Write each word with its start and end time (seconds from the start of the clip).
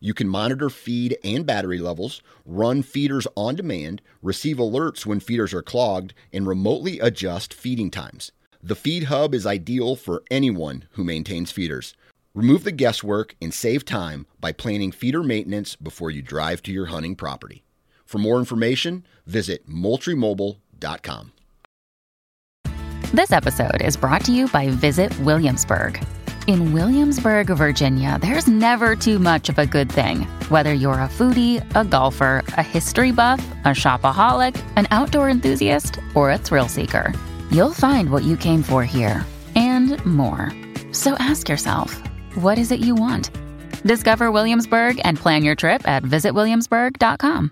you 0.00 0.14
can 0.14 0.28
monitor 0.28 0.70
feed 0.70 1.16
and 1.24 1.46
battery 1.46 1.78
levels, 1.78 2.22
run 2.44 2.82
feeders 2.82 3.26
on 3.36 3.54
demand, 3.56 4.02
receive 4.22 4.56
alerts 4.56 5.06
when 5.06 5.20
feeders 5.20 5.52
are 5.54 5.62
clogged, 5.62 6.14
and 6.32 6.46
remotely 6.46 7.00
adjust 7.00 7.54
feeding 7.54 7.90
times. 7.90 8.32
The 8.62 8.74
Feed 8.74 9.04
Hub 9.04 9.34
is 9.34 9.46
ideal 9.46 9.96
for 9.96 10.22
anyone 10.30 10.84
who 10.92 11.04
maintains 11.04 11.52
feeders. 11.52 11.94
Remove 12.34 12.64
the 12.64 12.72
guesswork 12.72 13.34
and 13.40 13.54
save 13.54 13.84
time 13.84 14.26
by 14.40 14.52
planning 14.52 14.92
feeder 14.92 15.22
maintenance 15.22 15.76
before 15.76 16.10
you 16.10 16.20
drive 16.20 16.62
to 16.64 16.72
your 16.72 16.86
hunting 16.86 17.16
property. 17.16 17.64
For 18.04 18.18
more 18.18 18.38
information, 18.38 19.06
visit 19.26 19.68
moultriemobile.com. 19.68 21.32
This 23.12 23.32
episode 23.32 23.82
is 23.82 23.96
brought 23.96 24.24
to 24.24 24.32
you 24.32 24.48
by 24.48 24.68
Visit 24.68 25.16
Williamsburg. 25.20 26.04
In 26.46 26.72
Williamsburg, 26.72 27.48
Virginia, 27.48 28.20
there's 28.20 28.46
never 28.46 28.94
too 28.94 29.18
much 29.18 29.48
of 29.48 29.58
a 29.58 29.66
good 29.66 29.90
thing. 29.90 30.20
Whether 30.48 30.72
you're 30.72 31.00
a 31.00 31.08
foodie, 31.08 31.64
a 31.74 31.84
golfer, 31.84 32.44
a 32.48 32.62
history 32.62 33.10
buff, 33.10 33.44
a 33.64 33.70
shopaholic, 33.70 34.54
an 34.76 34.86
outdoor 34.92 35.28
enthusiast, 35.28 35.98
or 36.14 36.30
a 36.30 36.38
thrill 36.38 36.68
seeker, 36.68 37.12
you'll 37.50 37.72
find 37.72 38.10
what 38.10 38.22
you 38.22 38.36
came 38.36 38.62
for 38.62 38.84
here 38.84 39.26
and 39.56 40.04
more. 40.06 40.52
So 40.92 41.14
ask 41.14 41.48
yourself, 41.48 42.00
what 42.36 42.58
is 42.58 42.70
it 42.70 42.78
you 42.78 42.94
want? 42.94 43.28
Discover 43.82 44.30
Williamsburg 44.30 45.00
and 45.02 45.18
plan 45.18 45.42
your 45.42 45.56
trip 45.56 45.86
at 45.88 46.04
visitwilliamsburg.com. 46.04 47.50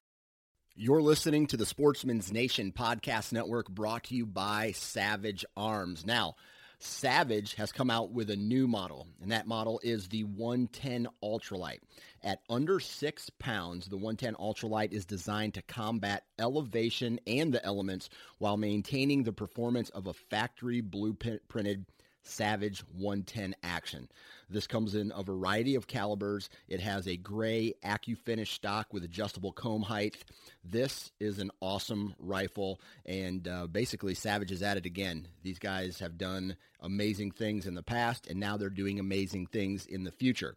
You're 0.77 1.03
listening 1.03 1.49
to 1.49 1.57
the 1.57 1.67
Sportsman's 1.67 2.33
Nation 2.33 2.71
Podcast 2.71 3.33
Network 3.33 3.69
brought 3.69 4.05
to 4.05 4.15
you 4.15 4.25
by 4.25 4.71
Savage 4.73 5.45
Arms. 5.57 6.05
Now, 6.07 6.35
Savage 6.79 7.55
has 7.55 7.73
come 7.73 7.91
out 7.91 8.13
with 8.13 8.31
a 8.31 8.37
new 8.37 8.67
model, 8.69 9.07
and 9.23 9.33
that 9.33 9.47
model 9.47 9.81
is 9.83 10.09
the 10.09 10.25
110 10.25 11.09
Ultralight. 11.23 11.81
At 12.23 12.41
under 12.49 12.81
six 12.81 13.31
pounds, 13.39 13.87
the 13.87 13.97
110 13.97 14.35
Ultralight 14.35 14.93
is 14.93 15.05
designed 15.05 15.55
to 15.55 15.63
combat 15.63 16.25
elevation 16.39 17.21
and 17.27 17.53
the 17.53 17.65
elements 17.65 18.09
while 18.39 18.57
maintaining 18.57 19.23
the 19.23 19.33
performance 19.33 19.91
of 19.91 20.07
a 20.07 20.15
factory 20.15 20.83
blueprinted 20.83 21.85
Savage 22.23 22.81
110 22.97 23.55
action. 23.63 24.09
This 24.49 24.67
comes 24.67 24.95
in 24.95 25.13
a 25.15 25.23
variety 25.23 25.75
of 25.75 25.87
calibers. 25.87 26.49
It 26.69 26.81
has 26.81 27.07
a 27.07 27.17
gray 27.17 27.75
AccuFinish 27.85 28.49
stock 28.49 28.93
with 28.93 29.05
adjustable 29.05 29.53
comb 29.53 29.83
height. 29.83 30.25
This 30.65 31.11
is 31.21 31.39
an 31.39 31.51
awesome 31.61 32.15
rifle, 32.19 32.81
and 33.07 33.47
uh, 33.47 33.67
basically, 33.67 34.15
Savage 34.15 34.53
is 34.53 34.63
at 34.63 34.77
it 34.77 34.87
again. 34.87 35.29
These 35.43 35.59
guys 35.59 35.99
have 36.01 36.19
done 36.19 36.57
amazing 36.81 37.33
things 37.33 37.67
in 37.67 37.75
the 37.75 37.83
past, 37.83 38.27
and 38.27 38.39
now 38.39 38.57
they're 38.57 38.71
doing 38.71 38.99
amazing 39.01 39.47
things 39.47 39.87
in 39.87 40.05
the 40.05 40.13
future. 40.13 40.57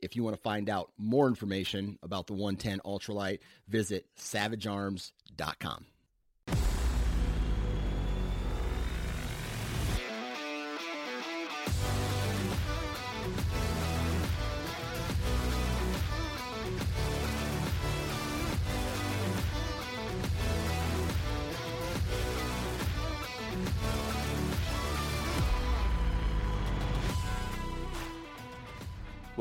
If 0.00 0.16
you 0.16 0.24
want 0.24 0.36
to 0.36 0.42
find 0.42 0.68
out 0.68 0.90
more 0.98 1.28
information 1.28 1.98
about 2.02 2.26
the 2.26 2.32
110 2.32 2.80
Ultralight, 2.80 3.38
visit 3.68 4.06
savagearms.com. 4.18 5.86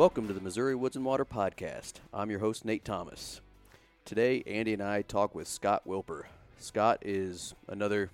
Welcome 0.01 0.25
to 0.29 0.34
the 0.34 0.41
Missouri 0.41 0.73
Woods 0.73 0.95
and 0.95 1.06
Water 1.06 1.25
Podcast. 1.25 2.00
I'm 2.12 2.31
your 2.31 2.39
host, 2.39 2.66
Nate 2.66 2.84
Thomas. 2.84 3.39
Today, 4.03 4.41
Andy 4.47 4.73
and 4.73 4.81
I 4.81 5.03
talk 5.03 5.35
with 5.35 5.47
Scott 5.47 5.84
Wilper. 5.85 6.23
Scott 6.57 6.97
is 7.03 7.53
another 7.67 8.09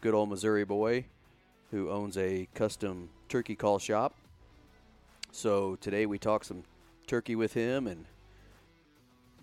good 0.00 0.12
old 0.12 0.28
Missouri 0.28 0.64
boy 0.64 1.04
who 1.70 1.88
owns 1.88 2.18
a 2.18 2.48
custom 2.52 3.10
turkey 3.28 3.54
call 3.54 3.78
shop. 3.78 4.16
So 5.30 5.76
today 5.76 6.04
we 6.04 6.18
talk 6.18 6.42
some 6.42 6.64
turkey 7.06 7.36
with 7.36 7.52
him 7.52 7.86
and 7.86 8.06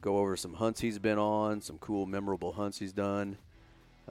go 0.02 0.18
over 0.18 0.36
some 0.36 0.56
hunts 0.56 0.82
he's 0.82 1.00
been 1.00 1.18
on, 1.18 1.62
some 1.62 1.78
cool, 1.78 2.06
memorable 2.06 2.52
hunts 2.52 2.80
he's 2.80 2.92
done. 2.92 3.38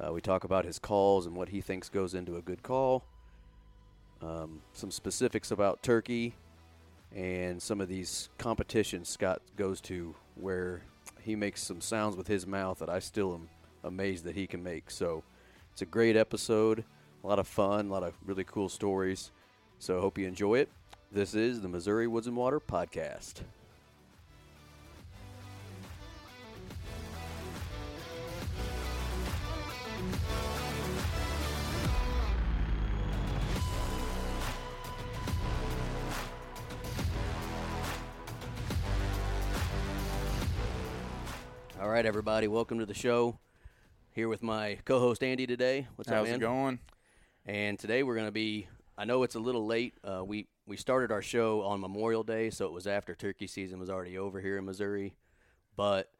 Uh, 0.02 0.10
we 0.14 0.22
talk 0.22 0.44
about 0.44 0.64
his 0.64 0.78
calls 0.78 1.26
and 1.26 1.36
what 1.36 1.50
he 1.50 1.60
thinks 1.60 1.90
goes 1.90 2.14
into 2.14 2.36
a 2.36 2.40
good 2.40 2.62
call. 2.62 3.04
Um, 4.22 4.62
some 4.72 4.90
specifics 4.90 5.50
about 5.50 5.82
turkey 5.82 6.36
and 7.14 7.60
some 7.60 7.80
of 7.80 7.88
these 7.88 8.28
competitions 8.38 9.08
Scott 9.08 9.42
goes 9.56 9.80
to 9.82 10.14
where 10.36 10.82
he 11.20 11.36
makes 11.36 11.62
some 11.62 11.80
sounds 11.80 12.16
with 12.16 12.26
his 12.28 12.46
mouth 12.46 12.78
that 12.78 12.88
I 12.88 12.98
still 12.98 13.34
am 13.34 13.48
amazed 13.84 14.24
that 14.24 14.36
he 14.36 14.46
can 14.46 14.62
make. 14.62 14.90
So 14.90 15.22
it's 15.72 15.82
a 15.82 15.86
great 15.86 16.16
episode, 16.16 16.84
a 17.22 17.26
lot 17.26 17.38
of 17.38 17.46
fun, 17.46 17.88
a 17.88 17.92
lot 17.92 18.02
of 18.02 18.14
really 18.24 18.44
cool 18.44 18.68
stories. 18.68 19.30
So 19.78 19.98
I 19.98 20.00
hope 20.00 20.18
you 20.18 20.26
enjoy 20.26 20.58
it. 20.58 20.68
This 21.12 21.34
is 21.34 21.60
the 21.60 21.68
Missouri 21.68 22.06
Woods 22.06 22.26
and 22.26 22.36
Water 22.36 22.60
Podcast. 22.60 23.42
Right, 42.00 42.06
everybody, 42.06 42.48
welcome 42.48 42.78
to 42.78 42.86
the 42.86 42.94
show. 42.94 43.38
Here 44.14 44.26
with 44.26 44.42
my 44.42 44.78
co-host 44.86 45.22
Andy 45.22 45.46
today. 45.46 45.86
What's 45.96 46.08
How's 46.08 46.20
up, 46.20 46.24
man? 46.28 46.36
it 46.36 46.40
going? 46.40 46.78
And 47.44 47.78
today 47.78 48.02
we're 48.02 48.14
going 48.14 48.26
to 48.26 48.32
be. 48.32 48.68
I 48.96 49.04
know 49.04 49.22
it's 49.22 49.34
a 49.34 49.38
little 49.38 49.66
late. 49.66 49.92
Uh, 50.02 50.24
we 50.24 50.46
we 50.66 50.78
started 50.78 51.12
our 51.12 51.20
show 51.20 51.60
on 51.60 51.78
Memorial 51.78 52.22
Day, 52.22 52.48
so 52.48 52.64
it 52.64 52.72
was 52.72 52.86
after 52.86 53.14
turkey 53.14 53.46
season 53.46 53.78
was 53.78 53.90
already 53.90 54.16
over 54.16 54.40
here 54.40 54.56
in 54.56 54.64
Missouri. 54.64 55.14
But 55.76 56.10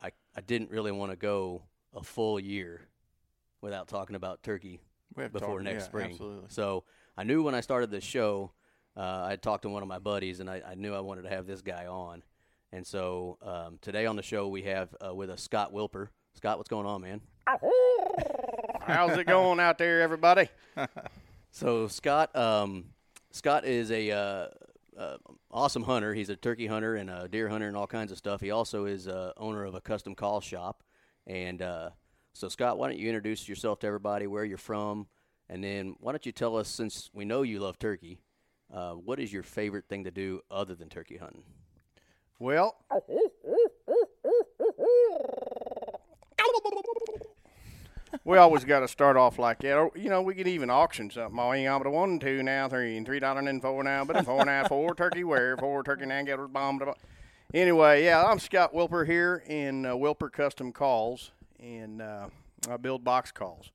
I 0.00 0.12
I 0.36 0.42
didn't 0.42 0.70
really 0.70 0.92
want 0.92 1.10
to 1.10 1.16
go 1.16 1.64
a 1.92 2.04
full 2.04 2.38
year 2.38 2.82
without 3.60 3.88
talking 3.88 4.14
about 4.14 4.44
turkey 4.44 4.78
We 5.16 5.24
have 5.24 5.32
to 5.32 5.40
before 5.40 5.60
next 5.60 5.82
yeah, 5.82 5.88
spring. 5.88 6.10
Absolutely. 6.12 6.50
So 6.50 6.84
I 7.16 7.24
knew 7.24 7.42
when 7.42 7.56
I 7.56 7.62
started 7.62 7.90
this 7.90 8.04
show, 8.04 8.52
uh, 8.96 9.26
I 9.28 9.34
talked 9.34 9.62
to 9.62 9.70
one 9.70 9.82
of 9.82 9.88
my 9.88 9.98
buddies, 9.98 10.38
and 10.38 10.48
I, 10.48 10.62
I 10.64 10.76
knew 10.76 10.94
I 10.94 11.00
wanted 11.00 11.22
to 11.22 11.30
have 11.30 11.48
this 11.48 11.62
guy 11.62 11.86
on. 11.86 12.22
And 12.76 12.86
so 12.86 13.38
um, 13.40 13.78
today 13.80 14.04
on 14.04 14.16
the 14.16 14.22
show 14.22 14.48
we 14.48 14.60
have 14.64 14.94
uh, 15.02 15.14
with 15.14 15.30
us 15.30 15.40
Scott 15.40 15.72
Wilper. 15.72 16.08
Scott, 16.34 16.58
what's 16.58 16.68
going 16.68 16.84
on, 16.84 17.00
man? 17.00 17.22
How's 18.82 19.16
it 19.16 19.26
going 19.26 19.60
out 19.60 19.78
there, 19.78 20.02
everybody? 20.02 20.48
So 21.52 21.88
Scott, 21.88 22.36
um, 22.36 22.84
Scott 23.30 23.64
is 23.64 23.90
a 23.90 24.10
uh, 24.10 24.48
uh, 24.94 25.16
awesome 25.50 25.84
hunter. 25.84 26.12
He's 26.12 26.28
a 26.28 26.36
turkey 26.36 26.66
hunter 26.66 26.96
and 26.96 27.08
a 27.08 27.28
deer 27.28 27.48
hunter 27.48 27.66
and 27.66 27.74
all 27.74 27.86
kinds 27.86 28.12
of 28.12 28.18
stuff. 28.18 28.42
He 28.42 28.50
also 28.50 28.84
is 28.84 29.08
uh, 29.08 29.32
owner 29.38 29.64
of 29.64 29.74
a 29.74 29.80
custom 29.80 30.14
call 30.14 30.42
shop. 30.42 30.82
And 31.26 31.62
uh, 31.62 31.90
so, 32.34 32.50
Scott, 32.50 32.76
why 32.76 32.88
don't 32.88 32.98
you 32.98 33.08
introduce 33.08 33.48
yourself 33.48 33.78
to 33.78 33.86
everybody, 33.86 34.26
where 34.26 34.44
you're 34.44 34.58
from, 34.58 35.06
and 35.48 35.64
then 35.64 35.96
why 35.98 36.12
don't 36.12 36.26
you 36.26 36.32
tell 36.32 36.58
us, 36.58 36.68
since 36.68 37.08
we 37.14 37.24
know 37.24 37.40
you 37.40 37.58
love 37.58 37.78
turkey, 37.78 38.18
uh, 38.70 38.92
what 38.92 39.18
is 39.18 39.32
your 39.32 39.42
favorite 39.42 39.88
thing 39.88 40.04
to 40.04 40.10
do 40.10 40.42
other 40.50 40.74
than 40.74 40.90
turkey 40.90 41.16
hunting? 41.16 41.44
Well, 42.38 42.76
we 48.24 48.38
always 48.38 48.64
got 48.64 48.80
to 48.80 48.88
start 48.88 49.16
off 49.16 49.38
like 49.38 49.60
that. 49.60 49.76
Or, 49.76 49.90
you 49.94 50.10
know, 50.10 50.20
we 50.20 50.34
could 50.34 50.48
even 50.48 50.68
auction 50.68 51.10
something. 51.10 51.38
Oh, 51.38 51.52
got 51.52 51.86
a 51.86 51.90
one 51.90 52.18
two 52.18 52.42
now, 52.42 52.68
three 52.68 52.96
and 52.96 53.06
three 53.06 53.20
dollar 53.20 53.40
and 53.40 53.62
four 53.62 53.82
now, 53.84 54.04
but 54.04 54.24
four 54.24 54.44
now, 54.44 54.66
four 54.68 54.94
turkey 54.94 55.24
where, 55.24 55.56
four 55.56 55.82
turkey 55.82 56.06
now, 56.06 56.22
get 56.22 56.38
bomb. 56.52 56.80
Anyway, 57.54 58.04
yeah, 58.04 58.24
I'm 58.24 58.38
Scott 58.38 58.74
Wilper 58.74 59.06
here 59.06 59.42
in 59.46 59.86
uh, 59.86 59.92
Wilper 59.92 60.30
Custom 60.30 60.72
Calls, 60.72 61.30
and 61.60 62.02
uh, 62.02 62.26
I 62.68 62.76
build 62.76 63.04
box 63.04 63.30
calls. 63.32 63.70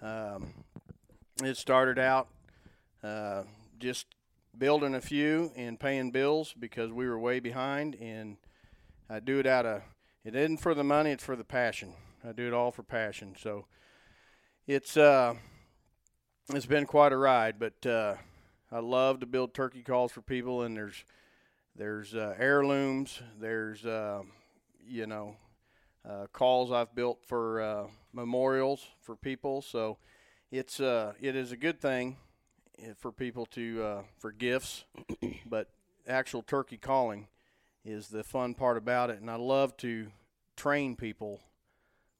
Um, 0.00 0.54
it 1.42 1.56
started 1.56 1.98
out 1.98 2.28
uh, 3.02 3.42
just 3.78 4.06
building 4.60 4.94
a 4.94 5.00
few 5.00 5.50
and 5.56 5.80
paying 5.80 6.10
bills 6.10 6.54
because 6.56 6.92
we 6.92 7.08
were 7.08 7.18
way 7.18 7.40
behind, 7.40 7.96
and 7.96 8.36
I 9.08 9.18
do 9.18 9.38
it 9.38 9.46
out 9.46 9.64
of 9.64 9.82
it 10.22 10.36
isn't 10.36 10.58
for 10.58 10.74
the 10.74 10.84
money; 10.84 11.10
it's 11.12 11.24
for 11.24 11.34
the 11.34 11.44
passion. 11.44 11.94
I 12.22 12.32
do 12.32 12.46
it 12.46 12.52
all 12.52 12.70
for 12.70 12.82
passion. 12.82 13.34
So 13.40 13.64
it's 14.66 14.98
uh, 14.98 15.34
it's 16.50 16.66
been 16.66 16.84
quite 16.84 17.12
a 17.12 17.16
ride, 17.16 17.58
but 17.58 17.86
uh, 17.86 18.16
I 18.70 18.80
love 18.80 19.20
to 19.20 19.26
build 19.26 19.54
turkey 19.54 19.82
calls 19.82 20.12
for 20.12 20.20
people, 20.20 20.62
and 20.62 20.76
there's 20.76 21.04
there's 21.74 22.14
uh, 22.14 22.34
heirlooms, 22.38 23.22
there's 23.40 23.86
uh, 23.86 24.20
you 24.86 25.06
know 25.06 25.36
uh, 26.06 26.26
calls 26.34 26.70
I've 26.70 26.94
built 26.94 27.20
for 27.26 27.62
uh, 27.62 27.86
memorials 28.12 28.86
for 29.00 29.16
people. 29.16 29.62
So 29.62 29.96
it's 30.52 30.80
uh, 30.80 31.14
it 31.18 31.34
is 31.34 31.50
a 31.50 31.56
good 31.56 31.80
thing 31.80 32.18
for 32.96 33.12
people 33.12 33.46
to 33.46 33.82
uh, 33.82 34.02
for 34.18 34.32
gifts, 34.32 34.84
but 35.46 35.68
actual 36.06 36.42
turkey 36.42 36.76
calling 36.76 37.28
is 37.84 38.08
the 38.08 38.22
fun 38.24 38.54
part 38.54 38.76
about 38.76 39.10
it, 39.10 39.20
and 39.20 39.30
I 39.30 39.36
love 39.36 39.76
to 39.78 40.08
train 40.56 40.96
people 40.96 41.40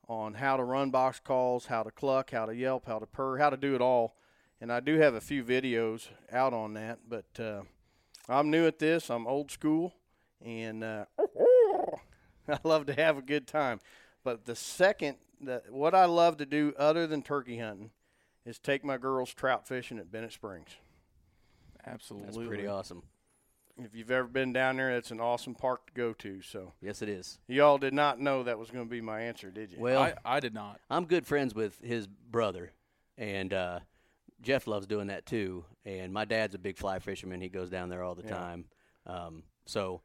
on 0.09 0.35
how 0.35 0.57
to 0.57 0.65
run 0.65 0.91
box 0.91 1.21
calls, 1.21 1.67
how 1.67 1.83
to 1.83 1.91
cluck, 1.91 2.31
how 2.31 2.47
to 2.47 2.55
yelp, 2.55 2.87
how 2.87 2.99
to 2.99 3.07
purr, 3.07 3.39
how 3.39 3.51
to 3.51 3.57
do 3.57 3.75
it 3.75 3.81
all. 3.81 4.17
And 4.61 4.73
I 4.73 4.81
do 4.81 4.99
have 4.99 5.15
a 5.15 5.21
few 5.21 5.45
videos 5.45 6.09
out 6.33 6.53
on 6.53 6.75
that, 6.75 6.99
but 7.09 7.39
uh, 7.39 7.63
I'm 8.29 8.51
new 8.51 8.67
at 8.67 8.79
this. 8.79 9.11
I'm 9.11 9.27
old 9.27 9.51
school, 9.51 9.95
and 10.45 10.83
uh, 10.83 11.05
I 12.49 12.59
love 12.65 12.87
to 12.87 12.95
have 12.95 13.19
a 13.19 13.23
good 13.23 13.47
time. 13.47 13.81
But 14.25 14.45
the 14.45 14.57
second, 14.57 15.17
the, 15.41 15.63
what 15.71 15.95
I 15.95 16.07
love 16.07 16.37
to 16.39 16.47
do 16.47 16.75
other 16.79 17.07
than 17.07 17.23
turkey 17.23 17.59
hunting 17.59 17.91
is 18.51 18.59
take 18.59 18.85
my 18.85 18.99
girls 18.99 19.33
trout 19.33 19.67
fishing 19.67 19.99
at 19.99 20.11
Bennett 20.13 20.33
Springs. 20.33 20.71
Absolutely. 21.87 22.27
That's 22.27 22.47
pretty 22.49 22.67
awesome. 22.67 23.03
If 23.79 23.95
you've 23.95 24.11
ever 24.11 24.29
been 24.29 24.53
down 24.53 24.77
there, 24.77 24.91
it's 24.91 25.11
an 25.11 25.21
awesome 25.21 25.55
park 25.55 25.87
to 25.87 25.93
go 25.95 26.13
to. 26.15 26.43
So 26.43 26.75
Yes, 26.83 27.01
it 27.01 27.09
is. 27.09 27.39
y'all 27.49 27.79
did 27.79 27.95
not 27.95 28.21
know 28.21 28.43
that 28.43 28.59
was 28.59 28.71
going 28.71 28.85
to 28.85 28.91
be 28.91 29.01
my 29.01 29.23
answer, 29.23 29.51
did 29.51 29.73
you? 29.73 29.79
Well, 29.81 30.03
I, 30.03 30.15
I 30.25 30.41
did 30.41 30.53
not. 30.53 30.81
I'm 30.91 31.07
good 31.07 31.27
friends 31.27 31.55
with 31.55 31.81
his 31.81 32.07
brother, 32.07 32.73
and 33.17 33.55
uh, 33.55 33.81
Jeff 34.43 34.67
loves 34.67 34.87
doing 34.87 35.07
that 35.07 35.25
too. 35.25 35.65
And 35.87 36.13
my 36.13 36.27
dad's 36.27 36.55
a 36.55 36.59
big 36.59 36.77
fly 36.77 36.99
fisherman; 36.99 37.41
he 37.41 37.49
goes 37.49 37.71
down 37.71 37.89
there 37.89 38.03
all 38.03 38.15
the 38.15 38.25
Yeah. 38.25 38.37
time. 38.37 38.65
Um, 39.07 39.45
so 39.65 40.03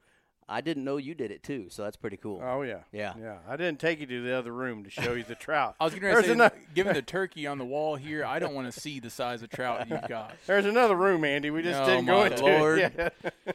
I 0.47 0.61
didn't 0.61 0.83
know 0.83 0.97
you 0.97 1.15
did 1.15 1.31
it 1.31 1.41
too. 1.41 1.67
So 1.69 1.83
that's 1.83 1.97
pretty 1.97 2.17
cool. 2.17 2.39
oh 2.43 2.61
yeah, 2.61 2.79
Yeah. 2.91 3.13
yeah. 3.19 3.37
I 3.49 3.55
didn't 3.57 3.79
take 3.79 3.99
you 3.99 4.05
to 4.05 4.21
the 4.21 4.33
other 4.37 4.51
room 4.51 4.83
to 4.83 4.89
show 4.91 5.13
you 5.13 5.23
the 5.23 5.33
trout. 5.35 5.75
I 5.79 5.85
was 5.85 5.93
going 5.93 6.01
to 6.03 6.07
There's 6.21 6.25
say, 6.25 6.31
ano- 6.33 6.51
given 6.75 6.93
the 6.93 7.01
turkey 7.01 7.47
on 7.47 7.57
the 7.57 7.65
wall 7.65 7.95
here, 7.95 8.23
I 8.23 8.37
don't 8.39 8.53
want 8.53 8.71
to 8.71 8.79
see 8.79 8.99
the 8.99 9.09
size 9.09 9.41
of 9.41 9.49
trout 9.49 9.89
you've 9.89 10.01
got. 10.07 10.35
There's 10.45 10.65
another 10.65 10.95
room, 10.95 11.23
Andy. 11.23 11.49
We 11.49 11.63
just 11.63 11.81
Oh, 11.81 11.85
didn't 11.87 12.05
go 12.05 12.23
into 12.25 12.43
Lord. 12.43 12.79
it. 12.79 13.13
Yeah. 13.23 13.51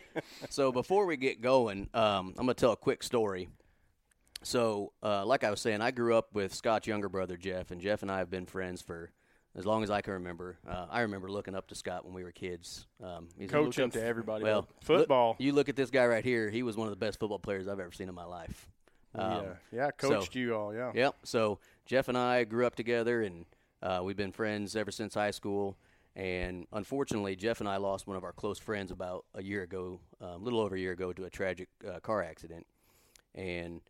So 0.51 0.73
before 0.73 1.07
we 1.07 1.17
get 1.17 1.41
going, 1.41 1.89
um, 1.95 2.35
I'm 2.37 2.45
going 2.47 2.49
to 2.49 2.55
tell 2.55 2.73
a 2.73 2.77
quick 2.77 3.03
story. 3.05 3.49
So, 4.43 4.93
uh, 5.03 5.25
like 5.27 5.45
I 5.45 5.51
was 5.51 5.61
saying, 5.61 5.83
I 5.83 5.91
grew 5.91 6.17
up 6.17 6.29
with 6.35 6.55
Scott's 6.55 6.87
younger 6.87 7.09
brother 7.11 7.37
Jeff, 7.37 7.71
and 7.71 7.81
Jeff 7.81 8.03
and 8.03 8.11
I 8.11 8.19
have 8.19 8.31
been 8.31 8.47
friends 8.47 8.81
for 8.81 9.11
as 9.57 9.67
long 9.67 9.83
as 9.83 9.91
I 9.91 10.01
can 10.01 10.15
remember. 10.15 10.59
Uh, 10.69 10.87
I 10.91 11.01
remember 11.01 11.29
looking 11.31 11.55
up 11.55 11.69
to 11.69 11.75
Scott 11.75 12.05
when 12.05 12.15
we 12.15 12.23
were 12.23 12.33
kids. 12.33 12.87
Um, 13.03 13.29
he's 13.39 13.51
Coaching 13.51 13.85
up 13.85 13.93
to 13.93 14.05
everybody. 14.05 14.45
Well, 14.45 14.69
Football. 14.83 15.31
Look, 15.31 15.41
you 15.41 15.53
look 15.53 15.69
at 15.69 15.77
this 15.77 15.91
guy 15.91 16.07
right 16.07 16.25
here. 16.25 16.51
He 16.51 16.63
was 16.63 16.77
one 16.77 16.87
of 16.87 16.93
the 16.93 17.05
best 17.05 17.19
football 17.19 17.39
players 17.39 17.69
I've 17.69 17.81
ever 17.81 17.93
seen 17.93 18.09
in 18.09 18.15
my 18.15 18.25
life. 18.25 18.69
Um, 19.15 19.45
yeah, 19.45 19.53
yeah. 19.73 19.91
Coached 19.91 20.35
you 20.37 20.55
all. 20.55 20.75
Yeah. 20.75 20.93
Yep. 20.95 21.17
So 21.25 21.59
Jeff 21.85 22.09
and 22.09 22.17
I 22.17 22.45
grew 22.45 22.67
up 22.67 22.77
together, 22.77 23.23
and 23.23 23.45
uh, 23.83 24.01
we've 24.05 24.17
been 24.17 24.33
friends 24.33 24.77
ever 24.77 24.93
since 24.93 25.15
high 25.15 25.33
school. 25.33 25.77
And 26.15 26.67
unfortunately, 26.73 27.37
Jeff 27.37 27.61
and 27.61 27.69
I 27.69 27.79
lost 27.79 28.07
one 28.07 28.17
of 28.17 28.25
our 28.25 28.33
close 28.33 28.59
friends 28.59 28.91
about 28.91 29.25
a 29.35 29.43
year 29.43 29.63
ago, 29.63 30.01
um, 30.21 30.29
a 30.29 30.37
little 30.39 30.61
over 30.61 30.75
a 30.77 30.79
year 30.79 30.93
ago, 30.93 31.13
to 31.13 31.25
a 31.25 31.31
tragic 31.31 31.69
uh, 31.89 32.01
car 32.01 32.23
accident. 32.23 32.67
And 33.35 33.81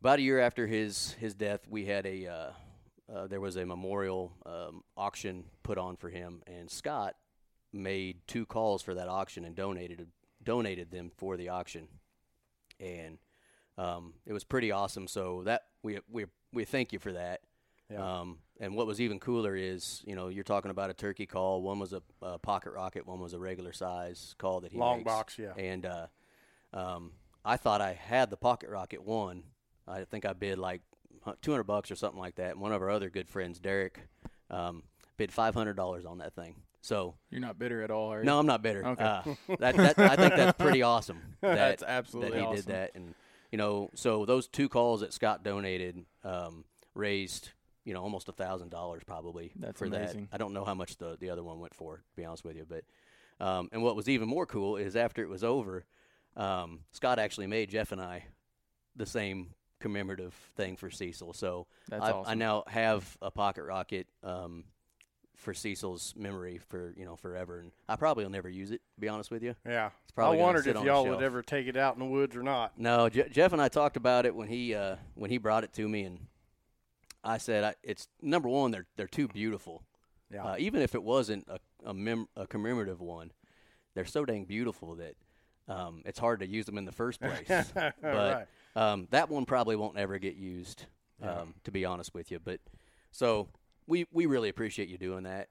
about 0.00 0.18
a 0.18 0.22
year 0.22 0.40
after 0.40 0.66
his 0.66 1.12
his 1.20 1.34
death, 1.34 1.60
we 1.68 1.86
had 1.86 2.06
a 2.06 2.52
uh, 3.12 3.26
there 3.26 3.40
was 3.40 3.56
a 3.56 3.66
memorial 3.66 4.32
um, 4.46 4.82
auction 4.96 5.44
put 5.62 5.78
on 5.78 5.96
for 5.96 6.08
him, 6.08 6.42
and 6.46 6.70
Scott 6.70 7.16
made 7.72 8.18
two 8.26 8.46
calls 8.46 8.82
for 8.82 8.94
that 8.94 9.08
auction 9.08 9.44
and 9.44 9.54
donated 9.54 10.08
donated 10.42 10.90
them 10.90 11.10
for 11.16 11.36
the 11.36 11.48
auction, 11.48 11.88
and 12.80 13.18
um, 13.76 14.14
it 14.26 14.32
was 14.32 14.44
pretty 14.44 14.70
awesome. 14.70 15.06
So 15.06 15.42
that 15.44 15.64
we 15.82 15.98
we 16.10 16.26
we 16.52 16.64
thank 16.64 16.92
you 16.92 16.98
for 16.98 17.12
that. 17.12 17.40
Yeah. 17.90 18.20
Um, 18.20 18.38
and 18.60 18.74
what 18.74 18.86
was 18.86 19.00
even 19.00 19.18
cooler 19.18 19.54
is, 19.56 20.02
you 20.06 20.14
know, 20.14 20.28
you're 20.28 20.44
talking 20.44 20.70
about 20.70 20.88
a 20.88 20.94
turkey 20.94 21.26
call. 21.26 21.60
One 21.60 21.78
was 21.78 21.92
a, 21.92 22.02
a 22.22 22.38
pocket 22.38 22.72
rocket. 22.72 23.06
One 23.06 23.20
was 23.20 23.34
a 23.34 23.38
regular 23.38 23.72
size 23.72 24.34
call 24.38 24.60
that 24.60 24.72
he 24.72 24.78
Long 24.78 24.98
makes. 24.98 25.04
box, 25.04 25.38
yeah. 25.38 25.52
And 25.58 25.84
uh, 25.84 26.06
um, 26.72 27.12
I 27.44 27.56
thought 27.56 27.80
I 27.80 27.92
had 27.92 28.30
the 28.30 28.36
pocket 28.36 28.70
rocket 28.70 29.02
one. 29.02 29.42
I 29.86 30.04
think 30.04 30.24
I 30.24 30.32
bid 30.32 30.58
like 30.58 30.80
200 31.42 31.64
bucks 31.64 31.90
or 31.90 31.96
something 31.96 32.20
like 32.20 32.36
that. 32.36 32.52
And 32.52 32.60
one 32.60 32.72
of 32.72 32.82
our 32.82 32.90
other 32.90 33.10
good 33.10 33.28
friends, 33.28 33.58
Derek, 33.58 34.00
um, 34.50 34.82
bid 35.16 35.30
$500 35.30 36.06
on 36.06 36.18
that 36.18 36.34
thing. 36.34 36.56
So 36.80 37.14
You're 37.30 37.40
not 37.40 37.58
bitter 37.58 37.82
at 37.82 37.90
all, 37.90 38.12
are 38.12 38.18
you? 38.18 38.24
no, 38.26 38.38
I'm 38.38 38.46
not 38.46 38.62
bitter. 38.62 38.86
Okay. 38.86 39.02
Uh, 39.02 39.22
that, 39.58 39.76
that, 39.76 39.98
I 39.98 40.16
think 40.16 40.34
that's 40.36 40.58
pretty 40.58 40.82
awesome. 40.82 41.18
That, 41.40 41.56
That's 41.56 41.82
absolutely 41.82 42.40
awesome. 42.40 42.40
that 42.40 42.40
he 42.40 42.46
awesome. 42.46 42.66
did 42.66 42.74
that, 42.74 42.90
and 42.94 43.14
you 43.52 43.58
know, 43.58 43.90
so 43.94 44.24
those 44.24 44.48
two 44.48 44.68
calls 44.68 45.00
that 45.00 45.12
Scott 45.12 45.42
donated 45.42 46.04
um, 46.24 46.64
raised 46.94 47.50
you 47.84 47.92
know 47.92 48.02
almost 48.02 48.28
a 48.28 48.32
thousand 48.32 48.70
dollars 48.70 49.02
probably 49.06 49.52
That's 49.56 49.78
for 49.78 49.84
amazing. 49.84 50.28
that. 50.30 50.34
I 50.34 50.38
don't 50.38 50.52
know 50.54 50.64
how 50.64 50.74
much 50.74 50.96
the 50.96 51.16
the 51.20 51.30
other 51.30 51.42
one 51.42 51.60
went 51.60 51.74
for, 51.74 51.96
to 51.98 52.16
be 52.16 52.24
honest 52.24 52.44
with 52.44 52.56
you, 52.56 52.66
but 52.68 52.84
um, 53.44 53.68
and 53.72 53.82
what 53.82 53.96
was 53.96 54.08
even 54.08 54.28
more 54.28 54.46
cool 54.46 54.76
is 54.76 54.96
after 54.96 55.22
it 55.22 55.28
was 55.28 55.44
over, 55.44 55.84
um, 56.36 56.80
Scott 56.92 57.18
actually 57.18 57.46
made 57.46 57.70
Jeff 57.70 57.92
and 57.92 58.00
I 58.00 58.24
the 58.96 59.06
same 59.06 59.50
commemorative 59.80 60.34
thing 60.56 60.76
for 60.76 60.90
Cecil. 60.90 61.32
So 61.32 61.66
That's 61.88 62.02
I, 62.04 62.22
I 62.26 62.34
now 62.34 62.64
have 62.66 63.16
a 63.20 63.30
pocket 63.30 63.64
rocket 63.64 64.06
um, 64.22 64.64
for 65.36 65.52
Cecil's 65.52 66.14
memory 66.16 66.58
for 66.58 66.94
you 66.96 67.04
know 67.04 67.16
forever, 67.16 67.58
and 67.58 67.72
I 67.88 67.96
probably 67.96 68.24
will 68.24 68.30
never 68.30 68.48
use 68.48 68.70
it. 68.70 68.80
To 68.94 69.00
be 69.00 69.08
honest 69.08 69.30
with 69.30 69.42
you. 69.42 69.54
Yeah. 69.66 69.86
I 69.86 69.90
probably 70.14 70.36
gonna 70.38 70.44
wondered 70.46 70.66
if 70.68 70.82
y'all 70.84 71.06
would 71.06 71.22
ever 71.22 71.42
take 71.42 71.66
it 71.66 71.76
out 71.76 71.94
in 71.94 72.00
the 72.00 72.06
woods 72.06 72.36
or 72.36 72.42
not. 72.42 72.78
No, 72.78 73.08
Je- 73.08 73.28
Jeff 73.30 73.52
and 73.52 73.60
I 73.60 73.68
talked 73.68 73.96
about 73.96 74.26
it 74.26 74.34
when 74.34 74.48
he 74.48 74.74
uh, 74.74 74.96
when 75.14 75.30
he 75.30 75.38
brought 75.38 75.64
it 75.64 75.72
to 75.74 75.88
me, 75.88 76.02
and 76.04 76.26
I 77.22 77.38
said 77.38 77.64
I, 77.64 77.74
it's 77.82 78.08
number 78.22 78.48
one. 78.48 78.70
They're 78.70 78.86
they're 78.96 79.06
too 79.08 79.28
beautiful. 79.28 79.82
Yeah. 80.32 80.44
Uh, 80.44 80.56
even 80.58 80.82
if 80.82 80.94
it 80.94 81.02
wasn't 81.02 81.46
a 81.48 81.58
a, 81.84 81.92
mem- 81.92 82.28
a 82.36 82.46
commemorative 82.46 83.00
one, 83.00 83.32
they're 83.94 84.04
so 84.06 84.24
dang 84.24 84.44
beautiful 84.44 84.94
that 84.96 85.14
um, 85.68 86.02
it's 86.06 86.18
hard 86.18 86.40
to 86.40 86.46
use 86.46 86.64
them 86.66 86.78
in 86.78 86.84
the 86.84 86.92
first 86.92 87.20
place. 87.22 87.46
but 87.74 87.94
Right. 88.02 88.46
Um, 88.76 89.08
that 89.10 89.28
one 89.28 89.44
probably 89.44 89.76
won't 89.76 89.96
ever 89.98 90.18
get 90.18 90.34
used, 90.36 90.86
um, 91.22 91.54
to 91.64 91.70
be 91.70 91.84
honest 91.84 92.14
with 92.14 92.30
you. 92.30 92.38
But 92.38 92.60
so 93.10 93.48
we 93.86 94.06
we 94.12 94.26
really 94.26 94.48
appreciate 94.48 94.88
you 94.88 94.98
doing 94.98 95.24
that. 95.24 95.48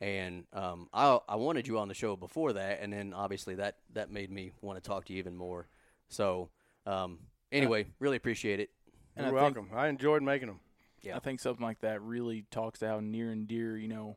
And 0.00 0.44
um, 0.52 0.88
I 0.92 1.18
I 1.28 1.36
wanted 1.36 1.66
you 1.66 1.78
on 1.78 1.88
the 1.88 1.94
show 1.94 2.16
before 2.16 2.52
that, 2.54 2.80
and 2.82 2.92
then 2.92 3.12
obviously 3.14 3.54
that 3.56 3.76
that 3.92 4.10
made 4.10 4.30
me 4.30 4.52
want 4.60 4.82
to 4.82 4.86
talk 4.86 5.04
to 5.06 5.12
you 5.12 5.18
even 5.18 5.36
more. 5.36 5.68
So 6.08 6.50
um, 6.86 7.18
anyway, 7.52 7.86
really 8.00 8.16
appreciate 8.16 8.60
it. 8.60 8.70
And 9.16 9.26
You're 9.26 9.38
I 9.38 9.42
think- 9.44 9.56
welcome. 9.56 9.76
I 9.78 9.88
enjoyed 9.88 10.22
making 10.22 10.48
them. 10.48 10.60
Yeah. 11.02 11.16
I 11.16 11.18
think 11.20 11.38
something 11.38 11.64
like 11.64 11.80
that 11.80 12.00
really 12.02 12.46
talks 12.50 12.78
to 12.78 12.88
how 12.88 13.00
near 13.00 13.30
and 13.30 13.46
dear, 13.46 13.76
you 13.76 13.88
know, 13.88 14.16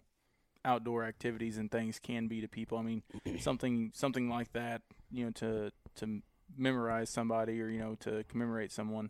outdoor 0.64 1.04
activities 1.04 1.58
and 1.58 1.70
things 1.70 2.00
can 2.00 2.28
be 2.28 2.40
to 2.42 2.48
people. 2.48 2.78
I 2.78 2.82
mean, 2.82 3.04
something 3.40 3.92
something 3.94 4.30
like 4.30 4.54
that, 4.54 4.82
you 5.12 5.26
know, 5.26 5.32
to 5.32 5.72
to 5.98 6.22
memorize 6.56 7.10
somebody 7.10 7.62
or 7.62 7.68
you 7.70 7.80
know 7.80 7.96
to 8.02 8.24
commemorate 8.30 8.72
someone 8.72 9.10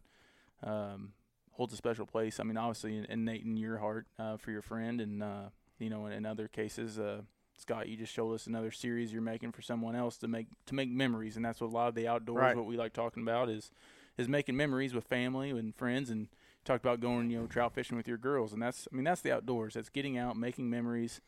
um, 0.63 1.13
holds 1.51 1.73
a 1.73 1.77
special 1.77 2.05
place. 2.05 2.39
I 2.39 2.43
mean, 2.43 2.57
obviously 2.57 3.05
innate 3.09 3.43
in 3.43 3.57
your 3.57 3.77
heart 3.77 4.07
uh, 4.17 4.37
for 4.37 4.51
your 4.51 4.61
friend, 4.61 5.01
and 5.01 5.21
uh, 5.23 5.49
you 5.79 5.89
know, 5.89 6.05
in, 6.07 6.13
in 6.13 6.25
other 6.25 6.47
cases, 6.47 6.97
uh, 6.99 7.21
Scott, 7.57 7.87
you 7.89 7.97
just 7.97 8.13
showed 8.13 8.33
us 8.33 8.47
another 8.47 8.71
series 8.71 9.11
you're 9.11 9.21
making 9.21 9.51
for 9.51 9.61
someone 9.61 9.95
else 9.95 10.17
to 10.17 10.27
make 10.27 10.47
to 10.67 10.75
make 10.75 10.89
memories, 10.89 11.35
and 11.35 11.45
that's 11.45 11.59
what 11.61 11.67
a 11.71 11.73
lot 11.73 11.87
of 11.89 11.95
the 11.95 12.07
outdoors, 12.07 12.41
Right. 12.41 12.55
what 12.55 12.65
we 12.65 12.77
like 12.77 12.93
talking 12.93 13.23
about 13.23 13.49
is 13.49 13.71
is 14.17 14.27
making 14.27 14.55
memories 14.55 14.93
with 14.93 15.03
family 15.05 15.51
and 15.51 15.75
friends 15.75 16.09
and 16.09 16.27
talked 16.65 16.83
about 16.83 16.99
going, 16.99 17.29
you 17.29 17.39
know, 17.39 17.45
trout 17.47 17.73
fishing 17.73 17.95
with 17.95 18.07
your 18.07 18.17
girls, 18.17 18.51
and 18.51 18.61
that's, 18.61 18.87
I 18.91 18.95
mean, 18.95 19.03
that's 19.05 19.21
the 19.21 19.31
outdoors. 19.31 19.75
That's 19.75 19.89
getting 19.89 20.17
out, 20.17 20.35
making 20.35 20.69
memories. 20.69 21.21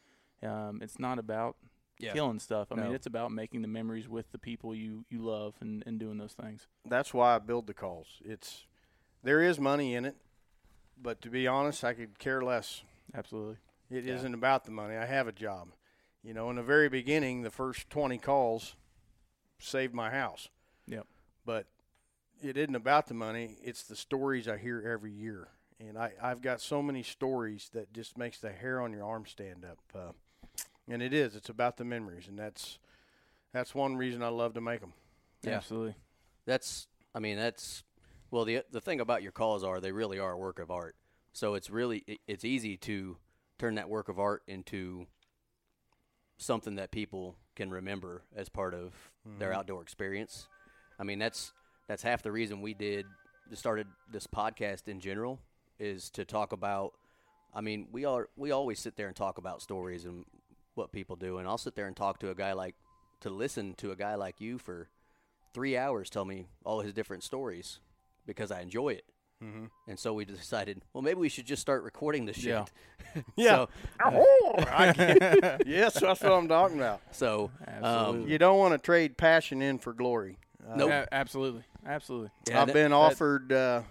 Um, 0.43 0.79
it's 0.81 0.99
not 0.99 1.17
about 1.19 1.55
Yeah. 1.99 2.13
killing 2.13 2.39
stuff. 2.39 2.71
I 2.71 2.75
mean, 2.75 2.93
it's 2.93 3.05
about 3.07 3.31
making 3.31 3.61
the 3.61 3.67
memories 3.67 4.07
with 4.07 4.31
the 4.31 4.37
people 4.39 4.73
you 4.73 5.05
you 5.09 5.19
love 5.19 5.55
and, 5.59 5.83
and 5.85 5.99
doing 5.99 6.17
those 6.17 6.33
things. 6.33 6.67
That's 6.85 7.13
why 7.13 7.35
I 7.35 7.39
build 7.39 7.67
the 7.67 7.73
calls. 7.73 8.07
It's 8.23 8.65
there 9.23 9.41
is 9.41 9.59
money 9.59 9.95
in 9.95 10.05
it, 10.05 10.15
but 11.01 11.21
to 11.21 11.29
be 11.29 11.45
honest, 11.47 11.83
I 11.83 11.93
could 11.93 12.17
care 12.17 12.41
less. 12.41 12.83
Absolutely. 13.13 13.57
It 13.89 14.05
Yeah. 14.05 14.21
not 14.21 14.33
about 14.33 14.65
the 14.65 14.71
money. 14.71 14.95
I 14.95 15.05
have 15.05 15.27
a 15.27 15.31
job. 15.31 15.69
You 16.23 16.33
know, 16.33 16.49
in 16.49 16.55
the 16.57 16.63
very 16.63 16.89
beginning, 16.89 17.41
the 17.41 17.49
first 17.49 17.89
20 17.89 18.17
calls 18.17 18.75
saved 19.57 19.93
my 19.93 20.09
house. 20.09 20.49
Yep. 20.87 21.07
But 21.45 21.67
it 22.41 22.57
isn't 22.57 22.75
about 22.75 23.07
the 23.07 23.13
money. 23.13 23.57
It's 23.61 23.83
the 23.83 23.95
stories 23.95 24.47
I 24.47 24.57
hear 24.57 24.81
every 24.85 25.11
year. 25.11 25.49
And 25.79 25.97
I, 25.97 26.11
I've 26.21 26.41
got 26.41 26.59
so 26.61 26.81
many 26.81 27.03
stories 27.03 27.69
that 27.73 27.93
just 27.93 28.17
makes 28.17 28.39
the 28.39 28.51
hair 28.51 28.81
on 28.81 28.91
your 28.91 29.05
arm 29.05 29.25
stand 29.25 29.63
up. 29.65 29.79
Uh, 29.95 30.11
and 30.89 31.01
it 31.01 31.13
is. 31.13 31.35
It's 31.35 31.49
about 31.49 31.77
the 31.77 31.85
memories. 31.85 32.27
And 32.27 32.37
that's 32.37 32.79
that's 33.53 33.73
one 33.73 33.95
reason 33.95 34.23
I 34.23 34.29
love 34.29 34.53
to 34.55 34.61
make 34.61 34.81
them. 34.81 34.93
Yeah. 35.43 35.53
Absolutely. 35.53 35.95
That's 36.45 36.87
I 37.13 37.19
mean 37.19 37.37
that's 37.37 37.83
Well, 38.31 38.45
the 38.45 38.63
the 38.71 38.81
thing 38.81 38.99
about 38.99 39.23
your 39.23 39.31
calls 39.31 39.63
are 39.63 39.79
they 39.79 39.91
really 39.91 40.19
are 40.19 40.31
a 40.31 40.37
work 40.37 40.59
of 40.59 40.71
art. 40.71 40.95
So 41.33 41.53
it's 41.53 41.69
really 41.69 42.03
it, 42.07 42.19
it's 42.27 42.43
easy 42.43 42.75
to 42.77 43.17
turn 43.57 43.75
that 43.75 43.89
work 43.89 44.09
of 44.09 44.19
art 44.19 44.43
into 44.47 45.05
something 46.37 46.75
that 46.75 46.91
people 46.91 47.35
can 47.55 47.69
remember 47.69 48.23
as 48.35 48.47
part 48.47 48.73
of 48.73 48.93
their 49.37 49.49
mm-hmm. 49.49 49.59
outdoor 49.59 49.81
experience. 49.81 50.47
I 50.97 51.03
mean, 51.03 51.19
that's 51.19 51.53
that's 51.87 52.03
half 52.03 52.23
the 52.23 52.31
reason 52.31 52.61
we 52.61 52.73
did 52.73 53.05
started 53.53 53.87
this 54.11 54.27
podcast 54.27 54.87
in 54.87 54.99
general 54.99 55.39
is 55.79 56.09
to 56.11 56.23
talk 56.23 56.51
about 56.51 56.93
I 57.53 57.61
mean, 57.61 57.87
we 57.91 58.05
are 58.05 58.29
we 58.35 58.51
always 58.51 58.79
sit 58.79 58.95
there 58.95 59.07
and 59.07 59.15
talk 59.15 59.37
about 59.37 59.61
stories 59.61 60.05
and 60.05 60.25
what 60.75 60.91
people 60.91 61.15
do 61.15 61.37
and 61.37 61.47
I'll 61.47 61.57
sit 61.57 61.75
there 61.75 61.87
and 61.87 61.95
talk 61.95 62.19
to 62.19 62.29
a 62.29 62.35
guy 62.35 62.53
like 62.53 62.75
to 63.21 63.29
listen 63.29 63.73
to 63.75 63.91
a 63.91 63.95
guy 63.95 64.15
like 64.15 64.39
you 64.39 64.57
for 64.57 64.87
3 65.53 65.75
hours 65.77 66.09
tell 66.09 66.25
me 66.25 66.47
all 66.63 66.81
his 66.81 66.93
different 66.93 67.23
stories 67.23 67.79
because 68.25 68.51
I 68.51 68.61
enjoy 68.61 68.89
it. 68.89 69.05
Mm-hmm. 69.43 69.65
And 69.87 69.97
so 69.97 70.13
we 70.13 70.25
decided, 70.25 70.81
well, 70.93 71.01
maybe 71.01 71.19
we 71.19 71.29
should 71.29 71.45
just 71.45 71.61
start 71.61 71.83
recording 71.83 72.25
this 72.25 72.37
shit. 72.37 72.47
Yeah. 72.49 72.65
Yeah. 73.35 73.65
So, 73.65 73.69
I 74.69 74.93
get- 74.93 75.63
yes, 75.67 75.99
that's 75.99 76.21
what 76.21 76.31
I'm 76.31 76.47
talking 76.47 76.77
about. 76.77 77.01
so 77.11 77.49
um, 77.81 78.27
You 78.27 78.37
don't 78.37 78.59
want 78.59 78.73
to 78.73 78.77
trade 78.77 79.17
passion 79.17 79.61
in 79.63 79.79
for 79.79 79.93
glory. 79.93 80.37
Uh, 80.69 80.75
Nope. 80.75 80.91
A- 80.91 81.07
absolutely, 81.13 81.63
absolutely. 81.85 82.29
Yeah, 82.47 82.61
I've 82.61 82.67
that- 82.67 82.73
been 82.73 82.93
offered. 82.93 83.51
Uh, 83.51 83.81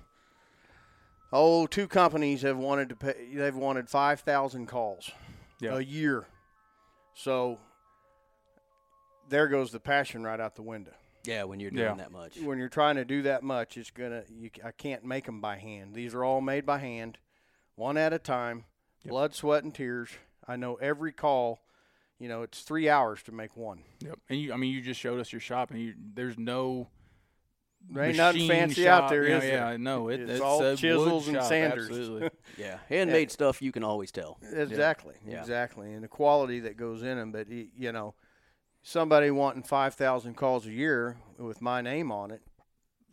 oh, 1.32 1.66
two 1.66 1.88
companies 1.88 2.42
have 2.42 2.56
wanted 2.58 2.90
to 2.90 2.97
pay. 2.97 3.14
They've 3.35 3.54
wanted 3.56 3.88
five 3.88 4.20
thousand 4.20 4.66
calls 4.66 5.11
Yeah. 5.61 5.76
a 5.76 5.80
year. 5.80 6.26
So 7.18 7.58
there 9.28 9.48
goes 9.48 9.72
the 9.72 9.80
passion 9.80 10.22
right 10.22 10.38
out 10.38 10.54
the 10.54 10.62
window. 10.62 10.92
yeah, 11.25 11.42
when 11.42 11.58
you're 11.58 11.72
doing 11.72 11.82
Yeah. 11.84 11.94
that 11.96 12.12
much. 12.12 12.38
When 12.38 12.58
you're 12.58 12.68
trying 12.68 12.94
to 12.94 13.04
do 13.04 13.22
that 13.22 13.42
much, 13.42 13.76
it's 13.76 13.90
gonna. 13.90 14.22
You, 14.30 14.50
I 14.64 14.70
can't 14.70 15.04
make 15.04 15.26
them 15.26 15.40
by 15.40 15.56
hand. 15.56 15.94
These 15.94 16.14
are 16.14 16.22
all 16.25 16.40
made 16.40 16.64
by 16.64 16.78
hand, 16.78 17.18
one 17.75 17.96
at 17.98 18.12
a 18.12 18.18
time, 18.20 18.64
blood, 19.04 19.34
sweat, 19.34 19.64
and 19.64 19.75
tears. 19.75 20.10
I 20.46 20.54
know 20.56 20.76
every 20.76 21.12
call. 21.12 21.60
You 22.20 22.28
know, 22.28 22.42
it's 22.42 22.62
three 22.62 22.88
hours 22.88 23.22
to 23.25 23.32
make 23.32 23.56
one. 23.56 23.82
Yep. 24.00 24.18
And 24.28 24.40
you, 24.40 24.52
I 24.52 24.56
mean, 24.56 24.72
you 24.72 24.80
just 24.80 24.98
showed 25.00 25.18
us 25.20 25.32
your 25.32 25.40
shop, 25.40 25.70
and 25.72 25.80
you, 25.80 25.94
there's 26.14 26.38
no. 26.38 26.88
There 27.90 28.04
ain't 28.04 28.16
nothing 28.16 28.49
fancy 28.49 28.85
shop, 28.85 29.04
out 29.04 29.11
there, 29.11 29.25
you 29.25 29.30
know, 29.30 29.37
is 29.37 29.42
there? 29.42 29.71
Yeah, 29.71 29.76
no, 29.78 30.09
it, 30.09 30.21
It's 30.21 30.30
it's, 30.33 30.40
all 30.40 30.76
chisels 30.76 31.28
and 31.28 31.42
sanders. 31.42 31.88
Absolutely. 31.88 32.30
Yeah, 32.59 32.78
handmade 32.88 33.30
stuff 33.30 33.62
you 33.62 33.71
can 33.73 33.85
always 33.85 34.11
tell. 34.11 34.38
Exactly, 34.52 35.14
Yeah. 35.26 35.40
exactly, 35.40 35.92
and 35.92 36.02
the 36.02 36.09
quality 36.09 36.61
that 36.61 36.76
goes 36.76 37.02
in 37.04 37.16
them. 37.16 37.30
But 37.33 37.49
you 37.49 37.92
know, 37.92 38.14
somebody 38.83 39.30
wanting 39.30 39.62
five 39.62 39.95
thousand 39.95 40.35
calls 40.35 40.66
a 40.66 40.73
year 40.73 41.16
with 41.38 41.62
my 41.62 41.80
name 41.80 42.11
on 42.11 42.30
it, 42.33 42.42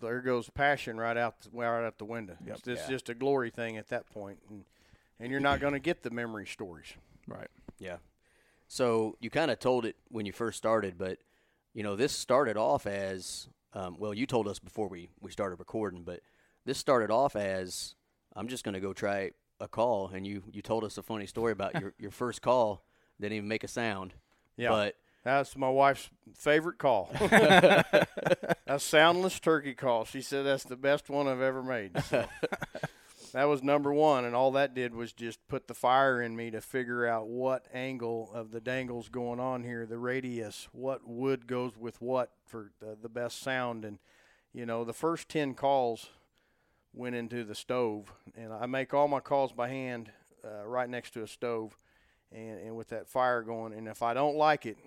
there 0.01 0.19
goes 0.21 0.49
passion 0.49 0.97
right 0.97 1.15
out 1.15 1.41
the, 1.41 1.49
right 1.53 1.85
out 1.85 1.97
the 1.99 2.05
window. 2.05 2.35
Yep. 2.45 2.57
It's, 2.57 2.67
it's 2.67 2.81
Yeah. 2.83 2.89
just 2.89 3.09
a 3.09 3.13
glory 3.13 3.51
thing 3.51 3.77
at 3.77 3.89
that 3.89 4.09
point, 4.09 4.39
and 4.49 4.65
and 5.19 5.31
you're 5.31 5.39
not 5.39 5.59
going 5.59 5.73
to 5.73 5.79
get 5.79 6.01
the 6.03 6.09
memory 6.09 6.45
stories. 6.47 6.93
right. 7.27 7.47
Yeah. 7.79 7.97
So 8.67 9.15
you 9.21 9.29
kind 9.29 9.51
of 9.51 9.59
told 9.59 9.85
it 9.85 9.95
when 10.09 10.25
you 10.25 10.33
first 10.33 10.57
started, 10.57 10.97
but 10.97 11.19
you 11.75 11.83
know 11.83 11.95
this 11.95 12.13
started 12.13 12.57
off 12.57 12.87
as 12.87 13.47
um, 13.73 13.97
well. 13.99 14.13
You 14.13 14.25
told 14.25 14.47
us 14.47 14.57
before 14.57 14.87
we 14.87 15.09
we 15.21 15.29
started 15.29 15.57
recording, 15.57 16.03
but 16.03 16.21
this 16.65 16.79
started 16.79 17.11
off 17.11 17.35
as 17.35 17.93
I'm 18.35 18.47
just 18.47 18.63
going 18.63 18.73
to 18.73 18.79
go 18.79 18.93
try 18.93 19.31
a 19.59 19.67
call, 19.67 20.09
and 20.11 20.25
you 20.25 20.43
you 20.51 20.63
told 20.63 20.83
us 20.83 20.97
a 20.97 21.03
funny 21.03 21.27
story 21.27 21.51
about 21.51 21.79
your 21.79 21.93
your 21.99 22.11
first 22.11 22.41
call 22.41 22.83
didn't 23.21 23.33
even 23.33 23.47
make 23.47 23.63
a 23.63 23.67
sound. 23.67 24.13
Yeah. 24.57 24.69
But 24.69 24.95
That's 25.23 25.55
my 25.57 25.69
wife's 25.69 26.09
favorite 26.33 26.77
call. 26.77 27.11
a 27.21 28.79
soundless 28.79 29.39
turkey 29.39 29.73
call. 29.73 30.05
She 30.05 30.21
said 30.21 30.45
that's 30.45 30.63
the 30.63 30.77
best 30.77 31.09
one 31.09 31.27
I've 31.27 31.41
ever 31.41 31.61
made. 31.61 32.01
So. 32.05 32.25
that 33.35 33.49
was 33.49 33.61
number 33.61 33.93
one, 33.93 34.23
and 34.23 34.33
all 34.33 34.51
that 34.53 34.73
did 34.73 34.95
was 34.95 35.11
just 35.11 35.45
put 35.49 35.67
the 35.67 35.73
fire 35.73 36.21
in 36.21 36.37
me 36.37 36.49
to 36.51 36.61
figure 36.61 37.05
out 37.05 37.27
what 37.27 37.65
angle 37.73 38.31
of 38.33 38.51
the 38.51 38.61
dangle's 38.61 39.09
going 39.09 39.41
on 39.41 39.65
here, 39.65 39.85
the 39.85 39.97
radius, 39.97 40.69
what 40.71 41.05
wood 41.05 41.45
goes 41.45 41.73
with 41.77 42.01
what 42.01 42.31
for 42.45 42.71
the, 42.79 42.97
the 43.01 43.09
best 43.09 43.41
sound. 43.41 43.83
And, 43.83 43.99
you 44.53 44.65
know, 44.65 44.85
the 44.85 44.93
first 44.93 45.27
10 45.27 45.53
calls 45.53 46.11
went 46.93 47.13
into 47.13 47.43
the 47.43 47.55
stove, 47.55 48.13
and 48.37 48.53
I 48.53 48.67
make 48.67 48.93
all 48.93 49.09
my 49.09 49.19
calls 49.19 49.51
by 49.51 49.67
hand 49.67 50.11
uh, 50.45 50.65
right 50.65 50.89
next 50.89 51.11
to 51.15 51.23
a 51.23 51.27
stove. 51.27 51.77
And, 52.31 52.57
and 52.59 52.77
with 52.77 52.87
that 52.89 53.05
fire 53.05 53.41
going, 53.41 53.73
and 53.73 53.89
if 53.89 54.01
I 54.01 54.13
don't 54.13 54.37
like 54.37 54.65
it, 54.65 54.77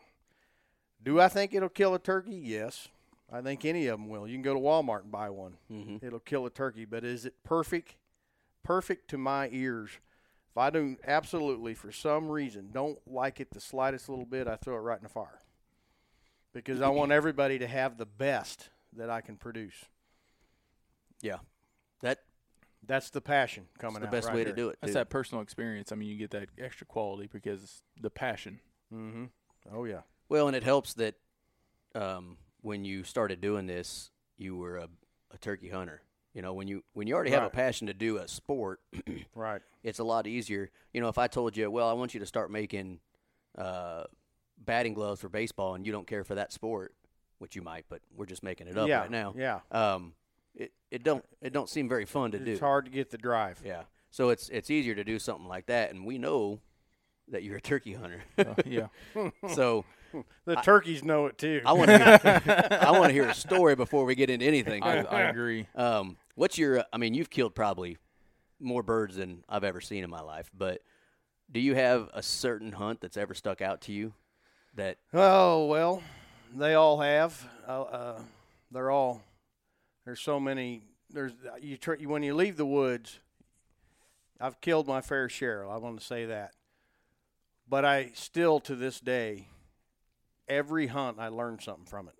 do 1.02 1.20
I 1.20 1.28
think 1.28 1.52
it'll 1.52 1.68
kill 1.68 1.94
a 1.94 1.98
turkey? 1.98 2.40
Yes. 2.42 2.88
I 3.30 3.42
think 3.42 3.66
any 3.66 3.88
of 3.88 3.98
them 4.00 4.08
will. 4.08 4.26
You 4.26 4.34
can 4.36 4.42
go 4.42 4.54
to 4.54 4.60
Walmart 4.60 5.02
and 5.02 5.12
buy 5.12 5.28
one. 5.28 5.58
Mhm. 5.70 6.02
It'll 6.02 6.18
kill 6.18 6.46
a 6.46 6.50
turkey, 6.50 6.86
but 6.86 7.04
is 7.04 7.26
it 7.26 7.34
perfect? 7.44 7.94
Perfect 8.62 9.08
to 9.10 9.18
my 9.18 9.48
ears. 9.52 9.90
If 10.50 10.56
I 10.56 10.70
do 10.70 10.96
absolutely 11.06 11.74
for 11.74 11.92
some 11.92 12.28
reason 12.28 12.70
don't 12.72 12.98
like 13.06 13.40
it 13.40 13.50
the 13.52 13.60
slightest 13.60 14.08
little 14.08 14.26
bit, 14.26 14.46
I 14.48 14.56
throw 14.56 14.76
it 14.76 14.80
right 14.80 14.98
in 14.98 15.04
the 15.04 15.08
fire. 15.08 15.40
Because 16.52 16.80
I 16.80 16.88
want 16.88 17.12
everybody 17.12 17.58
to 17.60 17.66
have 17.66 17.98
the 17.98 18.06
best 18.06 18.70
that 18.96 19.10
I 19.10 19.20
can 19.20 19.36
produce. 19.36 19.84
yeah, 21.20 21.38
that 22.02 22.18
That's 22.86 23.10
the 23.10 23.20
passion 23.20 23.66
that's 23.74 23.80
coming 23.80 24.00
the 24.00 24.06
out. 24.06 24.12
best 24.12 24.28
right 24.28 24.36
way 24.36 24.44
there. 24.44 24.52
to 24.54 24.56
do 24.56 24.68
it. 24.70 24.78
That's 24.80 24.94
that 24.94 25.10
personal 25.10 25.42
experience. 25.42 25.92
I 25.92 25.94
mean, 25.96 26.08
you 26.08 26.16
get 26.16 26.30
that 26.30 26.48
extra 26.58 26.86
quality 26.86 27.28
because 27.30 27.82
the 28.00 28.10
passion. 28.10 28.60
Mm-hmm. 28.92 29.24
Oh 29.72 29.84
yeah. 29.84 30.00
Well, 30.28 30.46
and 30.48 30.56
it 30.56 30.64
helps 30.64 30.94
that 30.94 31.14
um, 31.94 32.38
when 32.62 32.84
you 32.84 33.04
started 33.04 33.40
doing 33.40 33.66
this, 33.66 34.10
you 34.36 34.56
were 34.56 34.76
a, 34.78 34.88
a 35.32 35.38
turkey 35.38 35.68
hunter. 35.68 36.02
You 36.38 36.42
know, 36.42 36.52
when 36.52 36.68
you 36.68 36.84
when 36.92 37.08
you 37.08 37.16
already 37.16 37.32
have 37.32 37.42
a 37.42 37.50
passion 37.50 37.88
to 37.88 37.92
do 37.92 38.18
a 38.18 38.28
sport, 38.28 38.78
Right. 39.34 39.60
it's 39.82 39.98
a 39.98 40.04
lot 40.04 40.28
easier. 40.28 40.70
You 40.94 41.00
know, 41.00 41.08
if 41.08 41.18
I 41.18 41.26
told 41.26 41.56
you, 41.56 41.68
well, 41.68 41.88
I 41.88 41.94
want 41.94 42.14
you 42.14 42.20
to 42.20 42.26
start 42.26 42.48
making 42.48 43.00
uh, 43.58 44.04
batting 44.56 44.94
gloves 44.94 45.20
for 45.20 45.28
baseball, 45.28 45.74
and 45.74 45.84
you 45.84 45.90
don't 45.90 46.06
care 46.06 46.22
for 46.22 46.36
that 46.36 46.52
sport, 46.52 46.94
which 47.40 47.56
you 47.56 47.62
might, 47.62 47.86
but 47.88 48.02
we're 48.16 48.24
just 48.24 48.44
making 48.44 48.68
it 48.68 48.78
up 48.78 48.86
yeah. 48.86 49.00
right 49.00 49.10
now. 49.10 49.34
Yeah. 49.36 49.58
Um, 49.72 50.12
it 50.54 50.70
it 50.92 51.02
don't 51.02 51.24
it 51.42 51.52
don't 51.52 51.68
seem 51.68 51.88
very 51.88 52.04
fun 52.04 52.30
to 52.30 52.36
It's 52.36 52.46
do. 52.46 52.52
It's 52.52 52.60
hard 52.60 52.84
to 52.84 52.90
get 52.92 53.10
the 53.10 53.18
drive. 53.18 53.60
Yeah. 53.64 53.82
So 54.12 54.28
it's 54.28 54.48
it's 54.50 54.70
easier 54.70 54.94
to 54.94 55.02
do 55.02 55.18
something 55.18 55.48
like 55.48 55.66
that, 55.66 55.90
and 55.90 56.06
we 56.06 56.18
know 56.18 56.60
that 57.26 57.42
you're 57.42 57.56
a 57.56 57.60
turkey 57.60 57.94
hunter. 57.94 58.22
Uh, 58.38 58.54
yeah. 58.64 58.86
so 59.54 59.84
The 60.44 60.56
turkeys 60.56 61.02
know 61.04 61.26
it 61.26 61.36
too. 61.36 61.62
I 61.66 61.72
want 61.72 61.88
to 61.90 61.98
hear, 61.98 62.78
I 62.80 62.92
want 62.92 63.06
to 63.06 63.12
hear 63.12 63.28
a 63.28 63.34
story 63.34 63.74
before 63.74 64.04
we 64.04 64.14
get 64.14 64.30
into 64.30 64.46
anything. 64.46 64.82
I, 64.82 65.02
I 65.02 65.20
agree. 65.22 65.66
Um, 65.74 66.16
what's 66.38 66.56
your? 66.56 66.84
I 66.92 66.96
mean, 66.96 67.14
you've 67.14 67.30
killed 67.30 67.54
probably 67.54 67.98
more 68.60 68.82
birds 68.82 69.16
than 69.16 69.44
I've 69.48 69.64
ever 69.64 69.80
seen 69.80 70.04
in 70.04 70.10
my 70.10 70.20
life. 70.20 70.50
But 70.56 70.80
do 71.50 71.60
you 71.60 71.74
have 71.74 72.08
a 72.14 72.22
certain 72.22 72.72
hunt 72.72 73.00
that's 73.00 73.16
ever 73.16 73.34
stuck 73.34 73.60
out 73.60 73.82
to 73.82 73.92
you? 73.92 74.14
That 74.74 74.98
Oh 75.12 75.66
well, 75.66 76.02
they 76.56 76.74
all 76.74 77.00
have. 77.00 77.46
Uh, 77.66 77.82
uh, 77.82 78.20
they're 78.70 78.90
all. 78.90 79.22
There's 80.04 80.20
so 80.20 80.38
many. 80.38 80.84
There's 81.10 81.32
you 81.60 81.76
tr- 81.76 81.94
when 82.04 82.22
you 82.22 82.34
leave 82.34 82.56
the 82.56 82.66
woods. 82.66 83.18
I've 84.40 84.60
killed 84.60 84.86
my 84.86 85.00
fair 85.00 85.28
share. 85.28 85.68
I 85.68 85.78
want 85.78 85.98
to 85.98 86.06
say 86.06 86.26
that, 86.26 86.54
but 87.68 87.84
I 87.84 88.12
still 88.14 88.60
to 88.60 88.76
this 88.76 89.00
day, 89.00 89.48
every 90.46 90.86
hunt 90.86 91.18
I 91.18 91.26
learn 91.26 91.58
something 91.58 91.86
from 91.86 92.06
it. 92.06 92.14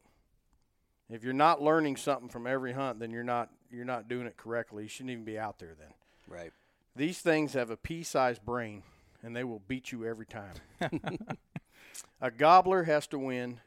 If 1.11 1.25
you're 1.25 1.33
not 1.33 1.63
learning 1.63 1.97
something 1.97 2.29
from 2.29 2.47
every 2.47 2.73
hunt, 2.73 2.99
then 3.01 3.11
you're 3.11 3.25
not 3.25 3.51
you're 3.71 3.85
not 3.85 4.09
doing 4.09 4.27
it 4.27 4.37
correctly. 4.37 4.85
You 4.85 4.89
shouldn't 4.89 5.11
even 5.11 5.25
be 5.25 5.39
out 5.39 5.59
there 5.59 5.75
then. 5.79 5.93
right? 6.29 6.53
These 6.97 7.19
things 7.19 7.53
have 7.53 7.71
a 7.71 7.77
pea-sized 7.77 8.45
brain, 8.45 8.83
and 9.23 9.37
they 9.37 9.45
will 9.45 9.63
beat 9.69 9.93
you 9.93 10.05
every 10.05 10.27
time. 10.27 10.55
a 12.21 12.31
gobbler 12.31 12.83
has 12.85 13.07
to 13.09 13.19
win 13.19 13.61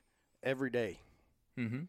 every 0.44 0.70
day. 0.70 1.00
Mm-hmm. 1.58 1.84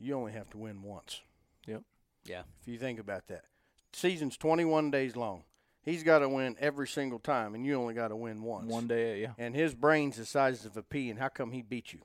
You 0.00 0.14
only 0.14 0.32
have 0.32 0.48
to 0.50 0.58
win 0.58 0.82
once. 0.82 1.20
Yep. 1.66 1.82
Yeah. 2.24 2.42
If 2.62 2.68
you 2.68 2.78
think 2.78 2.98
about 2.98 3.26
that, 3.28 3.44
season's 3.92 4.36
21 4.36 4.90
days 4.90 5.16
long. 5.16 5.42
He's 5.82 6.02
got 6.02 6.18
to 6.20 6.28
win 6.28 6.56
every 6.60 6.86
single 6.86 7.18
time, 7.18 7.54
and 7.54 7.64
you 7.64 7.74
only 7.74 7.94
got 7.94 8.08
to 8.08 8.16
win 8.16 8.42
once. 8.42 8.70
One 8.70 8.86
day, 8.86 9.22
yeah. 9.22 9.32
And 9.38 9.54
his 9.54 9.74
brain's 9.74 10.16
the 10.16 10.26
size 10.26 10.64
of 10.64 10.76
a 10.76 10.82
pea, 10.82 11.10
and 11.10 11.18
how 11.18 11.28
come 11.28 11.52
he 11.52 11.62
beat 11.62 11.92
you? 11.92 12.00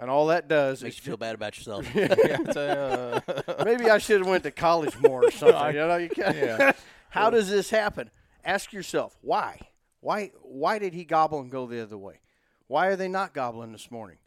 And 0.00 0.10
all 0.10 0.26
that 0.28 0.48
does 0.48 0.82
Makes 0.82 0.98
is 0.98 1.06
you 1.06 1.10
feel 1.10 1.16
bad 1.16 1.34
about 1.34 1.56
yourself. 1.56 1.86
yeah 1.94 2.06
uh, 2.56 3.64
maybe 3.64 3.90
I 3.90 3.98
should 3.98 4.20
have 4.20 4.28
went 4.28 4.44
to 4.44 4.50
college 4.50 4.96
more 5.00 5.24
or 5.24 5.30
something. 5.32 5.74
you 5.74 5.80
know, 5.80 5.96
you 5.96 6.08
can 6.08 6.36
Yeah. 6.36 6.72
How 7.10 7.30
does 7.30 7.50
this 7.50 7.70
happen? 7.70 8.10
Ask 8.44 8.72
yourself 8.72 9.16
why. 9.20 9.58
Why? 10.00 10.30
Why 10.42 10.78
did 10.78 10.94
he 10.94 11.04
gobble 11.04 11.40
and 11.40 11.50
go 11.50 11.66
the 11.66 11.82
other 11.82 11.98
way? 11.98 12.20
Why 12.68 12.86
are 12.86 12.96
they 12.96 13.08
not 13.08 13.34
gobbling 13.34 13.72
this 13.72 13.90
morning? 13.90 14.18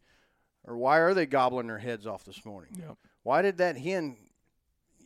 Or 0.65 0.77
why 0.77 0.99
are 0.99 1.13
they 1.13 1.25
gobbling 1.25 1.67
their 1.67 1.77
heads 1.79 2.05
off 2.05 2.25
this 2.25 2.43
morning? 2.45 2.71
Yep. 2.77 2.97
Why 3.23 3.41
did 3.41 3.57
that 3.57 3.77
hen? 3.77 4.17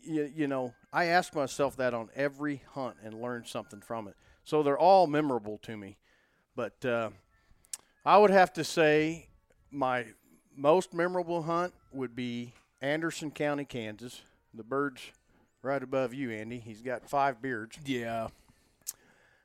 You, 0.01 0.31
you 0.35 0.47
know, 0.47 0.73
I 0.91 1.05
ask 1.05 1.35
myself 1.35 1.77
that 1.77 1.93
on 1.93 2.09
every 2.15 2.63
hunt 2.73 2.97
and 3.03 3.21
learn 3.21 3.45
something 3.45 3.81
from 3.81 4.07
it. 4.07 4.15
So 4.43 4.63
they're 4.63 4.77
all 4.77 5.07
memorable 5.07 5.57
to 5.59 5.75
me. 5.77 5.97
But 6.55 6.83
uh, 6.85 7.09
I 8.05 8.17
would 8.17 8.31
have 8.31 8.53
to 8.53 8.63
say 8.63 9.29
my 9.71 10.05
most 10.55 10.93
memorable 10.93 11.43
hunt 11.43 11.73
would 11.91 12.15
be 12.15 12.53
Anderson 12.81 13.31
County, 13.31 13.65
Kansas, 13.65 14.21
the 14.53 14.63
bird's 14.63 15.01
right 15.61 15.81
above 15.81 16.13
you, 16.13 16.31
Andy. 16.31 16.59
He's 16.59 16.81
got 16.81 17.09
five 17.09 17.41
beards. 17.41 17.77
Yeah. 17.85 18.27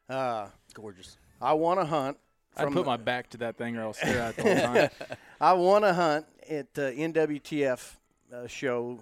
Uh, 0.08 0.48
Gorgeous. 0.74 1.16
I 1.40 1.54
want 1.54 1.80
to 1.80 1.86
hunt. 1.86 2.18
I'd 2.56 2.66
put 2.68 2.74
the- 2.74 2.84
my 2.84 2.96
back 2.96 3.30
to 3.30 3.38
that 3.38 3.56
thing 3.56 3.76
or 3.76 3.82
I'll 3.82 3.92
stare 3.92 4.18
at 4.20 4.38
it 4.38 4.42
the 4.42 4.42
whole 4.42 4.74
time. 4.74 4.90
I 5.40 5.52
won 5.54 5.84
a 5.84 5.94
hunt 5.94 6.26
at 6.48 6.74
the 6.74 6.92
NWTF 6.92 7.94
uh, 8.34 8.46
show. 8.46 8.98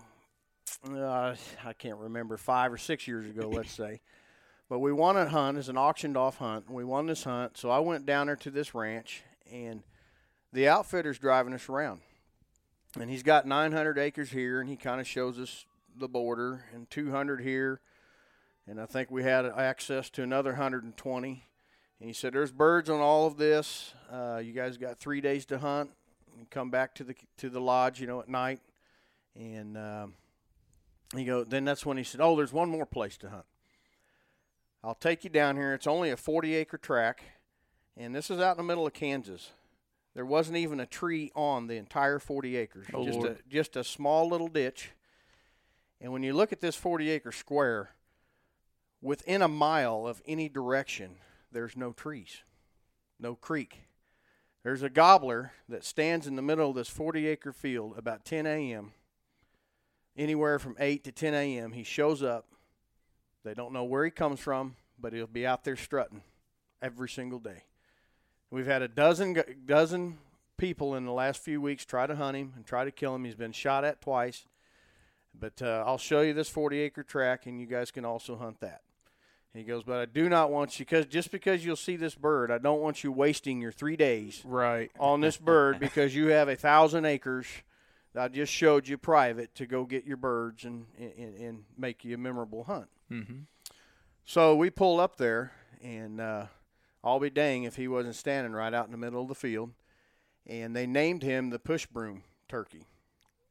Uh, 0.88 1.34
I 1.64 1.72
can't 1.72 1.96
remember 1.98 2.36
five 2.36 2.72
or 2.72 2.78
six 2.78 3.08
years 3.08 3.26
ago, 3.26 3.48
let's 3.48 3.72
say. 3.72 4.00
But 4.68 4.80
we 4.80 4.92
won 4.92 5.16
a 5.16 5.26
hunt 5.28 5.56
as 5.56 5.68
an 5.70 5.78
auctioned 5.78 6.16
off 6.16 6.36
hunt. 6.36 6.66
And 6.66 6.76
we 6.76 6.84
won 6.84 7.06
this 7.06 7.24
hunt, 7.24 7.56
so 7.56 7.70
I 7.70 7.78
went 7.78 8.04
down 8.04 8.26
there 8.26 8.36
to 8.36 8.50
this 8.50 8.74
ranch, 8.74 9.22
and 9.50 9.82
the 10.52 10.68
outfitter's 10.68 11.18
driving 11.18 11.52
us 11.52 11.68
around, 11.68 12.00
and 12.98 13.10
he's 13.10 13.22
got 13.22 13.46
900 13.46 13.98
acres 13.98 14.30
here, 14.30 14.60
and 14.60 14.68
he 14.68 14.76
kind 14.76 15.00
of 15.00 15.06
shows 15.06 15.38
us 15.38 15.66
the 15.96 16.08
border, 16.08 16.64
and 16.72 16.88
200 16.90 17.40
here, 17.40 17.80
and 18.66 18.80
I 18.80 18.86
think 18.86 19.10
we 19.10 19.22
had 19.22 19.46
access 19.46 20.10
to 20.10 20.22
another 20.22 20.50
120. 20.50 21.44
And 22.00 22.08
he 22.08 22.12
said, 22.12 22.32
"There's 22.32 22.52
birds 22.52 22.88
on 22.88 23.00
all 23.00 23.26
of 23.26 23.38
this. 23.38 23.92
Uh, 24.10 24.40
you 24.44 24.52
guys 24.52 24.76
got 24.76 24.98
three 24.98 25.20
days 25.20 25.46
to 25.46 25.58
hunt. 25.58 25.90
And 26.36 26.48
come 26.48 26.70
back 26.70 26.94
to 26.96 27.04
the 27.04 27.16
to 27.38 27.50
the 27.50 27.60
lodge, 27.60 28.00
you 28.00 28.06
know, 28.06 28.20
at 28.20 28.28
night." 28.28 28.60
And 29.34 29.76
um, 29.76 30.14
he 31.14 31.24
go. 31.24 31.42
Then 31.42 31.64
that's 31.64 31.84
when 31.84 31.96
he 31.96 32.04
said, 32.04 32.20
"Oh, 32.20 32.36
there's 32.36 32.52
one 32.52 32.70
more 32.70 32.86
place 32.86 33.16
to 33.18 33.30
hunt. 33.30 33.46
I'll 34.84 34.94
take 34.94 35.24
you 35.24 35.30
down 35.30 35.56
here. 35.56 35.74
It's 35.74 35.88
only 35.88 36.10
a 36.10 36.16
40 36.16 36.54
acre 36.54 36.78
track, 36.78 37.24
and 37.96 38.14
this 38.14 38.30
is 38.30 38.38
out 38.38 38.52
in 38.52 38.58
the 38.58 38.62
middle 38.62 38.86
of 38.86 38.92
Kansas. 38.92 39.50
There 40.18 40.26
wasn't 40.26 40.56
even 40.56 40.80
a 40.80 40.86
tree 40.86 41.30
on 41.36 41.68
the 41.68 41.76
entire 41.76 42.18
40 42.18 42.56
acres. 42.56 42.88
Oh, 42.92 43.04
just 43.04 43.18
Lord. 43.20 43.38
a 43.38 43.48
just 43.48 43.76
a 43.76 43.84
small 43.84 44.28
little 44.28 44.48
ditch. 44.48 44.90
And 46.00 46.12
when 46.12 46.24
you 46.24 46.32
look 46.32 46.52
at 46.52 46.58
this 46.58 46.74
40 46.74 47.08
acre 47.08 47.30
square, 47.30 47.90
within 49.00 49.42
a 49.42 49.46
mile 49.46 50.08
of 50.08 50.20
any 50.26 50.48
direction, 50.48 51.18
there's 51.52 51.76
no 51.76 51.92
trees, 51.92 52.42
no 53.20 53.36
creek. 53.36 53.82
There's 54.64 54.82
a 54.82 54.90
gobbler 54.90 55.52
that 55.68 55.84
stands 55.84 56.26
in 56.26 56.34
the 56.34 56.42
middle 56.42 56.70
of 56.70 56.74
this 56.74 56.88
40 56.88 57.28
acre 57.28 57.52
field 57.52 57.94
about 57.96 58.24
10 58.24 58.44
a.m. 58.44 58.94
Anywhere 60.16 60.58
from 60.58 60.74
8 60.80 61.04
to 61.04 61.12
10 61.12 61.32
a.m., 61.32 61.70
he 61.70 61.84
shows 61.84 62.24
up. 62.24 62.48
They 63.44 63.54
don't 63.54 63.72
know 63.72 63.84
where 63.84 64.04
he 64.04 64.10
comes 64.10 64.40
from, 64.40 64.74
but 64.98 65.12
he'll 65.12 65.28
be 65.28 65.46
out 65.46 65.62
there 65.62 65.76
strutting 65.76 66.22
every 66.82 67.08
single 67.08 67.38
day. 67.38 67.67
We've 68.50 68.66
had 68.66 68.82
a 68.82 68.88
dozen 68.88 69.42
dozen 69.66 70.18
people 70.56 70.94
in 70.94 71.04
the 71.04 71.12
last 71.12 71.40
few 71.40 71.60
weeks 71.60 71.84
try 71.84 72.06
to 72.06 72.16
hunt 72.16 72.36
him 72.36 72.52
and 72.56 72.66
try 72.66 72.84
to 72.84 72.90
kill 72.90 73.14
him. 73.14 73.24
He's 73.24 73.34
been 73.34 73.52
shot 73.52 73.84
at 73.84 74.00
twice. 74.00 74.46
But 75.38 75.62
uh, 75.62 75.84
I'll 75.86 75.98
show 75.98 76.22
you 76.22 76.34
this 76.34 76.48
40 76.48 76.78
acre 76.80 77.02
track, 77.02 77.46
and 77.46 77.60
you 77.60 77.66
guys 77.66 77.90
can 77.90 78.04
also 78.04 78.36
hunt 78.36 78.60
that. 78.60 78.82
He 79.54 79.62
goes, 79.62 79.82
but 79.82 79.98
I 79.98 80.04
do 80.04 80.28
not 80.28 80.50
want 80.50 80.78
you 80.78 80.84
because 80.84 81.06
just 81.06 81.30
because 81.32 81.64
you'll 81.64 81.76
see 81.76 81.96
this 81.96 82.14
bird, 82.14 82.50
I 82.50 82.58
don't 82.58 82.80
want 82.80 83.02
you 83.02 83.10
wasting 83.10 83.60
your 83.60 83.72
three 83.72 83.96
days 83.96 84.42
right. 84.44 84.90
on 85.00 85.20
this 85.20 85.36
bird 85.36 85.78
because 85.80 86.14
you 86.14 86.28
have 86.28 86.48
a 86.48 86.56
thousand 86.56 87.06
acres. 87.06 87.46
that 88.12 88.22
I 88.24 88.28
just 88.28 88.52
showed 88.52 88.86
you 88.86 88.98
private 88.98 89.54
to 89.56 89.66
go 89.66 89.84
get 89.84 90.04
your 90.04 90.16
birds 90.16 90.64
and 90.64 90.86
and, 90.98 91.34
and 91.38 91.64
make 91.76 92.04
you 92.04 92.14
a 92.14 92.18
memorable 92.18 92.64
hunt. 92.64 92.88
Mm-hmm. 93.10 93.40
So 94.24 94.54
we 94.54 94.70
pull 94.70 95.00
up 95.00 95.16
there, 95.16 95.52
and 95.82 96.20
uh, 96.20 96.46
I'll 97.08 97.20
be 97.20 97.30
dang 97.30 97.64
if 97.64 97.76
he 97.76 97.88
wasn't 97.88 98.14
standing 98.14 98.52
right 98.52 98.72
out 98.74 98.86
in 98.86 98.92
the 98.92 98.98
middle 98.98 99.22
of 99.22 99.28
the 99.28 99.34
field. 99.34 99.72
And 100.46 100.74
they 100.74 100.86
named 100.86 101.22
him 101.22 101.50
the 101.50 101.58
push 101.58 101.86
broom 101.86 102.22
turkey. 102.48 102.84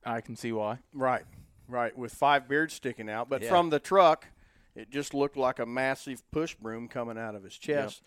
I 0.05 0.21
can 0.21 0.35
see 0.35 0.51
why. 0.51 0.79
Right, 0.93 1.25
right, 1.67 1.95
with 1.97 2.13
five 2.13 2.47
beards 2.47 2.73
sticking 2.73 3.09
out. 3.09 3.29
But 3.29 3.41
Yeah. 3.41 3.49
from 3.49 3.69
the 3.69 3.79
truck, 3.79 4.27
it 4.75 4.89
just 4.89 5.13
looked 5.13 5.37
like 5.37 5.59
a 5.59 5.65
massive 5.65 6.23
push 6.31 6.55
broom 6.55 6.87
coming 6.87 7.17
out 7.17 7.35
of 7.35 7.43
his 7.43 7.57
chest. 7.57 8.01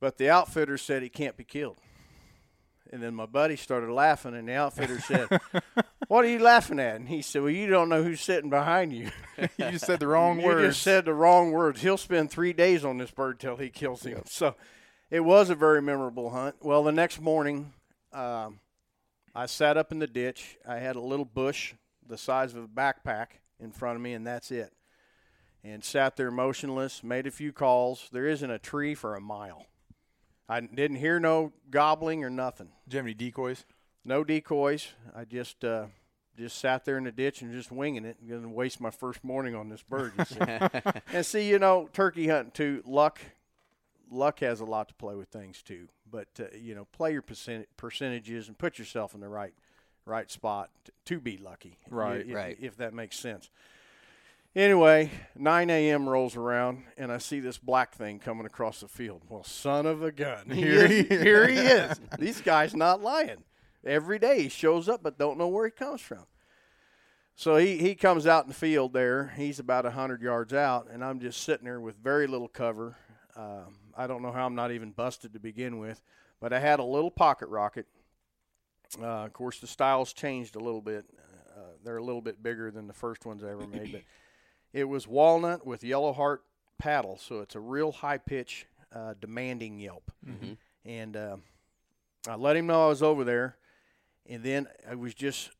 But 0.00 0.18
the 0.18 0.28
outfitter 0.28 0.76
said 0.76 1.02
he 1.02 1.08
can't 1.08 1.36
be 1.36 1.44
killed. 1.44 1.78
And 2.94 3.02
then 3.02 3.12
my 3.12 3.26
buddy 3.26 3.56
started 3.56 3.90
laughing, 3.90 4.36
and 4.36 4.46
the 4.46 4.54
outfitter 4.54 5.00
said, 5.00 5.26
"What 6.06 6.24
are 6.24 6.28
you 6.28 6.38
laughing 6.38 6.78
at?" 6.78 6.94
And 6.94 7.08
he 7.08 7.22
said, 7.22 7.42
"Well, 7.42 7.50
you 7.50 7.66
don't 7.66 7.88
know 7.88 8.04
who's 8.04 8.20
sitting 8.20 8.50
behind 8.50 8.92
you. 8.92 9.10
you 9.40 9.48
just 9.72 9.86
said 9.86 9.98
the 9.98 10.06
wrong 10.06 10.38
you 10.38 10.46
words. 10.46 10.68
just 10.68 10.82
said 10.82 11.04
the 11.04 11.12
wrong 11.12 11.50
words. 11.50 11.82
He'll 11.82 11.96
spend 11.96 12.30
three 12.30 12.52
days 12.52 12.84
on 12.84 12.98
this 12.98 13.10
bird 13.10 13.40
till 13.40 13.56
he 13.56 13.68
kills 13.68 14.04
him." 14.04 14.22
So, 14.26 14.54
it 15.10 15.18
was 15.18 15.50
a 15.50 15.56
very 15.56 15.82
memorable 15.82 16.30
hunt. 16.30 16.54
Well, 16.60 16.84
the 16.84 16.92
next 16.92 17.20
morning, 17.20 17.72
um, 18.12 18.60
I 19.34 19.46
sat 19.46 19.76
up 19.76 19.90
in 19.90 19.98
the 19.98 20.06
ditch. 20.06 20.56
I 20.64 20.76
had 20.76 20.94
a 20.94 21.00
little 21.00 21.24
bush 21.24 21.74
the 22.06 22.16
size 22.16 22.54
of 22.54 22.62
a 22.62 22.68
backpack 22.68 23.40
in 23.58 23.72
front 23.72 23.96
of 23.96 24.02
me, 24.02 24.12
and 24.12 24.24
that's 24.24 24.52
it. 24.52 24.72
And 25.64 25.82
sat 25.82 26.14
there 26.14 26.30
motionless, 26.30 27.02
made 27.02 27.26
a 27.26 27.32
few 27.32 27.52
calls. 27.52 28.08
There 28.12 28.28
isn't 28.28 28.50
a 28.52 28.60
tree 28.60 28.94
for 28.94 29.16
a 29.16 29.20
mile. 29.20 29.66
I 30.48 30.60
didn't 30.60 30.96
hear 30.98 31.18
no 31.18 31.52
gobbling 31.70 32.22
or 32.24 32.30
nothing. 32.30 32.68
Do 32.88 32.94
you 32.94 32.98
have 32.98 33.06
any 33.06 33.14
decoys? 33.14 33.64
No 34.04 34.24
decoys. 34.24 34.88
I 35.16 35.24
just 35.24 35.64
uh, 35.64 35.86
just 36.36 36.58
sat 36.58 36.84
there 36.84 36.98
in 36.98 37.04
the 37.04 37.12
ditch 37.12 37.40
and 37.42 37.50
just 37.52 37.72
winging 37.72 38.04
it. 38.04 38.16
Going 38.28 38.42
to 38.42 38.48
waste 38.48 38.80
my 38.80 38.90
first 38.90 39.24
morning 39.24 39.54
on 39.54 39.68
this 39.70 39.82
bird. 39.82 40.12
And 41.12 41.24
see, 41.24 41.48
you 41.48 41.58
know, 41.58 41.88
turkey 41.92 42.28
hunting 42.28 42.50
too. 42.52 42.82
Luck, 42.84 43.20
luck 44.10 44.40
has 44.40 44.60
a 44.60 44.64
lot 44.64 44.88
to 44.88 44.94
play 44.94 45.14
with 45.14 45.28
things 45.28 45.62
too. 45.62 45.88
But 46.10 46.28
uh, 46.38 46.44
you 46.60 46.74
know, 46.74 46.84
play 46.92 47.12
your 47.12 47.22
percent- 47.22 47.68
percentages 47.76 48.48
and 48.48 48.58
put 48.58 48.78
yourself 48.78 49.14
in 49.14 49.20
the 49.20 49.28
right 49.28 49.54
right 50.06 50.30
spot 50.30 50.68
t- 50.84 50.92
to 51.06 51.20
be 51.20 51.38
lucky. 51.38 51.78
Right, 51.88 52.26
i- 52.28 52.30
i- 52.30 52.34
right. 52.34 52.58
If 52.60 52.76
that 52.76 52.92
makes 52.92 53.18
sense. 53.18 53.48
Anyway, 54.56 55.10
9 55.36 55.68
a.m. 55.68 56.08
rolls 56.08 56.36
around, 56.36 56.84
and 56.96 57.10
I 57.10 57.18
see 57.18 57.40
this 57.40 57.58
black 57.58 57.92
thing 57.94 58.20
coming 58.20 58.46
across 58.46 58.80
the 58.80 58.88
field. 58.88 59.22
Well, 59.28 59.42
son 59.42 59.84
of 59.84 60.02
a 60.04 60.12
gun. 60.12 60.48
Here 60.48 60.86
he, 60.88 61.02
here 61.02 61.48
he 61.48 61.56
is. 61.56 62.00
These 62.18 62.40
guys 62.40 62.74
not 62.74 63.02
lying. 63.02 63.42
Every 63.84 64.20
day 64.20 64.42
he 64.42 64.48
shows 64.48 64.88
up, 64.88 65.02
but 65.02 65.18
don't 65.18 65.38
know 65.38 65.48
where 65.48 65.64
he 65.64 65.72
comes 65.72 66.00
from. 66.00 66.24
So 67.34 67.56
he, 67.56 67.78
he 67.78 67.96
comes 67.96 68.28
out 68.28 68.44
in 68.44 68.48
the 68.48 68.54
field 68.54 68.92
there. 68.92 69.34
He's 69.36 69.58
about 69.58 69.84
100 69.84 70.22
yards 70.22 70.52
out, 70.52 70.86
and 70.88 71.04
I'm 71.04 71.18
just 71.18 71.42
sitting 71.42 71.64
there 71.64 71.80
with 71.80 71.96
very 71.96 72.28
little 72.28 72.46
cover. 72.46 72.96
Um, 73.36 73.74
I 73.96 74.06
don't 74.06 74.22
know 74.22 74.30
how 74.30 74.46
I'm 74.46 74.54
not 74.54 74.70
even 74.70 74.92
busted 74.92 75.32
to 75.32 75.40
begin 75.40 75.80
with, 75.80 76.00
but 76.40 76.52
I 76.52 76.60
had 76.60 76.78
a 76.78 76.84
little 76.84 77.10
pocket 77.10 77.48
rocket. 77.48 77.86
Uh, 79.02 79.24
of 79.24 79.32
course, 79.32 79.58
the 79.58 79.66
styles 79.66 80.12
changed 80.12 80.54
a 80.54 80.60
little 80.60 80.80
bit. 80.80 81.06
Uh, 81.56 81.60
they're 81.84 81.96
a 81.96 82.04
little 82.04 82.22
bit 82.22 82.40
bigger 82.40 82.70
than 82.70 82.86
the 82.86 82.92
first 82.92 83.26
ones 83.26 83.42
I 83.42 83.50
ever 83.50 83.66
made, 83.66 83.90
but 83.90 84.02
it 84.74 84.84
was 84.84 85.08
walnut 85.08 85.64
with 85.66 85.82
yellow 85.82 86.12
heart 86.12 86.42
paddle, 86.76 87.16
so 87.16 87.40
it's 87.40 87.54
a 87.54 87.60
real 87.60 87.92
high 87.92 88.18
pitch, 88.18 88.66
uh, 88.92 89.14
demanding 89.18 89.78
yelp. 89.78 90.10
Mhm. 90.26 90.58
And 90.84 91.16
uh, 91.16 91.36
I 92.28 92.34
let 92.34 92.56
him 92.56 92.66
know 92.66 92.84
I 92.84 92.88
was 92.88 93.02
over 93.02 93.24
there, 93.24 93.56
and 94.28 94.42
then 94.42 94.66
I 94.86 94.96
was 94.96 95.14
just 95.14 95.50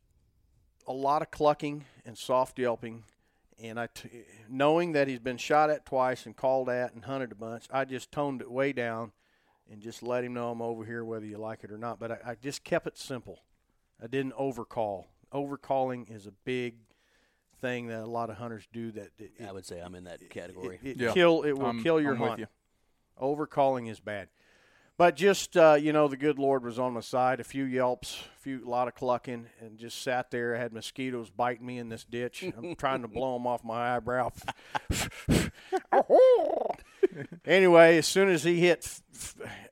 a 0.87 0.93
lot 0.93 1.23
of 1.23 1.31
clucking 1.31 1.85
and 2.05 2.19
soft 2.19 2.59
yelping. 2.59 3.05
And 3.63 3.79
I, 3.79 3.87
t- 3.87 4.25
knowing 4.49 4.93
that 4.93 5.07
he's 5.07 5.21
been 5.21 5.37
shot 5.37 5.71
at 5.71 5.87
twice 5.87 6.27
and 6.27 6.37
called 6.37 6.69
at 6.69 6.93
and 6.93 7.05
hunted 7.05 7.31
a 7.31 7.37
bunch, 7.37 7.67
I 7.71 7.85
just 7.85 8.11
toned 8.11 8.41
it 8.41 8.51
way 8.51 8.73
down 8.73 9.13
and 9.71 9.81
just 9.81 10.03
let 10.03 10.25
him 10.25 10.35
know 10.35 10.51
I'm 10.51 10.61
over 10.61 10.85
here, 10.85 11.05
whether 11.05 11.25
you 11.25 11.39
like 11.39 11.63
it 11.63 11.71
or 11.71 11.79
not. 11.79 12.01
But 12.01 12.11
I, 12.11 12.19
I 12.33 12.35
just 12.35 12.65
kept 12.65 12.89
it 12.89 12.99
simple. 12.99 13.39
I 14.03 14.09
didn't 14.09 14.35
overcall. 14.37 15.07
Overcalling 15.33 16.11
is 16.11 16.27
a 16.27 16.33
big 16.33 16.75
thing 17.65 17.87
that 17.89 18.01
a 18.01 18.07
lot 18.07 18.31
of 18.31 18.37
hunters 18.37 18.67
do. 18.73 18.91
That 18.93 19.09
it, 19.19 19.33
I 19.47 19.53
would 19.53 19.65
say 19.65 19.81
I'm 19.81 19.95
in 19.95 20.05
that 20.05 20.29
category. 20.31 20.79
It, 20.83 20.91
it 20.91 20.97
Yeah. 20.99 21.13
kill. 21.13 21.43
It 21.43 21.53
will 21.53 21.67
I'm- 21.67 21.83
kill 21.83 22.01
your 22.01 22.15
I'm 22.15 22.21
with 22.21 22.29
hunt. 22.31 22.41
you. 22.41 22.47
Overcalling 23.21 23.91
is 23.91 24.01
bad. 24.01 24.29
But 24.97 25.17
just 25.17 25.57
uh, 25.57 25.77
you 25.81 25.93
know, 25.93 26.07
the 26.07 26.17
good 26.17 26.39
Lord 26.39 26.63
was 26.63 26.79
on 26.79 26.93
my 26.93 27.01
side. 27.01 27.41
A 27.41 27.45
few 27.45 27.65
yelps, 27.65 28.23
a 28.37 28.41
few, 28.41 28.65
a 28.65 28.69
lot 28.69 28.87
of 28.87 28.95
clucking, 28.95 29.47
and 29.61 29.77
just 29.79 30.03
sat 30.03 30.31
there. 30.31 30.55
I 30.55 30.59
had 30.59 30.73
mosquitoes 30.73 31.31
biting 31.31 31.67
me 31.67 31.79
in 31.79 31.89
this 31.89 32.05
ditch. 32.05 32.45
I'm 32.57 32.77
trying 32.77 33.03
to 33.03 33.09
blow 33.09 33.33
them 33.35 33.47
off 33.47 33.65
my 33.65 33.97
eyebrow. 33.97 34.31
anyway, 37.45 37.99
as 37.99 38.07
soon 38.07 38.29
as 38.29 38.45
he 38.45 38.61
hit, 38.61 39.01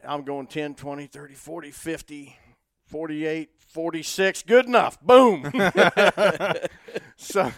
I'm 0.05 0.25
going 0.25 0.49
10, 0.49 0.75
20, 0.75 1.07
30, 1.07 1.35
40, 1.35 1.71
50, 1.71 2.37
48, 2.87 3.51
46. 3.69 4.43
Good 4.43 4.67
enough. 4.67 5.01
Boom. 5.01 5.53
so 7.17 7.53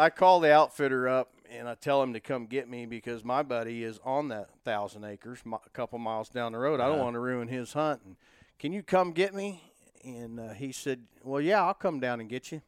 I 0.00 0.08
call 0.08 0.40
the 0.40 0.50
outfitter 0.50 1.08
up 1.08 1.34
and 1.50 1.68
I 1.68 1.74
tell 1.74 2.02
him 2.02 2.14
to 2.14 2.20
come 2.20 2.46
get 2.46 2.70
me 2.70 2.86
because 2.86 3.22
my 3.22 3.42
buddy 3.42 3.84
is 3.84 4.00
on 4.02 4.28
that 4.28 4.48
thousand 4.64 5.04
acres, 5.04 5.40
a 5.46 5.70
couple 5.70 5.98
miles 5.98 6.30
down 6.30 6.52
the 6.52 6.58
road. 6.58 6.80
I 6.80 6.86
don't 6.86 7.00
want 7.00 7.14
to 7.14 7.20
ruin 7.20 7.48
his 7.48 7.74
hunt. 7.74 8.00
And, 8.06 8.16
Can 8.58 8.72
you 8.72 8.82
come 8.82 9.12
get 9.12 9.34
me? 9.34 9.62
And 10.02 10.40
uh, 10.40 10.52
he 10.54 10.72
said, 10.72 11.02
Well, 11.22 11.42
yeah, 11.42 11.62
I'll 11.62 11.74
come 11.74 12.00
down 12.00 12.18
and 12.20 12.30
get 12.30 12.50
you. 12.50 12.62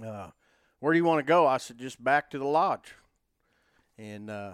Uh, 0.00 0.30
where 0.78 0.92
do 0.92 0.98
you 0.98 1.04
want 1.04 1.18
to 1.18 1.28
go? 1.28 1.48
I 1.48 1.56
said, 1.56 1.78
Just 1.78 2.02
back 2.02 2.30
to 2.30 2.38
the 2.38 2.44
lodge. 2.44 2.94
And 3.98 4.30
uh, 4.30 4.52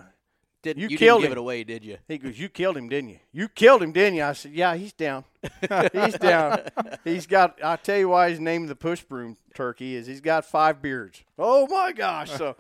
Didn't, 0.63 0.81
You 0.83 0.89
you 0.91 0.97
killed 0.99 1.23
didn't 1.23 1.31
give 1.31 1.33
him. 1.33 1.39
it 1.39 1.41
away, 1.41 1.65
did 1.65 1.85
you? 1.85 1.99
He 2.07 2.19
goes, 2.19 2.39
"You 2.39 2.49
killed 2.49 2.77
him, 2.77 2.89
didn't 2.89 3.11
you? 3.11 3.19
You 3.33 3.49
killed 3.49 3.83
him, 3.83 3.91
didn't 3.93 4.15
you?" 4.15 4.25
I 4.25 4.33
said, 4.33 4.53
"Yeah, 4.53 4.77
he's 4.77 4.93
down. 4.93 5.25
he's 5.93 6.17
down. 6.19 6.61
He's 7.05 7.27
got. 7.27 7.59
I'll 7.65 7.77
tell 7.79 7.99
you 7.99 8.09
why 8.09 8.31
he's 8.31 8.39
named 8.39 8.69
the 8.69 8.77
push 8.77 9.03
broom 9.03 9.37
turkey 9.55 9.97
is 9.97 10.07
he's 10.07 10.21
got 10.21 10.45
five 10.45 10.81
beards. 10.81 11.25
Oh 11.39 11.67
my 11.67 11.91
gosh! 11.93 12.31
So 12.31 12.55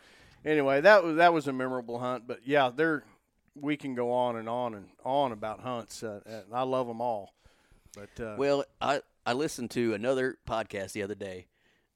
anyway, 0.44 0.80
that 0.80 1.04
was 1.04 1.16
that 1.16 1.32
was 1.32 1.46
a 1.46 1.52
memorable 1.52 2.00
hunt. 2.00 2.26
But 2.26 2.40
yeah, 2.44 2.70
there 2.74 3.04
we 3.54 3.76
can 3.76 3.94
go 3.94 4.10
on 4.10 4.34
and 4.36 4.48
on 4.48 4.74
and 4.74 4.88
on 5.04 5.30
about 5.30 5.60
hunts. 5.60 6.02
Uh, 6.02 6.20
and 6.26 6.44
I 6.52 6.62
love 6.62 6.88
them 6.88 7.00
all. 7.00 7.32
But 7.94 8.20
uh, 8.24 8.34
Well, 8.36 8.64
I 8.80 9.02
I 9.24 9.34
listened 9.34 9.70
to 9.72 9.94
another 9.94 10.38
podcast 10.48 10.90
the 10.92 11.04
other 11.04 11.14
day, 11.14 11.46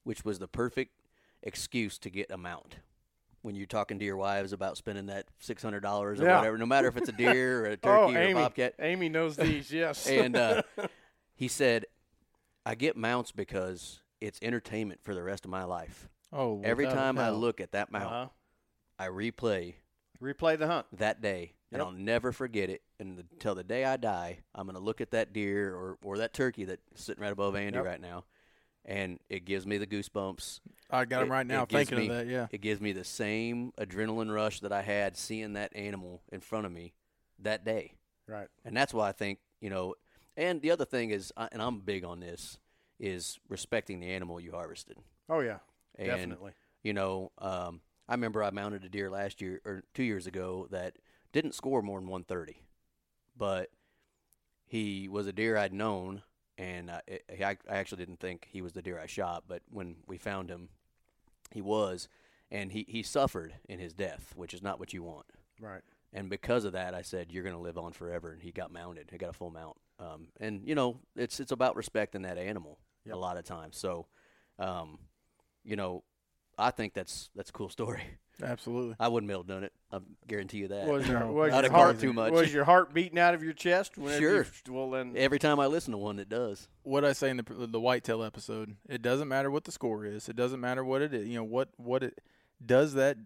which 0.05 0.23
was 0.23 0.39
the 0.39 0.47
perfect 0.47 0.93
excuse 1.43 1.97
to 1.99 2.09
get 2.09 2.31
a 2.31 2.37
mount. 2.37 2.77
When 3.47 3.55
you're 3.55 3.65
talking 3.65 3.97
to 3.99 4.03
your 4.03 4.17
wives 4.17 4.51
about 4.51 4.75
spending 4.75 5.05
that 5.05 5.27
six 5.39 5.63
hundred 5.63 5.79
dollars 5.79 6.19
or 6.19 6.25
Yeah. 6.25 6.35
whatever, 6.35 6.57
no 6.57 6.65
matter 6.65 6.89
if 6.89 6.97
it's 6.97 7.07
a 7.07 7.13
deer 7.13 7.61
or 7.61 7.65
a 7.69 7.77
turkey 7.77 7.87
oh, 7.87 8.13
or 8.13 8.17
Amy, 8.17 8.31
a 8.33 8.43
bobcat, 8.43 8.73
Amy 8.77 9.07
knows 9.07 9.37
these. 9.37 9.71
Yes. 9.71 10.05
and 10.09 10.35
uh, 10.35 10.63
he 11.33 11.47
said, 11.47 11.85
"I 12.65 12.75
get 12.75 12.97
mounts 12.97 13.31
because 13.31 14.01
it's 14.19 14.37
entertainment 14.41 15.01
for 15.01 15.15
the 15.15 15.23
rest 15.23 15.45
of 15.45 15.51
my 15.51 15.63
life. 15.63 16.09
Oh, 16.33 16.59
Every 16.61 16.87
time 16.87 17.17
I 17.17 17.29
look 17.29 17.61
at 17.61 17.71
that 17.71 17.89
mount, 17.89 18.13
uh-huh. 18.13 18.27
I 18.99 19.07
replay 19.07 19.75
replay 20.21 20.59
the 20.59 20.67
hunt. 20.67 20.87
that 20.97 21.21
day, 21.21 21.53
and 21.71 21.81
I'll 21.81 21.91
never 21.91 22.33
forget 22.33 22.69
it. 22.69 22.81
And 22.99 23.23
until 23.31 23.55
the 23.55 23.63
day 23.63 23.85
I 23.85 23.95
die, 23.95 24.39
I'm 24.53 24.65
going 24.65 24.75
to 24.77 24.83
look 24.83 24.99
at 24.99 25.11
that 25.11 25.31
deer 25.31 25.73
or, 25.73 25.97
or 26.03 26.17
that 26.17 26.33
turkey 26.33 26.65
that's 26.65 26.81
sitting 26.95 27.21
right 27.23 27.31
above 27.31 27.55
Andy 27.55 27.77
Yep. 27.77 27.85
right 27.85 28.01
now, 28.01 28.25
and 28.87 29.19
it 29.29 29.45
gives 29.45 29.67
me 29.67 29.77
the 29.77 29.85
goosebumps. 29.85 30.61
I 30.89 31.05
got 31.05 31.21
him 31.21 31.27
It- 31.27 31.31
right 31.31 31.45
now 31.45 31.65
thinking 31.65 31.97
me- 31.99 32.07
of 32.07 32.15
that. 32.15 32.27
Yeah. 32.27 32.47
It 32.51 32.61
gives 32.61 32.79
me 32.81 32.93
the 32.93 33.03
same 33.03 33.73
adrenaline 33.73 34.33
rush 34.33 34.61
that 34.61 34.71
I 34.71 34.81
had 34.81 35.17
seeing 35.17 35.53
that 35.53 35.75
animal 35.75 36.23
in 36.31 36.39
front 36.39 36.65
of 36.65 36.71
me 36.71 36.93
that 37.39 37.63
day. 37.65 37.93
Right. 38.27 38.47
And 38.65 38.75
that's 38.75 38.93
why 38.93 39.09
I 39.09 39.11
think, 39.11 39.39
you 39.59 39.69
know, 39.69 39.95
and 40.37 40.61
the 40.61 40.71
other 40.71 40.85
thing 40.85 41.09
is, 41.11 41.31
and 41.37 41.61
I'm 41.61 41.79
big 41.81 42.03
on 42.05 42.19
this, 42.21 42.57
is 42.99 43.37
respecting 43.49 43.99
the 43.99 44.09
animal 44.09 44.39
you 44.39 44.51
harvested. 44.53 44.97
Oh 45.29 45.41
yeah. 45.41 45.59
And, 45.95 46.07
Definitely. 46.07 46.53
You 46.83 46.93
know, 46.93 47.31
um, 47.39 47.81
I 48.07 48.13
remember 48.13 48.41
I 48.43 48.49
mounted 48.51 48.85
a 48.85 48.89
deer 48.89 49.09
last 49.09 49.41
year 49.41 49.59
or 49.65 49.83
two 49.93 50.03
years 50.03 50.25
ago 50.27 50.67
that 50.71 50.97
didn't 51.33 51.53
score 51.55 51.81
more 51.81 51.99
than 51.99 52.07
130, 52.09 52.61
but 53.35 53.69
he 54.65 55.07
was 55.07 55.27
a 55.27 55.33
deer 55.33 55.57
I'd 55.57 55.73
known, 55.73 56.21
and 56.57 56.89
I, 56.91 57.01
I, 57.29 57.57
I 57.69 57.77
actually 57.77 57.99
didn't 58.05 58.19
think 58.19 58.47
he 58.51 58.61
was 58.61 58.73
the 58.73 58.81
deer 58.81 58.99
I 58.99 59.05
shot, 59.05 59.43
but 59.47 59.61
when 59.69 59.97
we 60.07 60.17
found 60.17 60.49
him, 60.49 60.69
he 61.51 61.61
was, 61.61 62.07
and 62.51 62.71
he, 62.71 62.85
he 62.87 63.03
suffered 63.03 63.53
in 63.69 63.79
his 63.79 63.93
death, 63.93 64.33
which 64.35 64.53
is 64.53 64.61
not 64.61 64.79
what 64.79 64.93
you 64.93 65.03
want. 65.03 65.25
Right. 65.59 65.81
And 66.13 66.29
because 66.29 66.63
of 66.65 66.73
that, 66.73 66.93
I 66.93 67.01
said 67.01 67.31
you're 67.31 67.43
going 67.43 67.55
to 67.55 67.61
live 67.61 67.77
on 67.77 67.93
forever. 67.93 68.31
And 68.31 68.41
he 68.41 68.51
got 68.51 68.71
mounted. 68.71 69.09
He 69.11 69.17
got 69.17 69.29
a 69.29 69.33
full 69.33 69.51
mount. 69.51 69.77
Um, 69.99 70.27
and 70.39 70.61
you 70.65 70.75
know, 70.75 70.99
it's 71.15 71.39
it's 71.39 71.51
about 71.51 71.75
respecting 71.75 72.21
that 72.21 72.37
animal 72.37 72.79
Yep. 73.05 73.15
a 73.15 73.19
lot 73.19 73.37
of 73.37 73.45
times. 73.45 73.77
So, 73.77 74.05
um, 74.59 74.99
you 75.63 75.75
know, 75.75 76.03
I 76.57 76.71
think 76.71 76.93
that's 76.93 77.29
that's 77.35 77.49
a 77.49 77.53
cool 77.53 77.69
story. 77.69 78.01
Absolutely. 78.43 78.95
I 78.99 79.07
wouldn't 79.07 79.27
be 79.27 79.33
able 79.33 79.43
to 79.45 79.49
done 79.49 79.63
it. 79.63 79.73
I 79.91 79.97
guarantee 80.27 80.59
you 80.59 80.67
that. 80.67 80.85
Was 80.87 81.07
your, 81.07 81.25
was 81.31 81.51
I'd 81.53 81.63
your 81.63 81.63
have 81.63 81.71
heart 81.71 81.99
too 81.99 82.13
much. 82.13 82.31
Was 82.31 82.53
your 82.53 82.65
heart 82.65 82.93
beating 82.93 83.17
out 83.17 83.33
of 83.33 83.41
your 83.43 83.53
chest? 83.53 83.95
Sure. 83.95 84.45
You, 84.67 84.73
well 84.73 84.91
then. 84.91 85.13
Every 85.15 85.39
time 85.39 85.59
I 85.59 85.65
listen 85.65 85.91
to 85.91 85.97
one, 85.97 86.19
it 86.19 86.29
does. 86.29 86.67
what 86.83 87.03
I 87.03 87.13
say 87.13 87.29
in 87.31 87.37
the 87.37 87.43
the 87.67 87.79
whitetail 87.79 88.23
episode, 88.23 88.75
it 88.87 89.01
doesn't 89.01 89.27
matter 89.27 89.49
what 89.49 89.63
the 89.63 89.71
score 89.71 90.05
is. 90.05 90.29
It 90.29 90.35
doesn't 90.35 90.59
matter 90.59 90.83
what 90.83 91.01
it 91.01 91.13
is. 91.13 91.27
You 91.27 91.35
know 91.35 91.43
what 91.43 91.69
what 91.77 92.03
it 92.03 92.19
does 92.63 92.93
that 92.93 93.17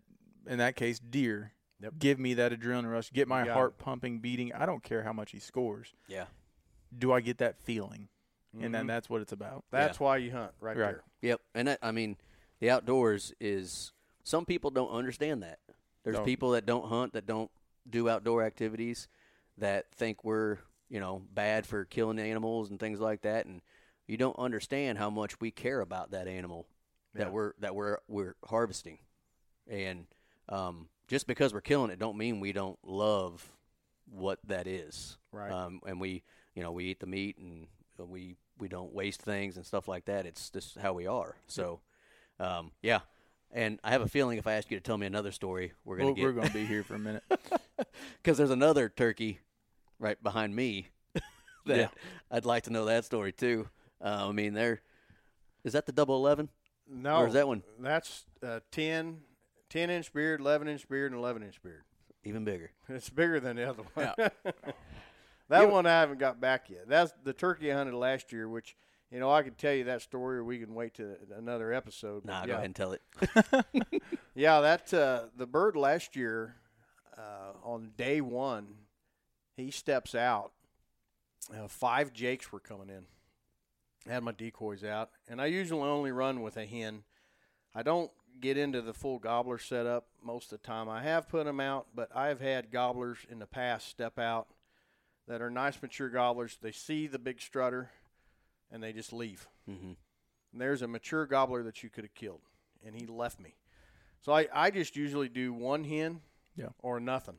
in 0.47 0.57
that 0.59 0.75
case 0.75 0.99
deer 0.99 1.53
Yep. 1.81 1.93
give 1.97 2.19
me 2.19 2.35
that 2.35 2.51
adrenaline 2.51 2.91
rush, 2.91 3.11
get 3.11 3.27
my 3.27 3.43
got 3.43 3.53
heart 3.55 3.77
pumping, 3.79 4.19
beating. 4.19 4.53
I 4.53 4.67
don't 4.67 4.83
care 4.83 5.01
how 5.03 5.13
much 5.13 5.31
he 5.31 5.39
scores. 5.39 5.95
Yeah. 6.07 6.25
Do 6.95 7.11
I 7.11 7.21
get 7.21 7.39
that 7.39 7.57
feeling? 7.59 8.07
And 8.53 8.65
Mhm. 8.65 8.71
then 8.71 8.87
that's 8.87 9.09
what 9.09 9.21
it's 9.21 9.31
about. 9.31 9.63
That's 9.71 9.99
why 9.99 10.17
you 10.17 10.31
hunt 10.31 10.51
right, 10.59 10.77
Right. 10.77 10.91
there. 10.91 11.03
Yep. 11.21 11.41
And 11.55 11.67
that, 11.69 11.79
I 11.81 11.91
mean, 11.91 12.17
the 12.61 12.69
outdoors 12.69 13.33
is 13.41 13.91
some 14.23 14.45
people 14.45 14.69
don't 14.71 14.91
understand 14.91 15.43
that. 15.43 15.59
There's 16.03 16.17
No. 16.17 16.23
people 16.23 16.51
that 16.51 16.65
don't 16.65 16.85
hunt, 16.87 17.11
that 17.13 17.25
don't 17.25 17.51
do 17.89 18.07
outdoor 18.07 18.43
activities, 18.43 19.09
that 19.57 19.91
think 19.91 20.23
we're 20.23 20.59
you 20.89 20.99
know 20.99 21.23
bad 21.33 21.65
for 21.65 21.83
killing 21.85 22.19
animals 22.19 22.69
and 22.69 22.79
things 22.79 22.99
like 23.01 23.21
that, 23.23 23.45
and 23.45 23.61
you 24.07 24.15
don't 24.17 24.37
understand 24.39 24.97
how 24.97 25.09
much 25.09 25.39
we 25.41 25.51
care 25.51 25.81
about 25.81 26.11
that 26.11 26.27
animal 26.27 26.67
Yeah. 27.13 27.25
that 27.25 27.33
we're 27.33 27.53
that 27.59 27.75
we're 27.75 27.97
we're 28.07 28.35
harvesting, 28.45 28.99
and 29.67 30.07
um, 30.49 30.87
just 31.07 31.27
because 31.27 31.53
we're 31.53 31.61
killing 31.61 31.91
it, 31.91 31.99
don't 31.99 32.17
mean 32.17 32.39
we 32.39 32.51
don't 32.51 32.79
love 32.83 33.51
what 34.05 34.39
that 34.45 34.67
is. 34.67 35.17
Right. 35.31 35.51
Um, 35.51 35.81
and 35.85 35.99
we 35.99 36.23
you 36.55 36.61
know 36.63 36.71
we 36.71 36.85
eat 36.85 36.99
the 36.99 37.05
meat 37.07 37.37
and 37.37 37.67
we 37.97 38.35
we 38.57 38.67
don't 38.67 38.93
waste 38.93 39.21
things 39.21 39.57
and 39.57 39.65
stuff 39.65 39.87
like 39.87 40.05
that. 40.05 40.25
It's 40.25 40.49
just 40.49 40.77
how 40.77 40.93
we 40.93 41.05
are. 41.07 41.35
So, 41.47 41.81
um, 42.41 42.71
yeah. 42.81 42.99
And 43.53 43.79
I 43.83 43.91
have 43.91 44.01
a 44.01 44.07
feeling 44.07 44.37
if 44.37 44.47
I 44.47 44.53
ask 44.53 44.71
you 44.71 44.77
to 44.77 44.83
tell 44.83 44.97
me 44.97 45.05
another 45.07 45.31
story, 45.31 45.73
we're 45.83 45.97
gonna 45.97 46.09
We're, 46.11 46.15
get 46.15 46.23
we're 46.23 46.31
going 46.31 46.47
to 46.47 46.53
be 46.53 46.65
here 46.65 46.83
for 46.83 46.95
a 46.95 46.99
minute. 46.99 47.23
because 48.23 48.37
there's 48.37 48.49
another 48.49 48.87
turkey 48.87 49.39
right 49.99 50.21
behind 50.23 50.55
me 50.55 50.87
that 51.65 51.77
Yeah. 51.77 51.87
I'd 52.31 52.45
like 52.45 52.63
to 52.63 52.69
know 52.71 52.85
that 52.85 53.03
story 53.05 53.33
too. 53.33 53.67
Uh, 54.03 54.27
I 54.29 54.31
mean, 54.31 54.53
there 54.53 54.81
is 55.63 55.73
that 55.73 55.85
the 55.85 55.91
double 55.91 56.15
eleven? 56.15 56.49
No. 56.89 57.19
Where's 57.19 57.33
that 57.33 57.47
one? 57.47 57.63
That's 57.79 58.25
uh, 58.43 58.59
10, 58.71 59.19
10 59.69 59.89
inch 59.89 60.11
beard, 60.13 60.41
11 60.41 60.67
inch 60.67 60.87
beard, 60.89 61.11
and 61.11 61.19
11 61.19 61.43
inch 61.43 61.61
beard. 61.61 61.83
Even 62.23 62.43
bigger. 62.43 62.71
It's 62.89 63.09
bigger 63.09 63.39
than 63.39 63.55
the 63.57 63.69
other 63.69 63.83
one. 63.93 64.11
Yeah. 64.17 64.29
that 65.49 65.69
one 65.71 65.85
I 65.85 65.91
haven't 66.01 66.19
got 66.19 66.39
back 66.41 66.69
yet. 66.69 66.87
That's 66.87 67.13
the 67.23 67.33
turkey 67.33 67.71
I 67.71 67.75
hunted 67.75 67.95
last 67.95 68.31
year, 68.33 68.47
which, 68.49 68.75
you 69.11 69.19
know, 69.19 69.29
I 69.31 69.43
could 69.43 69.57
tell 69.57 69.73
you 69.73 69.83
that 69.85 70.01
story 70.01 70.37
or 70.37 70.43
we 70.43 70.59
can 70.59 70.73
wait 70.73 70.93
to 70.95 71.15
another 71.37 71.73
episode. 71.73 72.25
Nah, 72.25 72.41
yeah. 72.41 72.47
go 72.47 72.53
ahead 72.53 72.65
and 72.65 72.75
tell 72.75 72.93
it. 72.93 73.01
Yeah, 74.33 74.61
that 74.61 74.93
uh, 74.93 75.23
the 75.35 75.45
bird 75.45 75.75
last 75.75 76.15
year 76.15 76.55
uh, 77.17 77.53
on 77.63 77.91
day 77.97 78.21
one, 78.21 78.75
he 79.57 79.71
steps 79.71 80.15
out. 80.15 80.53
Uh, 81.53 81.67
five 81.67 82.13
jakes 82.13 82.51
were 82.51 82.59
coming 82.59 82.89
in. 82.89 83.05
I 84.09 84.13
had 84.13 84.23
my 84.23 84.31
decoys 84.31 84.83
out, 84.83 85.09
and 85.27 85.41
I 85.41 85.47
usually 85.47 85.81
only 85.81 86.11
run 86.11 86.41
with 86.41 86.55
a 86.55 86.65
hen. 86.65 87.03
I 87.75 87.83
don't 87.83 88.09
get 88.39 88.57
into 88.57 88.81
the 88.81 88.93
full 88.93 89.19
gobbler 89.19 89.57
setup 89.57 90.07
most 90.23 90.51
of 90.53 90.61
the 90.61 90.67
time. 90.67 90.87
I 90.87 91.03
have 91.03 91.27
put 91.27 91.45
them 91.45 91.59
out, 91.59 91.87
but 91.93 92.09
I've 92.15 92.39
had 92.39 92.71
gobblers 92.71 93.19
in 93.29 93.39
the 93.39 93.45
past 93.45 93.89
step 93.89 94.17
out 94.17 94.47
that 95.27 95.41
are 95.41 95.51
nice 95.51 95.79
mature 95.81 96.09
gobblers. 96.09 96.57
They 96.61 96.71
see 96.71 97.05
the 97.05 97.19
big 97.19 97.41
strutter, 97.41 97.91
and 98.71 98.81
they 98.81 98.93
just 98.93 99.11
leave. 99.13 99.47
hmm 99.65 99.93
And 100.51 100.61
there's 100.61 100.81
a 100.81 100.87
mature 100.87 101.25
gobbler 101.25 101.63
that 101.63 101.83
you 101.83 101.89
could 101.89 102.03
have 102.03 102.13
killed, 102.15 102.41
and 102.85 102.95
he 102.95 103.05
left 103.05 103.39
me. 103.39 103.55
So 104.21 104.33
I, 104.33 104.47
I 104.53 104.69
just 104.71 104.95
usually 104.95 105.29
do 105.29 105.51
one 105.53 105.83
hen 105.83 106.21
Yeah. 106.55 106.69
or 106.79 106.99
nothing. 106.99 107.37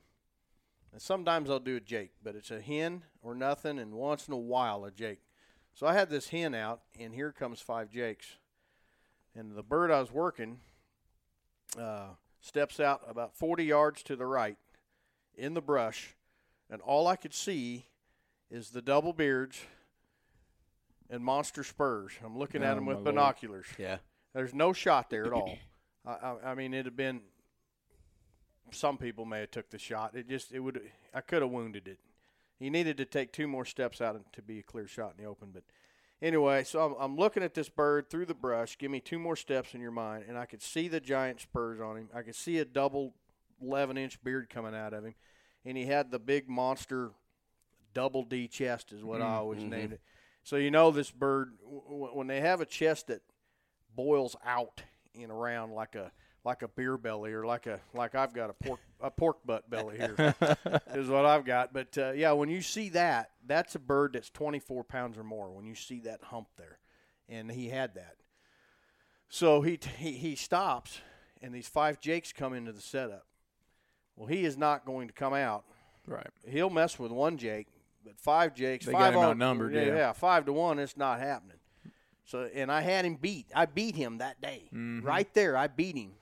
And 0.93 1.01
sometimes 1.01 1.49
I'll 1.49 1.59
do 1.61 1.77
a 1.77 1.81
Jake, 1.81 2.11
but 2.23 2.35
it's 2.35 2.51
a 2.51 2.61
hen 2.61 3.05
or 3.23 3.35
nothing, 3.35 3.79
and 3.79 3.95
once 3.95 4.29
in 4.29 4.35
a 4.35 4.39
while 4.39 4.85
a 4.85 4.91
Jake. 4.91 5.21
So 5.75 5.87
I 5.87 5.95
had 5.95 6.11
this 6.11 6.29
hen 6.29 6.55
out, 6.55 6.83
and 7.01 7.15
here 7.15 7.33
comes 7.33 7.61
five 7.61 7.89
Jakes. 7.91 8.37
And 9.35 9.53
the 9.53 9.63
bird 9.63 9.91
I 9.91 10.01
was 10.01 10.13
working 10.13 10.61
uh, 11.79 12.09
steps 12.41 12.79
out 12.81 13.01
about 13.09 13.35
40 13.37 13.65
yards 13.65 14.03
to 14.03 14.17
the 14.17 14.27
right 14.27 14.59
in 15.35 15.55
the 15.55 15.63
brush, 15.63 16.15
and 16.69 16.83
all 16.83 17.07
I 17.07 17.17
could 17.17 17.33
see 17.33 17.87
is 18.51 18.71
the 18.71 18.83
double 18.83 19.15
beards 19.15 19.61
and 21.13 21.23
monster 21.23 21.63
spurs. 21.63 22.13
I'm 22.25 22.37
looking 22.37 22.65
at 22.65 22.73
Oh, 22.73 22.75
them 22.77 22.85
my 22.85 22.89
with 22.95 22.97
Lord. 22.97 23.05
binoculars. 23.15 23.67
Yeah. 23.79 23.99
There's 24.35 24.55
no 24.55 24.73
shot 24.73 25.11
there 25.11 25.27
at 25.27 25.33
all. 25.35 25.57
I, 26.05 26.11
I, 26.11 26.37
I 26.51 26.55
mean, 26.57 26.75
it'd 26.75 26.87
have 26.87 26.97
been. 26.97 27.21
Some 28.71 28.97
people 28.97 29.25
may 29.27 29.41
have 29.41 29.51
took 29.51 29.71
the 29.71 29.79
shot. 29.79 30.15
It 30.17 30.29
just 30.29 30.53
it 30.53 30.61
would. 30.61 30.81
I 31.15 31.21
could 31.21 31.43
have 31.43 31.51
wounded 31.51 31.87
it. 31.87 31.99
He 32.59 32.71
needed 32.71 32.97
to 32.97 33.05
take 33.05 33.33
two 33.33 33.47
more 33.47 33.65
steps 33.65 34.01
out 34.01 34.21
to 34.33 34.43
be 34.43 34.59
a 34.61 34.63
clear 34.63 34.87
shot 34.87 35.15
in 35.17 35.23
the 35.23 35.29
open. 35.29 35.51
But 35.53 35.65
anyway, 36.23 36.65
so 36.65 36.81
I'm, 36.81 36.95
I'm 36.99 37.17
looking 37.17 37.43
at 37.43 37.55
this 37.55 37.69
bird 37.69 38.09
through 38.09 38.27
the 38.27 38.35
brush. 38.35 38.79
Give 38.79 38.91
me 38.91 39.01
two 39.01 39.19
more 39.19 39.37
steps 39.37 39.75
in 39.75 39.81
your 39.81 39.91
mind, 39.91 40.25
and 40.29 40.39
I 40.39 40.47
could 40.47 40.63
see 40.63 40.89
the 40.89 41.01
giant 41.01 41.41
spurs 41.41 41.81
on 41.81 41.97
him. 41.97 42.09
I 42.15 42.23
could 42.23 42.37
see 42.37 42.59
a 42.59 42.65
double 42.65 43.15
11 43.61 43.99
inch 43.99 44.23
beard 44.25 44.49
coming 44.49 44.75
out 44.75 44.95
of 44.95 45.05
him, 45.05 45.15
and 45.67 45.77
he 45.77 45.85
had 45.87 46.11
the 46.11 46.19
big 46.21 46.49
monster 46.49 47.11
double 47.95 48.23
D 48.25 48.49
chest 48.49 48.93
is 48.93 49.05
what 49.05 49.21
I 49.21 49.35
always 49.35 49.61
Mhm. 49.61 49.69
named 49.69 49.93
it. 49.95 50.01
So 50.43 50.57
you 50.57 50.71
know 50.71 50.91
this 50.91 51.11
bird 51.11 51.53
w- 51.65 52.11
when 52.13 52.27
they 52.27 52.41
have 52.41 52.61
a 52.61 52.67
chest 52.67 53.09
that 53.09 53.23
boils 53.95 54.37
out 54.45 54.83
and 55.15 55.31
around 55.31 55.73
like 55.73 55.95
a 55.95 56.11
like 56.45 56.63
a 56.63 56.69
beer 56.69 56.97
belly 56.97 57.33
or 57.33 57.47
like 57.47 57.67
a 57.67 57.81
like 57.95 58.15
I've 58.15 58.35
got 58.35 58.51
a 58.51 58.53
pork 58.53 58.81
a 59.01 59.11
pork 59.11 59.39
butt 59.45 59.71
belly 59.71 59.97
here 59.99 60.35
is 60.95 61.09
what 61.09 61.25
I've 61.25 61.45
got. 61.45 61.73
But 61.73 61.97
uh, 61.97 62.13
yeah, 62.13 62.33
when 62.33 62.49
you 62.49 62.63
see 62.63 62.89
that, 62.91 63.31
that's 63.47 63.75
a 63.75 63.79
bird 63.79 64.15
that's 64.15 64.31
24 64.31 64.85
pounds 64.85 65.17
or 65.17 65.25
more. 65.25 65.51
When 65.51 65.67
you 65.67 65.75
see 65.75 66.01
that 66.01 66.23
hump 66.25 66.49
there, 66.57 66.79
and 67.29 67.51
he 67.51 67.69
had 67.69 67.95
that. 67.95 68.17
So 69.29 69.63
he 69.63 69.79
he, 69.99 70.13
he 70.13 70.35
stops, 70.35 71.01
and 71.41 71.55
these 71.55 71.69
five 71.69 72.01
jakes 72.01 72.33
come 72.33 72.53
into 72.55 72.73
the 72.73 72.81
setup. 72.81 73.27
Well, 74.17 74.29
he 74.29 74.45
is 74.45 74.59
not 74.59 74.85
going 74.85 75.09
to 75.09 75.15
come 75.15 75.33
out. 75.35 75.65
Right. 76.07 76.27
He'll 76.47 76.71
mess 76.71 76.99
with 76.99 77.13
one 77.13 77.39
Jake, 77.39 77.69
but 78.05 78.19
five 78.21 78.55
Jakes, 78.55 78.87
They 78.87 78.93
five 78.93 79.13
got 79.13 79.15
him 79.15 79.19
on- 79.21 79.31
outnumbered, 79.31 79.75
Yeah, 79.75 79.85
yeah. 79.87 80.13
five 80.13 80.45
to 80.47 80.53
one. 80.53 80.79
It's 80.79 80.97
not 80.97 81.19
happening. 81.21 81.57
So, 82.25 82.49
and 82.55 82.71
I 82.71 82.81
had 82.83 83.05
him 83.05 83.17
beat. 83.17 83.47
I 83.55 83.67
beat 83.67 83.97
him 83.97 84.19
that 84.19 84.41
day, 84.41 84.69
Mhm. 84.73 85.05
right 85.05 85.33
there. 85.35 85.57
I 85.57 85.67
beat 85.67 85.97
him. 85.97 86.15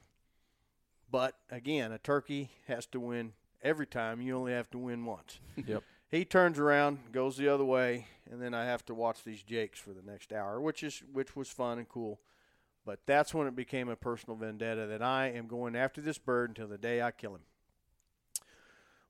But 1.10 1.36
again, 1.50 1.92
a 1.92 1.98
turkey 1.98 2.50
has 2.66 2.86
to 2.86 3.00
win 3.00 3.32
every 3.62 3.86
time. 3.86 4.20
You 4.20 4.36
only 4.36 4.52
have 4.52 4.70
to 4.70 4.78
win 4.78 5.04
once. 5.04 5.40
Yep. 5.66 5.82
He 6.10 6.24
turns 6.24 6.58
around, 6.58 7.12
goes 7.12 7.36
the 7.36 7.46
other 7.48 7.64
way, 7.64 8.08
and 8.28 8.42
then 8.42 8.52
I 8.52 8.64
have 8.64 8.84
to 8.86 8.94
watch 8.94 9.22
these 9.22 9.44
jakes 9.44 9.78
for 9.78 9.92
the 9.92 10.02
next 10.02 10.32
hour, 10.32 10.60
which 10.60 10.82
is 10.82 11.04
which 11.12 11.36
was 11.36 11.48
fun 11.50 11.78
and 11.78 11.88
cool. 11.88 12.20
But 12.84 13.06
that's 13.06 13.32
when 13.32 13.46
it 13.46 13.54
became 13.54 13.88
a 13.88 13.94
personal 13.94 14.36
vendetta 14.36 14.86
that 14.88 15.02
I 15.02 15.28
am 15.28 15.46
going 15.46 15.76
after 15.76 16.00
this 16.00 16.18
bird 16.18 16.50
until 16.50 16.66
the 16.66 16.78
day 16.78 17.00
I 17.02 17.12
kill 17.12 17.34
him. 17.36 17.44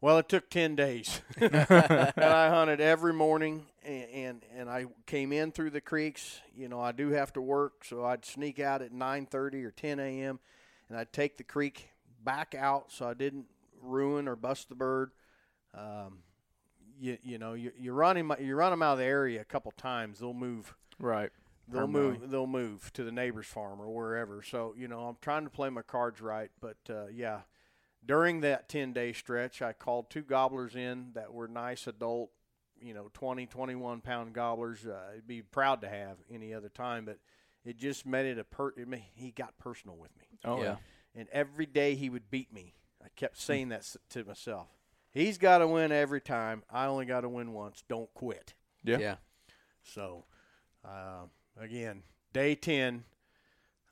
Well, 0.00 0.18
it 0.18 0.28
took 0.28 0.48
ten 0.48 0.76
days, 0.76 1.20
and 1.36 1.54
I 1.54 2.48
hunted 2.48 2.80
every 2.80 3.12
morning, 3.12 3.66
and, 3.84 4.04
and 4.10 4.42
and 4.56 4.70
I 4.70 4.86
came 5.06 5.32
in 5.32 5.52
through 5.52 5.70
the 5.70 5.80
creeks. 5.80 6.40
You 6.56 6.68
know, 6.68 6.80
I 6.80 6.92
do 6.92 7.10
have 7.10 7.32
to 7.34 7.42
work, 7.42 7.84
so 7.84 8.04
I'd 8.04 8.24
sneak 8.24 8.58
out 8.60 8.80
at 8.82 8.92
nine 8.92 9.26
thirty 9.26 9.62
or 9.64 9.70
ten 9.70 10.00
a.m. 10.00 10.40
and 10.88 10.96
I'd 10.96 11.12
take 11.12 11.36
the 11.36 11.44
creek 11.44 11.90
back 12.24 12.54
out 12.54 12.90
so 12.92 13.06
I 13.08 13.14
didn't 13.14 13.46
ruin 13.82 14.26
or 14.28 14.36
bust 14.36 14.68
the 14.70 14.74
bird. 14.74 15.10
Um, 15.74 16.18
you 16.98 17.18
you 17.22 17.38
know 17.38 17.52
you 17.54 17.72
you 17.78 17.92
run 17.92 18.16
him 18.16 18.32
you 18.40 18.54
run 18.54 18.70
them 18.70 18.82
out 18.82 18.92
of 18.94 18.98
the 18.98 19.04
area 19.04 19.40
a 19.40 19.44
couple 19.44 19.70
times, 19.72 20.18
they'll 20.20 20.34
move 20.34 20.74
Right. 20.98 21.30
they'll 21.68 21.86
move 21.86 22.30
they'll 22.30 22.46
move 22.46 22.92
to 22.94 23.04
the 23.04 23.12
neighbor's 23.12 23.46
farm 23.46 23.80
or 23.80 23.88
wherever 23.94 24.42
so 24.42 24.74
you 24.76 24.86
know 24.88 25.06
i'm 25.08 25.16
trying 25.22 25.44
to 25.44 25.50
play 25.50 25.70
my 25.70 25.80
cards 25.82 26.20
right 26.20 26.50
but 26.60 26.76
uh, 26.90 27.06
yeah 27.06 27.40
during 28.04 28.40
that 28.40 28.68
10 28.68 28.92
day 28.92 29.12
stretch 29.12 29.60
i 29.62 29.72
called 29.72 30.08
two 30.10 30.22
gobblers 30.22 30.74
in 30.74 31.10
that 31.14 31.32
were 31.32 31.46
nice 31.48 31.86
adult 31.86 32.30
you 32.80 32.94
know 32.94 33.10
20 33.12 33.46
21 33.46 34.00
pound 34.00 34.32
gobblers 34.32 34.86
uh, 34.86 34.98
i'd 35.14 35.26
be 35.26 35.42
proud 35.42 35.80
to 35.82 35.88
have 35.88 36.16
any 36.32 36.54
other 36.54 36.68
time 36.70 37.04
but 37.04 37.18
it 37.64 37.76
just 37.76 38.06
made 38.06 38.24
it 38.26 38.38
a 38.38 38.44
per 38.44 38.68
it 38.76 38.88
made, 38.88 39.04
he 39.14 39.30
got 39.30 39.58
personal 39.58 39.96
with 39.96 40.10
me 40.18 40.38
Oh 40.44 40.58
Yeah. 40.58 40.64
yeah. 40.64 40.76
and 41.20 41.28
every 41.30 41.66
day 41.66 41.94
he 41.94 42.08
would 42.08 42.30
beat 42.30 42.52
me 42.52 42.74
i 43.04 43.08
kept 43.16 43.38
saying 43.38 43.68
that 43.68 43.84
to 44.10 44.24
myself 44.24 44.68
he's 45.10 45.36
got 45.38 45.58
to 45.58 45.68
win 45.68 45.92
every 45.92 46.20
time 46.22 46.62
i 46.70 46.86
only 46.86 47.04
got 47.04 47.20
to 47.20 47.28
win 47.28 47.52
once 47.52 47.82
don't 47.88 48.12
quit 48.14 48.54
Yeah. 48.82 48.98
Yeah. 48.98 49.16
so, 49.82 50.24
uh, 50.84 51.24
again, 51.58 52.02
day 52.32 52.54
10, 52.54 53.04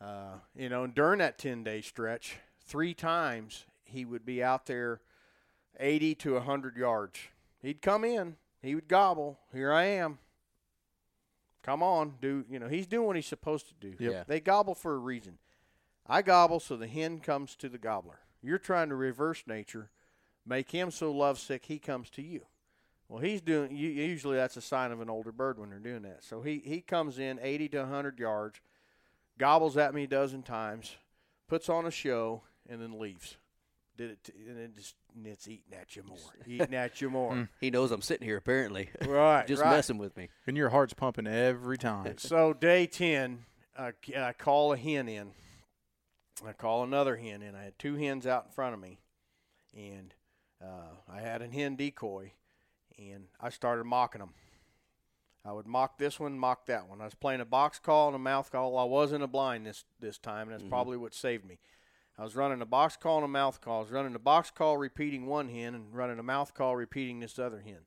uh, 0.00 0.36
you 0.56 0.68
know, 0.70 0.84
and 0.84 0.94
during 0.94 1.18
that 1.18 1.36
10 1.38 1.62
day 1.64 1.82
stretch, 1.82 2.36
three 2.64 2.94
times 2.94 3.66
he 3.88 4.04
would 4.04 4.24
be 4.24 4.42
out 4.42 4.66
there 4.66 5.00
80 5.78 6.14
to 6.16 6.34
100 6.34 6.76
yards. 6.76 7.18
He'd 7.62 7.82
come 7.82 8.04
in, 8.04 8.36
he 8.62 8.74
would 8.74 8.88
gobble. 8.88 9.38
Here 9.52 9.72
I 9.72 9.84
am. 9.84 10.18
Come 11.62 11.82
on, 11.82 12.14
do 12.20 12.44
you 12.50 12.58
know? 12.58 12.68
He's 12.68 12.86
doing 12.86 13.06
what 13.06 13.16
he's 13.16 13.26
supposed 13.26 13.68
to 13.68 13.74
do. 13.74 13.96
Yep. 14.02 14.12
Yeah. 14.12 14.24
They 14.26 14.40
gobble 14.40 14.74
for 14.74 14.94
a 14.94 14.98
reason. 14.98 15.38
I 16.06 16.22
gobble 16.22 16.60
so 16.60 16.76
the 16.76 16.86
hen 16.86 17.18
comes 17.20 17.54
to 17.56 17.68
the 17.68 17.78
gobbler. 17.78 18.20
You're 18.42 18.58
trying 18.58 18.88
to 18.88 18.94
reverse 18.94 19.44
nature, 19.46 19.90
make 20.46 20.70
him 20.70 20.90
so 20.90 21.12
lovesick 21.12 21.66
he 21.66 21.78
comes 21.78 22.08
to 22.10 22.22
you. 22.22 22.42
Well, 23.08 23.20
he's 23.20 23.40
doing. 23.40 23.74
Usually, 23.74 24.36
that's 24.36 24.56
a 24.56 24.62
sign 24.62 24.92
of 24.92 25.00
an 25.00 25.08
older 25.08 25.32
bird 25.32 25.58
when 25.58 25.70
they're 25.70 25.78
doing 25.78 26.02
that. 26.02 26.22
So 26.22 26.42
he 26.42 26.62
he 26.64 26.80
comes 26.80 27.18
in 27.18 27.38
80 27.42 27.70
to 27.70 27.78
100 27.78 28.18
yards, 28.18 28.60
gobbles 29.38 29.76
at 29.76 29.94
me 29.94 30.04
a 30.04 30.06
dozen 30.06 30.42
times, 30.42 30.96
puts 31.48 31.68
on 31.70 31.86
a 31.86 31.90
show, 31.90 32.42
and 32.68 32.82
then 32.82 32.98
leaves. 32.98 33.36
Did 33.98 34.10
it, 34.12 34.24
t- 34.24 34.32
and 34.48 34.56
it 34.56 34.76
just 34.76 34.94
and 35.16 35.26
it's 35.26 35.48
eating 35.48 35.74
at 35.78 35.96
you 35.96 36.04
more, 36.04 36.18
eating 36.46 36.74
at 36.74 37.00
you 37.00 37.10
more. 37.10 37.48
He 37.60 37.68
knows 37.70 37.90
I'm 37.90 38.00
sitting 38.00 38.24
here 38.24 38.36
apparently, 38.36 38.90
right, 39.04 39.44
just 39.48 39.60
right. 39.60 39.72
messing 39.72 39.98
with 39.98 40.16
me. 40.16 40.28
And 40.46 40.56
your 40.56 40.68
heart's 40.68 40.94
pumping 40.94 41.26
every 41.26 41.76
time. 41.76 42.14
So 42.18 42.52
day 42.52 42.86
ten, 42.86 43.44
I, 43.76 43.92
I 44.16 44.32
call 44.34 44.72
a 44.72 44.76
hen 44.76 45.08
in. 45.08 45.32
I 46.46 46.52
call 46.52 46.84
another 46.84 47.16
hen 47.16 47.42
in. 47.42 47.56
I 47.56 47.64
had 47.64 47.76
two 47.76 47.96
hens 47.96 48.24
out 48.24 48.44
in 48.46 48.52
front 48.52 48.74
of 48.74 48.80
me, 48.80 49.00
and 49.76 50.14
uh, 50.62 50.94
I 51.12 51.20
had 51.20 51.42
a 51.42 51.48
hen 51.48 51.74
decoy, 51.74 52.30
and 52.96 53.24
I 53.40 53.48
started 53.50 53.84
mocking 53.84 54.20
them. 54.20 54.34
I 55.44 55.52
would 55.52 55.66
mock 55.66 55.98
this 55.98 56.20
one, 56.20 56.38
mock 56.38 56.66
that 56.66 56.88
one. 56.88 57.00
I 57.00 57.04
was 57.04 57.14
playing 57.14 57.40
a 57.40 57.44
box 57.44 57.80
call 57.80 58.08
and 58.08 58.14
a 58.14 58.20
mouth 58.20 58.52
call. 58.52 58.78
I 58.78 58.84
wasn't 58.84 59.24
a 59.24 59.26
blind 59.26 59.66
this 59.66 59.84
this 59.98 60.18
time, 60.18 60.48
and 60.48 60.52
that's 60.52 60.68
probably 60.68 60.96
what 60.96 61.14
saved 61.14 61.44
me. 61.44 61.58
I 62.18 62.24
was 62.24 62.34
running 62.34 62.60
a 62.60 62.66
box 62.66 62.96
call 62.96 63.16
and 63.16 63.24
a 63.24 63.28
mouth 63.28 63.60
call. 63.60 63.78
I 63.78 63.82
was 63.82 63.92
running 63.92 64.14
a 64.16 64.18
box 64.18 64.50
call, 64.50 64.76
repeating 64.76 65.26
one 65.26 65.48
hen, 65.48 65.74
and 65.74 65.94
running 65.94 66.18
a 66.18 66.24
mouth 66.24 66.52
call, 66.52 66.74
repeating 66.74 67.20
this 67.20 67.38
other 67.38 67.60
hen. 67.60 67.82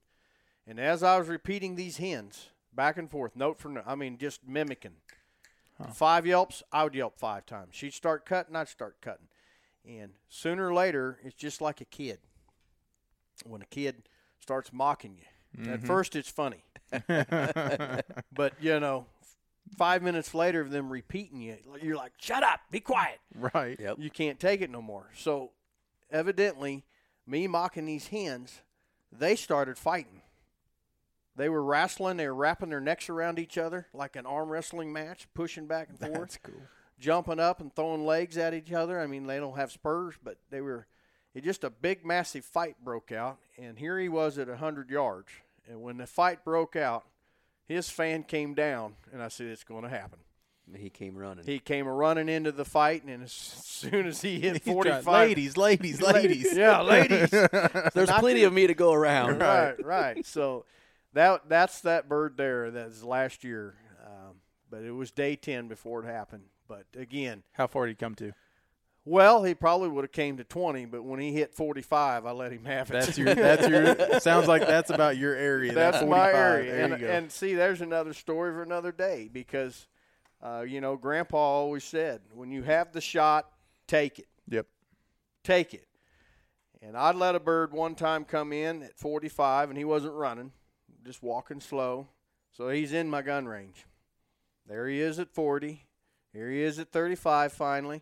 And 0.65 0.79
as 0.79 1.03
I 1.03 1.17
was 1.17 1.27
repeating 1.27 1.75
these 1.75 1.97
hens 1.97 2.49
back 2.73 2.97
and 2.97 3.11
forth, 3.11 3.35
note 3.35 3.59
for 3.59 3.67
note, 3.67 3.83
I 3.85 3.95
mean, 3.95 4.17
just 4.17 4.47
mimicking. 4.47 4.95
Five 5.93 6.27
yelps, 6.27 6.61
I 6.71 6.83
would 6.83 6.93
yelp 6.93 7.17
five 7.17 7.45
times. 7.45 7.69
She'd 7.71 7.93
start 7.93 8.25
cutting, 8.25 8.55
I'd 8.55 8.69
start 8.69 8.97
cutting. 9.01 9.27
And 9.83 10.11
sooner 10.29 10.67
or 10.67 10.73
later, 10.73 11.17
it's 11.23 11.35
just 11.35 11.59
like 11.59 11.81
a 11.81 11.85
kid. 11.85 12.19
When 13.43 13.63
a 13.63 13.65
kid 13.65 14.03
starts 14.39 14.71
mocking 14.71 15.17
you, 15.17 15.71
at 15.71 15.79
mm-hmm. 15.79 15.87
first 15.87 16.15
it's 16.15 16.29
funny. 16.29 16.63
but, 18.31 18.53
you 18.59 18.79
know, 18.79 19.07
five 19.77 20.01
minutes 20.03 20.33
later 20.33 20.61
of 20.61 20.69
them 20.71 20.89
repeating 20.91 21.41
you, 21.41 21.57
you're 21.81 21.95
like, 21.95 22.13
shut 22.17 22.43
up, 22.43 22.59
be 22.71 22.79
quiet 22.79 23.19
Right. 23.35 23.79
Yep. 23.79 23.97
you 23.99 24.09
can't 24.09 24.39
take 24.39 24.61
it 24.61 24.69
no 24.69 24.81
more. 24.81 25.09
So 25.15 25.51
evidently, 26.11 26.83
me 27.25 27.47
mocking 27.47 27.85
these 27.85 28.07
hens, 28.07 28.61
they 29.11 29.35
started 29.35 29.77
fighting. 29.77 30.21
They 31.35 31.49
were 31.49 31.63
wrestling. 31.63 32.17
They 32.17 32.27
were 32.27 32.35
wrapping 32.35 32.69
their 32.69 32.81
necks 32.81 33.09
around 33.09 33.39
each 33.39 33.57
other 33.57 33.87
like 33.93 34.15
an 34.15 34.25
arm 34.25 34.49
wrestling 34.49 34.91
match, 34.91 35.27
pushing 35.33 35.65
back 35.67 35.89
and 35.89 35.97
forth, 35.99 36.13
That's 36.13 36.37
cool. 36.37 36.61
jumping 36.99 37.39
up 37.39 37.61
and 37.61 37.73
throwing 37.73 38.05
legs 38.05 38.37
at 38.37 38.53
each 38.53 38.71
other. 38.73 38.99
I 38.99 39.07
mean, 39.07 39.27
they 39.27 39.37
don't 39.39 39.55
have 39.57 39.71
spurs, 39.71 40.15
but 40.23 40.37
they 40.49 40.61
were. 40.61 40.87
It 41.33 41.45
just 41.45 41.63
a 41.63 41.69
big, 41.69 42.05
massive 42.05 42.43
fight 42.43 42.75
broke 42.83 43.13
out, 43.13 43.37
and 43.57 43.79
here 43.79 43.97
he 43.97 44.09
was 44.09 44.37
at 44.37 44.49
a 44.49 44.57
hundred 44.57 44.89
yards. 44.89 45.29
And 45.69 45.81
when 45.81 45.95
the 45.97 46.05
fight 46.05 46.43
broke 46.43 46.75
out, 46.75 47.05
his 47.71 47.89
fan 47.89 48.23
came 48.23 48.53
down, 48.53 48.95
and 49.11 49.21
I 49.21 49.27
said, 49.29 49.47
"It's 49.47 49.63
going 49.63 49.83
to 49.83 49.89
happen." 49.89 50.19
He 50.75 50.89
came 50.89 51.17
running. 51.17 51.45
He 51.45 51.59
came 51.59 51.85
running 51.85 52.29
into 52.29 52.51
the 52.53 52.63
fight, 52.63 53.03
and 53.03 53.23
as 53.23 53.31
soon 53.33 54.05
as 54.07 54.21
he 54.21 54.39
hit 54.41 54.63
He's 54.63 54.73
45, 54.73 55.05
ladies, 55.07 55.57
ladies, 55.57 56.01
ladies. 56.01 56.55
yeah, 56.55 56.81
ladies, 56.81 57.29
There's 57.93 58.09
Not 58.09 58.19
plenty 58.21 58.43
of 58.43 58.53
me 58.53 58.67
to 58.67 58.73
go 58.73 58.93
around. 58.93 59.39
right, 59.39 59.83
right. 59.83 60.25
So 60.25 60.65
that 61.13 61.49
that's 61.49 61.81
that 61.81 62.07
bird 62.07 62.37
there. 62.37 62.71
That's 62.71 63.03
last 63.03 63.43
year, 63.43 63.75
um, 64.05 64.35
but 64.69 64.83
it 64.83 64.91
was 64.91 65.11
day 65.11 65.35
ten 65.35 65.67
before 65.67 66.03
it 66.03 66.07
happened. 66.07 66.43
But 66.69 66.85
again, 66.95 67.43
How 67.53 67.67
far 67.67 67.85
did 67.85 67.93
he 67.93 67.95
come 67.95 68.15
to? 68.15 68.31
Well, 69.03 69.43
he 69.43 69.55
probably 69.55 69.89
would 69.89 70.03
have 70.03 70.11
came 70.11 70.37
to 70.37 70.43
twenty, 70.43 70.85
but 70.85 71.03
when 71.03 71.19
he 71.19 71.31
hit 71.31 71.53
forty-five, 71.53 72.25
I 72.25 72.31
let 72.31 72.51
him 72.51 72.65
have 72.65 72.89
it. 72.89 72.93
That's 72.93 73.17
your. 73.17 73.33
That's 73.33 73.67
your. 73.67 74.19
sounds 74.19 74.47
like 74.47 74.67
that's 74.67 74.91
about 74.91 75.17
your 75.17 75.35
area. 75.35 75.73
that 75.73 75.93
That's 75.93 76.05
my 76.05 76.31
area. 76.31 76.71
There 76.71 76.83
And, 76.83 77.03
and 77.03 77.31
see, 77.31 77.55
there's 77.55 77.81
another 77.81 78.13
story 78.13 78.53
for 78.53 78.61
another 78.61 78.91
day 78.91 79.29
because, 79.31 79.87
uh, 80.41 80.61
you 80.67 80.81
know, 80.81 80.97
Grandpa 80.97 81.37
always 81.37 81.83
said, 81.83 82.21
when 82.33 82.51
you 82.51 82.61
have 82.63 82.91
the 82.91 83.01
shot, 83.01 83.49
take 83.87 84.19
it. 84.19 84.27
yep. 84.47 84.67
take 85.43 85.73
it. 85.73 85.87
And 86.83 86.97
I'd 86.97 87.15
let 87.15 87.35
a 87.35 87.39
bird 87.39 87.73
one 87.73 87.93
time 87.93 88.25
come 88.25 88.51
in 88.51 88.81
at 88.81 88.97
45, 88.97 89.69
and 89.69 89.77
he 89.77 89.85
wasn't 89.85 90.13
running, 90.13 90.51
just 91.05 91.21
walking 91.21 91.59
slow. 91.59 92.07
So 92.51 92.69
he's 92.69 92.91
in 92.91 93.09
my 93.09 93.21
gun 93.21 93.47
range. 93.47 93.85
There 94.67 94.87
he 94.87 94.99
is 94.99 95.19
at 95.19 95.29
40. 95.29 95.85
Here 96.33 96.49
he 96.49 96.61
is 96.61 96.79
at 96.79 96.91
35 96.91 97.53
finally. 97.53 98.01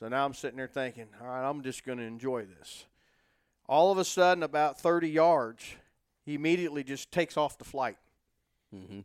So 0.00 0.08
now 0.08 0.24
I'm 0.24 0.34
sitting 0.34 0.56
there 0.56 0.66
thinking, 0.66 1.06
all 1.20 1.28
right, 1.28 1.48
I'm 1.48 1.62
just 1.62 1.84
going 1.84 1.98
to 1.98 2.04
enjoy 2.04 2.46
this. 2.46 2.86
All 3.68 3.92
of 3.92 3.98
a 3.98 4.04
sudden, 4.04 4.42
about 4.42 4.80
30 4.80 5.08
yards, 5.10 5.74
he 6.24 6.34
immediately 6.34 6.82
just 6.82 7.12
takes 7.12 7.36
off 7.36 7.58
the 7.58 7.64
flight. 7.64 7.98
hmm 8.74 9.00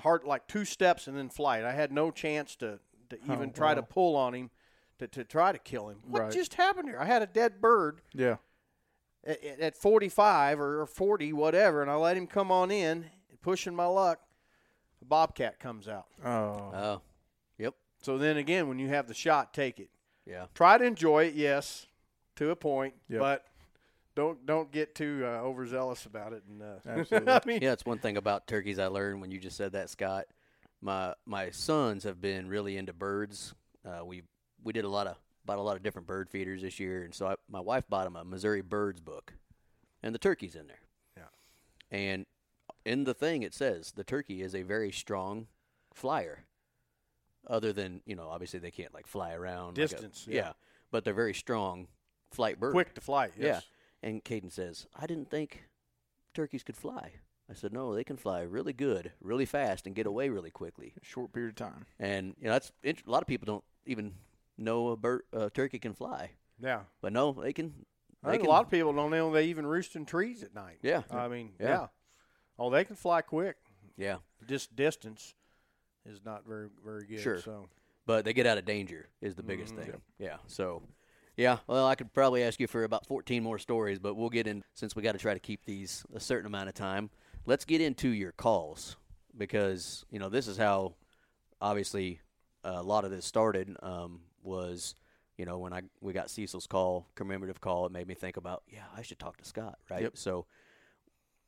Hard, 0.00 0.24
like 0.24 0.46
two 0.46 0.66
steps 0.66 1.06
and 1.06 1.16
then 1.16 1.30
flight. 1.30 1.64
I 1.64 1.72
had 1.72 1.90
no 1.90 2.10
chance 2.10 2.54
to, 2.56 2.78
to 3.08 3.16
even 3.24 3.48
Oh, 3.48 3.52
try 3.52 3.74
to 3.74 3.82
pull 3.82 4.14
on 4.14 4.34
him 4.34 4.50
to, 4.98 5.08
to 5.08 5.24
try 5.24 5.52
to 5.52 5.58
kill 5.58 5.88
him. 5.88 6.00
What 6.06 6.22
Right. 6.24 6.32
just 6.32 6.52
happened 6.54 6.88
here? 6.90 6.98
I 7.00 7.06
had 7.06 7.22
a 7.22 7.26
dead 7.26 7.62
bird 7.62 8.02
Yeah. 8.12 8.36
at, 9.24 9.42
at- 9.42 9.60
at 9.60 9.74
45 9.76 10.60
or, 10.60 10.82
or 10.82 10.86
40, 10.86 11.32
whatever, 11.32 11.80
and 11.80 11.90
I 11.90 11.94
let 11.94 12.16
him 12.18 12.26
come 12.26 12.52
on 12.52 12.70
in, 12.70 13.06
pushing 13.40 13.74
my 13.74 13.86
luck. 13.86 14.20
A 15.00 15.04
bobcat 15.06 15.58
comes 15.58 15.88
out. 15.88 16.08
Oh. 16.22 16.28
Oh, 16.74 17.02
yep. 17.56 17.74
So 18.02 18.18
then 18.18 18.36
again, 18.36 18.68
when 18.68 18.78
you 18.78 18.88
have 18.88 19.08
the 19.08 19.14
shot, 19.14 19.54
take 19.54 19.80
it. 19.80 19.88
Yeah. 20.26 20.46
Try 20.54 20.78
to 20.78 20.84
enjoy 20.84 21.24
it, 21.26 21.34
yes, 21.34 21.86
to 22.36 22.50
a 22.50 22.56
point, 22.56 22.94
Yep. 23.08 23.20
but 23.20 23.44
don't 24.14 24.44
don't 24.46 24.70
get 24.72 24.94
too 24.94 25.22
uh, 25.24 25.40
overzealous 25.42 26.04
about 26.06 26.32
it. 26.32 26.42
And 26.48 26.62
uh, 26.62 26.66
Absolutely. 26.86 27.32
I 27.32 27.40
mean, 27.46 27.62
Yeah, 27.62 27.72
it's 27.72 27.86
one 27.86 27.98
thing 27.98 28.16
about 28.16 28.46
turkeys 28.46 28.78
I 28.78 28.86
learned 28.86 29.20
when 29.20 29.30
you 29.30 29.38
just 29.38 29.56
said 29.56 29.72
that, 29.72 29.90
Scott. 29.90 30.26
My 30.82 31.14
my 31.24 31.50
sons 31.50 32.04
have 32.04 32.20
been 32.20 32.48
really 32.48 32.76
into 32.76 32.92
birds. 32.92 33.54
Uh, 33.84 34.04
we 34.04 34.22
we 34.62 34.72
did 34.72 34.84
a 34.84 34.88
lot 34.88 35.06
of 35.06 35.16
bought 35.44 35.58
a 35.58 35.62
lot 35.62 35.76
of 35.76 35.82
different 35.82 36.06
bird 36.08 36.28
feeders 36.28 36.62
this 36.62 36.80
year, 36.80 37.04
and 37.04 37.14
so 37.14 37.28
I, 37.28 37.34
my 37.48 37.60
wife 37.60 37.84
bought 37.88 38.06
him 38.06 38.16
a 38.16 38.24
Missouri 38.24 38.62
Birds 38.62 39.00
book, 39.00 39.32
and 40.02 40.12
the 40.14 40.18
turkey's 40.18 40.56
in 40.56 40.66
there. 40.66 40.80
Yeah. 41.16 41.96
And 41.96 42.26
in 42.84 43.04
the 43.04 43.14
thing 43.14 43.42
it 43.42 43.54
says 43.54 43.92
the 43.92 44.04
turkey 44.04 44.42
is 44.42 44.54
a 44.54 44.62
very 44.62 44.90
strong 44.92 45.46
flyer. 45.94 46.44
Other 47.46 47.72
than 47.72 48.00
you 48.06 48.16
know, 48.16 48.28
obviously 48.28 48.58
they 48.58 48.70
can't 48.70 48.92
like 48.94 49.06
fly 49.06 49.32
around 49.32 49.78
like 49.78 49.86
a- 49.86 49.88
Distance, 49.88 50.26
yeah. 50.28 50.52
but 50.90 51.04
they're 51.04 51.14
very 51.14 51.34
strong 51.34 51.88
flight 52.32 52.58
bird. 52.58 52.72
Quick 52.72 52.94
to 52.94 53.00
fly. 53.00 53.26
Yes. 53.38 53.62
Yeah. 54.02 54.08
And 54.08 54.24
Caden 54.24 54.52
says, 54.52 54.86
I 54.94 55.06
didn't 55.06 55.30
think 55.30 55.64
turkeys 56.34 56.62
could 56.62 56.76
fly. 56.76 57.12
I 57.50 57.54
said, 57.54 57.72
no, 57.72 57.94
they 57.94 58.02
can 58.04 58.16
fly 58.16 58.40
really 58.42 58.72
good, 58.72 59.12
really 59.20 59.46
fast, 59.46 59.86
and 59.86 59.94
get 59.94 60.06
away 60.06 60.28
really 60.28 60.50
quickly. 60.50 60.94
Short 61.02 61.32
period 61.32 61.50
of 61.50 61.54
time. 61.56 61.86
And 62.00 62.34
you 62.40 62.46
know, 62.46 62.52
that's 62.52 62.72
a 62.84 62.94
lot 63.10 63.22
of 63.22 63.28
people 63.28 63.46
don't 63.46 63.64
even 63.86 64.14
know 64.58 64.88
a 64.88 64.96
bird, 64.96 65.22
uh, 65.32 65.48
turkey 65.54 65.78
can 65.78 65.94
fly, 65.94 66.30
Yeah. 66.60 66.80
but 67.00 67.12
no, 67.12 67.32
they 67.32 67.52
can. 67.52 67.86
I 68.24 68.30
think 68.30 68.42
can 68.42 68.48
a 68.48 68.52
lot 68.52 68.64
of 68.64 68.70
people 68.70 68.92
don't 68.92 69.10
know 69.12 69.30
they 69.30 69.44
even 69.46 69.64
roost 69.66 69.94
in 69.94 70.04
trees 70.06 70.42
at 70.42 70.54
night. 70.54 70.78
Yeah. 70.82 71.02
I 71.12 71.28
mean, 71.28 71.52
Yeah. 71.60 71.68
yeah. 71.68 71.86
Oh, 72.58 72.70
they 72.70 72.84
can 72.84 72.96
fly 72.96 73.20
quick. 73.22 73.56
yeah, 73.96 74.16
Just 74.48 74.74
distance 74.74 75.34
is 76.08 76.20
not 76.24 76.46
very 76.46 76.68
very 76.84 77.04
good. 77.06 77.20
Sure. 77.20 77.40
So 77.40 77.68
but 78.06 78.24
they 78.24 78.32
get 78.32 78.46
out 78.46 78.56
of 78.58 78.64
danger 78.64 79.08
is 79.20 79.34
the 79.34 79.42
biggest 79.42 79.74
Mhm. 79.74 79.84
thing. 79.84 80.02
Yeah. 80.18 80.36
So, 80.46 80.80
yeah. 81.36 81.58
Well, 81.66 81.86
I 81.88 81.96
could 81.96 82.12
probably 82.12 82.44
ask 82.44 82.60
you 82.60 82.68
for 82.68 82.84
about 82.84 83.04
14 83.04 83.42
more 83.42 83.58
stories, 83.58 83.98
but 83.98 84.14
we'll 84.14 84.30
get 84.30 84.46
in 84.46 84.62
since 84.74 84.94
we 84.94 85.02
got 85.02 85.12
to 85.12 85.18
try 85.18 85.34
to 85.34 85.40
keep 85.40 85.64
these 85.64 86.04
a 86.14 86.20
certain 86.20 86.46
amount 86.46 86.68
of 86.68 86.74
time. 86.76 87.10
Let's 87.46 87.64
get 87.64 87.80
into 87.80 88.08
your 88.10 88.30
calls 88.32 88.96
because 89.36 90.04
you 90.10 90.18
know 90.20 90.28
this 90.28 90.46
is 90.46 90.56
how 90.56 90.94
obviously 91.60 92.20
a 92.62 92.82
lot 92.82 93.04
of 93.04 93.10
this 93.10 93.24
started. 93.26 93.76
Um, 93.82 94.20
was 94.42 94.94
you 95.36 95.44
know 95.44 95.58
when 95.58 95.72
I 95.72 95.82
we 96.00 96.12
got 96.12 96.30
Cecil's 96.30 96.68
call, 96.68 97.08
commemorative 97.16 97.60
call, 97.60 97.86
it 97.86 97.92
made 97.92 98.06
me 98.06 98.14
think 98.14 98.36
about 98.36 98.62
yeah 98.68 98.84
I 98.96 99.02
should 99.02 99.18
talk 99.18 99.36
to 99.38 99.44
Scott, 99.44 99.78
right? 99.90 100.02
Yep. 100.02 100.16
So 100.16 100.46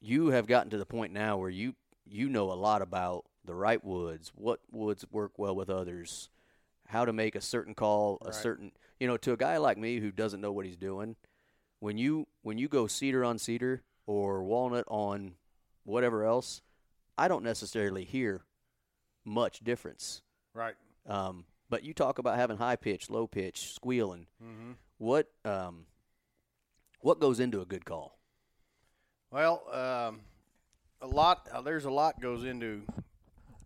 you 0.01 0.29
have 0.29 0.47
gotten 0.47 0.71
to 0.71 0.79
the 0.79 0.87
point 0.87 1.13
now 1.13 1.37
where 1.39 1.51
you 1.51 1.75
you 2.05 2.29
know 2.29 2.51
a 2.51 2.55
lot 2.55 2.83
about 2.83 3.27
the 3.49 3.55
right 3.55 3.83
woods, 3.83 4.31
what 4.37 4.61
woods 4.71 5.05
work 5.11 5.33
well 5.39 5.57
with 5.57 5.69
others, 5.69 6.29
how 6.87 7.05
to 7.05 7.13
make 7.13 7.35
a 7.35 7.41
certain 7.41 7.75
call, 7.75 8.19
a 8.23 8.27
Right. 8.27 8.35
certain 8.35 8.73
you 9.01 9.07
know 9.09 9.17
to 9.17 9.33
a 9.33 9.37
guy 9.37 9.57
like 9.57 9.77
me 9.79 9.99
who 9.99 10.13
doesn't 10.13 10.41
know 10.41 10.53
what 10.53 10.67
he's 10.67 10.77
doing. 10.77 11.17
When 11.81 11.99
you 11.99 12.29
when 12.43 12.59
you 12.59 12.69
go 12.69 12.87
cedar 12.87 13.25
on 13.25 13.39
cedar 13.39 13.83
or 14.07 14.45
walnut 14.45 14.85
on 14.89 15.35
whatever 15.85 16.25
else, 16.25 16.63
I 17.17 17.27
don't 17.29 17.43
necessarily 17.45 18.05
hear 18.05 18.43
much 19.25 19.61
difference. 19.61 20.23
right. 20.55 20.75
Um, 21.07 21.45
but 21.71 21.83
you 21.85 21.93
talk 21.95 22.19
about 22.19 22.37
having 22.37 22.57
high 22.59 22.77
pitch, 22.77 23.11
low 23.11 23.27
pitch, 23.27 23.73
squealing. 23.75 24.27
Mm-hmm. 24.43 24.73
What 24.99 25.31
um, 25.45 25.87
what 27.01 27.19
goes 27.21 27.41
into 27.41 27.61
a 27.61 27.67
good 27.67 27.85
call? 27.85 28.19
Well, 29.31 29.63
um, 29.73 30.21
a 31.01 31.07
lot. 31.07 31.49
Uh, 31.53 31.61
there's 31.61 31.85
a 31.85 31.91
lot 31.91 32.21
goes 32.21 32.45
into 32.45 32.83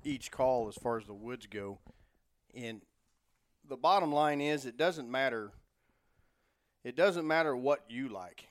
each 0.05 0.31
call 0.31 0.69
as 0.69 0.77
far 0.77 0.99
as 0.99 1.07
the 1.07 1.15
woods 1.15 1.47
go, 1.47 1.79
and 2.55 2.83
the 3.69 3.77
bottom 3.77 4.13
line 4.13 4.41
is 4.41 4.67
it 4.67 4.77
doesn't 4.77 5.11
matter. 5.11 5.53
It 6.85 6.97
doesn't 6.97 7.27
matter 7.27 7.57
what 7.57 7.85
you 7.89 8.09
like. 8.09 8.49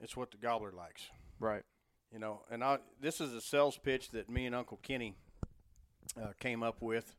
It's 0.00 0.16
what 0.16 0.30
the 0.30 0.36
gobbler 0.36 0.72
likes. 0.72 1.02
Right. 1.38 1.62
You 2.12 2.18
know, 2.18 2.42
and 2.50 2.64
I, 2.64 2.78
this 3.00 3.20
is 3.20 3.34
a 3.34 3.40
sales 3.40 3.78
pitch 3.78 4.10
that 4.10 4.28
me 4.28 4.46
and 4.46 4.54
Uncle 4.54 4.78
Kenny 4.82 5.14
uh, 6.20 6.32
came 6.38 6.62
up 6.62 6.80
with. 6.80 7.14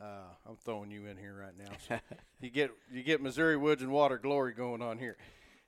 Uh, 0.00 0.28
I'm 0.46 0.56
throwing 0.56 0.90
you 0.90 1.06
in 1.06 1.16
here 1.16 1.34
right 1.34 1.56
now. 1.56 1.72
So 1.88 1.98
you 2.40 2.50
get 2.50 2.70
you 2.92 3.02
get 3.02 3.22
Missouri 3.22 3.56
Woods 3.56 3.82
and 3.82 3.90
Water 3.90 4.18
Glory 4.18 4.52
going 4.52 4.82
on 4.82 4.98
here. 4.98 5.16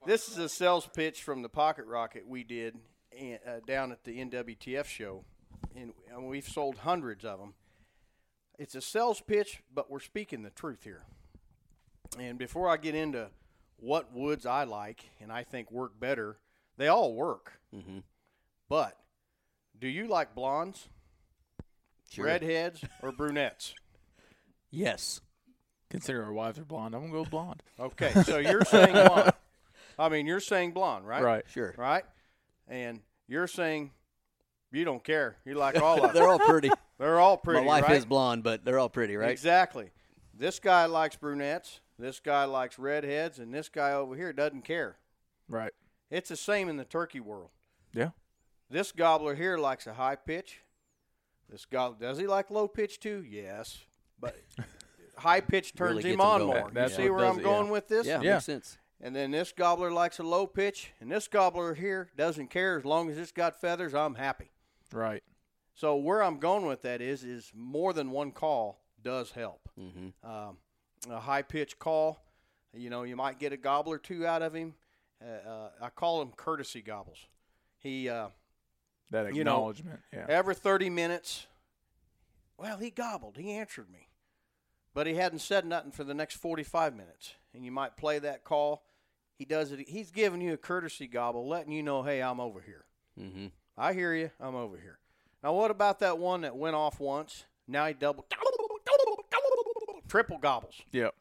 This 0.04 0.28
is 0.28 0.38
a 0.38 0.48
sales 0.48 0.88
pitch 0.94 1.22
from 1.22 1.42
the 1.42 1.48
Pocket 1.48 1.86
Rocket 1.86 2.26
we 2.26 2.44
did 2.44 2.76
in, 3.10 3.38
uh, 3.46 3.60
down 3.66 3.90
at 3.90 4.04
the 4.04 4.18
NWTF 4.18 4.84
show, 4.84 5.24
and, 5.76 5.92
and 6.12 6.28
we've 6.28 6.48
sold 6.48 6.78
hundreds 6.78 7.24
of 7.24 7.38
them. 7.38 7.54
It's 8.58 8.74
a 8.74 8.80
sales 8.80 9.20
pitch, 9.20 9.62
but 9.72 9.90
we're 9.90 10.00
speaking 10.00 10.42
the 10.42 10.50
truth 10.50 10.82
here. 10.84 11.02
And 12.18 12.38
before 12.38 12.68
I 12.68 12.76
get 12.76 12.94
into 12.94 13.28
what 13.76 14.12
woods 14.12 14.46
I 14.46 14.64
like 14.64 15.10
and 15.20 15.30
I 15.30 15.44
think 15.44 15.70
work 15.70 15.98
better, 16.00 16.38
they 16.76 16.88
all 16.88 17.14
work. 17.14 17.60
Mm-hmm. 17.74 17.98
But 18.68 18.96
do 19.78 19.86
you 19.88 20.08
like 20.08 20.34
blondes, 20.34 20.88
Sure. 22.10 22.24
redheads, 22.24 22.82
or 23.02 23.12
brunettes? 23.12 23.74
Yes. 24.70 25.22
Consider 25.88 26.22
our 26.24 26.32
wives 26.34 26.58
are 26.58 26.64
blonde. 26.64 26.94
I'm 26.94 27.00
gonna 27.00 27.12
go 27.14 27.20
with 27.20 27.30
blonde. 27.30 27.62
Okay, 27.80 28.12
so 28.24 28.36
you're 28.36 28.66
saying 28.66 28.92
blonde. 29.06 29.32
I 29.98 30.10
mean, 30.10 30.26
you're 30.26 30.40
saying 30.40 30.72
blonde, 30.72 31.06
right? 31.06 31.22
Right. 31.22 31.44
Sure. 31.48 31.74
Right? 31.78 32.04
And 32.68 33.00
you're 33.28 33.46
saying 33.46 33.92
you 34.72 34.84
don't 34.84 35.02
care. 35.02 35.36
You 35.44 35.54
like 35.54 35.76
all 35.82 35.96
of 35.96 36.02
them. 36.02 36.14
They're 36.14 36.28
all 36.28 36.38
pretty. 36.38 36.70
They're 36.98 37.20
all 37.20 37.36
pretty, 37.36 37.60
My 37.60 37.66
wife 37.66 37.84
right? 37.84 37.96
is 37.96 38.04
blonde, 38.04 38.42
but 38.42 38.64
they're 38.64 38.78
all 38.78 38.88
pretty, 38.88 39.16
right? 39.16 39.30
Exactly. 39.30 39.90
This 40.34 40.58
guy 40.58 40.86
likes 40.86 41.16
brunettes. 41.16 41.80
This 41.98 42.20
guy 42.20 42.44
likes 42.44 42.78
redheads, 42.78 43.38
and 43.38 43.52
this 43.52 43.68
guy 43.68 43.92
over 43.92 44.14
here 44.14 44.32
doesn't 44.32 44.62
care. 44.64 44.96
Right. 45.48 45.72
It's 46.10 46.28
the 46.28 46.36
same 46.36 46.68
in 46.68 46.76
the 46.76 46.84
turkey 46.84 47.20
world. 47.20 47.50
Yeah. 47.92 48.10
This 48.70 48.92
gobbler 48.92 49.34
here 49.34 49.58
likes 49.58 49.86
a 49.86 49.94
high 49.94 50.16
pitch. 50.16 50.60
This 51.50 51.64
gobbler 51.64 51.96
does 52.00 52.18
he 52.18 52.26
like 52.26 52.50
low 52.50 52.68
pitch 52.68 53.00
too? 53.00 53.24
Yes, 53.28 53.78
but 54.20 54.36
high 55.16 55.40
pitch 55.40 55.74
turns 55.74 55.96
Really 55.98 56.12
him 56.12 56.20
on 56.20 56.42
more. 56.44 56.54
That- 56.54 56.74
that's 56.74 56.98
you 56.98 57.04
see 57.04 57.10
where 57.10 57.24
I'm 57.24 57.38
it, 57.38 57.42
going 57.42 57.66
yeah. 57.66 57.72
with 57.72 57.88
this? 57.88 58.06
Yeah, 58.06 58.20
Yeah. 58.20 58.34
makes 58.34 58.44
sense. 58.44 58.78
And 59.00 59.14
then 59.14 59.30
this 59.30 59.52
gobbler 59.52 59.92
likes 59.92 60.18
a 60.18 60.24
low 60.24 60.46
pitch, 60.46 60.90
and 61.00 61.10
this 61.10 61.28
gobbler 61.28 61.74
here 61.74 62.10
doesn't 62.16 62.48
care 62.48 62.78
as 62.78 62.84
long 62.84 63.08
as 63.10 63.16
it's 63.16 63.30
got 63.32 63.60
feathers. 63.60 63.94
I'm 63.94 64.16
happy. 64.16 64.50
Right. 64.92 65.22
So 65.74 65.96
where 65.96 66.22
I'm 66.22 66.38
going 66.38 66.66
with 66.66 66.82
that 66.82 67.00
is, 67.00 67.22
is 67.24 67.52
more 67.54 67.92
than 67.92 68.10
one 68.10 68.32
call 68.32 68.80
does 69.02 69.30
help. 69.30 69.68
Mm-hmm. 69.78 70.28
Um, 70.28 70.56
a 71.08 71.20
high 71.20 71.42
pitch 71.42 71.78
call, 71.78 72.18
you 72.74 72.90
know, 72.90 73.04
you 73.04 73.16
might 73.16 73.38
get 73.38 73.52
a 73.52 73.56
gobble 73.56 73.92
or 73.92 73.98
two 73.98 74.26
out 74.26 74.42
of 74.42 74.54
him. 74.54 74.74
Uh, 75.24 75.48
uh, 75.48 75.70
I 75.82 75.88
call 75.90 76.20
him 76.22 76.30
courtesy 76.36 76.82
gobbles. 76.82 77.18
He 77.78 78.08
uh, 78.08 78.28
That 79.10 79.34
You 79.34 79.44
know, 79.44 79.52
acknowledgement. 79.52 80.00
yeah. 80.12 80.26
every 80.28 80.54
30 80.54 80.90
minutes. 80.90 81.46
Well, 82.56 82.78
he 82.78 82.90
gobbled. 82.90 83.36
He 83.36 83.52
answered 83.52 83.88
me, 83.90 84.08
but 84.94 85.06
he 85.06 85.14
hadn't 85.14 85.38
said 85.40 85.64
nothing 85.64 85.92
for 85.92 86.02
the 86.02 86.14
next 86.14 86.36
45 86.36 86.94
minutes. 86.96 87.34
And 87.54 87.64
you 87.64 87.70
might 87.70 87.96
play 87.96 88.18
that 88.18 88.42
call. 88.42 88.84
He 89.36 89.44
does 89.44 89.70
it. 89.70 89.88
He's 89.88 90.10
giving 90.10 90.40
you 90.40 90.54
a 90.54 90.56
courtesy 90.56 91.06
gobble, 91.06 91.46
letting 91.46 91.72
you 91.72 91.84
know, 91.84 92.02
hey, 92.02 92.20
I'm 92.20 92.40
over 92.40 92.60
here. 92.60 92.84
Mm-hmm. 93.20 93.46
I 93.78 93.92
hear 93.92 94.12
you. 94.14 94.30
I'm 94.40 94.56
over 94.56 94.76
here. 94.76 94.98
Now, 95.42 95.54
what 95.54 95.70
about 95.70 96.00
that 96.00 96.18
one 96.18 96.40
that 96.40 96.56
went 96.56 96.74
off 96.74 96.98
once? 96.98 97.44
Now 97.68 97.86
he 97.86 97.94
double, 97.94 98.26
triple 100.08 100.38
gobbles. 100.38 100.82
Yep. 100.90 101.14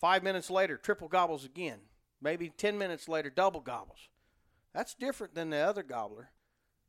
Five 0.00 0.22
minutes 0.22 0.50
later, 0.50 0.76
triple 0.76 1.08
gobbles 1.08 1.44
again. 1.44 1.78
Maybe 2.22 2.50
10 2.50 2.78
minutes 2.78 3.08
later, 3.08 3.30
double 3.30 3.60
gobbles. 3.60 4.08
That's 4.72 4.94
different 4.94 5.34
than 5.34 5.50
the 5.50 5.58
other 5.58 5.82
gobbler. 5.82 6.30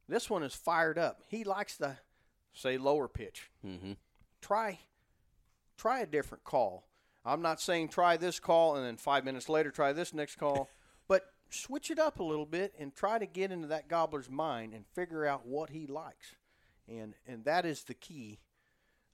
This 0.08 0.30
one 0.30 0.44
is 0.44 0.54
fired 0.54 0.98
up. 0.98 1.22
He 1.28 1.44
likes 1.44 1.78
the, 1.78 1.98
say, 2.54 2.78
lower 2.78 3.08
pitch. 3.08 3.50
Mm-hmm. 3.66 3.94
Try, 4.42 4.80
try 5.78 6.00
a 6.02 6.06
different 6.06 6.44
call. 6.44 6.88
I'm 7.26 7.42
not 7.42 7.60
saying 7.60 7.90
try 7.90 8.18
this 8.18 8.40
call 8.40 8.76
and 8.76 8.86
then 8.86 8.98
five 8.98 9.26
minutes 9.26 9.50
later 9.50 9.72
try 9.72 9.94
this 9.94 10.14
next 10.14 10.36
call, 10.36 10.70
switch 11.62 11.92
it 11.92 12.00
up 12.00 12.20
a 12.20 12.24
little 12.24 12.46
bit 12.46 12.74
and 12.80 12.94
try 12.94 13.18
to 13.20 13.26
get 13.26 13.52
into 13.52 13.68
that 13.68 13.88
gobbler's 13.88 14.30
mind 14.30 14.74
and 14.74 14.86
figure 14.94 15.26
out 15.26 15.46
what 15.46 15.70
he 15.70 15.88
likes, 15.88 16.36
and 16.88 17.16
and 17.28 17.46
that 17.46 17.66
is 17.66 17.84
the 17.84 17.94
key 17.94 18.40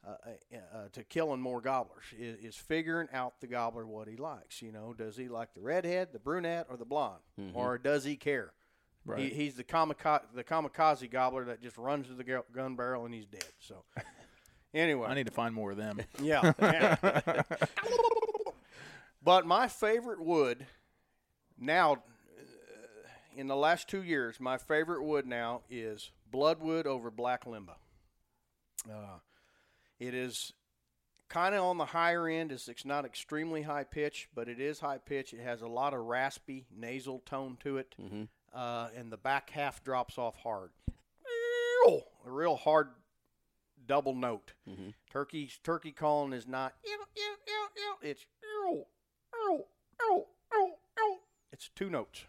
uh, 0.06 0.10
uh, 0.10 0.58
uh, 0.76 0.88
to 0.94 1.04
killing 1.04 1.40
more 1.40 1.62
gobblers 1.62 2.06
is, 2.18 2.38
is 2.40 2.56
figuring 2.56 3.08
out 3.14 3.40
the 3.40 3.48
gobbler 3.48 3.86
what 3.86 4.08
he 4.08 4.18
likes. 4.18 4.62
You 4.62 4.72
know, 4.72 4.94
does 4.98 5.16
he 5.16 5.28
like 5.28 5.54
the 5.54 5.62
redhead, 5.62 6.10
the 6.12 6.20
brunette, 6.20 6.66
or 6.70 6.78
the 6.78 6.86
blonde, 6.86 7.22
or 7.54 7.78
does 7.78 8.04
he 8.04 8.16
care? 8.16 8.52
Right. 9.06 9.20
He, 9.20 9.30
he's 9.30 9.56
the 9.56 9.64
kamikaze, 9.64 10.22
the 10.34 10.44
kamikaze 10.44 11.10
gobbler 11.10 11.46
that 11.46 11.62
just 11.62 11.78
runs 11.78 12.08
to 12.08 12.14
the 12.14 12.44
gun 12.52 12.76
barrel 12.76 13.06
and 13.06 13.14
he's 13.14 13.26
dead. 13.26 13.46
So, 13.60 13.84
anyway, 14.74 15.08
I 15.08 15.16
need 15.16 15.26
to 15.26 15.32
find 15.34 15.56
more 15.56 15.72
of 15.72 15.78
them. 15.78 16.00
yeah. 16.22 16.54
but 19.24 19.46
my 19.46 19.68
favorite 19.68 20.24
wood 20.24 20.66
now, 21.60 22.04
in 23.36 23.48
the 23.48 23.56
last 23.56 23.88
two 23.88 24.04
years, 24.04 24.40
my 24.40 24.58
favorite 24.58 25.04
wood 25.04 25.26
now 25.26 25.62
is 25.70 26.12
bloodwood 26.30 26.88
over 26.88 27.10
black 27.12 27.46
limba. 27.46 27.76
Uh, 28.90 29.20
it 30.00 30.14
is 30.14 30.54
kind 31.30 31.56
of 31.56 31.64
on 31.64 31.78
the 31.78 31.86
higher 31.86 32.28
end. 32.28 32.52
It's, 32.52 32.68
it's 32.68 32.86
not 32.86 33.06
extremely 33.06 33.62
high 33.62 33.84
pitch, 33.84 34.28
but 34.34 34.50
it 34.50 34.60
is 34.60 34.80
high 34.80 34.98
pitch. 34.98 35.34
It 35.34 35.40
has 35.42 35.62
a 35.62 35.68
lot 35.68 35.94
of 35.94 36.02
raspy 36.02 36.66
nasal 36.76 37.20
tone 37.20 37.58
to 37.62 37.78
it, 37.78 37.96
Mhm. 38.02 38.28
uh, 38.54 38.90
and 38.96 39.12
the 39.12 39.18
back 39.18 39.50
half 39.52 39.84
drops 39.84 40.18
off 40.18 40.36
hard. 40.38 40.72
A 41.88 42.30
real 42.30 42.56
hard 42.58 42.90
double 43.88 44.14
note. 44.14 44.54
Mhm. 44.70 44.94
Turkey's 45.10 45.58
turkey 45.64 45.92
calling 45.92 46.32
is 46.34 46.46
not 46.48 46.76
it's. 48.02 48.26
It's 51.52 51.70
two 51.76 51.90
notes, 51.90 52.26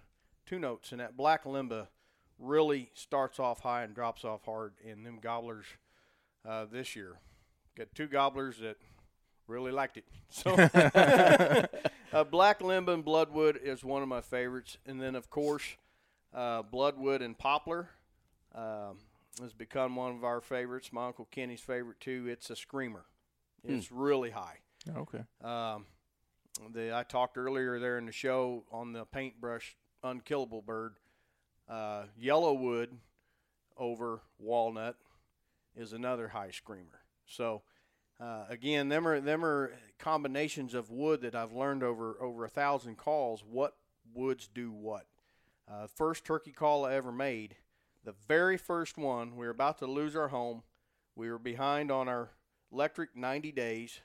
two 0.53 0.59
notes, 0.59 0.93
and 0.93 1.01
that 1.01 1.17
black 1.17 1.45
limba 1.45 1.87
really 2.39 2.91
starts 2.93 3.41
off 3.41 3.61
high 3.61 3.85
and 3.85 3.95
drops 3.95 4.23
off 4.23 4.45
hard. 4.45 4.75
in 4.85 5.03
them 5.03 5.19
gobblers 5.19 5.65
uh, 6.47 6.67
this 6.71 6.95
year 6.95 7.15
got 7.75 7.87
two 7.95 8.07
gobblers 8.07 8.59
that 8.59 8.77
really 9.47 9.73
liked 9.73 9.97
it. 9.97 10.05
So, 10.29 10.51
uh, 12.13 12.25
black 12.25 12.61
limba 12.61 12.93
and 12.93 13.03
bloodwood 13.05 13.61
is 13.63 13.83
one 13.83 14.03
of 14.03 14.09
my 14.09 14.21
favorites, 14.21 14.77
and 14.85 15.01
then 15.01 15.15
of 15.15 15.31
course, 15.31 15.65
uh, 16.35 16.61
bloodwood 16.61 17.23
and 17.23 17.39
poplar 17.39 17.89
um, 18.55 18.99
has 19.41 19.55
become 19.55 19.97
one 19.97 20.15
of 20.15 20.23
our 20.23 20.43
favorites. 20.43 20.93
My 20.93 21.07
uncle 21.07 21.29
Kenny's 21.31 21.61
favorite 21.61 22.01
too. 22.01 22.27
It's 22.29 22.51
a 22.51 22.57
screamer. 22.57 23.05
It's 23.65 23.91
really 23.91 24.31
high. 24.31 24.59
Okay. 24.95 25.23
Um, 25.43 25.87
the 26.75 26.95
I 26.95 27.05
talked 27.05 27.39
earlier 27.39 27.79
there 27.79 27.97
in 27.97 28.05
the 28.05 28.13
show 28.13 28.65
on 28.71 28.93
the 28.93 29.05
paintbrush 29.07 29.77
unkillable 30.03 30.63
bird. 30.63 30.95
Uh, 31.69 32.05
yellowwood 32.21 32.89
over 33.77 34.21
walnut 34.39 34.97
is 35.77 35.93
another 35.93 36.29
high 36.29 36.51
screamer. 36.51 37.01
So 37.27 37.63
uh, 38.21 38.45
again, 38.49 38.89
them 38.89 39.07
are 39.07 39.21
them 39.21 39.45
are 39.45 39.73
combinations 39.99 40.75
of 40.75 40.91
wood 40.91 41.23
that 41.23 41.35
I've 41.35 41.53
learned 41.53 41.83
over 41.83 42.17
over 42.21 42.45
a 42.45 42.49
thousand 42.49 42.97
calls. 42.97 43.43
What 43.45 43.77
woods 44.15 44.49
do 44.53 44.71
what? 44.71 45.07
Uh, 45.71 45.87
first 45.87 46.25
turkey 46.25 46.53
call 46.53 46.85
I 46.85 46.95
ever 46.95 47.13
made, 47.13 47.57
the 48.05 48.15
very 48.29 48.57
first 48.57 48.99
one. 48.99 49.37
We 49.37 49.47
were 49.47 49.53
about 49.53 49.79
to 49.79 49.87
lose 49.87 50.15
our 50.15 50.29
home. 50.29 50.63
We 51.17 51.31
were 51.31 51.39
behind 51.39 51.91
on 51.91 52.09
our 52.09 52.31
electric 52.73 53.17
90 53.17 53.53
days, 53.53 54.01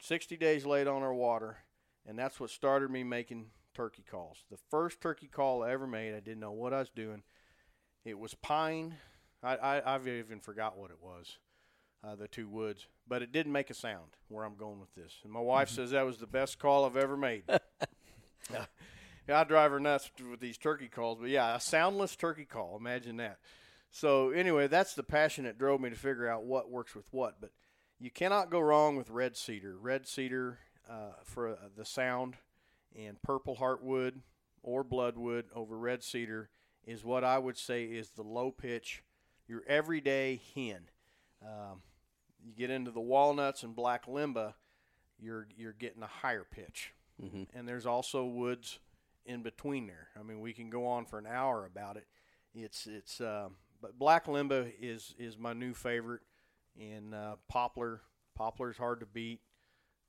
60 0.00 0.36
days 0.36 0.66
late 0.66 0.86
on 0.86 1.02
our 1.02 1.14
water, 1.14 1.58
and 2.06 2.18
that's 2.18 2.38
what 2.38 2.50
started 2.50 2.90
me 2.90 3.04
making 3.04 3.46
turkey 3.76 4.04
calls. 4.10 4.44
The 4.50 4.58
first 4.70 5.00
turkey 5.00 5.28
call 5.28 5.62
I 5.62 5.70
ever 5.70 5.86
made, 5.86 6.14
I 6.14 6.20
didn't 6.20 6.40
know 6.40 6.52
what 6.52 6.72
I 6.72 6.80
was 6.80 6.88
doing. 6.88 7.22
It 8.04 8.18
was 8.18 8.34
pine. 8.34 8.96
I, 9.42 9.56
I 9.56 9.94
I've 9.94 10.08
even 10.08 10.40
forgot 10.40 10.78
what 10.78 10.90
it 10.90 10.98
was 11.00 11.38
uh, 12.02 12.14
the 12.14 12.28
two 12.28 12.48
woods, 12.48 12.86
but 13.06 13.22
it 13.22 13.32
didn't 13.32 13.52
make 13.52 13.70
a 13.70 13.74
sound 13.74 14.16
where 14.28 14.44
I'm 14.44 14.56
going 14.56 14.80
with 14.80 14.94
this. 14.94 15.18
And 15.24 15.32
my 15.32 15.40
wife 15.40 15.68
says 15.68 15.90
that 15.90 16.06
was 16.06 16.18
the 16.18 16.26
best 16.26 16.58
call 16.58 16.84
I've 16.84 16.96
ever 16.96 17.16
made. 17.16 17.42
yeah, 18.50 18.66
I 19.28 19.44
drive 19.44 19.72
her 19.72 19.80
nuts 19.80 20.10
with 20.30 20.40
these 20.40 20.58
turkey 20.58 20.88
calls, 20.88 21.18
but 21.20 21.30
yeah, 21.30 21.56
a 21.56 21.60
soundless 21.60 22.16
turkey 22.16 22.44
call. 22.44 22.76
Imagine 22.78 23.16
that. 23.18 23.38
So 23.90 24.30
anyway, 24.30 24.68
that's 24.68 24.94
the 24.94 25.02
passion 25.02 25.44
that 25.44 25.58
drove 25.58 25.80
me 25.80 25.90
to 25.90 25.96
figure 25.96 26.28
out 26.28 26.44
what 26.44 26.70
works 26.70 26.94
with 26.94 27.06
what. 27.12 27.40
But 27.40 27.50
you 27.98 28.10
cannot 28.10 28.50
go 28.50 28.60
wrong 28.60 28.96
with 28.96 29.10
red 29.10 29.36
cedar. 29.36 29.76
Red 29.78 30.06
cedar 30.06 30.58
uh, 30.88 31.12
for 31.24 31.50
uh, 31.50 31.56
the 31.76 31.84
sound, 31.84 32.36
and 32.96 33.20
purple 33.22 33.56
heartwood 33.56 34.20
or 34.62 34.82
bloodwood 34.84 35.46
over 35.54 35.76
red 35.78 36.02
cedar 36.02 36.50
is 36.86 37.04
what 37.04 37.24
I 37.24 37.38
would 37.38 37.58
say 37.58 37.84
is 37.84 38.10
the 38.10 38.22
low 38.22 38.50
pitch, 38.50 39.02
your 39.46 39.62
everyday 39.66 40.40
hen. 40.54 40.88
Um, 41.42 41.82
you 42.44 42.52
get 42.54 42.70
into 42.70 42.90
the 42.90 43.00
walnuts 43.00 43.62
and 43.62 43.74
black 43.74 44.06
limba, 44.06 44.54
you're 45.18 45.48
you're 45.56 45.72
getting 45.72 46.02
a 46.02 46.06
higher 46.08 46.44
pitch, 46.48 46.92
Mm-hmm. 47.22 47.44
and 47.58 47.66
there's 47.66 47.86
also 47.86 48.24
woods 48.26 48.78
in 49.24 49.42
between 49.42 49.86
there. 49.86 50.08
I 50.18 50.22
mean, 50.22 50.40
we 50.40 50.52
can 50.52 50.68
go 50.70 50.86
on 50.86 51.06
for 51.06 51.18
an 51.18 51.26
hour 51.26 51.64
about 51.64 51.96
it. 51.96 52.06
It's 52.54 52.86
it's 52.86 53.20
um, 53.20 53.56
but 53.80 53.98
black 53.98 54.26
limba 54.26 54.70
is 54.80 55.14
is 55.18 55.38
my 55.38 55.52
new 55.54 55.72
favorite, 55.74 56.20
and 56.78 57.14
uh, 57.14 57.36
poplar 57.48 58.00
is 58.70 58.76
hard 58.76 59.00
to 59.00 59.06
beat. 59.06 59.40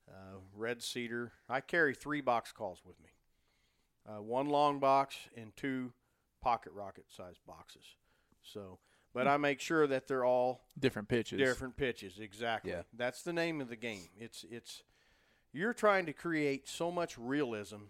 Uh, 0.10 0.38
red 0.56 0.82
cedar. 0.82 1.34
I 1.50 1.60
carry 1.62 1.94
three 1.94 2.22
box 2.22 2.52
calls 2.52 2.80
with 2.86 3.00
me, 3.02 3.10
uh, 4.08 4.22
one 4.22 4.48
long 4.48 4.80
box 4.80 5.16
and 5.36 5.56
two 5.56 5.92
pocket 6.42 6.72
rocket 6.74 7.06
sized 7.10 7.46
boxes. 7.46 7.84
So, 8.42 8.80
but 9.14 9.28
I 9.28 9.36
make 9.38 9.60
sure 9.60 9.86
that 9.88 10.08
they're 10.08 10.24
all 10.24 10.62
Different 10.80 11.10
pitches. 11.10 11.40
Different 11.40 11.76
pitches, 11.76 12.20
exactly. 12.20 12.72
Yeah. 12.72 12.84
That's 12.96 13.24
the 13.24 13.34
name 13.34 13.60
of 13.60 13.68
the 13.68 13.76
game. 13.76 14.08
It's 14.18 14.46
it's 14.50 14.84
you're 15.52 15.74
trying 15.74 16.06
to 16.06 16.14
create 16.14 16.70
so 16.70 16.90
much 16.92 17.18
realism. 17.18 17.90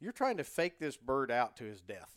You're 0.00 0.12
trying 0.12 0.38
to 0.38 0.44
fake 0.44 0.78
this 0.78 0.96
bird 0.96 1.30
out 1.30 1.56
to 1.58 1.64
his 1.64 1.80
death. 1.82 2.16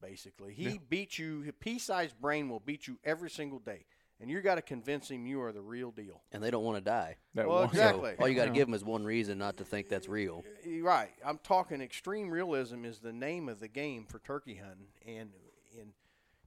Basically, 0.00 0.54
he 0.54 0.78
beats 0.88 1.18
you. 1.18 1.44
A 1.48 1.52
pea-sized 1.52 2.20
brain 2.20 2.48
will 2.48 2.60
beat 2.60 2.86
you 2.86 2.98
every 3.04 3.30
single 3.30 3.58
day, 3.58 3.84
and 4.20 4.30
you 4.30 4.40
got 4.42 4.56
to 4.56 4.62
convince 4.62 5.10
him 5.10 5.26
you 5.26 5.40
are 5.42 5.52
the 5.52 5.62
real 5.62 5.90
deal. 5.90 6.22
And 6.32 6.42
they 6.42 6.50
don't 6.50 6.62
want 6.64 6.76
to 6.76 6.84
die. 6.84 7.16
That 7.34 7.48
Well, 7.48 7.60
one- 7.60 7.68
exactly. 7.68 8.12
So 8.16 8.22
all 8.22 8.28
you 8.28 8.34
got 8.34 8.44
to 8.46 8.50
give 8.52 8.66
them 8.66 8.74
is 8.74 8.84
one 8.84 9.04
reason 9.04 9.38
not 9.38 9.56
to 9.56 9.64
think 9.64 9.88
that's 9.88 10.08
real. 10.08 10.44
Right. 10.82 11.10
I'm 11.24 11.38
talking 11.38 11.80
extreme 11.80 12.30
realism 12.30 12.84
is 12.84 12.98
the 12.98 13.12
name 13.12 13.48
of 13.48 13.60
the 13.60 13.68
game 13.68 14.04
for 14.06 14.18
turkey 14.18 14.56
hunting, 14.56 14.88
and 15.06 15.30
and 15.78 15.92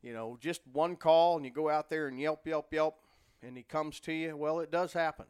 you 0.02 0.14
know 0.14 0.38
just 0.40 0.62
one 0.72 0.96
call 0.96 1.38
and 1.38 1.46
you 1.46 1.52
go 1.52 1.70
out 1.70 1.90
there 1.90 2.08
and 2.08 2.20
yelp 2.20 2.46
yelp 2.46 2.72
yelp, 2.74 2.96
and 3.42 3.58
he 3.58 3.64
comes 3.64 4.00
to 4.02 4.14
you. 4.14 4.38
Well, 4.38 4.60
it 4.60 4.72
does 4.72 4.94
happen. 4.94 5.26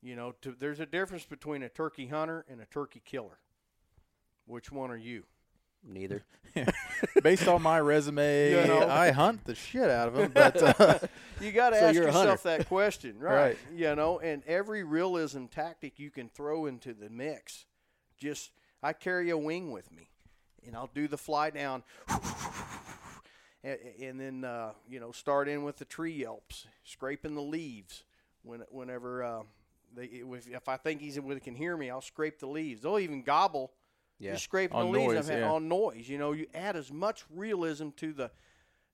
You 0.00 0.14
know, 0.14 0.32
to, 0.42 0.54
there's 0.58 0.78
a 0.78 0.86
difference 0.86 1.24
between 1.26 1.64
a 1.64 1.68
turkey 1.68 2.06
hunter 2.06 2.44
and 2.48 2.60
a 2.60 2.66
turkey 2.66 3.02
killer. 3.04 3.38
Which 4.46 4.70
one 4.70 4.90
are 4.92 4.96
you? 4.96 5.24
Neither. 5.84 6.22
Based 7.22 7.46
on 7.48 7.62
my 7.62 7.80
resume, 7.80 8.50
You 8.50 8.66
know. 8.66 8.88
I 8.88 9.10
hunt 9.10 9.44
the 9.44 9.54
shit 9.54 9.90
out 9.90 10.08
of 10.08 10.14
them. 10.14 10.32
But 10.32 10.80
uh, 10.80 10.98
You 11.40 11.52
got 11.52 11.70
to 11.70 11.76
So 11.80 11.86
ask 11.86 11.94
yourself 11.94 12.42
that 12.44 12.68
question, 12.68 13.18
right? 13.18 13.34
Right. 13.34 13.58
You 13.74 13.94
know, 13.94 14.18
and 14.20 14.42
every 14.46 14.84
realism 14.84 15.46
tactic 15.46 15.98
you 15.98 16.10
can 16.10 16.28
throw 16.28 16.66
into 16.66 16.94
the 16.94 17.08
mix. 17.08 17.66
Just 18.18 18.50
I 18.82 18.92
carry 18.92 19.30
a 19.30 19.38
wing 19.38 19.70
with 19.70 19.92
me, 19.92 20.10
and 20.66 20.74
I'll 20.74 20.90
do 20.92 21.06
the 21.06 21.18
fly 21.18 21.50
down, 21.50 21.84
and, 23.62 23.78
and 24.02 24.20
then 24.20 24.44
uh, 24.44 24.72
you 24.88 24.98
know 24.98 25.12
start 25.12 25.48
in 25.48 25.62
with 25.62 25.76
the 25.76 25.84
tree 25.84 26.12
yelps, 26.12 26.66
scraping 26.84 27.34
the 27.34 27.42
leaves. 27.42 28.02
When 28.42 28.60
whenever 28.70 29.22
uh, 29.22 29.42
they 29.94 30.04
if, 30.04 30.48
if 30.48 30.68
I 30.68 30.76
think 30.76 31.00
he's 31.00 31.16
if 31.16 31.42
can 31.44 31.54
hear 31.54 31.76
me, 31.76 31.90
I'll 31.90 32.00
scrape 32.00 32.40
the 32.40 32.48
leaves. 32.48 32.82
They'll 32.82 32.98
even 32.98 33.22
gobble. 33.22 33.72
Yeah. 34.18 34.32
Just 34.32 34.44
scraping 34.44 34.76
On 34.76 34.90
the 34.92 34.98
leaves 34.98 35.28
noise, 35.28 35.30
yeah. 35.30 35.50
on 35.50 35.68
noise. 35.68 36.08
You 36.08 36.18
know, 36.18 36.32
you 36.32 36.46
add 36.54 36.74
as 36.76 36.92
much 36.92 37.24
realism 37.30 37.90
to 37.98 38.12
the. 38.12 38.30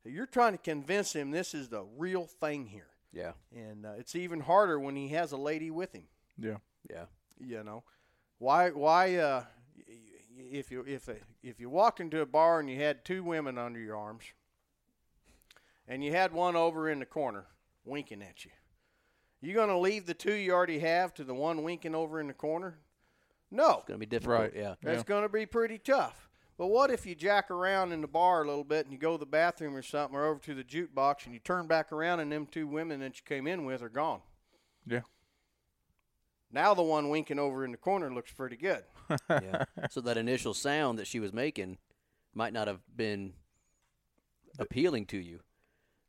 You're 0.04 0.26
trying 0.26 0.52
to 0.52 0.58
convince 0.58 1.14
him 1.14 1.30
this 1.30 1.54
is 1.54 1.68
the 1.70 1.82
real 1.96 2.26
thing 2.26 2.66
here 2.66 2.88
Yeah. 3.10 3.32
and 3.56 3.86
uh, 3.86 3.92
it's 3.96 4.14
even 4.14 4.40
harder 4.40 4.78
when 4.78 4.96
he 4.96 5.08
has 5.08 5.32
a 5.32 5.38
lady 5.38 5.70
with 5.70 5.94
him. 5.94 6.08
yeah, 6.38 6.56
Yeah. 6.90 7.06
You 7.40 7.64
know, 7.64 7.84
why? 8.38 8.68
Why? 8.70 9.16
Uh, 9.16 9.44
y- 9.78 9.84
y- 9.88 10.48
if 10.52 10.70
you 10.70 10.84
if 10.86 11.08
if 11.42 11.58
you 11.58 11.70
walked 11.70 12.00
into 12.00 12.20
a 12.20 12.26
bar 12.26 12.60
and 12.60 12.68
you 12.68 12.76
had 12.78 13.02
two 13.04 13.24
women 13.24 13.56
under 13.56 13.80
your 13.80 13.96
arms, 13.96 14.24
and 15.88 16.04
you 16.04 16.12
had 16.12 16.32
one 16.32 16.54
over 16.56 16.88
in 16.90 16.98
the 16.98 17.06
corner 17.06 17.46
winking 17.86 18.22
at 18.22 18.44
you, 18.44 18.50
you 19.40 19.54
gonna 19.54 19.78
leave 19.78 20.04
the 20.06 20.14
two 20.14 20.34
you 20.34 20.52
already 20.52 20.80
have 20.80 21.14
to 21.14 21.24
the 21.24 21.34
one 21.34 21.62
winking 21.62 21.94
over 21.94 22.20
in 22.20 22.26
the 22.28 22.34
corner? 22.34 22.78
No, 23.50 23.76
It's 23.78 23.84
going 23.88 23.98
to 24.00 24.06
be 24.06 24.06
difficult. 24.06 24.40
Right. 24.40 24.52
Yeah. 24.54 24.74
that's 24.82 24.98
Yeah. 24.98 25.02
going 25.04 25.22
to 25.22 25.28
be 25.28 25.46
pretty 25.46 25.78
tough. 25.78 26.28
But 26.56 26.68
what 26.68 26.90
if 26.90 27.04
you 27.06 27.14
jack 27.14 27.50
around 27.50 27.92
in 27.92 28.00
the 28.00 28.06
bar 28.08 28.42
a 28.42 28.46
little 28.46 28.64
bit 28.64 28.86
and 28.86 28.92
you 28.92 28.98
go 28.98 29.12
to 29.12 29.18
the 29.18 29.26
bathroom 29.26 29.74
or 29.76 29.82
something 29.82 30.16
or 30.16 30.24
over 30.26 30.40
to 30.40 30.54
the 30.54 30.62
jukebox 30.64 31.24
and 31.24 31.34
you 31.34 31.40
turn 31.40 31.66
back 31.66 31.90
around 31.92 32.20
and 32.20 32.30
them 32.30 32.46
two 32.46 32.66
women 32.68 33.00
that 33.00 33.16
you 33.18 33.22
came 33.24 33.46
in 33.46 33.64
with 33.64 33.82
are 33.82 33.88
gone? 33.88 34.20
yeah. 34.86 35.00
Now 36.52 36.72
the 36.74 36.82
one 36.82 37.08
winking 37.08 37.40
over 37.40 37.64
in 37.64 37.72
the 37.72 37.76
corner 37.76 38.14
looks 38.14 38.30
pretty 38.32 38.56
good. 38.56 38.84
yeah. 39.28 39.64
So 39.90 40.00
that 40.02 40.16
initial 40.16 40.54
sound 40.54 40.98
that 41.00 41.06
she 41.08 41.18
was 41.18 41.32
making 41.32 41.78
might 42.32 42.52
not 42.52 42.68
have 42.68 42.80
been 42.96 43.32
appealing 44.60 45.06
to 45.06 45.18
you, 45.18 45.40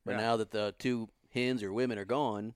but 0.06 0.12
Yeah. 0.12 0.18
now 0.22 0.38
that 0.38 0.52
the 0.52 0.76
two 0.78 1.10
hens 1.34 1.64
or 1.64 1.74
women 1.74 1.98
are 1.98 2.06
gone, 2.06 2.54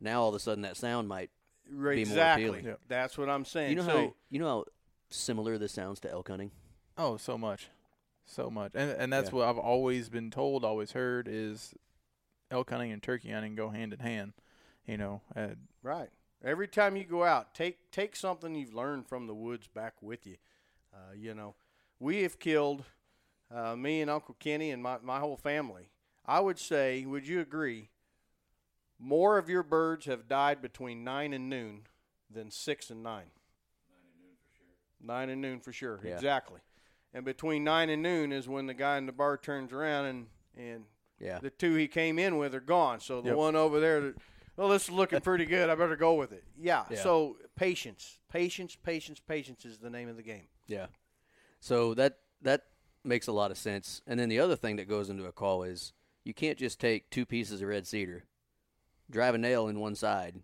now 0.00 0.22
all 0.22 0.30
of 0.30 0.34
a 0.34 0.40
sudden 0.40 0.62
that 0.62 0.76
sound 0.76 1.06
might. 1.08 1.30
More 1.72 1.92
exactly. 1.92 2.44
appealing. 2.44 2.64
Yep. 2.66 2.80
That's 2.88 3.18
what 3.18 3.28
I'm 3.28 3.44
saying. 3.44 3.70
You 3.70 3.76
know 3.76 3.86
so, 3.86 3.88
how 3.88 4.14
you 4.30 4.38
know 4.38 4.46
how 4.46 4.64
similar 5.10 5.58
this 5.58 5.72
sounds 5.72 6.00
to 6.00 6.10
elk 6.10 6.28
hunting. 6.28 6.50
Oh, 6.98 7.16
so 7.16 7.38
much, 7.38 7.68
so 8.24 8.50
much, 8.50 8.72
and 8.74 8.90
and 8.92 9.12
that's 9.12 9.30
Yeah. 9.30 9.36
what 9.36 9.48
I've 9.48 9.58
always 9.58 10.08
been 10.08 10.30
told, 10.30 10.64
always 10.64 10.92
heard 10.92 11.28
is 11.28 11.74
elk 12.50 12.70
hunting 12.70 12.92
and 12.92 13.02
turkey 13.02 13.30
hunting 13.30 13.54
go 13.54 13.70
hand 13.70 13.92
in 13.92 14.00
hand. 14.00 14.32
You 14.86 14.96
know, 14.96 15.20
uh, 15.36 15.48
right. 15.82 16.10
Every 16.44 16.66
time 16.66 16.96
you 16.96 17.04
go 17.04 17.22
out, 17.22 17.54
take 17.54 17.90
take 17.90 18.16
something 18.16 18.54
you've 18.54 18.74
learned 18.74 19.06
from 19.06 19.26
the 19.26 19.34
woods 19.34 19.68
back 19.68 19.94
with 20.02 20.26
you. 20.26 20.36
Uh, 20.92 21.14
you 21.16 21.34
know, 21.34 21.54
we 22.00 22.22
have 22.22 22.38
killed 22.38 22.84
uh, 23.54 23.76
me 23.76 24.00
and 24.00 24.10
Uncle 24.10 24.36
Kenny 24.38 24.70
and 24.70 24.82
my, 24.82 24.98
my 25.02 25.20
whole 25.20 25.36
family. 25.36 25.88
I 26.26 26.40
would 26.40 26.58
say, 26.58 27.04
would 27.04 27.26
you 27.26 27.40
agree? 27.40 27.90
More 29.04 29.36
of 29.36 29.48
your 29.48 29.64
birds 29.64 30.06
have 30.06 30.28
died 30.28 30.62
between 30.62 31.02
nine 31.02 31.32
and 31.32 31.50
noon 31.50 31.82
than 32.30 32.52
six 32.52 32.88
and 32.88 33.02
nine. 33.02 33.30
Nine 33.90 33.98
and 34.08 34.20
noon 34.20 34.36
for 34.40 34.52
sure. 34.52 35.06
Nine 35.06 35.28
and 35.30 35.42
noon 35.42 36.00
for 36.00 36.06
Yeah. 36.06 36.14
Exactly. 36.14 36.60
And 37.12 37.24
between 37.24 37.64
nine 37.64 37.90
and 37.90 38.00
noon 38.00 38.30
is 38.32 38.48
when 38.48 38.66
the 38.66 38.74
guy 38.74 38.98
in 38.98 39.06
the 39.06 39.12
bar 39.12 39.36
turns 39.36 39.72
around 39.72 40.06
and 40.06 40.26
and 40.56 40.84
Yeah. 41.18 41.38
the 41.40 41.50
two 41.50 41.74
he 41.74 41.88
came 41.88 42.18
in 42.18 42.36
with 42.38 42.54
are 42.54 42.60
gone. 42.60 43.00
So 43.00 43.20
the 43.20 43.30
Yep. 43.30 43.36
one 43.36 43.56
over 43.56 43.80
there 43.80 44.00
that 44.00 44.16
well, 44.56 44.68
this 44.68 44.84
is 44.84 44.90
looking 44.90 45.20
pretty 45.20 45.46
good. 45.46 45.68
I 45.70 45.74
better 45.74 45.96
go 45.96 46.14
with 46.14 46.30
it. 46.30 46.44
Yeah. 46.56 46.84
Yeah. 46.90 47.02
So 47.02 47.38
patience, 47.56 48.18
patience, 48.28 48.76
patience, 48.76 49.18
patience 49.18 49.64
is 49.64 49.78
the 49.78 49.90
name 49.90 50.08
of 50.08 50.16
the 50.16 50.22
game. 50.22 50.46
Yeah. 50.68 50.86
So 51.58 51.94
that 51.94 52.18
that 52.42 52.66
makes 53.02 53.26
a 53.26 53.32
lot 53.32 53.50
of 53.50 53.58
sense. 53.58 54.00
And 54.06 54.20
then 54.20 54.28
the 54.28 54.38
other 54.38 54.54
thing 54.54 54.76
that 54.76 54.88
goes 54.88 55.10
into 55.10 55.24
a 55.26 55.32
call 55.32 55.64
is 55.64 55.92
you 56.22 56.34
can't 56.34 56.58
just 56.58 56.78
take 56.78 57.10
two 57.10 57.26
pieces 57.26 57.62
of 57.62 57.68
red 57.68 57.86
cedar, 57.86 58.26
drive 59.12 59.34
a 59.36 59.38
nail 59.38 59.68
in 59.68 59.78
one 59.78 59.94
side, 59.94 60.34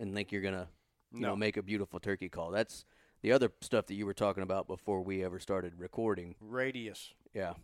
and 0.00 0.12
think 0.14 0.32
you're 0.32 0.42
gonna 0.42 0.68
you 1.12 1.20
No. 1.20 1.28
know 1.28 1.36
make 1.36 1.56
a 1.56 1.62
beautiful 1.62 2.00
turkey 2.00 2.28
call. 2.28 2.50
That's 2.50 2.84
the 3.22 3.30
other 3.32 3.52
stuff 3.60 3.86
that 3.86 3.94
you 3.94 4.04
were 4.06 4.14
talking 4.14 4.42
about 4.42 4.66
before 4.66 5.02
we 5.02 5.22
ever 5.24 5.38
started 5.38 5.74
recording. 5.78 6.34
Radius. 6.40 7.12
Yeah. 7.32 7.54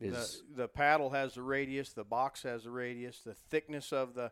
Is 0.00 0.42
the, 0.56 0.62
the 0.62 0.68
paddle 0.68 1.10
has 1.10 1.34
the 1.34 1.42
radius, 1.42 1.92
the 1.92 2.04
box 2.04 2.42
has 2.42 2.64
the 2.64 2.70
radius, 2.70 3.20
the 3.24 3.34
thickness 3.34 3.92
of 3.92 4.14
the 4.14 4.30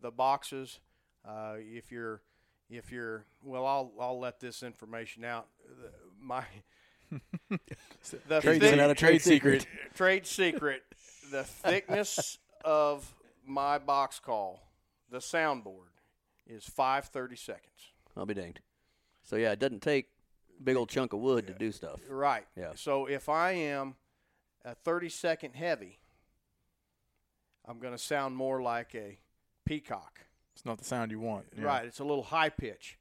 the 0.00 0.10
boxes. 0.10 0.80
Uh, 1.26 1.56
if 1.58 1.90
you're 1.90 2.22
if 2.70 2.90
you're 2.92 3.24
well, 3.42 3.64
I'll 3.66 3.92
I'll 4.00 4.18
let 4.20 4.40
this 4.40 4.62
information 4.62 5.24
out. 5.24 5.46
The, 5.80 5.90
my 6.20 6.44
the 8.28 8.40
Trade 8.40 8.60
thick- 8.60 8.78
Out 8.78 8.90
a 8.90 8.94
trade 8.94 9.22
secret. 9.22 9.66
trade 9.94 10.26
secret. 10.26 10.82
The 11.30 11.44
thickness 11.44 12.38
of 12.64 13.14
my 13.46 13.78
box 13.78 14.18
call, 14.20 14.65
the 15.10 15.18
soundboard, 15.18 15.90
is 16.46 16.64
five 16.64 17.06
thirty 17.06 17.36
seconds. 17.36 17.92
I'll 18.16 18.26
be 18.26 18.34
danged. 18.34 18.60
So 19.24 19.36
yeah, 19.36 19.52
it 19.52 19.58
doesn't 19.58 19.82
take 19.82 20.06
a 20.58 20.62
big 20.62 20.76
old 20.76 20.88
chunk 20.88 21.12
of 21.12 21.20
wood 21.20 21.46
to 21.48 21.52
do 21.52 21.72
stuff. 21.72 22.00
Right. 22.08 22.46
Yeah. 22.56 22.72
So 22.76 23.06
if 23.06 23.28
I 23.28 23.52
am 23.52 23.96
a 24.64 24.74
30 24.74 25.08
second 25.08 25.54
heavy, 25.54 25.98
I'm 27.66 27.78
going 27.78 27.92
to 27.92 27.98
sound 27.98 28.36
more 28.36 28.62
like 28.62 28.94
a 28.94 29.18
peacock. 29.64 30.20
It's 30.54 30.64
not 30.64 30.78
the 30.78 30.84
sound 30.84 31.10
you 31.10 31.20
want. 31.20 31.46
Yeah. 31.58 31.64
Right. 31.64 31.84
It's 31.84 31.98
a 31.98 32.04
little 32.04 32.22
high 32.22 32.48
pitch. 32.48 32.98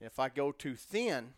If 0.00 0.18
I 0.18 0.28
go 0.28 0.50
too 0.52 0.74
thin, 0.74 1.34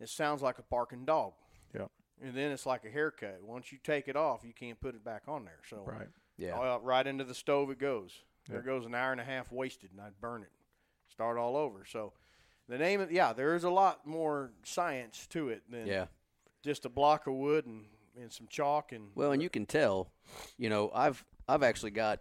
it 0.00 0.08
sounds 0.08 0.42
like 0.42 0.58
a 0.58 0.62
barking 0.62 1.04
dog. 1.04 1.34
Yeah. 1.74 1.86
And 2.22 2.34
then 2.34 2.50
it's 2.50 2.66
like 2.66 2.84
a 2.84 2.90
haircut. 2.90 3.40
Once 3.42 3.70
you 3.72 3.78
take 3.84 4.08
it 4.08 4.16
off, 4.16 4.40
you 4.42 4.54
can't 4.54 4.80
put 4.80 4.94
it 4.94 5.04
back 5.04 5.22
on 5.28 5.44
there. 5.44 5.60
So 5.68 5.82
Right. 5.84 6.08
Yeah. 6.38 6.78
right 6.82 7.06
into 7.06 7.24
the 7.24 7.34
stove 7.34 7.70
it 7.70 7.78
goes. 7.78 8.22
There 8.48 8.58
Yep. 8.58 8.64
goes 8.66 8.86
an 8.86 8.94
hour 8.94 9.12
and 9.12 9.20
a 9.20 9.24
half 9.24 9.50
wasted, 9.52 9.90
and 9.92 10.00
I'd 10.00 10.20
burn 10.20 10.42
it. 10.42 10.52
Start 11.08 11.38
all 11.38 11.56
over. 11.56 11.84
So 11.84 12.12
the 12.68 12.78
name 12.78 13.00
of 13.00 13.10
yeah, 13.12 13.32
there 13.32 13.54
is 13.54 13.64
a 13.64 13.70
lot 13.70 14.06
more 14.06 14.52
science 14.64 15.26
to 15.28 15.48
it 15.48 15.62
than 15.70 15.86
Yeah. 15.86 16.06
just 16.62 16.84
a 16.84 16.88
block 16.88 17.26
of 17.26 17.34
wood 17.34 17.66
and, 17.66 17.86
and 18.20 18.32
some 18.32 18.46
chalk 18.48 18.92
and 18.92 19.10
Well, 19.14 19.32
and 19.32 19.42
you 19.42 19.48
can 19.50 19.66
tell, 19.66 20.10
you 20.58 20.68
know, 20.68 20.90
I've 20.94 21.24
I've 21.48 21.62
actually 21.62 21.92
got 21.92 22.20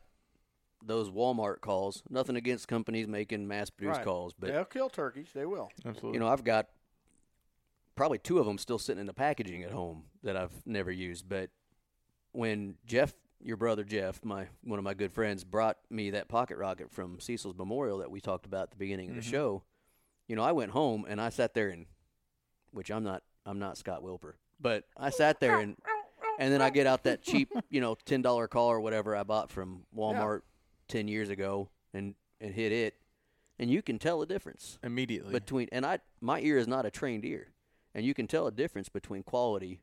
those 0.84 1.10
Walmart 1.10 1.62
calls. 1.62 2.04
Nothing 2.10 2.36
against 2.36 2.68
companies 2.68 3.08
making 3.08 3.48
mass-produced 3.48 3.98
Right. 3.98 4.06
calls, 4.06 4.34
but 4.38 4.52
they'll 4.52 4.66
kill 4.66 4.90
turkeys. 4.90 5.30
They 5.34 5.46
will. 5.48 5.72
Absolutely. 5.84 6.14
you 6.14 6.20
know, 6.20 6.28
I've 6.28 6.44
got 6.44 6.70
probably 7.96 8.20
two 8.20 8.38
of 8.40 8.46
them 8.46 8.58
still 8.60 8.78
sitting 8.78 9.00
in 9.00 9.08
the 9.08 9.14
packaging 9.14 9.64
at 9.64 9.72
home 9.72 10.04
that 10.22 10.36
I've 10.38 10.66
never 10.66 10.92
used. 10.92 11.28
But 11.28 11.50
when 12.34 12.76
Jeff, 12.86 13.14
your 13.46 13.58
brother 13.58 13.84
Jeff, 13.84 14.24
my 14.26 14.48
one 14.64 14.80
of 14.80 14.84
my 14.84 14.96
good 14.96 15.14
friends, 15.14 15.44
brought 15.44 15.78
me 15.90 16.10
that 16.12 16.28
pocket 16.28 16.58
rocket 16.58 16.92
from 16.92 17.20
Cecil's 17.20 17.56
Memorial 17.56 18.00
that 18.00 18.10
we 18.10 18.20
talked 18.20 18.46
about 18.46 18.64
at 18.64 18.72
the 18.72 18.78
beginning 18.78 19.10
of 19.10 19.16
the 19.16 19.22
mm-hmm. 19.22 19.32
show, 19.32 19.64
you 20.28 20.36
know, 20.36 20.44
I 20.44 20.52
went 20.52 20.72
home 20.72 21.06
and 21.08 21.22
I 21.22 21.30
sat 21.30 21.54
there 21.54 21.70
and, 21.70 21.86
which 22.72 22.90
I'm 22.90 23.04
not, 23.04 23.22
I'm 23.46 23.60
not 23.60 23.78
Scott 23.78 24.04
Wilper, 24.04 24.34
but 24.60 24.86
I 24.98 25.12
sat 25.12 25.40
there 25.40 25.60
and, 25.60 25.78
and 26.40 26.52
then 26.52 26.62
I 26.62 26.72
get 26.72 26.88
out 26.88 27.04
that 27.04 27.22
cheap, 27.22 27.52
you 27.70 27.82
know, 27.82 27.96
ten 28.06 28.24
dollar 28.24 28.48
call 28.48 28.70
or 28.70 28.80
whatever 28.80 29.16
I 29.16 29.24
bought 29.24 29.52
from 29.52 29.84
Walmart 29.96 30.42
ten 30.88 31.08
years 31.08 31.30
ago 31.30 31.70
and 31.94 32.16
and 32.42 32.54
hit 32.54 32.72
it, 32.72 32.96
and 33.60 33.70
you 33.70 33.82
can 33.82 34.00
tell 34.00 34.22
a 34.22 34.26
difference 34.26 34.78
Immediately. 34.84 35.32
between 35.32 35.70
and 35.72 35.86
I 35.86 36.00
my 36.20 36.40
ear 36.42 36.58
is 36.58 36.68
not 36.68 36.86
a 36.86 36.92
trained 36.92 37.26
ear, 37.26 37.48
and 37.94 38.06
you 38.06 38.14
can 38.14 38.28
tell 38.28 38.48
a 38.48 38.52
difference 38.52 38.90
between 38.90 39.24
quality 39.24 39.82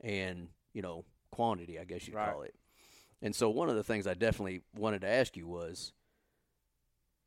and 0.00 0.48
you 0.74 0.82
know 0.82 1.04
quantity, 1.30 1.78
I 1.78 1.84
guess 1.84 2.06
you'd 2.06 2.16
Right. 2.16 2.32
call 2.32 2.42
it. 2.42 2.54
And 3.20 3.34
so 3.34 3.50
one 3.50 3.68
of 3.68 3.76
the 3.76 3.82
things 3.84 4.06
I 4.06 4.14
definitely 4.14 4.62
wanted 4.76 5.00
to 5.00 5.08
ask 5.08 5.36
you 5.36 5.46
was 5.46 5.92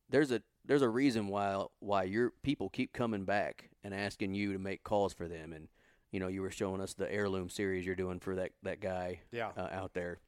there's 0.09 0.31
a 0.31 0.41
there's 0.65 0.81
a 0.81 0.89
reason 0.89 1.27
why 1.27 1.65
why 1.79 2.03
your 2.03 2.31
people 2.43 2.69
keep 2.69 2.93
coming 2.93 3.25
back 3.25 3.69
and 3.83 3.93
asking 3.93 4.33
you 4.35 4.53
to 4.53 4.59
make 4.59 4.83
calls 4.83 5.13
for 5.13 5.27
them, 5.27 5.53
and 5.53 5.67
you 6.11 6.19
know 6.19 6.27
you 6.27 6.41
were 6.41 6.51
showing 6.51 6.81
us 6.81 6.93
the 6.93 7.11
heirloom 7.11 7.49
series 7.49 7.85
you're 7.85 7.95
doing 7.95 8.19
for 8.19 8.35
that 8.35 8.51
that 8.63 8.79
guy 8.79 9.21
Yeah. 9.31 9.51
uh, 9.57 9.69
out 9.71 9.93
there, 9.93 10.19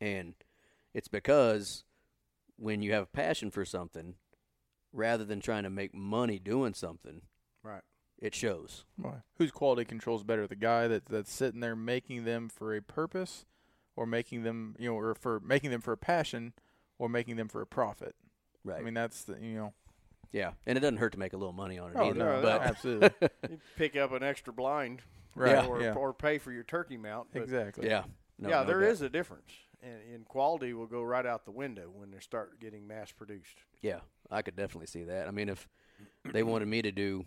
and 0.00 0.34
it's 0.94 1.08
because 1.08 1.84
when 2.56 2.82
you 2.82 2.92
have 2.92 3.04
a 3.04 3.06
passion 3.06 3.50
for 3.50 3.64
something, 3.64 4.14
rather 4.92 5.24
than 5.24 5.40
trying 5.40 5.62
to 5.64 5.70
make 5.70 5.94
money 5.94 6.38
doing 6.38 6.74
something, 6.74 7.22
Right. 7.62 7.82
it 8.18 8.34
shows. 8.34 8.84
Why? 8.96 9.22
Whose 9.36 9.50
quality 9.50 9.84
controls 9.86 10.24
better? 10.24 10.46
The 10.46 10.56
guy 10.56 10.86
that 10.88 11.06
that's 11.06 11.32
sitting 11.32 11.60
there 11.60 11.74
making 11.76 12.24
them 12.24 12.48
for 12.50 12.74
a 12.76 12.82
purpose, 12.82 13.46
or 13.96 14.06
making 14.06 14.42
them, 14.42 14.76
you 14.78 14.88
know, 14.90 14.96
or 14.96 15.14
for 15.14 15.40
making 15.40 15.70
them 15.70 15.80
for 15.80 15.92
a 15.92 15.96
passion, 15.98 16.52
or 16.98 17.08
making 17.08 17.36
them 17.36 17.48
for 17.48 17.60
a 17.60 17.66
profit. 17.66 18.14
Right. 18.64 18.78
I 18.80 18.82
mean, 18.82 18.94
that's 18.94 19.24
the 19.24 19.38
you 19.40 19.54
know. 19.54 19.72
yeah, 20.32 20.52
and 20.66 20.76
it 20.76 20.80
doesn't 20.80 20.98
hurt 20.98 21.12
to 21.12 21.18
make 21.18 21.32
a 21.32 21.36
little 21.36 21.52
money 21.52 21.78
on 21.78 21.90
it 21.90 21.96
Oh 21.98 22.10
either. 22.10 22.18
no, 22.18 22.42
but 22.42 22.62
absolutely. 22.62 23.10
You 23.50 23.58
pick 23.76 23.96
up 23.96 24.12
an 24.12 24.22
extra 24.22 24.52
blind, 24.52 25.02
right. 25.34 25.66
Or, 25.66 25.80
yeah. 25.80 25.94
or 25.94 26.12
pay 26.12 26.38
for 26.38 26.52
your 26.52 26.64
turkey 26.64 26.96
mount. 26.96 27.28
Exactly. 27.34 27.86
yeah, 27.88 28.04
no, 28.38 28.48
yeah, 28.50 28.60
no 28.60 28.66
there 28.66 28.80
doubt. 28.80 28.90
is 28.90 29.00
a 29.00 29.08
difference, 29.08 29.50
and, 29.82 29.98
and 30.14 30.24
quality 30.26 30.72
will 30.74 30.86
go 30.86 31.02
right 31.02 31.24
out 31.26 31.44
the 31.46 31.50
window 31.50 31.90
when 31.92 32.10
they 32.10 32.20
start 32.20 32.60
getting 32.60 32.86
mass 32.86 33.10
produced. 33.12 33.62
Yeah, 33.82 34.00
I 34.30 34.42
could 34.42 34.56
definitely 34.56 34.86
see 34.88 35.04
that. 35.04 35.26
I 35.26 35.30
mean, 35.30 35.48
if 35.48 35.66
they 36.30 36.42
wanted 36.42 36.68
me 36.68 36.82
to 36.82 36.92
do 36.92 37.24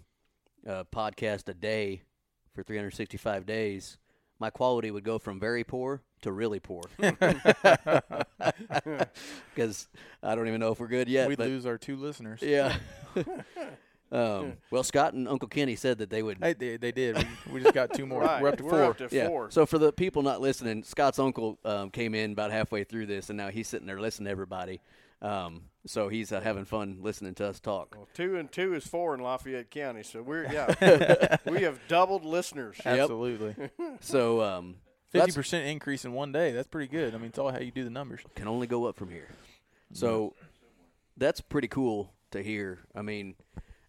a 0.68 0.86
podcast 0.86 1.49
a 1.49 1.53
day 1.55 2.03
for 2.53 2.61
365 2.64 3.45
days, 3.47 3.97
my 4.44 4.50
quality 4.50 4.91
would 4.91 5.06
go 5.06 5.18
from 5.20 5.39
very 5.39 5.64
poor 5.64 6.02
to 6.22 6.30
really 6.34 6.60
poor. 6.60 6.84
Because 9.56 9.88
I 10.22 10.36
don't 10.36 10.50
even 10.50 10.60
know 10.60 10.74
if 10.74 10.82
we're 10.82 10.88
good 10.88 11.08
yet. 11.08 11.30
We'd 11.30 11.38
but 11.38 11.48
lose 11.48 11.66
our 11.66 11.78
two 11.78 11.96
listeners. 11.96 12.41
yeah. 12.41 12.76
um, 14.12 14.54
well, 14.70 14.84
Scott 14.84 15.14
and 15.14 15.30
Uncle 15.30 15.48
Kenny 15.48 15.78
said 15.78 16.00
that 16.00 16.10
they 16.10 16.22
would. 16.22 16.39
Hey, 16.41 16.52
they, 16.52 16.76
they 16.76 16.91
did. 16.91 17.18
We, 17.18 17.54
we 17.54 17.62
just 17.62 17.74
got 17.74 17.94
two 17.94 18.06
more. 18.06 18.22
Right. 18.22 18.41
We're 18.41 18.50
up 18.50 18.58
to 18.58 18.64
We're 18.64 18.70
four. 18.72 18.84
up 18.84 18.98
to 18.98 19.08
yeah. 19.12 19.28
four. 19.28 19.50
So 19.50 19.66
for 19.66 19.78
the 19.78 19.94
people 19.94 20.24
not 20.24 20.41
listening, 20.41 20.84
Scott's 20.84 21.20
uncle 21.20 21.58
um, 21.64 21.89
came 21.89 22.14
in 22.14 22.34
about 22.34 22.52
halfway 22.52 22.84
through 22.84 23.06
this, 23.06 23.30
and 23.30 23.38
now 23.38 23.48
he's 23.48 23.70
sitting 23.70 23.88
there 23.88 24.02
listening 24.02 24.26
to 24.26 24.32
everybody. 24.32 24.82
Um, 25.22 25.62
so 25.86 26.08
he's 26.10 26.32
uh, 26.32 26.42
having 26.42 26.66
fun 26.66 26.98
listening 27.02 27.34
to 27.36 27.48
us 27.48 27.60
talk. 27.60 27.96
Well, 27.96 28.08
two 28.14 28.38
and 28.38 28.52
two 28.52 28.74
is 28.74 28.86
four 28.88 29.14
in 29.16 29.22
Lafayette 29.22 29.70
County, 29.70 30.04
so 30.04 30.22
we're 30.22 30.52
yeah, 30.52 31.38
we 31.46 31.64
have 31.64 31.80
doubled 31.88 32.24
listeners. 32.26 32.80
Absolutely. 32.86 33.56
So 34.02 34.42
um, 34.42 34.76
Fifty 35.10 35.20
that's- 35.20 35.36
percent 35.36 35.68
increase 35.68 36.06
in 36.06 36.14
one 36.14 36.32
day. 36.32 36.52
That's 36.52 36.68
pretty 36.68 36.92
good. 36.92 37.14
I 37.14 37.18
mean, 37.18 37.28
it's 37.28 37.38
all 37.40 37.52
how 37.52 37.60
you 37.60 37.72
do 37.72 37.84
the 37.84 37.90
numbers. 37.90 38.22
can 38.36 38.48
only 38.48 38.68
go 38.68 38.86
up 38.86 38.98
from 38.98 39.10
here. 39.10 39.30
So 39.92 40.34
that's 41.18 41.40
pretty 41.42 41.68
cool 41.68 42.12
to 42.32 42.42
hear. 42.42 42.80
I 42.96 43.02
mean, 43.04 43.36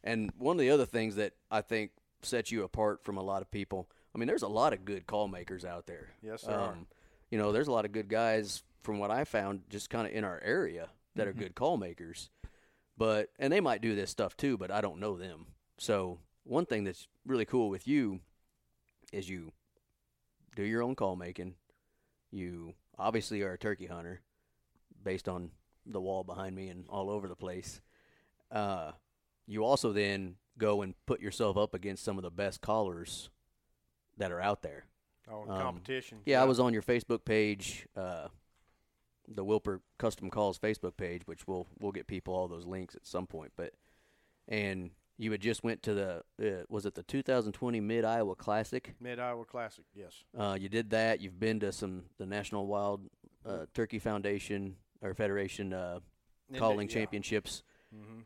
and 0.02 0.30
one 0.38 0.56
of 0.56 0.60
the 0.60 0.70
other 0.70 0.84
things 0.86 1.16
that 1.16 1.32
I 1.50 1.62
think 1.62 1.92
sets 2.22 2.52
you 2.52 2.62
apart 2.64 3.04
from 3.04 3.16
a 3.16 3.22
lot 3.22 3.40
of 3.42 3.50
people. 3.50 3.88
I 4.14 4.18
mean, 4.18 4.26
there's 4.28 4.42
a 4.42 4.48
lot 4.48 4.72
of 4.72 4.84
good 4.84 5.06
call 5.06 5.28
makers 5.28 5.64
out 5.64 5.86
there. 5.86 6.10
Yes, 6.22 6.42
there 6.42 6.58
are. 6.58 6.76
You 7.30 7.38
know, 7.38 7.52
there's 7.52 7.68
a 7.68 7.72
lot 7.72 7.84
of 7.84 7.92
good 7.92 8.08
guys 8.08 8.62
from 8.82 8.98
what 8.98 9.10
I 9.10 9.24
found 9.24 9.62
just 9.70 9.88
kind 9.90 10.06
of 10.06 10.12
in 10.12 10.24
our 10.24 10.40
area 10.44 10.88
that 11.14 11.26
are 11.26 11.32
good 11.32 11.54
call 11.54 11.76
makers. 11.76 12.30
But 12.96 13.30
and 13.38 13.52
they 13.52 13.60
might 13.60 13.82
do 13.82 13.94
this 13.94 14.10
stuff 14.10 14.36
too, 14.36 14.56
but 14.56 14.70
I 14.70 14.80
don't 14.80 15.00
know 15.00 15.16
them. 15.16 15.46
So 15.78 16.18
one 16.44 16.66
thing 16.66 16.84
that's 16.84 17.08
really 17.26 17.44
cool 17.44 17.68
with 17.68 17.88
you 17.88 18.20
is 19.12 19.28
you 19.28 19.52
do 20.54 20.62
your 20.62 20.82
own 20.82 20.94
call 20.94 21.16
making. 21.16 21.54
You 22.30 22.74
obviously 22.98 23.42
are 23.42 23.52
a 23.52 23.58
turkey 23.58 23.86
hunter 23.86 24.20
based 25.02 25.28
on 25.28 25.50
the 25.86 26.00
wall 26.00 26.24
behind 26.24 26.54
me 26.54 26.68
and 26.68 26.84
all 26.88 27.10
over 27.10 27.28
the 27.28 27.36
place. 27.36 27.80
Uh, 28.50 28.92
you 29.46 29.64
also 29.64 29.92
then 29.92 30.36
go 30.56 30.82
and 30.82 30.94
put 31.06 31.20
yourself 31.20 31.56
up 31.56 31.74
against 31.74 32.04
some 32.04 32.16
of 32.16 32.22
the 32.22 32.30
best 32.30 32.60
callers 32.60 33.28
that 34.16 34.30
are 34.30 34.40
out 34.40 34.62
there. 34.62 34.84
Oh, 35.30 35.42
Um, 35.42 35.60
competition. 35.60 36.18
Yeah, 36.24 36.40
I 36.40 36.44
was 36.44 36.60
on 36.60 36.72
your 36.72 36.82
Facebook 36.82 37.24
page, 37.24 37.86
uh, 37.96 38.28
the 39.28 39.44
Wilper 39.44 39.80
Custom 39.98 40.30
Calls 40.30 40.58
Facebook 40.58 40.96
page, 40.96 41.22
which 41.26 41.46
we'll 41.46 41.66
we'll 41.78 41.92
get 41.92 42.06
people 42.06 42.34
all 42.34 42.48
those 42.48 42.66
links 42.66 42.94
at 42.94 43.06
some 43.06 43.26
point. 43.26 43.52
But 43.56 43.72
and 44.48 44.90
you 45.16 45.30
had 45.30 45.40
just 45.40 45.62
went 45.62 45.82
to 45.84 45.94
the 45.94 46.22
uh, 46.42 46.64
was 46.68 46.86
it 46.86 46.94
the 46.94 47.02
2020 47.02 47.80
Mid 47.80 48.04
Iowa 48.04 48.34
Classic? 48.34 48.94
Mid 49.00 49.18
Iowa 49.18 49.44
Classic. 49.44 49.84
Yes. 49.94 50.24
Uh, 50.36 50.56
you 50.58 50.68
did 50.68 50.90
that. 50.90 51.20
You've 51.20 51.38
been 51.38 51.60
to 51.60 51.72
some 51.72 52.04
the 52.18 52.26
National 52.26 52.66
Wild 52.66 53.02
uh, 53.46 53.66
Turkey 53.74 53.98
Foundation 53.98 54.76
or 55.02 55.14
Federation 55.14 55.72
uh, 55.72 56.00
calling 56.56 56.88
yeah. 56.88 56.94
championships. 56.94 57.62
Mm-hmm. 57.94 58.20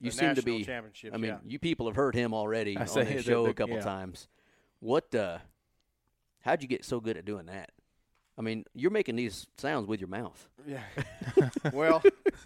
You 0.00 0.10
the 0.10 0.16
seem 0.16 0.34
to 0.34 0.42
be. 0.42 0.64
championships. 0.64 1.14
I 1.14 1.18
mean, 1.18 1.32
yeah. 1.32 1.38
you 1.44 1.58
people 1.58 1.86
have 1.86 1.96
heard 1.96 2.14
him 2.14 2.32
already 2.32 2.76
I 2.76 2.86
on 2.86 2.86
the- 2.86 3.22
show 3.22 3.44
the- 3.44 3.50
a 3.50 3.54
couple 3.54 3.76
yeah. 3.76 3.82
times. 3.82 4.28
What? 4.78 5.14
Uh, 5.14 5.38
how'd 6.40 6.62
you 6.62 6.68
get 6.68 6.84
so 6.84 7.00
good 7.00 7.16
at 7.16 7.24
doing 7.24 7.46
that? 7.46 7.70
I 8.40 8.42
mean, 8.42 8.64
you're 8.74 8.90
making 8.90 9.16
these 9.16 9.46
sounds 9.58 9.86
with 9.86 10.00
your 10.00 10.08
mouth. 10.08 10.48
Yeah. 10.66 10.80
well, 11.74 12.02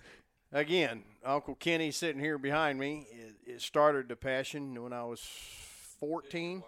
again, 0.53 1.05
Uncle 1.25 1.55
Kenny 1.55 1.93
sitting 1.93 2.21
here 2.21 2.37
behind 2.37 2.81
me. 2.81 3.07
It, 3.13 3.53
it 3.53 3.63
started 3.63 4.09
the 4.09 4.17
passion 4.17 4.83
when 4.83 4.93
I 4.93 5.05
was 5.05 5.21
14. 6.01 6.65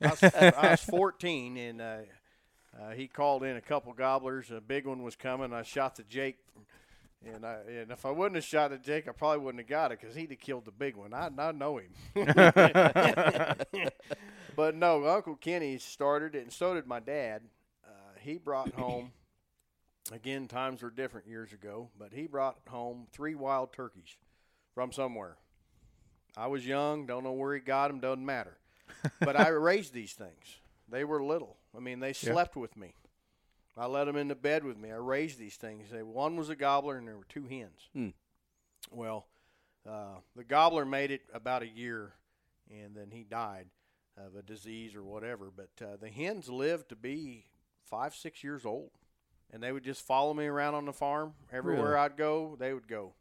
I 0.00 0.08
was, 0.08 0.22
I 0.24 0.70
was 0.70 0.80
14, 0.88 1.58
and 1.58 1.82
uh, 1.82 1.96
uh, 2.80 2.92
he 2.92 3.08
called 3.08 3.42
in 3.42 3.56
a 3.56 3.60
couple 3.60 3.92
gobblers. 3.92 4.50
A 4.50 4.62
big 4.62 4.86
one 4.86 5.02
was 5.02 5.14
coming. 5.14 5.52
I 5.52 5.62
shot 5.62 5.96
the 5.96 6.04
Jake, 6.04 6.38
and 7.26 7.44
I, 7.44 7.58
and 7.68 7.90
if 7.90 8.06
I 8.06 8.10
wouldn't 8.10 8.36
have 8.36 8.44
shot 8.44 8.70
the 8.70 8.78
Jake, 8.78 9.06
I 9.06 9.12
probably 9.12 9.44
wouldn't 9.44 9.60
have 9.60 9.68
got 9.68 9.92
it 9.92 10.00
because 10.00 10.16
he'd 10.16 10.30
have 10.30 10.40
killed 10.40 10.64
the 10.64 10.72
big 10.72 10.96
one. 10.96 11.12
I, 11.12 11.28
I 11.38 11.52
know 11.52 11.76
him. 11.76 11.90
but 14.56 14.74
no, 14.76 15.06
Uncle 15.06 15.36
Kenny 15.36 15.76
started 15.76 16.34
it, 16.34 16.44
and 16.44 16.52
so 16.54 16.72
did 16.72 16.86
my 16.86 17.00
dad. 17.00 17.42
He 18.28 18.36
brought 18.36 18.72
home. 18.74 19.12
Again, 20.12 20.48
times 20.48 20.82
were 20.82 20.90
different 20.90 21.26
years 21.26 21.52
ago, 21.52 21.90
but 21.98 22.12
he 22.12 22.26
brought 22.26 22.58
home 22.68 23.06
three 23.10 23.34
wild 23.34 23.72
turkeys 23.72 24.16
from 24.74 24.92
somewhere. 24.92 25.36
I 26.36 26.46
was 26.46 26.66
young, 26.66 27.06
don't 27.06 27.24
know 27.24 27.32
where 27.32 27.54
he 27.54 27.60
got 27.60 27.88
them, 27.88 28.00
doesn't 28.00 28.24
matter. 28.24 28.58
But 29.20 29.38
I 29.38 29.48
raised 29.48 29.92
these 29.92 30.14
things. 30.14 30.56
They 30.90 31.04
were 31.04 31.22
little. 31.22 31.56
I 31.76 31.80
mean, 31.80 32.00
they 32.00 32.14
slept 32.14 32.56
with 32.56 32.76
me. 32.76 32.94
I 33.76 33.86
let 33.86 34.04
them 34.04 34.16
into 34.16 34.34
bed 34.34 34.64
with 34.64 34.78
me. 34.78 34.90
I 34.90 34.96
raised 34.96 35.38
these 35.38 35.56
things. 35.56 35.90
They, 35.90 36.02
one 36.02 36.36
was 36.36 36.48
a 36.48 36.56
gobbler, 36.56 36.96
and 36.96 37.06
there 37.06 37.16
were 37.16 37.26
two 37.28 37.46
hens. 37.46 37.88
Hmm. 37.92 38.08
Well, 38.90 39.26
uh, 39.88 40.16
the 40.34 40.44
gobbler 40.44 40.84
made 40.84 41.10
it 41.10 41.22
about 41.32 41.62
a 41.62 41.68
year, 41.68 42.14
and 42.70 42.96
then 42.96 43.10
he 43.10 43.24
died 43.24 43.66
of 44.16 44.34
a 44.36 44.42
disease 44.42 44.94
or 44.94 45.04
whatever. 45.04 45.50
But 45.54 45.84
uh, 45.84 45.96
the 46.00 46.08
hens 46.08 46.48
lived 46.48 46.88
to 46.88 46.96
be 46.96 47.44
five, 47.88 48.14
six 48.14 48.44
years 48.44 48.64
old, 48.64 48.90
and 49.52 49.62
they 49.62 49.72
would 49.72 49.84
just 49.84 50.02
follow 50.06 50.34
me 50.34 50.46
around 50.46 50.74
on 50.74 50.84
the 50.84 50.92
farm. 50.92 51.34
Everywhere 51.52 51.90
Really? 51.90 52.00
I'd 52.00 52.16
go, 52.16 52.56
they 52.58 52.72
would 52.74 52.88
go, 52.88 53.14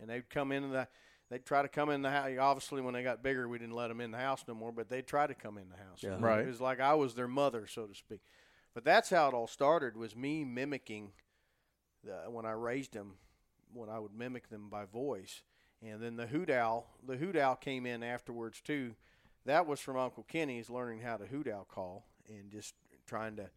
and 0.00 0.10
they'd 0.10 0.28
come 0.28 0.52
into 0.52 0.68
the. 0.68 0.88
They'd 1.30 1.46
try 1.46 1.62
to 1.62 1.68
come 1.68 1.88
in 1.88 2.02
the 2.02 2.10
house. 2.10 2.28
Obviously, 2.38 2.82
when 2.82 2.92
they 2.92 3.02
got 3.02 3.22
bigger, 3.22 3.48
we 3.48 3.58
didn't 3.58 3.74
let 3.74 3.88
them 3.88 4.02
in 4.02 4.10
the 4.10 4.18
house 4.18 4.44
no 4.46 4.52
more. 4.52 4.70
But 4.70 4.90
they'd 4.90 5.06
try 5.06 5.26
to 5.26 5.32
come 5.32 5.56
in 5.56 5.70
the 5.70 5.78
house. 5.78 6.02
Yeah. 6.02 6.18
Right. 6.20 6.40
It 6.40 6.46
was 6.46 6.60
like 6.60 6.78
I 6.78 6.92
was 6.92 7.14
their 7.14 7.26
mother, 7.26 7.66
so 7.66 7.86
to 7.86 7.94
speak. 7.94 8.20
But 8.74 8.84
that's 8.84 9.08
how 9.08 9.28
it 9.28 9.34
all 9.34 9.46
started. 9.46 9.96
Was 9.96 10.14
me 10.14 10.44
mimicking 10.44 11.12
the, 12.04 12.30
when 12.30 12.44
I 12.44 12.50
raised 12.52 12.92
them, 12.92 13.14
when 13.72 13.88
I 13.88 13.98
would 13.98 14.12
mimic 14.14 14.50
them 14.50 14.68
by 14.68 14.84
voice, 14.84 15.40
and 15.82 16.02
then 16.02 16.16
the 16.16 16.26
hoot 16.26 16.50
owl. 16.50 16.90
The 17.06 17.16
hoot 17.16 17.36
owl 17.36 17.56
came 17.56 17.86
in 17.86 18.02
afterwards 18.02 18.60
too. 18.60 18.94
That 19.46 19.66
was 19.66 19.80
from 19.80 19.96
Uncle 19.96 20.24
Kenny's 20.24 20.68
learning 20.68 21.00
how 21.00 21.16
to 21.16 21.24
hoot 21.24 21.48
owl 21.48 21.64
call 21.64 22.04
and 22.28 22.50
just 22.50 22.74
trying 23.06 23.36
to 23.36 23.48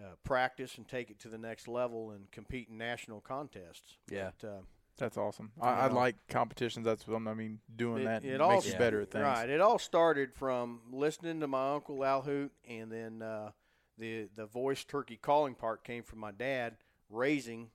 uh, 0.00 0.14
practice 0.24 0.76
and 0.78 0.88
take 0.88 1.10
it 1.10 1.18
to 1.20 1.28
the 1.28 1.38
next 1.38 1.68
level 1.68 2.10
and 2.12 2.30
compete 2.30 2.68
in 2.70 2.78
national 2.78 3.20
contests. 3.20 3.96
Yeah. 4.10 4.30
But, 4.40 4.48
uh, 4.48 4.60
That's 4.98 5.16
awesome. 5.16 5.50
I, 5.60 5.68
I 5.72 5.86
like 5.88 6.16
competitions. 6.28 6.84
That's 6.84 7.06
what 7.06 7.16
I'm, 7.16 7.28
I 7.28 7.34
mean, 7.34 7.58
doing 7.74 8.02
It- 8.02 8.04
that 8.06 8.24
it 8.24 8.30
makes 8.38 8.40
all- 8.42 8.62
you 8.64 8.78
better 8.78 9.00
at 9.02 9.10
things. 9.10 9.22
Right. 9.24 9.48
It 9.48 9.60
all 9.60 9.78
started 9.78 10.34
from 10.34 10.80
listening 10.92 11.40
to 11.40 11.46
my 11.46 11.74
uncle 11.74 12.02
owl 12.02 12.22
hoot, 12.22 12.52
and 12.68 12.90
then 12.90 13.22
uh, 13.22 13.50
the 13.98 14.28
the 14.34 14.46
voice 14.46 14.84
turkey 14.84 15.16
calling 15.20 15.54
part 15.54 15.84
came 15.84 16.02
from 16.02 16.18
my 16.20 16.30
dad 16.32 16.76
raising 17.08 17.70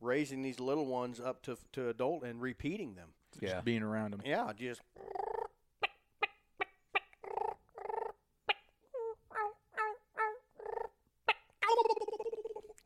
raising 0.00 0.42
these 0.42 0.60
little 0.60 0.86
ones 0.86 1.18
up 1.20 1.42
to 1.42 1.56
to 1.72 1.88
adult 1.88 2.22
and 2.24 2.40
repeating 2.40 2.94
them. 2.94 3.10
Yeah. 3.40 3.50
Just 3.54 3.64
being 3.64 3.82
around 3.82 4.12
them. 4.12 4.22
Yeah, 4.24 4.52
just 4.56 4.80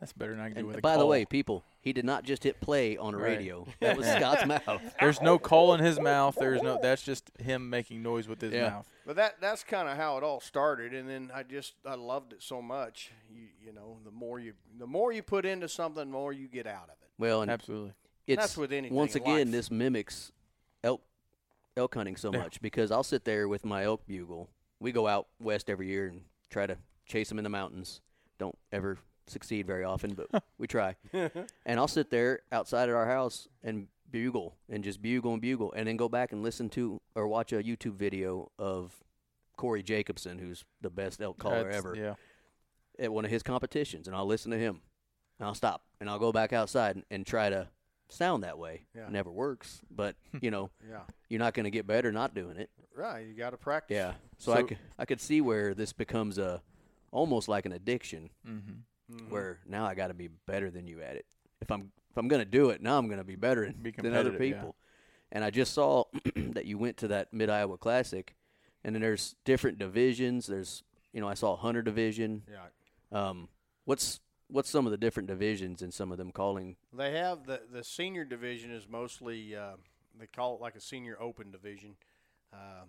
That's 0.09 0.17
better 0.19 0.33
than 0.33 0.41
I 0.41 0.47
can 0.47 0.55
do 0.55 0.59
And 0.61 0.69
with 0.69 0.79
a 0.79 0.81
by 0.81 0.93
the 0.95 1.01
call. 1.01 1.09
way, 1.11 1.25
people, 1.27 1.65
he 1.81 1.93
did 1.93 2.05
not 2.07 2.25
just 2.25 2.43
hit 2.43 2.61
play 2.63 2.97
on 2.97 3.13
a 3.15 3.19
Right. 3.19 3.37
radio. 3.39 3.67
That 3.81 3.97
was 3.99 4.07
Scott's 4.07 4.47
mouth. 4.67 4.83
there's 5.01 5.21
no 5.21 5.39
call 5.39 5.75
in 5.75 5.81
his 5.81 6.01
mouth. 6.01 6.35
There's 6.39 6.63
no. 6.63 6.79
That's 6.81 7.03
just 7.03 7.31
him 7.39 7.69
making 7.69 8.03
noise 8.03 8.27
with 8.27 8.41
his 8.41 8.55
Yeah. 8.55 8.71
mouth. 8.71 8.89
But 9.05 9.17
that 9.17 9.41
that's 9.41 9.65
kind 9.65 9.87
of 9.89 9.97
how 9.99 10.17
it 10.17 10.25
all 10.25 10.41
started, 10.41 10.95
and 10.95 11.09
then 11.09 11.31
I 11.35 11.43
just 11.43 11.75
I 11.85 11.95
loved 11.95 12.33
it 12.33 12.43
so 12.43 12.63
much. 12.63 13.11
You 13.31 13.49
you 13.65 13.73
know, 13.73 13.99
the 14.05 14.11
more 14.11 14.41
you 14.41 14.55
the 14.79 14.87
more 14.87 15.13
you 15.13 15.23
put 15.23 15.45
into 15.45 15.69
something, 15.69 16.07
the 16.07 16.13
more 16.13 16.33
you 16.33 16.49
get 16.49 16.67
out 16.67 16.85
of 16.85 16.97
it. 17.03 17.11
Well, 17.19 17.43
and 17.43 17.51
Absolutely. 17.51 17.93
it's 18.27 18.41
That's 18.41 18.57
with 18.57 18.73
anything 18.73 18.97
once 18.97 19.15
in 19.15 19.23
again 19.23 19.49
life. 19.49 19.51
this 19.53 19.71
mimics 19.71 20.33
elk 20.83 21.03
elk 21.77 21.95
hunting 21.95 22.17
so 22.17 22.33
Yeah. 22.33 22.39
much 22.39 22.63
because 22.63 22.91
I'll 22.91 23.03
sit 23.05 23.25
there 23.25 23.47
with 23.47 23.65
my 23.67 23.85
elk 23.85 24.07
bugle. 24.07 24.49
We 24.81 24.91
go 24.93 25.07
out 25.07 25.29
west 25.39 25.69
every 25.69 25.89
year 25.89 26.07
and 26.07 26.23
try 26.49 26.67
to 26.67 26.79
chase 27.05 27.29
them 27.29 27.37
in 27.39 27.45
the 27.45 27.51
mountains. 27.51 28.01
Don't 28.39 28.57
ever 28.71 28.99
succeed 29.31 29.67
very 29.67 29.85
often, 29.85 30.15
but 30.15 30.43
we 30.59 30.67
try. 30.67 30.97
and 31.13 31.79
I'll 31.81 31.89
sit 31.89 32.11
there 32.11 32.41
outside 32.53 32.89
at 32.89 32.95
our 32.95 33.07
house 33.07 33.49
and 33.63 33.89
bugle 34.11 34.57
and 34.71 34.83
just 34.85 35.03
bugle 35.03 35.33
and 35.33 35.43
bugle, 35.43 35.73
and 35.75 35.87
then 35.87 35.97
go 35.97 36.09
back 36.09 36.33
and 36.33 36.43
listen 36.43 36.69
to 36.71 37.01
or 37.15 37.29
watch 37.29 37.53
a 37.53 37.63
YouTube 37.63 37.95
video 37.95 38.51
of 38.59 38.93
Corey 39.57 39.83
Jacobsen, 39.83 40.39
who's 40.39 40.65
the 40.81 40.91
best 40.91 41.21
elk 41.21 41.39
caller 41.39 41.65
That's- 41.65 41.77
ever 41.77 41.95
Yeah. 41.97 42.15
at 42.99 43.13
one 43.13 43.25
of 43.25 43.31
his 43.31 43.43
competitions, 43.43 44.07
and 44.07 44.17
I'll 44.17 44.27
listen 44.27 44.51
to 44.53 44.59
him. 44.59 44.81
And 45.39 45.47
I'll 45.47 45.55
stop 45.55 45.85
and 46.01 46.11
I'll 46.11 46.19
go 46.19 46.33
back 46.33 46.53
outside 46.53 46.97
and, 46.97 47.05
and 47.13 47.25
try 47.27 47.49
to 47.49 47.69
sound 48.09 48.43
that 48.43 48.59
way. 48.59 48.87
Yeah. 48.97 49.09
Never 49.09 49.31
works, 49.31 49.81
but 49.91 50.17
you 50.41 50.51
know 50.51 50.71
Yeah, 50.89 51.03
you're 51.29 51.39
not 51.39 51.55
going 51.55 51.65
to 51.65 51.71
get 51.71 51.87
better 51.87 52.11
not 52.11 52.35
doing 52.35 52.57
it. 52.57 52.71
right. 52.97 53.25
You 53.27 53.35
got 53.35 53.51
to 53.51 53.57
practice. 53.57 53.95
Yeah. 53.95 54.15
So, 54.39 54.53
I 54.53 54.57
So- 54.57 54.67
could 54.67 54.79
I 54.99 55.05
could 55.05 55.21
see 55.21 55.41
where 55.41 55.75
this 55.75 55.93
becomes 55.93 56.39
a 56.39 56.61
almost 57.13 57.47
like 57.49 57.67
an 57.67 57.73
addiction, 57.73 58.31
Mm-hmm. 58.47 58.73
Mhm. 59.11 59.29
where 59.31 59.59
now 59.67 59.87
I 59.87 59.95
got 59.95 60.09
to 60.09 60.15
be 60.15 60.29
better 60.29 60.71
than 60.71 60.87
you 60.87 61.01
at 61.03 61.17
it. 61.17 61.27
If 61.61 61.71
I'm 61.71 61.91
if 62.11 62.17
I'm 62.17 62.29
going 62.29 62.41
to 62.41 62.51
do 62.51 62.71
it, 62.71 62.81
now 62.83 62.99
I'm 62.99 63.07
going 63.07 63.19
to 63.19 63.25
be 63.25 63.37
better 63.37 63.67
Be 63.67 63.91
than 63.91 64.13
other 64.15 64.31
competitive, 64.31 64.41
yeah. 64.41 64.55
people. 64.55 64.77
And 65.33 65.45
I 65.45 65.51
just 65.51 65.73
saw 65.75 66.05
that 66.37 66.65
you 66.67 66.79
went 66.79 66.97
to 66.99 67.09
that 67.09 67.33
Mid 67.33 67.51
Iowa 67.51 67.77
Classic, 67.79 68.35
and 68.85 68.95
then 68.95 69.03
there's 69.03 69.35
different 69.45 69.79
divisions. 69.79 70.47
There's 70.47 70.83
you 71.13 71.21
know 71.21 71.29
I 71.29 71.35
saw 71.35 71.57
Hunter 71.57 71.83
Division. 71.83 72.43
Yeah. 72.51 73.29
Um, 73.29 73.49
what's 73.85 74.21
what's 74.49 74.71
some 74.71 74.87
of 74.87 74.91
the 74.91 74.97
different 74.99 75.27
divisions 75.29 75.83
and 75.83 75.93
some 75.93 76.11
of 76.13 76.19
them 76.19 76.33
calling? 76.33 76.77
They 76.93 77.13
have 77.13 77.47
the 77.47 77.63
the 77.71 77.85
senior 77.85 78.25
division 78.25 78.71
is 78.71 78.89
mostly 78.89 79.55
uh, 79.57 79.77
they 80.19 80.27
call 80.27 80.55
it 80.57 80.61
like 80.61 80.75
a 80.75 80.81
senior 80.81 81.17
open 81.21 81.51
division, 81.51 81.97
um, 82.53 82.89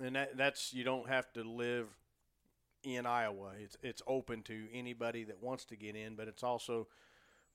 and 0.00 0.16
that 0.16 0.36
that's 0.36 0.72
you 0.72 0.84
don't 0.84 1.08
have 1.08 1.32
to 1.32 1.42
live 1.44 1.88
in 2.82 3.06
Iowa. 3.06 3.52
It's 3.58 3.76
it's 3.82 4.02
open 4.06 4.42
to 4.44 4.66
anybody 4.72 5.24
that 5.24 5.42
wants 5.42 5.64
to 5.66 5.76
get 5.76 5.96
in, 5.96 6.14
but 6.14 6.28
it's 6.28 6.42
also 6.42 6.88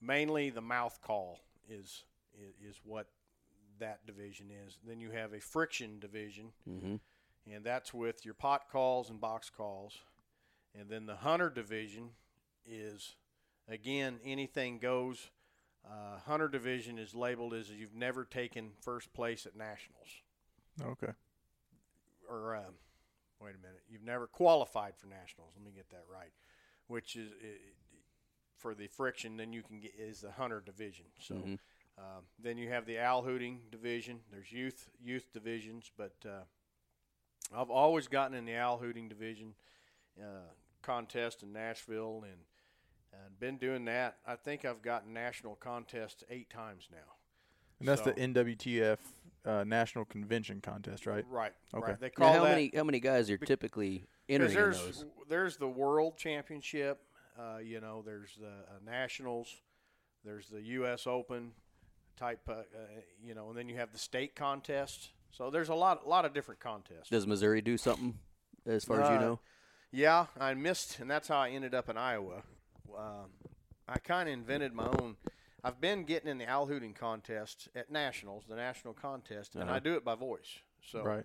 mainly 0.00 0.50
the 0.50 0.60
mouth 0.60 1.00
call 1.02 1.40
is 1.68 2.04
is, 2.38 2.70
is 2.76 2.80
what 2.84 3.08
that 3.78 4.06
division 4.06 4.46
is. 4.66 4.78
Then 4.86 5.00
you 5.00 5.10
have 5.10 5.32
a 5.32 5.40
friction 5.40 5.98
division, 6.00 6.52
Mm-hmm. 6.68 6.96
and 7.52 7.64
that's 7.64 7.92
with 7.94 8.24
your 8.24 8.34
pot 8.34 8.62
calls 8.70 9.10
and 9.10 9.20
box 9.20 9.50
calls. 9.50 9.98
And 10.78 10.88
then 10.88 11.06
the 11.06 11.16
hunter 11.16 11.50
division 11.50 12.10
is 12.66 13.14
again 13.68 14.18
anything 14.24 14.78
goes. 14.78 15.30
Uh, 15.86 16.18
hunter 16.26 16.48
division 16.48 16.98
is 16.98 17.14
labeled 17.14 17.52
as 17.52 17.70
you've 17.70 17.94
never 17.94 18.24
taken 18.24 18.70
first 18.80 19.12
place 19.12 19.44
at 19.44 19.54
nationals, 19.54 20.08
Okay. 20.82 21.12
or 22.28 22.56
um, 22.56 22.74
wait 23.44 23.54
a 23.54 23.58
minute, 23.58 23.82
you've 23.88 24.02
never 24.02 24.26
qualified 24.26 24.96
for 24.96 25.06
nationals. 25.06 25.52
Let 25.56 25.64
me 25.64 25.72
get 25.74 25.90
that 25.90 26.04
right. 26.10 26.32
Which 26.86 27.16
is 27.16 27.30
i 27.42 27.46
for 28.56 28.74
the 28.74 28.86
friction, 28.86 29.36
then 29.36 29.52
you 29.52 29.62
can 29.62 29.78
get 29.78 29.92
is 29.98 30.20
the 30.20 30.32
hunter 30.32 30.60
division. 30.64 31.06
So. 31.18 31.34
Mhm. 31.34 31.58
Um, 31.96 32.26
then 32.40 32.58
you 32.58 32.70
have 32.70 32.86
the 32.86 32.98
owl 32.98 33.22
hooting 33.22 33.60
division. 33.70 34.20
There's 34.30 34.50
youth 34.50 34.90
youth 35.00 35.32
divisions, 35.32 35.92
but 35.96 36.16
uh, 36.26 36.42
I've 37.54 37.70
always 37.70 38.08
gotten 38.08 38.36
in 38.36 38.46
the 38.46 38.56
owl 38.56 38.78
hooting 38.78 39.08
division 39.08 39.54
uh, 40.20 40.50
contest 40.82 41.42
in 41.44 41.52
Nashville, 41.52 42.24
and 42.24 42.40
and 43.12 43.38
been 43.38 43.58
doing 43.58 43.84
that. 43.84 44.18
I 44.26 44.34
think 44.34 44.64
I've 44.64 44.82
gotten 44.82 45.12
national 45.12 45.54
contests 45.54 46.24
eight 46.30 46.50
times 46.50 46.88
now. 46.90 47.14
And 47.78 47.88
that's 47.88 48.02
So- 48.02 48.10
the 48.10 48.20
NWTF 48.20 48.98
uh, 49.44 49.64
National 49.64 50.04
Convention 50.04 50.60
contest, 50.60 51.06
right? 51.06 51.24
Right. 51.28 51.52
Okay. 51.74 51.86
Right. 51.92 52.00
They 52.00 52.06
Now, 52.06 52.12
call 52.26 52.32
how 52.32 52.44
that 52.44 52.50
many 52.50 52.70
how 52.74 52.84
many 52.84 53.00
guys 53.00 53.30
are 53.30 53.38
typically 53.38 54.04
entering 54.28 54.50
in 54.50 54.56
there's 54.56 54.78
those? 54.78 55.04
there's 55.28 55.56
the 55.56 55.68
World 55.68 56.16
Championship. 56.16 57.00
Uh, 57.38 57.58
you 57.58 57.80
know, 57.80 58.02
there's 58.04 58.36
the 58.40 58.46
uh, 58.46 58.78
nationals. 58.84 59.48
There's 60.24 60.48
the 60.48 60.62
U.S. 60.62 61.06
Open 61.06 61.52
type. 62.16 62.40
Uh, 62.48 62.52
uh, 62.52 62.64
you 63.22 63.34
know, 63.34 63.48
and 63.48 63.58
then 63.58 63.68
you 63.68 63.76
have 63.76 63.92
the 63.92 63.98
state 63.98 64.34
contest. 64.34 65.10
So 65.30 65.50
there's 65.50 65.68
a 65.68 65.74
lot 65.74 66.02
a 66.04 66.08
lot 66.08 66.24
of 66.24 66.32
different 66.32 66.60
contests. 66.60 67.10
Does 67.10 67.26
Missouri 67.26 67.60
do 67.60 67.76
something 67.76 68.14
as 68.66 68.84
far 68.84 69.02
as 69.02 69.10
you 69.10 69.18
know? 69.18 69.40
Yeah, 69.90 70.26
I 70.40 70.54
missed, 70.54 70.98
and 71.00 71.10
that's 71.10 71.28
how 71.28 71.38
I 71.38 71.50
ended 71.50 71.74
up 71.74 71.88
in 71.88 71.96
Iowa. 71.96 72.42
Um, 72.96 73.30
I 73.88 73.98
kind 73.98 74.28
of 74.28 74.32
invented 74.32 74.72
my 74.72 74.86
own. 74.86 75.16
I've 75.64 75.80
been 75.80 76.04
getting 76.04 76.28
in 76.28 76.38
the 76.38 76.46
owl 76.46 76.66
hooting 76.66 76.92
contest 76.92 77.68
at 77.74 77.90
nationals, 77.90 78.44
the 78.48 78.54
national 78.56 78.92
contest, 78.94 79.54
and 79.54 79.64
Uh-huh. 79.64 79.74
I 79.74 79.78
do 79.78 79.94
it 79.94 80.04
by 80.04 80.14
voice. 80.14 80.58
So, 80.82 81.02
Right. 81.02 81.24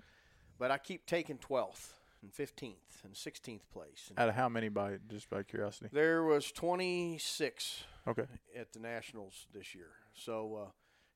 but 0.57 0.71
I 0.71 0.77
keep 0.77 1.05
taking 1.05 1.37
twelfth, 1.37 1.99
and 2.21 2.31
15th 2.33 3.03
and 3.03 3.13
16th 3.15 3.69
place. 3.71 4.07
And 4.09 4.19
Out 4.19 4.29
of 4.29 4.35
how 4.35 4.49
many 4.49 4.69
by 4.69 4.97
just 5.07 5.29
by 5.29 5.43
curiosity? 5.43 5.89
there 5.91 6.23
was 6.23 6.51
26 6.51 7.83
Okay. 8.07 8.25
at 8.55 8.71
the 8.73 8.79
Nationals 8.79 9.47
this 9.53 9.73
year. 9.75 9.91
So, 10.13 10.55
uh, 10.55 10.71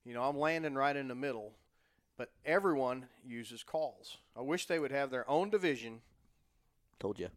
you 0.06 0.14
know, 0.14 0.24
I'm 0.24 0.38
landing 0.38 0.76
right 0.76 0.96
in 0.96 1.08
the 1.10 1.16
middle, 1.16 1.54
but 2.18 2.32
everyone 2.46 3.08
uses 3.26 3.64
calls. 3.64 4.18
I 4.36 4.42
wish 4.42 4.66
they 4.68 4.80
would 4.80 4.92
have 4.92 5.10
their 5.12 5.30
own 5.30 5.50
division, 5.50 6.02
Told 7.00 7.20
you. 7.20 7.30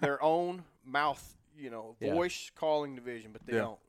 their 0.00 0.22
own 0.22 0.64
mouth, 0.84 1.34
you 1.56 1.70
know, 1.70 1.96
Yeah. 2.00 2.12
voice 2.12 2.50
calling 2.54 2.94
division, 2.94 3.32
but 3.32 3.46
they 3.46 3.54
Yeah. 3.54 3.60
don't. 3.60 3.80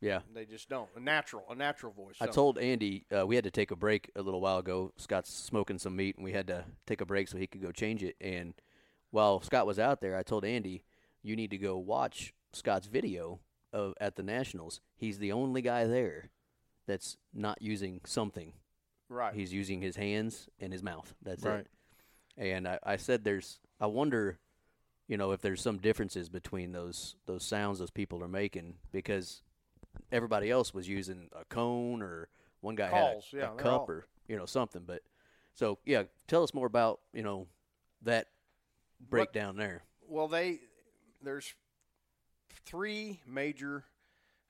Yeah. 0.00 0.20
They 0.32 0.44
just 0.44 0.68
don't. 0.68 0.88
A 0.96 1.00
natural, 1.00 1.44
a 1.50 1.54
natural 1.54 1.92
voice. 1.92 2.16
I 2.20 2.26
So- 2.26 2.32
told 2.32 2.58
Andy 2.58 3.04
uh, 3.16 3.26
we 3.26 3.34
had 3.34 3.44
to 3.44 3.50
take 3.50 3.70
a 3.70 3.76
break 3.76 4.10
a 4.14 4.22
little 4.22 4.40
while 4.40 4.58
ago. 4.58 4.92
Scott's 4.96 5.32
smoking 5.32 5.78
some 5.78 5.96
meat, 5.96 6.16
and 6.16 6.24
we 6.24 6.32
had 6.32 6.46
to 6.48 6.64
take 6.86 7.00
a 7.00 7.06
break 7.06 7.28
so 7.28 7.36
he 7.38 7.46
could 7.46 7.62
go 7.62 7.72
change 7.72 8.02
it. 8.04 8.16
And 8.20 8.54
while 9.10 9.40
Scott 9.40 9.66
was 9.66 9.78
out 9.78 10.00
there, 10.00 10.16
I 10.16 10.22
told 10.22 10.44
Andy, 10.44 10.84
"You 11.22 11.34
need 11.34 11.50
to 11.50 11.58
go 11.58 11.76
watch 11.78 12.32
Scott's 12.52 12.86
video 12.86 13.40
of 13.72 13.94
at 14.00 14.14
the 14.16 14.22
Nationals. 14.22 14.80
He's 14.96 15.18
the 15.18 15.32
only 15.32 15.62
guy 15.62 15.84
there 15.86 16.30
that's 16.86 17.16
not 17.34 17.60
using 17.60 18.00
something. 18.04 18.52
right. 19.10 19.34
He's 19.34 19.52
using 19.54 19.80
his 19.82 19.96
hands 19.96 20.48
and 20.60 20.72
his 20.72 20.82
mouth. 20.82 21.14
That's 21.22 21.42
Right. 21.42 21.60
it. 21.60 21.68
And 22.36 22.68
I, 22.68 22.78
I 22.82 22.96
said, 22.96 23.24
"There's. 23.24 23.58
I 23.80 23.86
wonder, 23.86 24.38
you 25.06 25.16
know, 25.16 25.32
if 25.32 25.40
there's 25.40 25.60
some 25.62 25.78
differences 25.78 26.28
between 26.28 26.72
those 26.72 27.16
those 27.26 27.42
sounds 27.44 27.78
those 27.80 27.90
people 27.90 28.22
are 28.22 28.28
making 28.28 28.78
because 28.92 29.42
everybody 30.12 30.50
else 30.50 30.72
was 30.72 30.88
using 30.88 31.28
a 31.38 31.44
cone 31.44 32.02
or 32.02 32.28
one 32.60 32.74
guy 32.74 32.90
Calls, 32.90 33.26
had 33.30 33.38
a, 33.38 33.42
yeah, 33.42 33.52
a 33.52 33.56
cup 33.56 33.80
all- 33.82 33.86
or 33.90 34.06
you 34.26 34.36
know 34.36 34.46
something. 34.46 34.82
But 34.86 35.02
so 35.54 35.78
yeah, 35.84 36.04
tell 36.26 36.42
us 36.42 36.54
more 36.54 36.66
about 36.66 37.00
you 37.12 37.22
know 37.22 37.46
that 38.02 38.28
breakdown 39.10 39.56
there. 39.56 39.82
Well, 40.08 40.28
they 40.28 40.60
there's 41.22 41.54
three 42.64 43.20
major. 43.26 43.84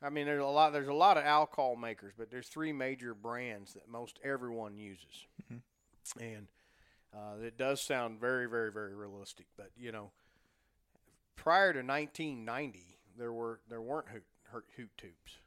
I 0.00 0.10
mean, 0.10 0.26
there's 0.26 0.42
a 0.42 0.46
lot. 0.46 0.72
There's 0.72 0.88
a 0.88 0.92
lot 0.94 1.16
of 1.16 1.24
owl 1.24 1.46
call 1.46 1.74
makers, 1.76 2.14
but 2.16 2.30
there's 2.30 2.46
three 2.48 2.72
major 2.72 3.14
brands 3.14 3.74
that 3.74 3.88
most 3.88 4.20
everyone 4.22 4.76
uses, 4.76 5.26
and 6.20 6.46
uh, 7.12 7.42
it 7.42 7.58
does 7.58 7.80
sound 7.80 8.20
very, 8.20 8.46
very, 8.46 8.70
very 8.70 8.94
realistic. 8.94 9.46
But 9.56 9.70
you 9.76 9.90
know, 9.90 10.12
prior 11.34 11.72
to 11.72 11.80
1990, 11.80 12.96
there 13.18 13.32
were 13.32 13.58
there 13.68 13.80
weren't 13.82 14.08
hoot, 14.08 14.22
hoot, 14.52 14.64
hoot 14.76 14.90
tubes. 14.96 15.38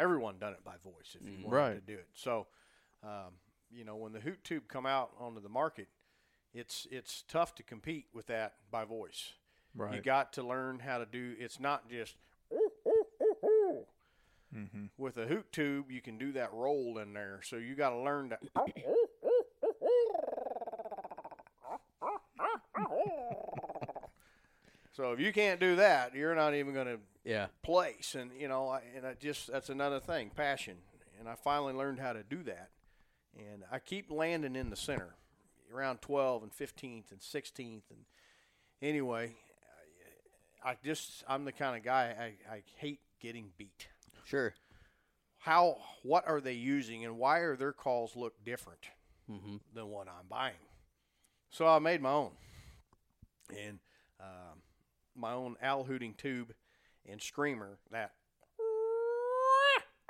Everyone 0.00 0.36
done 0.38 0.52
it 0.54 0.64
by 0.64 0.74
voice 0.82 1.14
if 1.20 1.26
you 1.28 1.44
wanted 1.44 1.86
to 1.86 1.92
do 1.92 1.98
it. 1.98 2.08
So, 2.14 2.46
um, 3.04 3.34
you 3.70 3.84
know, 3.84 3.96
when 3.96 4.12
the 4.12 4.20
hoot 4.20 4.42
tube 4.42 4.62
come 4.66 4.86
out 4.86 5.10
onto 5.20 5.40
the 5.42 5.48
market, 5.50 5.88
it's 6.54 6.86
it's 6.90 7.22
tough 7.28 7.54
to 7.56 7.62
compete 7.62 8.06
with 8.14 8.26
that 8.28 8.54
by 8.70 8.84
voice. 8.84 9.34
Right. 9.76 9.94
You 9.94 10.00
got 10.00 10.32
to 10.32 10.42
learn 10.42 10.78
how 10.80 10.98
to 10.98 11.06
do. 11.06 11.34
It's 11.38 11.60
not 11.60 11.88
just 11.90 12.16
with 14.98 15.16
a 15.18 15.26
hoot 15.26 15.52
tube. 15.52 15.90
You 15.90 16.00
can 16.00 16.18
do 16.18 16.32
that 16.32 16.52
roll 16.52 16.98
in 16.98 17.12
there. 17.12 17.40
So 17.44 17.56
you 17.56 17.74
got 17.74 17.90
to 17.90 17.98
learn 17.98 18.30
to. 18.30 18.38
so 24.92 25.12
if 25.12 25.20
you 25.20 25.32
can't 25.32 25.60
do 25.60 25.76
that, 25.76 26.14
you're 26.14 26.34
not 26.34 26.54
even 26.54 26.74
going 26.74 26.86
to 26.86 26.98
Yeah, 27.30 27.46
place. 27.62 28.16
And 28.16 28.32
you 28.36 28.48
know 28.48 28.68
I, 28.68 28.80
and 28.96 29.06
I 29.06 29.14
just 29.14 29.50
that's 29.52 29.68
another 29.68 30.00
thing 30.00 30.30
passion. 30.34 30.76
And 31.18 31.28
I 31.28 31.34
finally 31.36 31.74
learned 31.74 32.00
how 32.00 32.12
to 32.12 32.22
do 32.24 32.42
that. 32.44 32.70
And 33.38 33.62
I 33.70 33.78
keep 33.78 34.10
landing 34.10 34.56
in 34.56 34.70
the 34.70 34.76
center 34.76 35.14
around 35.72 36.00
12 36.02 36.42
and 36.42 36.52
15th 36.52 37.12
and 37.12 37.20
16th 37.20 37.82
and 37.90 38.00
anyway 38.82 39.36
I, 40.64 40.70
I 40.70 40.76
just 40.84 41.22
I'm 41.28 41.44
the 41.44 41.52
kind 41.52 41.76
of 41.76 41.84
guy 41.84 42.34
I, 42.50 42.52
I 42.56 42.62
hate 42.76 42.98
getting 43.20 43.50
beat. 43.56 43.86
Sure. 44.24 44.52
how 45.38 45.78
what 46.02 46.26
are 46.26 46.40
they 46.40 46.54
using 46.54 47.04
and 47.04 47.16
why 47.18 47.38
are 47.38 47.54
their 47.56 47.72
calls 47.72 48.16
look 48.16 48.34
different 48.44 48.86
Mm-hmm. 49.30 49.58
than 49.72 49.86
what 49.90 50.08
I'm 50.08 50.26
buying? 50.28 50.54
So 51.50 51.64
I 51.68 51.78
made 51.78 52.02
my 52.02 52.10
own. 52.10 52.32
And 53.50 53.78
um, 54.18 54.58
my 55.14 55.32
own 55.32 55.54
owl 55.62 55.84
hooting 55.84 56.14
tube 56.14 56.52
and 57.08 57.20
screamer 57.20 57.78
that 57.90 58.12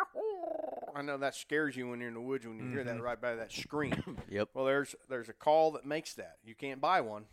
I 0.94 1.02
know 1.02 1.18
that 1.18 1.34
scares 1.34 1.76
you 1.76 1.88
when 1.88 2.00
you're 2.00 2.08
in 2.08 2.14
the 2.14 2.20
woods 2.20 2.46
when 2.46 2.58
you 2.58 2.68
hear 2.70 2.84
that 2.84 2.94
mm-hmm. 2.94 3.02
right 3.02 3.20
by 3.20 3.36
that 3.36 3.52
scream. 3.52 4.18
Yep. 4.30 4.50
well, 4.54 4.64
there's 4.64 4.94
there's 5.08 5.28
a 5.28 5.32
call 5.32 5.72
that 5.72 5.84
makes 5.84 6.14
that. 6.14 6.36
You 6.44 6.54
can't 6.54 6.80
buy 6.80 7.00
one. 7.00 7.24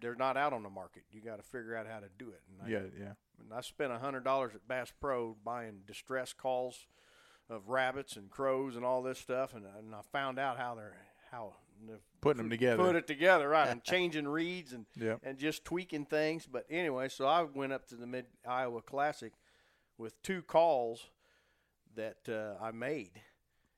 They're 0.00 0.14
not 0.14 0.36
out 0.36 0.52
on 0.52 0.62
the 0.62 0.70
market. 0.70 1.02
You 1.10 1.20
got 1.20 1.36
to 1.36 1.42
figure 1.42 1.76
out 1.76 1.86
how 1.86 1.98
to 2.00 2.08
do 2.18 2.28
it. 2.28 2.42
And 2.48 2.62
I, 2.62 2.70
Yeah, 2.70 2.86
yeah. 2.96 3.12
and 3.40 3.52
I 3.52 3.60
spent 3.60 3.92
a 3.92 3.98
hundred 3.98 4.24
dollars 4.24 4.52
at 4.54 4.66
Bass 4.68 4.92
Pro 5.00 5.36
buying 5.44 5.80
distress 5.86 6.32
calls 6.32 6.86
of 7.50 7.68
rabbits 7.68 8.16
and 8.16 8.30
crows 8.30 8.76
and 8.76 8.84
all 8.84 9.02
this 9.02 9.18
stuff, 9.18 9.54
and, 9.54 9.64
and 9.78 9.94
I 9.94 10.00
found 10.12 10.38
out 10.38 10.58
how 10.58 10.74
they're 10.74 10.96
how 11.30 11.54
Putting 12.20 12.38
them 12.42 12.50
together. 12.50 12.82
put 12.82 12.96
it 12.96 13.06
together 13.06 13.48
right 13.48 13.68
and 13.68 13.82
changing 13.84 14.26
reeds 14.26 14.72
and 14.72 14.86
Yep. 14.96 15.20
and 15.22 15.38
just 15.38 15.64
tweaking 15.64 16.04
things. 16.06 16.46
But 16.50 16.66
anyway, 16.68 17.08
so 17.08 17.26
I 17.26 17.42
went 17.42 17.72
up 17.72 17.86
to 17.88 17.94
the 17.96 18.06
Mid 18.06 18.26
Iowa 18.46 18.82
Classic 18.82 19.32
with 19.96 20.20
two 20.22 20.42
calls 20.42 21.06
that 21.94 22.28
uh, 22.28 22.62
I 22.62 22.70
made 22.72 23.12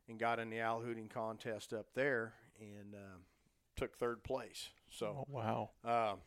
and 0.08 0.18
got 0.18 0.38
in 0.38 0.50
the 0.50 0.60
owl 0.60 0.80
hooting 0.80 1.08
contest 1.08 1.72
up 1.72 1.86
there 1.94 2.34
and 2.60 2.94
um, 2.94 3.20
took 3.76 3.96
third 3.96 4.24
place. 4.24 4.68
Oh, 4.70 4.74
So 4.90 5.24
wow. 5.28 5.70
um, 5.84 6.18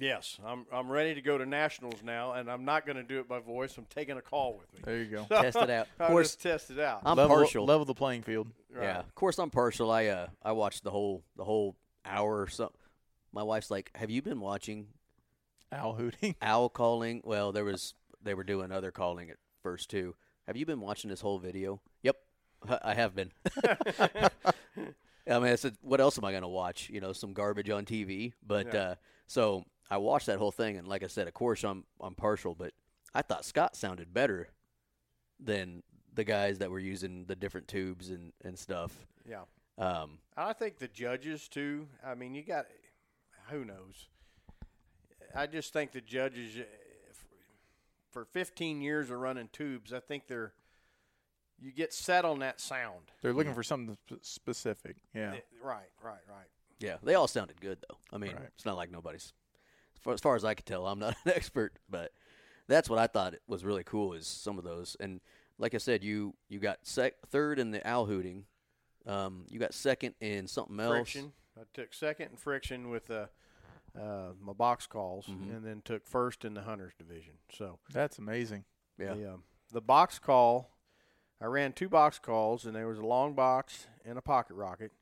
yes, 0.00 0.38
I'm 0.44 0.66
I'm 0.72 0.90
ready 0.90 1.14
to 1.14 1.20
go 1.20 1.38
to 1.38 1.46
nationals 1.46 2.02
now, 2.02 2.32
and 2.32 2.50
I'm 2.50 2.64
not 2.64 2.86
going 2.86 2.96
to 2.96 3.02
do 3.02 3.20
it 3.20 3.28
by 3.28 3.38
voice. 3.40 3.76
I'm 3.78 3.86
taking 3.90 4.16
a 4.16 4.22
call 4.22 4.54
with 4.58 4.72
me. 4.74 4.80
There 4.84 4.98
you 4.98 5.06
go. 5.06 5.26
Test 5.28 5.56
it 5.56 5.70
out. 5.70 5.88
Of 5.98 6.08
course, 6.08 6.28
just 6.28 6.42
test 6.42 6.70
it 6.70 6.78
out. 6.78 7.02
I'm 7.04 7.16
level, 7.16 7.36
partial. 7.36 7.64
level 7.64 7.84
the 7.84 7.94
playing 7.94 8.22
field. 8.22 8.48
Right. 8.72 8.84
Yeah, 8.84 8.98
of 9.00 9.14
course 9.14 9.38
I'm 9.38 9.50
partial. 9.50 9.90
I 9.90 10.06
uh 10.06 10.26
I 10.42 10.52
watched 10.52 10.84
the 10.84 10.90
whole 10.90 11.22
the 11.36 11.44
whole 11.44 11.76
hour 12.04 12.40
or 12.40 12.48
something. 12.48 12.76
My 13.32 13.42
wife's 13.42 13.70
like, 13.70 13.90
"Have 13.94 14.10
you 14.10 14.22
been 14.22 14.40
watching 14.40 14.88
Owl 15.72 15.94
hooting. 15.94 16.34
owl 16.42 16.68
calling?" 16.68 17.22
Well, 17.24 17.52
there 17.52 17.64
was 17.64 17.94
they 18.22 18.34
were 18.34 18.44
doing 18.44 18.72
other 18.72 18.90
calling 18.90 19.30
at 19.30 19.36
first 19.62 19.90
too. 19.90 20.14
Have 20.46 20.56
you 20.56 20.64
been 20.66 20.80
watching 20.80 21.10
this 21.10 21.20
whole 21.20 21.38
video? 21.38 21.80
Yep, 22.02 22.16
I 22.82 22.94
have 22.94 23.14
been. 23.14 23.32
I 25.30 25.38
mean, 25.40 25.52
I 25.52 25.56
said, 25.56 25.76
what 25.82 26.00
else 26.00 26.16
am 26.16 26.24
I 26.24 26.30
going 26.30 26.42
to 26.42 26.48
watch? 26.48 26.88
You 26.90 27.00
know, 27.00 27.12
some 27.12 27.34
garbage 27.34 27.68
on 27.68 27.84
TV. 27.84 28.32
But 28.46 28.72
Yeah. 28.72 28.80
uh, 28.80 28.94
so 29.26 29.64
I 29.90 29.96
watched 29.98 30.26
that 30.26 30.38
whole 30.38 30.50
thing, 30.52 30.76
and 30.76 30.86
like 30.86 31.02
I 31.02 31.06
said, 31.06 31.28
of 31.28 31.34
course 31.34 31.64
I'm 31.64 31.84
I'm 32.00 32.14
partial, 32.14 32.54
but 32.54 32.72
I 33.14 33.22
thought 33.22 33.44
Scott 33.44 33.76
sounded 33.76 34.12
better 34.12 34.48
than 35.40 35.82
the 36.14 36.24
guys 36.24 36.58
that 36.58 36.70
were 36.70 36.78
using 36.78 37.24
the 37.26 37.36
different 37.36 37.68
tubes 37.68 38.10
and 38.10 38.32
and 38.44 38.58
stuff. 38.58 39.06
Yeah. 39.28 39.42
Um, 39.78 40.18
I 40.36 40.52
think 40.52 40.78
the 40.78 40.88
judges 40.88 41.48
too. 41.48 41.86
I 42.04 42.14
mean, 42.14 42.34
you 42.34 42.42
got 42.42 42.66
who 43.50 43.64
knows. 43.64 44.08
I 45.34 45.46
just 45.46 45.72
think 45.72 45.92
the 45.92 46.00
judges, 46.00 46.56
eh, 46.58 46.62
for 48.10 48.24
15 48.24 48.80
years 48.80 49.10
of 49.10 49.18
running 49.18 49.48
tubes, 49.52 49.92
I 49.92 50.00
think 50.00 50.26
they're 50.26 50.52
you 51.60 51.72
get 51.72 51.92
set 51.92 52.24
on 52.24 52.38
that 52.40 52.60
sound. 52.60 53.10
They're 53.20 53.32
looking 53.32 53.54
for 53.54 53.62
something 53.64 53.96
specific. 54.22 54.96
Yeah. 55.14 55.34
Eh, 55.34 55.40
Right, 55.62 55.88
right, 56.02 56.20
right. 56.28 56.46
Yeah, 56.78 56.96
they 57.02 57.14
all 57.14 57.26
sounded 57.28 57.60
good 57.60 57.78
though. 57.88 57.98
I 58.12 58.18
mean, 58.18 58.34
Right. 58.34 58.44
it's 58.54 58.64
not 58.64 58.76
like 58.76 58.90
nobody's. 58.90 59.32
As 59.98 60.02
far, 60.04 60.14
as 60.14 60.20
far 60.20 60.36
as 60.36 60.44
I 60.44 60.54
could 60.54 60.66
tell, 60.66 60.86
I'm 60.86 60.98
not 60.98 61.16
an 61.24 61.32
expert, 61.34 61.78
but 61.88 62.12
that's 62.68 62.88
what 62.88 62.98
I 62.98 63.06
thought 63.06 63.34
was 63.46 63.64
really 63.64 63.84
cool 63.84 64.12
is 64.14 64.26
some 64.26 64.58
of 64.58 64.64
those. 64.64 64.96
And 65.00 65.20
like 65.58 65.74
I 65.74 65.78
said, 65.78 66.04
you 66.04 66.34
you 66.48 66.58
got 66.60 66.78
sec- 66.86 67.26
third 67.26 67.58
in 67.58 67.70
the 67.70 67.86
owl 67.88 68.06
hooting. 68.06 68.44
Um, 69.06 69.46
you 69.48 69.58
got 69.58 69.74
second 69.74 70.14
in 70.20 70.46
something 70.46 70.78
else. 70.78 70.92
Friction. 70.92 71.32
I 71.58 71.62
took 71.74 71.92
second 71.94 72.28
in 72.32 72.36
friction 72.36 72.90
with 72.90 73.10
uh, 73.10 73.26
uh, 73.98 74.32
my 74.40 74.52
box 74.52 74.86
calls, 74.86 75.26
Mm-hmm. 75.26 75.50
and 75.50 75.64
then 75.66 75.82
took 75.84 76.06
first 76.06 76.44
in 76.44 76.54
the 76.54 76.62
hunters 76.62 76.92
division. 76.98 77.34
So 77.52 77.78
That's 77.92 78.18
amazing. 78.18 78.64
Yeah. 78.98 79.14
the, 79.14 79.32
um, 79.34 79.42
the 79.72 79.80
box 79.80 80.18
call, 80.18 80.70
I 81.40 81.46
ran 81.46 81.72
two 81.72 81.88
box 81.88 82.18
calls, 82.18 82.64
and 82.66 82.76
there 82.76 82.86
was 82.86 82.98
a 82.98 83.06
long 83.06 83.34
box 83.34 83.86
and 84.04 84.16
a 84.18 84.22
pocket 84.22 84.54
rocket, 84.54 84.92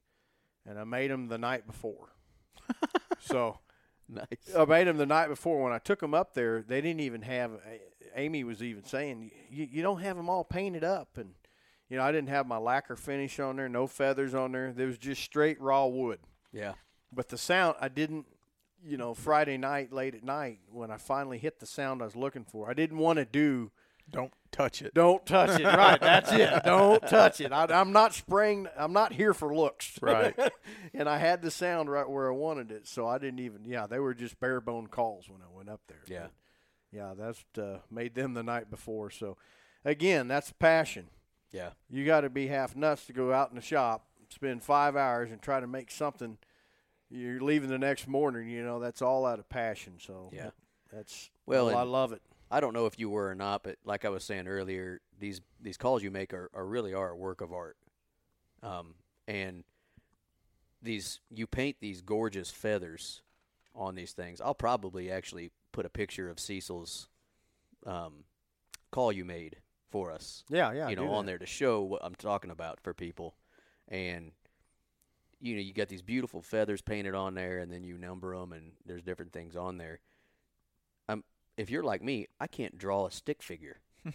and 0.64 0.78
I 0.78 0.84
made 0.84 1.10
them 1.10 1.28
the 1.28 1.38
night 1.38 1.66
before. 1.66 2.12
so 3.20 3.58
Nice. 4.14 4.54
I 4.56 4.64
made 4.64 4.86
them 4.86 4.98
the 4.98 5.06
night 5.06 5.28
before. 5.28 5.62
When 5.62 5.72
I 5.72 5.78
took 5.78 6.00
them 6.00 6.14
up 6.14 6.34
there, 6.34 6.62
they 6.62 6.80
didn't 6.80 7.00
even 7.00 7.22
have. 7.22 7.52
Amy 8.14 8.44
was 8.44 8.62
even 8.62 8.84
saying, 8.84 9.32
"You, 9.50 9.66
you 9.70 9.82
don't 9.82 10.00
have 10.00 10.16
them 10.16 10.28
all 10.28 10.44
painted 10.44 10.84
up," 10.84 11.18
and 11.18 11.34
you 11.88 11.96
know 11.96 12.04
I 12.04 12.12
didn't 12.12 12.28
have 12.28 12.46
my 12.46 12.58
lacquer 12.58 12.94
finish 12.96 13.40
on 13.40 13.56
there, 13.56 13.68
no 13.68 13.86
feathers 13.86 14.32
on 14.32 14.52
there. 14.52 14.72
There 14.72 14.86
was 14.86 14.98
just 14.98 15.22
straight 15.22 15.60
raw 15.60 15.86
wood. 15.86 16.20
Yeah. 16.52 16.74
But 17.12 17.28
the 17.28 17.38
sound, 17.38 17.76
I 17.80 17.88
didn't. 17.88 18.26
You 18.84 18.96
know, 18.96 19.14
Friday 19.14 19.56
night, 19.56 19.92
late 19.92 20.14
at 20.14 20.22
night, 20.22 20.60
when 20.70 20.92
I 20.92 20.96
finally 20.98 21.38
hit 21.38 21.58
the 21.58 21.66
sound 21.66 22.00
I 22.00 22.04
was 22.04 22.14
looking 22.14 22.44
for, 22.44 22.70
I 22.70 22.74
didn't 22.74 22.98
want 22.98 23.16
to 23.16 23.24
do 23.24 23.72
Don't 24.10 24.32
touch 24.52 24.82
it. 24.82 24.94
Don't 24.94 25.24
touch 25.26 25.60
it. 25.60 25.64
Right, 25.64 26.00
that's 26.00 26.30
it. 26.32 26.62
Don't 26.64 27.06
touch 27.06 27.40
it. 27.40 27.52
I, 27.52 27.66
I'm 27.70 27.92
not 27.92 28.14
spraying. 28.14 28.68
I'm 28.76 28.92
not 28.92 29.12
here 29.12 29.34
for 29.34 29.54
looks. 29.54 29.98
Right. 30.00 30.34
and 30.94 31.08
I 31.08 31.18
had 31.18 31.42
the 31.42 31.50
sound 31.50 31.90
right 31.90 32.08
where 32.08 32.28
I 32.30 32.34
wanted 32.34 32.70
it, 32.70 32.86
so 32.86 33.06
I 33.06 33.18
didn't 33.18 33.40
even. 33.40 33.64
Yeah, 33.64 33.86
they 33.86 33.98
were 33.98 34.14
just 34.14 34.38
bare 34.38 34.60
bone 34.60 34.86
calls 34.86 35.28
when 35.28 35.40
I 35.42 35.54
went 35.54 35.68
up 35.68 35.80
there. 35.88 36.02
Yeah. 36.06 36.22
But, 36.22 36.30
yeah, 36.92 37.14
that's 37.18 37.44
uh, 37.58 37.78
made 37.90 38.14
them 38.14 38.34
the 38.34 38.42
night 38.44 38.70
before. 38.70 39.10
So, 39.10 39.36
again, 39.84 40.28
that's 40.28 40.52
passion. 40.52 41.08
Yeah. 41.50 41.70
You 41.90 42.06
got 42.06 42.20
to 42.22 42.30
be 42.30 42.46
half 42.46 42.76
nuts 42.76 43.06
to 43.06 43.12
go 43.12 43.32
out 43.32 43.50
in 43.50 43.56
the 43.56 43.62
shop, 43.62 44.06
spend 44.28 44.62
five 44.62 44.94
hours, 44.96 45.30
and 45.30 45.42
try 45.42 45.58
to 45.60 45.66
make 45.66 45.90
something. 45.90 46.38
You're 47.10 47.40
leaving 47.40 47.68
the 47.70 47.78
next 47.78 48.08
morning. 48.08 48.48
You 48.48 48.64
know 48.64 48.78
that's 48.80 49.02
all 49.02 49.26
out 49.26 49.38
of 49.38 49.48
passion. 49.48 49.94
So 49.98 50.30
Yeah. 50.32 50.50
that's 50.92 51.30
well. 51.44 51.74
I 51.74 51.82
love 51.82 52.12
it. 52.12 52.22
I 52.50 52.60
don't 52.60 52.74
know 52.74 52.86
if 52.86 52.98
you 52.98 53.10
were 53.10 53.28
or 53.28 53.34
not, 53.34 53.62
but 53.62 53.76
like 53.84 54.04
I 54.04 54.08
was 54.08 54.24
saying 54.24 54.46
earlier, 54.46 55.00
these 55.18 55.40
these 55.60 55.76
calls 55.76 56.02
you 56.02 56.10
make 56.10 56.32
are, 56.32 56.50
are 56.54 56.66
really 56.66 56.94
are 56.94 57.10
a 57.10 57.16
work 57.16 57.40
of 57.40 57.52
art. 57.52 57.76
Um, 58.62 58.94
and 59.26 59.64
these 60.82 61.20
you 61.30 61.46
paint 61.46 61.76
these 61.80 62.02
gorgeous 62.02 62.50
feathers 62.50 63.22
on 63.74 63.94
these 63.94 64.12
things. 64.12 64.40
I'll 64.40 64.54
probably 64.54 65.10
actually 65.10 65.50
put 65.72 65.86
a 65.86 65.90
picture 65.90 66.28
of 66.28 66.38
Cecil's 66.38 67.08
um, 67.84 68.24
call 68.90 69.12
you 69.12 69.24
made 69.24 69.56
for 69.90 70.10
us. 70.10 70.44
Yeah, 70.48 70.72
yeah. 70.72 70.88
you 70.88 70.96
know, 70.96 71.10
on 71.12 71.26
there 71.26 71.38
to 71.38 71.46
show 71.46 71.82
what 71.82 72.02
I'm 72.04 72.14
talking 72.14 72.50
about 72.50 72.80
for 72.80 72.94
people. 72.94 73.34
And 73.88 74.32
you 75.40 75.54
know, 75.54 75.60
you 75.60 75.72
got 75.72 75.88
these 75.88 76.02
beautiful 76.02 76.40
feathers 76.40 76.80
painted 76.80 77.14
on 77.14 77.34
there, 77.34 77.58
and 77.58 77.70
then 77.70 77.84
you 77.84 77.98
number 77.98 78.36
them, 78.36 78.52
and 78.52 78.72
there's 78.86 79.02
different 79.02 79.32
things 79.32 79.54
on 79.56 79.78
there. 79.78 80.00
If 81.56 81.70
you're 81.70 81.82
like 81.82 82.02
me, 82.02 82.26
I 82.40 82.46
can't 82.46 82.76
draw 82.78 83.06
a 83.06 83.10
stick 83.10 83.42
figure. 83.42 83.78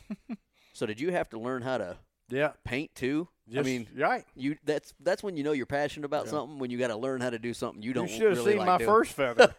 so 0.73 0.85
did 0.85 0.99
you 0.99 1.11
have 1.11 1.29
to 1.31 1.39
learn 1.39 1.61
how 1.63 1.77
to 1.79 1.97
Yeah. 2.29 2.51
paint 2.63 2.93
too? 2.95 3.27
I 3.57 3.63
mean, 3.63 3.87
right. 3.97 4.23
you 4.33 4.55
that's 4.63 4.93
that's 5.01 5.21
when 5.23 5.35
you 5.35 5.43
know 5.43 5.51
you're 5.51 5.65
passionate 5.65 6.05
about 6.05 6.25
Yeah. 6.25 6.31
something 6.31 6.59
when 6.59 6.71
you 6.71 6.77
got 6.77 6.87
to 6.87 6.95
learn 6.95 7.19
how 7.19 7.29
to 7.31 7.39
do 7.39 7.53
something 7.53 7.81
you 7.83 7.91
don't 7.91 8.07
You 8.09 8.15
should 8.15 8.27
have 8.29 8.37
really 8.37 8.51
seen 8.51 8.57
like 8.59 8.67
my 8.67 8.77
doing. 8.77 8.87
first 8.87 9.11
feather. 9.13 9.53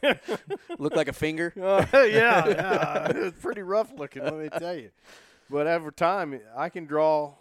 look 0.78 0.94
like 0.94 1.08
a 1.08 1.12
finger. 1.12 1.52
Uh, 1.62 1.84
yeah, 2.02 2.48
yeah. 2.48 3.08
it's 3.14 3.40
pretty 3.40 3.62
rough 3.62 3.92
looking, 3.96 4.22
let 4.22 4.34
me 4.34 4.48
tell 4.58 4.74
you. 4.76 4.90
But 5.50 5.66
over 5.66 5.90
time, 5.90 6.38
I 6.56 6.68
can 6.68 6.84
draw. 6.86 7.34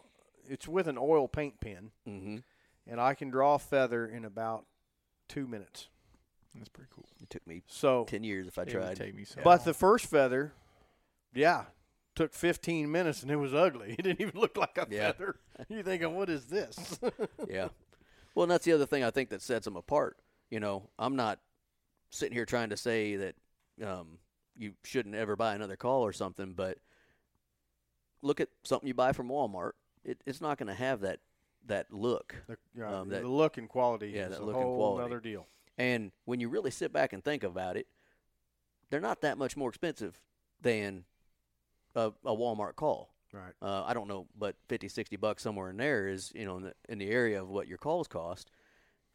It's 0.50 0.68
with 0.68 0.88
an 0.88 0.98
oil 0.98 1.28
paint 1.28 1.60
pen, 1.60 1.92
hmm 2.06 2.38
and 2.88 3.00
I 3.00 3.14
can 3.14 3.30
draw 3.30 3.56
a 3.56 3.60
feather 3.60 4.08
in 4.08 4.26
about 4.26 4.66
two 5.30 5.48
minutes. 5.48 5.88
That's 6.56 6.70
pretty 6.70 6.90
cool. 6.94 7.06
It 7.22 7.30
took 7.30 7.46
me 7.48 7.64
So, 7.68 8.04
ten 8.06 8.24
years 8.24 8.48
if 8.48 8.58
I 8.58 8.64
It 8.64 8.66
would 8.74 8.74
tried. 8.82 8.96
take 8.98 9.16
me 9.16 9.24
so 9.24 9.42
but 9.44 9.60
long. 9.60 9.66
the 9.66 9.74
first 9.74 10.06
feather, 10.06 10.54
yeah, 11.34 11.66
took 12.16 12.34
15 12.34 12.92
minutes, 12.92 13.22
and 13.22 13.32
it 13.32 13.38
was 13.38 13.54
ugly. 13.54 13.96
It 13.98 14.02
didn't 14.04 14.22
even 14.22 14.40
look 14.40 14.58
like 14.58 14.78
a 14.78 14.86
Yeah. 14.90 15.12
feather. 15.14 15.36
You're 15.70 15.84
thinking, 15.84 16.14
what 16.16 16.30
is 16.30 16.46
this? 16.48 17.00
Yeah. 17.50 17.70
Well, 18.36 18.44
and 18.44 18.52
that's 18.52 18.66
the 18.66 18.74
other 18.74 18.86
thing 18.86 19.04
I 19.04 19.12
think 19.12 19.30
that 19.30 19.42
sets 19.42 19.66
them 19.66 19.76
apart. 19.76 20.18
You 20.50 20.60
know, 20.60 20.90
I'm 21.00 21.16
not 21.16 21.40
sitting 22.10 22.34
here 22.34 22.46
trying 22.46 22.70
to 22.70 22.78
say 22.78 23.16
that 23.18 23.36
um, 23.86 24.20
you 24.58 24.74
shouldn't 24.84 25.16
ever 25.16 25.36
buy 25.36 25.54
another 25.56 25.76
call 25.78 26.02
or 26.06 26.12
something, 26.14 26.54
but 26.54 26.78
look 28.22 28.40
at 28.42 28.50
something 28.64 28.88
you 28.88 28.94
buy 28.94 29.12
from 29.14 29.28
Walmart. 29.30 29.72
It, 30.04 30.22
it's 30.26 30.42
not 30.42 30.58
going 30.58 30.68
to 30.68 30.74
have 30.74 31.02
that 31.02 31.20
that 31.68 31.92
look. 31.94 32.36
the, 32.48 32.58
yeah, 32.76 33.00
Um, 33.02 33.10
that- 33.10 33.22
the 33.22 33.28
look 33.30 33.58
and 33.58 33.70
quality 33.70 34.10
yeah, 34.10 34.24
is 34.26 34.32
that 34.32 34.42
a 34.42 34.46
look 34.46 34.56
and 34.56 34.64
whole 34.64 34.76
quality. 34.78 35.06
other 35.06 35.20
deal. 35.20 35.46
And 35.78 36.12
when 36.26 36.40
you 36.40 36.50
really 36.50 36.72
sit 36.72 36.92
back 36.94 37.14
and 37.14 37.24
think 37.24 37.44
about 37.44 37.78
it, 37.78 37.88
they're 38.90 39.00
not 39.00 39.22
that 39.22 39.38
much 39.38 39.56
more 39.56 39.70
expensive 39.70 40.20
than 40.62 41.06
a, 41.96 42.12
a 42.26 42.36
Walmart 42.36 42.76
call. 42.76 43.14
Right. 43.34 43.54
Uh, 43.62 43.84
I 43.86 43.94
don't 43.94 44.10
know, 44.10 44.28
but 44.38 44.56
50, 44.68 44.90
60 44.90 45.16
bucks 45.16 45.42
somewhere 45.42 45.70
in 45.70 45.78
there 45.78 46.08
is, 46.08 46.32
you 46.36 46.46
know, 46.46 46.58
in 46.58 46.64
the, 46.64 46.74
in 46.90 46.98
the 46.98 47.10
area 47.10 47.42
of 47.42 47.50
what 47.50 47.68
your 47.68 47.78
calls 47.78 48.08
cost. 48.08 48.52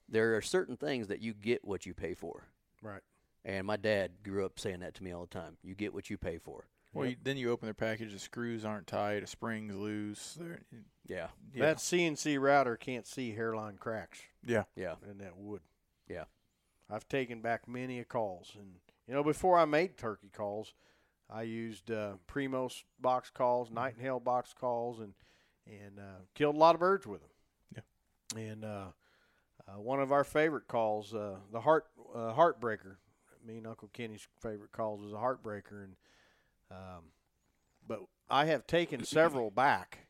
There 0.08 0.36
are 0.36 0.40
certain 0.42 0.76
things 0.76 1.08
that 1.08 1.20
you 1.20 1.34
get 1.34 1.64
what 1.64 1.84
you 1.84 1.92
pay 1.92 2.14
for. 2.14 2.44
Right. 2.80 3.02
And 3.44 3.66
my 3.66 3.76
dad 3.76 4.12
grew 4.24 4.46
up 4.46 4.58
saying 4.58 4.80
that 4.80 4.94
to 4.94 5.04
me 5.04 5.12
all 5.12 5.22
the 5.22 5.38
time. 5.38 5.58
You 5.62 5.74
get 5.74 5.92
what 5.92 6.08
you 6.08 6.16
pay 6.16 6.38
for. 6.38 6.66
well, 6.94 7.06
you, 7.06 7.16
then 7.22 7.36
you 7.36 7.50
open 7.50 7.66
their 7.66 7.74
package, 7.74 8.12
the 8.12 8.18
screws 8.18 8.64
aren't 8.64 8.86
tight, 8.86 9.20
the 9.20 9.26
springs 9.26 9.74
loose. 9.74 10.38
They're, 10.40 10.60
Yeah. 11.06 11.26
yeah. 11.54 11.66
That 11.66 11.76
CNC 11.78 12.40
router 12.40 12.76
can't 12.76 13.06
see 13.06 13.32
hairline 13.32 13.76
cracks. 13.76 14.20
yeah. 14.44 14.64
Yeah. 14.74 14.94
in 15.10 15.18
that 15.18 15.36
wood. 15.36 15.60
Yeah. 16.08 16.24
I've 16.90 17.08
taken 17.08 17.40
back 17.40 17.68
many 17.68 17.98
a 17.98 18.04
calls, 18.04 18.52
and 18.58 18.74
you 19.08 19.14
know 19.14 19.24
before 19.24 19.58
I 19.58 19.64
made 19.64 19.96
turkey 19.96 20.30
calls, 20.32 20.72
I 21.28 21.42
used 21.42 21.90
uh, 21.90 22.14
Primos 22.28 22.84
box 23.00 23.30
calls, 23.30 23.70
Knight 23.70 23.96
& 23.98 24.00
Hale 24.00 24.20
box 24.20 24.54
calls, 24.58 25.00
and 25.00 25.14
and 25.66 25.98
uh, 25.98 26.22
killed 26.34 26.54
a 26.54 26.58
lot 26.58 26.74
of 26.74 26.80
birds 26.80 27.06
with 27.06 27.20
them. 27.20 27.30
Yeah. 27.74 28.40
And 28.40 28.64
uh, 28.64 28.86
uh, 29.68 29.80
one 29.80 30.00
of 30.00 30.12
our 30.12 30.24
favorite 30.24 30.68
calls, 30.68 31.12
uh, 31.12 31.36
the 31.52 31.60
heart 31.60 31.86
uh, 32.14 32.32
heartbreaker. 32.32 32.96
Me 33.44 33.58
and 33.58 33.66
Uncle 33.66 33.88
Kenny's 33.92 34.26
favorite 34.40 34.72
calls 34.72 35.00
was 35.00 35.12
a 35.12 35.16
heartbreaker, 35.16 35.84
and 35.84 35.96
um, 36.70 37.04
but 37.86 38.00
I 38.28 38.46
have 38.46 38.66
taken 38.66 39.04
several 39.04 39.50
back. 39.52 40.06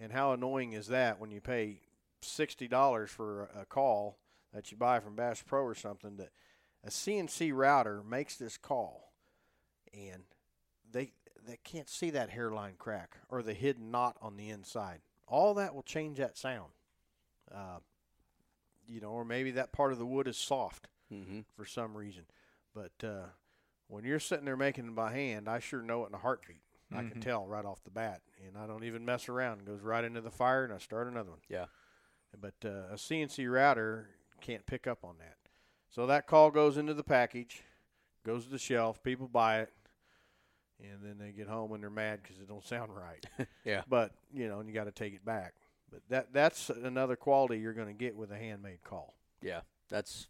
And 0.00 0.12
how 0.12 0.32
annoying 0.32 0.74
is 0.74 0.86
that 0.88 1.18
when 1.18 1.32
you 1.32 1.40
pay 1.40 1.80
sixty 2.22 2.68
dollars 2.68 3.10
for 3.10 3.50
a 3.60 3.64
call 3.64 4.18
that 4.52 4.70
you 4.70 4.76
buy 4.76 5.00
from 5.00 5.14
Bass 5.16 5.42
Pro 5.42 5.62
or 5.62 5.74
something 5.74 6.16
that 6.16 6.30
a 6.84 6.88
CNC 6.90 7.52
router 7.54 8.02
makes 8.02 8.36
this 8.36 8.56
call, 8.56 9.12
and 9.92 10.22
they 10.90 11.12
they 11.46 11.58
can't 11.64 11.88
see 11.88 12.10
that 12.10 12.30
hairline 12.30 12.74
crack 12.78 13.16
or 13.28 13.42
the 13.42 13.54
hidden 13.54 13.90
knot 13.90 14.16
on 14.20 14.36
the 14.36 14.48
inside. 14.50 15.00
All 15.26 15.54
that 15.54 15.74
will 15.74 15.82
change 15.82 16.18
that 16.18 16.36
sound. 16.36 16.70
Uh, 17.54 17.78
you 18.86 19.00
know, 19.00 19.10
or 19.10 19.24
maybe 19.24 19.50
that 19.52 19.72
part 19.72 19.92
of 19.92 19.98
the 19.98 20.06
wood 20.06 20.28
is 20.28 20.36
soft 20.36 20.88
Mm-hmm. 21.12 21.40
for 21.56 21.64
some 21.64 21.96
reason. 21.96 22.24
But 22.74 22.92
uh, 23.02 23.28
when 23.86 24.04
you're 24.04 24.18
sitting 24.20 24.44
there 24.44 24.58
making 24.58 24.86
it 24.88 24.94
by 24.94 25.12
hand, 25.12 25.48
I 25.48 25.58
sure 25.58 25.80
know 25.80 26.04
it 26.04 26.08
in 26.08 26.14
a 26.14 26.18
heartbeat. 26.18 26.60
I 26.92 26.96
can 27.02 27.12
Mhm. 27.18 27.22
tell 27.22 27.46
right 27.46 27.64
off 27.64 27.82
the 27.84 27.90
bat, 27.90 28.20
and 28.46 28.58
I 28.58 28.66
don't 28.66 28.84
even 28.84 29.04
mess 29.06 29.26
around. 29.28 29.60
It 29.60 29.66
goes 29.66 29.80
right 29.80 30.04
into 30.04 30.20
the 30.20 30.30
fire, 30.30 30.64
and 30.64 30.72
I 30.72 30.76
start 30.78 31.06
another 31.06 31.30
one. 31.30 31.40
Yeah. 31.48 31.66
But 32.38 32.54
uh, 32.62 32.92
a 32.92 32.98
CNC 32.98 33.46
router 33.50 34.10
can't 34.40 34.66
pick 34.66 34.86
up 34.86 35.04
on 35.04 35.16
that. 35.18 35.36
So 35.90 36.06
that 36.06 36.26
call 36.26 36.50
goes 36.50 36.76
into 36.76 36.94
the 36.94 37.02
package, 37.04 37.62
goes 38.24 38.44
to 38.44 38.50
the 38.50 38.58
shelf. 38.58 39.02
People 39.02 39.28
buy 39.28 39.60
it, 39.60 39.72
and 40.80 41.02
then 41.02 41.16
they 41.18 41.32
get 41.32 41.48
home 41.48 41.72
and 41.72 41.82
they're 41.82 41.90
mad 41.90 42.20
because 42.22 42.38
it 42.38 42.48
don't 42.48 42.64
sound 42.64 42.90
right. 42.94 43.24
Yeah. 43.64 43.82
But 43.88 44.12
you 44.32 44.48
know, 44.48 44.60
and 44.60 44.68
you 44.68 44.74
got 44.74 44.84
to 44.84 44.92
take 44.92 45.14
it 45.14 45.24
back. 45.24 45.54
But 45.90 46.00
that 46.10 46.32
that's 46.32 46.70
another 46.70 47.16
quality 47.16 47.58
you're 47.58 47.72
going 47.72 47.88
to 47.88 47.94
get 47.94 48.14
with 48.16 48.30
a 48.30 48.36
handmade 48.36 48.84
call. 48.84 49.14
Yeah. 49.42 49.60
That's 49.88 50.28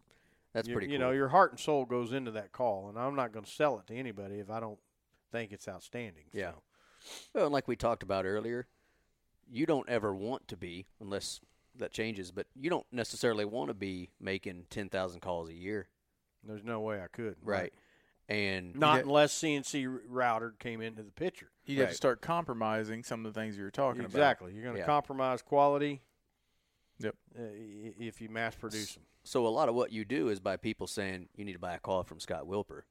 that's 0.52 0.68
you, 0.68 0.74
pretty 0.74 0.86
Cool. 0.86 0.92
you 0.92 0.98
know, 0.98 1.10
your 1.10 1.28
heart 1.28 1.50
and 1.50 1.60
soul 1.60 1.84
goes 1.84 2.12
into 2.12 2.30
that 2.32 2.52
call, 2.52 2.88
and 2.88 2.98
I'm 2.98 3.16
not 3.16 3.32
going 3.32 3.44
to 3.44 3.50
sell 3.50 3.78
it 3.78 3.86
to 3.88 3.94
anybody 3.94 4.36
if 4.36 4.50
I 4.50 4.60
don't 4.60 4.78
think 5.32 5.52
it's 5.52 5.68
outstanding. 5.68 6.24
Yeah. 6.32 6.52
So, 6.52 6.58
Well, 7.34 7.44
and 7.46 7.52
like 7.52 7.68
we 7.68 7.76
talked 7.76 8.02
about 8.02 8.24
earlier, 8.24 8.66
you 9.50 9.66
don't 9.66 9.88
ever 9.88 10.14
want 10.14 10.48
to 10.48 10.56
be, 10.56 10.86
unless 11.00 11.40
that 11.78 11.92
changes, 11.92 12.30
but 12.30 12.46
you 12.54 12.70
don't 12.70 12.86
necessarily 12.92 13.44
want 13.44 13.68
to 13.68 13.74
be 13.74 14.10
making 14.20 14.66
10,000 14.70 15.20
calls 15.20 15.48
a 15.48 15.54
year. 15.54 15.88
there's 16.44 16.64
no 16.64 16.80
way 16.80 17.02
I 17.02 17.08
could. 17.08 17.36
Right. 17.42 17.74
And 18.28 18.76
Not 18.76 18.96
get- 18.96 19.04
unless 19.06 19.32
CNC 19.32 19.86
router 20.06 20.54
came 20.58 20.80
into 20.80 21.02
the 21.02 21.10
picture. 21.10 21.50
You 21.66 21.80
have 21.80 21.90
to 21.90 21.94
start 21.94 22.20
compromising 22.20 23.02
some 23.02 23.26
of 23.26 23.34
the 23.34 23.40
things 23.40 23.56
you 23.56 23.64
were 23.64 23.70
talking 23.70 24.00
about. 24.00 24.10
Exactly. 24.10 24.52
You're 24.54 24.62
going 24.62 24.74
to 24.74 24.80
Yeah. 24.80 24.86
compromise 24.86 25.42
quality. 25.42 26.02
Yep. 27.00 27.16
Uh, 27.38 27.42
if 27.98 28.20
you 28.20 28.28
mass 28.28 28.54
produce 28.54 28.94
them. 28.94 29.04
so 29.24 29.46
a 29.46 29.48
lot 29.48 29.68
of 29.68 29.74
what 29.74 29.92
you 29.92 30.04
do 30.04 30.28
is 30.28 30.40
by 30.40 30.56
people 30.56 30.86
saying 30.86 31.28
you 31.34 31.44
need 31.44 31.52
to 31.54 31.58
buy 31.58 31.74
a 31.74 31.78
call 31.80 32.02
from 32.02 32.20
Scott 32.20 32.44
Wilper. 32.46 32.82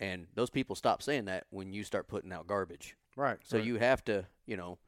And 0.00 0.26
those 0.34 0.50
people 0.50 0.74
stop 0.74 1.02
saying 1.02 1.26
that 1.26 1.46
when 1.50 1.72
you 1.72 1.84
start 1.84 2.08
putting 2.08 2.32
out 2.32 2.46
garbage. 2.46 2.96
Right. 3.16 3.38
So 3.44 3.58
right. 3.58 3.66
you 3.66 3.76
have 3.76 4.04
to, 4.06 4.26
you 4.46 4.56
know, 4.56 4.78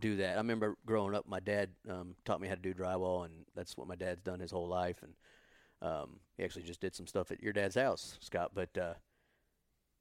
do 0.00 0.16
that. 0.16 0.34
I 0.34 0.38
remember 0.38 0.76
growing 0.86 1.14
up, 1.14 1.26
my 1.28 1.40
dad 1.40 1.70
um, 1.88 2.14
taught 2.24 2.40
me 2.40 2.48
how 2.48 2.54
to 2.54 2.60
do 2.60 2.74
drywall, 2.74 3.24
and 3.24 3.44
that's 3.54 3.76
what 3.76 3.88
my 3.88 3.96
dad's 3.96 4.22
done 4.22 4.40
his 4.40 4.50
whole 4.50 4.68
life. 4.68 5.02
And 5.02 5.14
um, 5.82 6.20
he 6.36 6.44
actually 6.44 6.62
just 6.64 6.80
did 6.80 6.94
some 6.94 7.06
stuff 7.06 7.30
at 7.30 7.42
your 7.42 7.52
dad's 7.52 7.76
house, 7.76 8.18
Scott. 8.20 8.52
But 8.54 8.76
uh, 8.76 8.94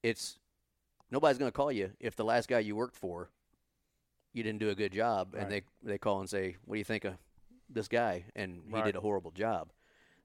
it's 0.01 0.39
nobody's 1.11 1.37
going 1.37 1.51
to 1.51 1.55
call 1.55 1.71
you 1.71 1.91
if 1.99 2.15
the 2.15 2.25
last 2.25 2.47
guy 2.49 2.59
you 2.59 2.75
worked 2.75 2.95
for, 2.95 3.29
you 4.33 4.43
didn't 4.43 4.59
do 4.59 4.69
a 4.69 4.75
good 4.75 4.91
job, 4.91 5.35
and 5.35 5.51
they 5.51 5.61
they 5.83 5.97
call 5.97 6.19
and 6.19 6.29
say, 6.29 6.57
"What 6.65 6.75
do 6.75 6.79
you 6.79 6.85
think 6.85 7.05
of 7.05 7.13
this 7.69 7.87
guy?" 7.87 8.25
And 8.35 8.63
he 8.67 8.73
Right. 8.73 8.85
did 8.85 8.95
a 8.95 9.01
horrible 9.01 9.31
job. 9.31 9.71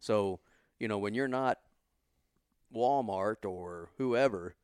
So 0.01 0.41
you 0.79 0.89
know 0.89 0.99
when 0.99 1.15
you're 1.15 1.29
not 1.29 1.59
Walmart 2.75 3.45
or 3.45 3.91
whoever, 3.99 4.55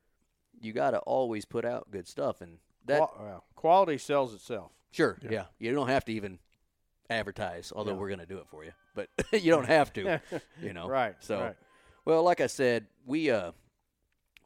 you 0.59 0.73
got 0.73 0.91
to 0.91 0.99
always 0.99 1.45
put 1.45 1.65
out 1.65 1.91
good 1.91 2.07
stuff, 2.07 2.41
and 2.41 2.57
that 2.85 2.99
well, 2.99 3.43
quality 3.55 3.97
sells 3.97 4.33
itself. 4.33 4.71
Sure. 4.95 5.17
Yeah. 5.21 5.29
Yeah. 5.31 5.45
You 5.59 5.73
don't 5.73 5.87
have 5.89 6.05
to 6.05 6.13
even 6.13 6.39
advertise, 7.09 7.71
although 7.75 7.91
Yeah. 7.91 7.97
we're 7.97 8.07
going 8.07 8.19
to 8.19 8.25
do 8.25 8.37
it 8.37 8.47
for 8.49 8.63
you. 8.63 8.71
But 8.95 9.09
you 9.31 9.51
don't 9.51 9.67
have 9.67 9.91
to, 9.93 10.21
you 10.61 10.73
know. 10.73 10.87
Right. 10.87 11.15
So, 11.19 11.39
right. 11.41 11.55
well, 12.05 12.23
like 12.23 12.41
I 12.41 12.47
said, 12.47 12.87
we 13.05 13.29
uh 13.29 13.51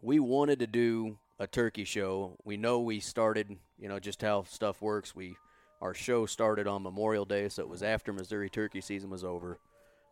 we 0.01 0.19
wanted 0.19 0.59
to 0.59 0.67
do 0.67 1.17
a 1.39 1.47
turkey 1.47 1.83
show. 1.83 2.37
We 2.43 2.57
know 2.57 2.79
we 2.79 2.99
started, 2.99 3.57
you 3.77 3.87
know, 3.89 3.99
just 3.99 4.21
how 4.21 4.43
stuff 4.43 4.81
works. 4.81 5.15
We 5.15 5.35
our 5.81 5.93
show 5.93 6.25
started 6.25 6.67
on 6.67 6.83
Memorial 6.83 7.23
Day, 7.25 7.47
so 7.47 7.61
it 7.61 7.69
was 7.69 7.83
after 7.83 8.11
Missouri 8.11 8.49
turkey 8.49 8.81
season 8.81 9.09
was 9.09 9.23
over. 9.23 9.59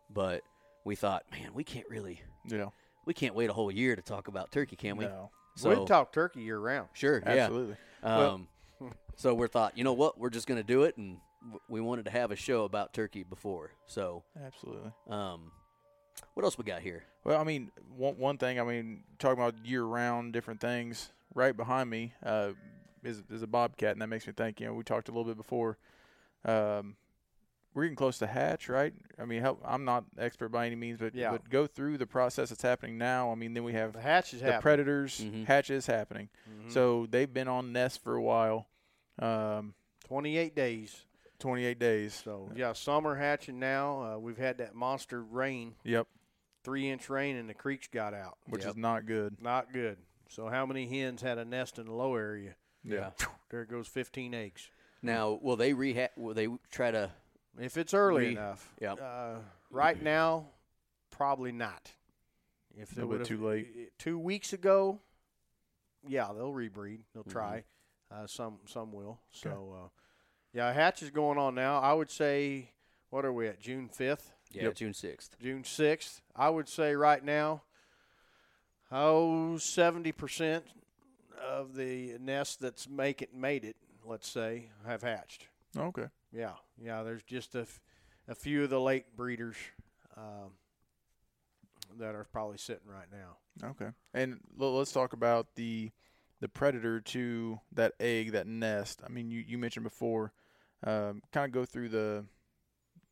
But 0.09 0.43
we 0.85 0.95
thought, 0.95 1.23
man, 1.31 1.49
we 1.53 1.65
can't 1.65 1.87
really, 1.89 2.21
Yeah. 2.45 2.67
we 3.05 3.13
can't 3.13 3.35
wait 3.35 3.49
a 3.49 3.53
whole 3.53 3.69
year 3.71 3.93
to 3.97 4.01
talk 4.01 4.29
about 4.29 4.49
turkey, 4.51 4.77
can 4.77 4.95
we? 4.95 5.03
No. 5.05 5.31
So 5.57 5.69
We'd 5.77 5.85
talk 5.87 6.13
turkey 6.13 6.41
year 6.41 6.57
round. 6.59 6.87
sure, 6.93 7.21
Absolutely. 7.25 7.75
yeah. 8.03 8.17
Um, 8.27 8.47
so 9.15 9.33
we 9.33 9.47
thought, 9.47 9.77
you 9.77 9.83
know 9.83 9.93
what, 9.93 10.19
we're 10.19 10.29
just 10.29 10.47
going 10.47 10.59
to 10.59 10.63
do 10.67 10.83
it, 10.83 10.97
and 10.97 11.17
w- 11.43 11.59
we 11.69 11.81
wanted 11.81 12.05
to 12.05 12.11
have 12.11 12.31
a 12.31 12.35
show 12.35 12.63
about 12.63 12.93
turkey 12.93 13.23
before. 13.23 13.71
So, 13.85 14.23
Absolutely. 14.45 14.91
um, 15.09 15.51
what 16.33 16.43
else 16.43 16.57
we 16.57 16.63
got 16.63 16.81
here? 16.81 17.03
Well, 17.23 17.39
I 17.39 17.43
mean, 17.43 17.71
one 17.95 18.17
one 18.17 18.37
thing. 18.37 18.59
I 18.59 18.63
mean, 18.63 19.03
talking 19.19 19.41
about 19.41 19.65
year 19.65 19.83
round 19.83 20.33
different 20.33 20.61
things. 20.61 21.11
Right 21.35 21.55
behind 21.55 21.89
me 21.89 22.13
uh, 22.25 22.51
is 23.03 23.21
is 23.29 23.43
a 23.43 23.47
bobcat, 23.47 23.91
and 23.91 24.01
that 24.01 24.07
makes 24.07 24.25
me 24.25 24.33
think. 24.33 24.59
You 24.59 24.67
know, 24.67 24.73
we 24.73 24.83
talked 24.83 25.07
a 25.09 25.11
little 25.11 25.25
bit 25.25 25.37
before. 25.37 25.77
Um, 26.45 26.95
we're 27.77 27.83
getting 27.83 27.95
close 27.95 28.17
to 28.17 28.25
hatch, 28.25 28.69
right? 28.69 28.91
I 29.19 29.25
mean, 29.25 29.39
help, 29.41 29.61
I'm 29.63 29.85
not 29.85 30.05
expert 30.17 30.49
by 30.49 30.65
any 30.65 30.75
means, 30.75 30.99
but 30.99 31.13
Yeah. 31.13 31.29
but 31.31 31.47
go 31.47 31.67
through 31.67 31.99
the 31.99 32.07
process 32.07 32.49
that's 32.49 32.63
happening 32.63 32.97
now. 32.97 33.31
I 33.31 33.35
mean, 33.35 33.53
then 33.53 33.63
we 33.63 33.73
have 33.73 33.93
The 33.93 34.01
hatch 34.01 34.33
is 34.33 34.39
the 34.39 34.47
happening. 34.47 34.61
predators. 34.63 35.19
Mhm. 35.21 35.45
Hatch 35.45 35.69
is 35.69 35.85
happening, 35.85 36.29
Mhm. 36.49 36.71
so 36.71 37.05
they've 37.05 37.31
been 37.31 37.47
on 37.47 37.71
nest 37.71 38.01
for 38.01 38.15
a 38.15 38.21
while. 38.21 38.67
Um, 39.19 39.75
28 40.05 40.55
days. 40.55 41.05
28 41.37 41.77
days. 41.77 42.15
So 42.15 42.51
yeah, 42.55 42.73
summer 42.73 43.13
hatching 43.15 43.59
now. 43.59 44.01
Uh, 44.15 44.17
we've 44.17 44.39
had 44.39 44.57
that 44.57 44.73
monster 44.73 45.21
rain, 45.23 45.75
Yep, 45.83 46.07
three 46.63 46.89
inch 46.89 47.11
rain, 47.11 47.35
and 47.35 47.47
the 47.47 47.53
creeks 47.53 47.85
got 47.87 48.15
out. 48.15 48.39
which 48.47 48.63
Yep. 48.63 48.71
is 48.71 48.77
not 48.77 49.05
good. 49.05 49.39
Not 49.39 49.71
good. 49.71 49.99
So 50.29 50.47
how 50.49 50.65
many 50.65 50.87
hens 50.87 51.21
had 51.21 51.37
a 51.37 51.45
nest 51.45 51.77
in 51.77 51.85
the 51.85 51.93
low 51.93 52.15
area? 52.15 52.55
Yeah. 52.83 53.11
There 53.49 53.65
goes 53.65 53.87
15 53.87 54.33
eggs. 54.33 54.71
Now, 55.03 55.33
will 55.33 55.55
they 55.55 55.73
reha- 55.73 56.09
Will 56.17 56.33
they 56.33 56.47
try 56.71 56.89
to? 56.91 57.11
If 57.59 57.77
it's 57.77 57.93
early 57.93 58.25
Re- 58.27 58.31
enough. 58.33 58.73
Yep. 58.81 58.99
Uh, 59.01 59.35
right 59.71 60.01
now, 60.01 60.47
probably 61.09 61.51
not. 61.51 61.91
If 62.75 62.89
they 62.91 63.01
Little 63.01 63.09
bit 63.09 63.19
would've- 63.19 63.27
too 63.27 63.45
late. 63.47 63.97
Two 63.97 64.19
weeks 64.19 64.53
ago, 64.53 64.99
yeah, 66.07 66.25
they'll 66.33 66.53
rebreed. 66.53 67.01
They'll 67.13 67.23
Mhm. 67.23 67.31
try. 67.31 67.63
Uh, 68.11 68.27
some 68.27 68.59
some 68.67 68.91
will. 68.93 69.19
So 69.31 69.73
uh, 69.85 69.89
yeah, 70.53 70.71
hatch 70.71 71.01
is 71.01 71.09
going 71.09 71.37
on 71.37 71.55
now. 71.55 71.79
I 71.79 71.93
would 71.93 72.09
say, 72.11 72.71
what 73.09 73.25
are 73.25 73.33
we 73.33 73.47
at? 73.47 73.59
June 73.59 73.89
5th. 73.89 74.31
Yeah, 74.51 74.63
Yep. 74.63 74.75
June 74.75 74.93
sixth. 74.93 75.37
June 75.39 75.63
6th. 75.63 76.21
I 76.35 76.49
would 76.49 76.69
say 76.69 76.95
right 76.95 77.21
now, 77.23 77.63
oh, 78.91 79.57
70% 79.57 80.63
of 81.37 81.75
the 81.75 82.17
nests 82.19 82.55
that's 82.55 82.87
make 82.87 83.21
it, 83.21 83.33
made 83.33 83.65
it, 83.65 83.75
let's 84.05 84.27
say, 84.27 84.69
have 84.85 85.01
hatched. 85.01 85.47
Okay. 85.75 86.07
Yeah, 86.37 86.53
yeah, 86.79 87.01
there's 87.01 87.23
just 87.23 87.55
a, 87.55 87.61
f- 87.61 87.81
a 88.27 88.35
few 88.35 88.63
of 88.63 88.69
the 88.69 88.79
late 88.79 89.15
breeders 89.15 89.55
um, 90.15 90.51
that 91.97 92.13
are 92.13 92.27
probably 92.31 92.59
sitting 92.59 92.87
right 92.87 93.07
now. 93.11 93.69
Okay. 93.69 93.89
And 94.13 94.39
l- 94.61 94.77
let's 94.77 94.91
talk 94.91 95.13
about 95.13 95.55
the 95.55 95.91
the 96.39 96.47
predator 96.47 97.01
to 97.01 97.59
that 97.71 97.93
egg, 97.99 98.33
that 98.33 98.45
nest. 98.45 99.01
I 99.03 99.09
mean, 99.09 99.31
you, 99.31 99.43
you 99.47 99.57
mentioned 99.57 99.83
before, 99.83 100.31
um, 100.83 101.23
kind 101.33 101.47
of 101.47 101.51
go 101.51 101.65
through 101.65 101.89
the 101.89 102.25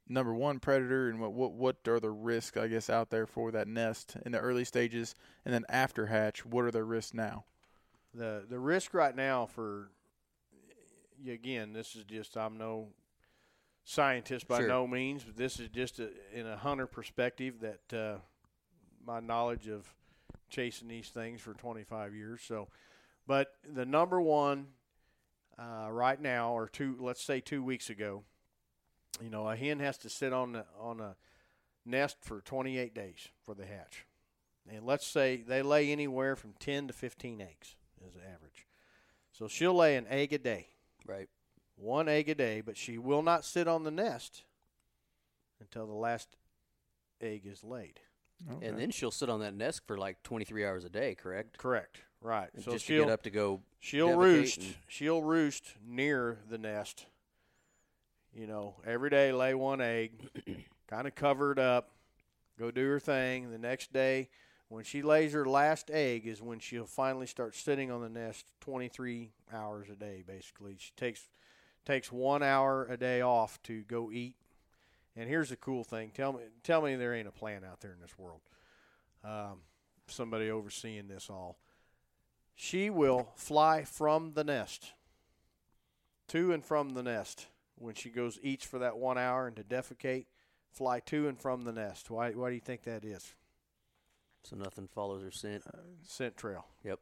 number 0.07 0.31
one 0.31 0.59
predator 0.59 1.09
and 1.09 1.19
what, 1.19 1.33
what 1.33 1.53
what 1.53 1.77
are 1.87 1.99
the 1.99 2.11
risks, 2.11 2.57
I 2.57 2.67
guess, 2.67 2.91
out 2.91 3.09
there 3.09 3.25
for 3.25 3.51
that 3.53 3.67
nest 3.67 4.17
in 4.23 4.33
the 4.33 4.39
early 4.39 4.65
stages, 4.65 5.15
and 5.43 5.51
then 5.51 5.65
after 5.67 6.05
hatch, 6.05 6.45
what 6.45 6.65
are 6.65 6.71
the 6.71 6.83
risks 6.83 7.15
now? 7.15 7.45
The 8.13 8.45
the 8.47 8.59
risk 8.59 8.93
right 8.93 9.15
now 9.15 9.47
for 9.47 9.89
again, 11.27 11.73
this 11.73 11.95
is 11.95 12.03
just 12.03 12.37
I'm 12.37 12.59
no 12.59 12.89
scientist 13.85 14.47
by 14.47 14.59
Sure. 14.59 14.67
no 14.67 14.87
means, 14.87 15.23
but 15.23 15.37
this 15.37 15.59
is 15.59 15.69
just 15.69 15.99
a, 15.99 16.09
in 16.33 16.45
a 16.45 16.57
hunter 16.57 16.87
perspective 16.87 17.61
that 17.61 17.97
uh, 17.97 18.17
my 19.05 19.19
knowledge 19.19 19.67
of 19.67 19.93
chasing 20.49 20.87
these 20.87 21.09
things 21.09 21.39
for 21.39 21.53
25 21.53 22.13
years. 22.13 22.41
So, 22.45 22.67
but 23.25 23.53
the 23.63 23.85
number 23.85 24.19
one 24.19 24.67
uh, 25.57 25.87
right 25.89 26.19
now, 26.19 26.53
or 26.53 26.67
two, 26.67 26.97
let's 26.99 27.23
say 27.23 27.39
two 27.39 27.63
weeks 27.63 27.89
ago, 27.89 28.23
you 29.23 29.29
know, 29.29 29.47
a 29.47 29.55
hen 29.55 29.79
has 29.79 29.97
to 29.99 30.09
sit 30.09 30.33
on 30.33 30.51
the, 30.51 30.65
on 30.79 30.99
a 30.99 31.15
nest 31.85 32.17
for 32.21 32.41
28 32.41 32.93
days 32.93 33.29
for 33.43 33.53
the 33.53 33.65
hatch, 33.65 34.05
and 34.69 34.85
let's 34.85 35.07
say 35.07 35.37
they 35.37 35.61
lay 35.61 35.91
anywhere 35.91 36.35
from 36.35 36.53
10 36.59 36.87
to 36.87 36.93
15 36.93 37.39
eggs 37.39 37.75
is 38.05 38.13
the 38.13 38.21
average. 38.21 38.67
So 39.31 39.47
she'll 39.47 39.75
lay 39.75 39.95
an 39.95 40.05
egg 40.09 40.33
a 40.33 40.37
day 40.37 40.67
Right. 41.07 41.29
One 41.75 42.07
egg 42.07 42.29
a 42.29 42.35
day, 42.35 42.61
but 42.61 42.77
she 42.77 42.97
will 42.97 43.21
not 43.21 43.43
sit 43.45 43.67
on 43.67 43.83
the 43.83 43.91
nest 43.91 44.43
until 45.59 45.85
the 45.87 45.93
last 45.93 46.35
egg 47.21 47.43
is 47.45 47.63
laid. 47.63 47.99
Okay. 48.51 48.67
And 48.67 48.77
then 48.79 48.91
she'll 48.91 49.11
sit 49.11 49.29
on 49.29 49.39
that 49.39 49.53
nest 49.53 49.81
for 49.87 49.97
like 49.97 50.21
23 50.23 50.65
hours 50.65 50.83
a 50.83 50.89
day, 50.89 51.15
correct? 51.15 51.57
Correct. 51.57 51.99
Right. 52.21 52.49
And 52.53 52.63
so 52.63 52.71
just 52.73 52.85
she'll 52.85 53.05
get 53.05 53.13
up 53.13 53.23
to 53.23 53.29
go. 53.29 53.61
she'll 53.79 54.15
roost 54.17 54.57
and- 54.57 54.75
she'll 54.87 55.21
roost 55.21 55.63
near 55.85 56.39
the 56.49 56.57
nest. 56.57 57.05
You 58.33 58.47
know, 58.47 58.75
every 58.85 59.09
day 59.09 59.31
lay 59.31 59.53
one 59.53 59.79
egg, 59.79 60.11
kind 60.89 61.07
of 61.07 61.15
cover 61.15 61.53
it 61.53 61.59
up, 61.59 61.91
go 62.59 62.69
do 62.69 62.85
her 62.89 62.99
thing. 62.99 63.49
The 63.51 63.57
next 63.57 63.93
day, 63.93 64.27
when 64.67 64.83
she 64.83 65.01
lays 65.01 65.31
her 65.31 65.45
last 65.45 65.89
egg, 65.89 66.27
is 66.27 66.41
when 66.41 66.59
she'll 66.59 66.85
finally 66.85 67.27
start 67.27 67.55
sitting 67.55 67.91
on 67.91 68.01
the 68.01 68.09
nest 68.09 68.45
23 68.59 69.31
hours 69.53 69.87
a 69.89 69.95
day. 69.95 70.21
Basically, 70.27 70.75
she 70.77 70.91
takes 70.97 71.29
takes 71.85 72.11
one 72.11 72.43
hour 72.43 72.85
a 72.85 72.97
day 72.97 73.21
off 73.21 73.61
to 73.63 73.83
go 73.83 74.11
eat. 74.11 74.35
And 75.15 75.29
here's 75.29 75.49
the 75.49 75.55
cool 75.55 75.83
thing: 75.83 76.11
tell 76.13 76.33
me, 76.33 76.39
tell 76.63 76.81
me 76.81 76.95
there 76.95 77.13
ain't 77.13 77.27
a 77.27 77.31
plan 77.31 77.63
out 77.63 77.81
there 77.81 77.93
in 77.93 78.01
this 78.01 78.17
world. 78.17 78.41
Um, 79.23 79.61
somebody 80.07 80.49
overseeing 80.49 81.07
this 81.07 81.29
all. 81.29 81.57
She 82.53 82.89
will 82.89 83.29
fly 83.35 83.83
from 83.83 84.33
the 84.33 84.43
nest 84.43 84.93
to 86.29 86.53
and 86.53 86.63
from 86.63 86.91
the 86.91 87.03
nest 87.03 87.47
when 87.75 87.95
she 87.95 88.09
goes 88.09 88.39
eats 88.41 88.65
for 88.65 88.79
that 88.79 88.97
one 88.97 89.17
hour 89.17 89.47
and 89.47 89.55
to 89.57 89.63
defecate. 89.63 90.25
Fly 90.71 90.99
to 91.01 91.27
and 91.27 91.39
from 91.39 91.61
the 91.61 91.71
nest. 91.71 92.09
Why? 92.09 92.31
Why 92.31 92.49
do 92.49 92.55
you 92.55 92.61
think 92.61 92.83
that 92.83 93.05
is? 93.05 93.33
So 94.43 94.55
nothing 94.55 94.87
follows 94.87 95.23
her 95.23 95.31
scent. 95.31 95.63
Scent 96.03 96.37
trail. 96.37 96.65
Yep. 96.83 96.99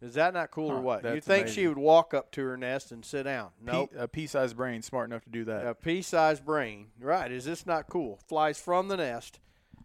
Is 0.00 0.14
that 0.14 0.32
not 0.32 0.50
cool 0.52 0.70
or 0.70 0.80
what? 0.80 1.02
You 1.04 1.20
think 1.20 1.48
she 1.48 1.66
would 1.66 1.78
walk 1.78 2.14
up 2.14 2.30
to 2.32 2.42
her 2.44 2.56
nest 2.56 2.92
and 2.92 3.04
sit 3.04 3.24
down? 3.24 3.50
No, 3.60 3.72
Nope. 3.72 3.94
a 3.98 4.06
pea-sized 4.08 4.56
brain, 4.56 4.80
smart 4.82 5.10
enough 5.10 5.24
to 5.24 5.30
do 5.30 5.44
that. 5.44 5.66
a 5.66 5.74
pea-sized 5.74 6.44
brain. 6.44 6.88
Right. 7.00 7.32
Is 7.32 7.44
this 7.44 7.66
not 7.66 7.88
cool? 7.88 8.20
Flies 8.28 8.60
from 8.60 8.88
the 8.88 8.96
nest 8.96 9.40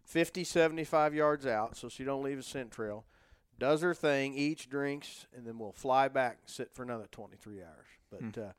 50, 0.05 0.43
75 0.43 1.15
yards 1.15 1.45
out 1.47 1.75
so 1.77 1.89
she 1.89 2.03
don't 2.03 2.23
leave 2.23 2.37
a 2.37 2.43
scent 2.43 2.71
trail. 2.71 3.05
Does 3.57 3.81
her 3.81 3.93
thing, 3.93 4.33
eats, 4.35 4.65
drinks, 4.65 5.25
and 5.35 5.45
then 5.47 5.57
will 5.57 5.71
fly 5.71 6.07
back 6.09 6.37
and 6.41 6.49
sit 6.49 6.73
for 6.73 6.83
another 6.83 7.07
23 7.11 7.61
hours. 7.61 7.87
But, 8.11 8.41
uh, 8.41 8.51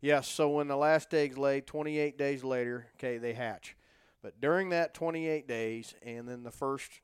yes, 0.00 0.26
so 0.28 0.48
when 0.50 0.68
the 0.68 0.76
last 0.76 1.12
egg's 1.14 1.38
laid, 1.38 1.66
28 1.66 2.18
days 2.18 2.44
later, 2.44 2.86
okay, 2.96 3.18
they 3.18 3.32
hatch. 3.34 3.76
But 4.20 4.40
during 4.40 4.70
that 4.70 4.94
28 4.94 5.46
days 5.46 5.94
and 6.02 6.28
then 6.28 6.42
the 6.42 6.50
first 6.50 7.00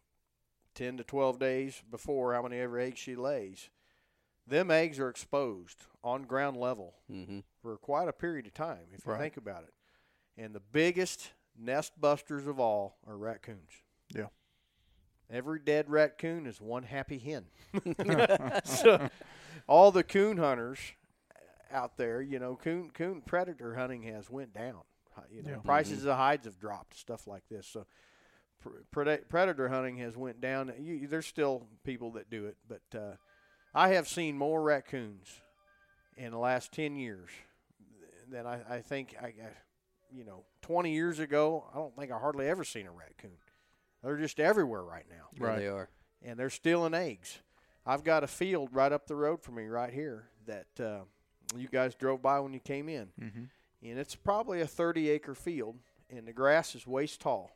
10 0.74 0.96
to 0.96 1.04
12 1.04 1.38
days 1.38 1.82
before, 1.90 2.34
how 2.34 2.42
many 2.42 2.58
ever 2.58 2.78
eggs 2.78 2.98
she 2.98 3.14
lays, 3.14 3.70
them 4.46 4.70
eggs 4.70 4.98
are 4.98 5.08
exposed 5.08 5.86
on 6.02 6.22
ground 6.24 6.56
level 6.56 6.94
Mm-hmm. 7.10 7.40
for 7.62 7.76
quite 7.78 8.08
a 8.08 8.12
period 8.12 8.46
of 8.46 8.54
time, 8.54 8.86
if 8.92 9.06
you 9.06 9.12
Right. 9.12 9.20
think 9.20 9.36
about 9.36 9.62
it. 9.64 9.72
And 10.36 10.54
the 10.54 10.60
biggest 10.60 11.32
nest 11.58 11.92
busters 12.00 12.46
of 12.46 12.58
all 12.60 12.98
are 13.06 13.16
raccoons. 13.16 13.70
Yeah. 14.14 14.26
Every 15.30 15.58
dead 15.60 15.88
raccoon 15.88 16.46
is 16.46 16.60
one 16.60 16.82
happy 16.82 17.18
hen. 17.18 17.46
so, 18.64 19.08
all 19.66 19.90
the 19.90 20.02
coon 20.04 20.36
hunters 20.36 20.78
out 21.72 21.96
there, 21.96 22.20
you 22.20 22.38
know, 22.38 22.56
coon 22.56 22.90
coon 22.92 23.22
predator 23.24 23.74
hunting 23.74 24.02
has 24.02 24.28
went 24.28 24.52
down. 24.52 24.80
You 25.30 25.42
know, 25.42 25.50
Yeah. 25.52 25.56
prices 25.58 26.04
of 26.04 26.16
hides 26.16 26.44
have 26.44 26.58
dropped, 26.58 26.96
stuff 26.98 27.26
like 27.26 27.44
this. 27.48 27.66
So, 27.66 27.86
pr- 28.60 28.82
preda- 28.94 29.28
predator 29.28 29.68
hunting 29.68 29.96
has 29.98 30.16
went 30.16 30.40
down. 30.40 30.72
You, 30.78 31.06
there's 31.06 31.26
still 31.26 31.66
people 31.84 32.10
that 32.12 32.28
do 32.28 32.46
it, 32.46 32.56
but 32.68 32.98
uh, 32.98 33.14
I 33.74 33.90
have 33.90 34.08
seen 34.08 34.38
more 34.38 34.62
raccoons 34.62 35.40
in 36.16 36.30
the 36.30 36.38
last 36.38 36.72
ten 36.72 36.96
years 36.96 37.28
than 38.30 38.46
I, 38.46 38.60
I 38.68 38.80
think 38.80 39.14
I, 39.20 39.26
I, 39.26 39.32
you 40.14 40.24
know, 40.24 40.44
twenty 40.62 40.92
years 40.92 41.18
ago. 41.18 41.64
I 41.72 41.78
don't 41.78 41.94
think 41.96 42.12
I 42.12 42.18
hardly 42.18 42.46
ever 42.48 42.64
seen 42.64 42.86
a 42.86 42.92
raccoon. 42.92 43.36
They're 44.02 44.16
just 44.18 44.38
everywhere 44.38 44.82
right 44.82 45.06
now 45.08 45.26
Yeah, 45.32 45.46
Right. 45.46 45.58
they 45.60 45.66
are. 45.68 45.88
and 46.22 46.38
they're 46.38 46.50
stealing 46.50 46.92
eggs. 46.94 47.38
I've 47.86 48.04
got 48.04 48.22
a 48.22 48.26
field 48.26 48.68
right 48.72 48.92
up 48.92 49.06
the 49.06 49.16
road 49.16 49.42
from 49.42 49.56
me 49.56 49.64
right 49.66 49.92
here 49.92 50.28
that 50.46 50.66
uh, 50.78 51.00
you 51.56 51.68
guys 51.68 51.94
drove 51.94 52.20
by 52.22 52.38
when 52.40 52.52
you 52.52 52.60
came 52.60 52.88
in, 52.88 53.08
mm-hmm. 53.20 53.44
and 53.82 53.98
it's 53.98 54.14
probably 54.14 54.60
a 54.60 54.66
30 54.66 55.08
acre 55.10 55.34
field, 55.34 55.76
and 56.10 56.26
the 56.26 56.32
grass 56.32 56.74
is 56.74 56.86
waist 56.86 57.20
tall, 57.20 57.50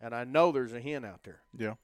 and 0.00 0.14
I 0.14 0.24
know 0.24 0.52
there's 0.52 0.72
a 0.72 0.80
hen 0.80 1.04
out 1.04 1.22
there. 1.24 1.40
Yeah. 1.56 1.74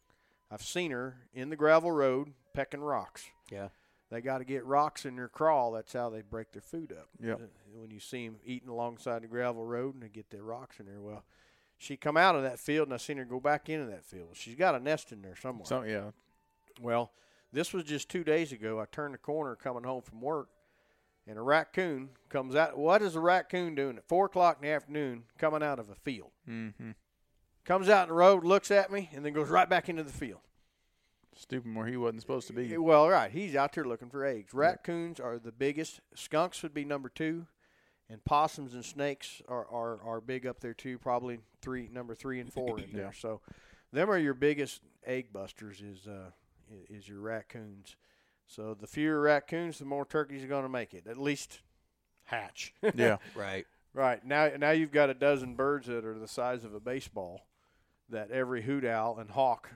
I've 0.51 0.63
seen 0.63 0.91
her 0.93 1.17
in 1.35 1.49
the 1.51 1.57
gravel 1.57 1.91
road 1.93 2.33
pecking 2.55 2.81
rocks. 2.81 3.25
Yeah. 3.51 3.69
They 4.11 4.21
got 4.21 4.39
to 4.39 4.45
get 4.45 4.65
rocks 4.65 5.05
in 5.07 5.17
their 5.17 5.29
crawl. 5.29 5.73
That's 5.73 5.93
how 5.93 6.11
they 6.11 6.23
break 6.23 6.53
their 6.53 6.63
food 6.63 6.93
up. 6.93 7.09
Yep. 7.23 7.41
Uh, 7.41 7.47
When 7.81 7.91
you 7.91 8.01
see 8.01 8.27
them 8.27 8.37
eating 8.45 8.69
alongside 8.69 9.23
the 9.23 9.29
gravel 9.29 9.65
road 9.65 9.95
and 9.95 10.03
they 10.03 10.09
get 10.09 10.31
their 10.31 10.43
rocks 10.43 10.81
in 10.81 10.87
there, 10.87 11.01
well, 11.01 11.25
she 11.79 11.97
come 11.97 12.17
out 12.17 12.35
of 12.35 12.43
that 12.43 12.59
field 12.59 12.89
and 12.89 12.95
I 12.95 12.97
seen 12.99 13.17
her 13.19 13.25
go 13.25 13.41
back 13.41 13.69
into 13.69 13.87
that 13.87 14.05
field. 14.05 14.31
She's 14.35 14.57
got 14.57 14.75
a 14.75 14.81
nest 14.81 15.13
in 15.13 15.23
there 15.23 15.37
somewhere. 15.37 15.65
So 15.67 15.83
yeah, 15.83 16.11
Well, 16.81 17.13
this 17.53 17.73
was 17.73 17.85
just 17.85 18.09
two 18.09 18.25
days 18.25 18.53
ago. 18.53 18.81
I 18.81 18.85
turned 18.91 19.15
the 19.15 19.19
corner 19.19 19.57
coming 19.57 19.85
home 19.85 20.03
from 20.03 20.21
work, 20.21 20.49
and 21.27 21.39
a 21.39 21.43
raccoon 21.43 22.11
comes 22.29 22.55
out. 22.55 22.77
What 22.77 23.03
is 23.03 23.15
a 23.17 23.21
raccoon 23.21 23.75
doing 23.75 23.97
at 23.97 24.07
four 24.09 24.27
o'clock 24.27 24.59
in 24.61 24.69
the 24.69 24.75
afternoon 24.75 25.25
coming 25.39 25.63
out 25.63 25.79
of 25.79 25.89
a 25.89 25.95
field? 25.95 26.31
mm-hmm. 26.49 26.91
Comes 27.65 27.89
out 27.89 28.05
in 28.05 28.09
the 28.09 28.15
road, 28.15 28.43
looks 28.45 28.71
at 28.71 28.91
me, 28.91 29.11
and 29.15 29.25
then 29.25 29.33
goes 29.33 29.49
right 29.49 29.69
back 29.69 29.89
into 29.89 30.03
the 30.03 30.13
field. 30.13 30.41
Stupid 31.37 31.75
where 31.75 31.87
he 31.87 31.97
wasn't 31.97 32.23
supposed 32.23 32.47
to 32.49 32.53
be. 32.53 32.77
Well, 32.77 33.09
right. 33.09 33.31
He's 33.31 33.55
out 33.55 33.73
there 33.73 33.85
looking 33.85 34.11
for 34.11 34.25
eggs. 34.25 34.53
Raccoons 34.55 35.21
are 35.21 35.39
the 35.39 35.53
biggest. 35.53 36.01
Skunks 36.15 36.63
would 36.63 36.75
be 36.75 36.85
number 36.85 37.09
two, 37.09 37.47
and 38.09 38.25
possums 38.25 38.75
and 38.75 38.85
snakes 38.85 39.41
are, 39.49 39.67
are, 39.71 40.01
are 40.03 40.21
big 40.21 40.47
up 40.47 40.61
there 40.61 40.75
too. 40.75 40.99
Probably 40.99 41.39
three, 41.63 41.89
number 41.93 42.15
three 42.15 42.41
and 42.41 42.53
four 42.53 42.79
in 42.79 42.89
Yeah. 42.93 42.97
there. 42.97 43.13
So, 43.13 43.41
them 43.93 44.11
are 44.11 44.19
your 44.19 44.35
biggest 44.35 44.83
egg 45.07 45.33
busters. 45.33 45.81
Is 45.81 46.07
uh, 46.07 46.31
is 46.89 47.09
your 47.09 47.21
raccoons. 47.21 47.97
So 48.47 48.75
the 48.75 48.87
fewer 48.89 49.21
raccoons, 49.21 49.79
the 49.79 49.85
more 49.85 50.05
turkeys 50.05 50.43
are 50.43 50.49
going 50.49 50.65
to 50.65 50.69
make 50.69 50.93
it. 50.93 51.07
At 51.07 51.17
least 51.19 51.61
hatch. 52.25 52.75
yeah, 52.95 53.19
Right. 53.37 53.65
Right 53.95 54.25
now, 54.25 54.51
now 54.59 54.71
you've 54.71 54.91
got 54.93 55.11
a 55.11 55.15
dozen 55.15 55.55
birds 55.55 55.87
that 55.89 56.05
are 56.05 56.19
the 56.19 56.27
size 56.29 56.65
of 56.65 56.75
a 56.75 56.81
baseball, 56.81 57.47
that 58.09 58.31
every 58.33 58.63
hoot 58.63 58.85
owl 58.85 59.19
and 59.19 59.31
hawk 59.31 59.71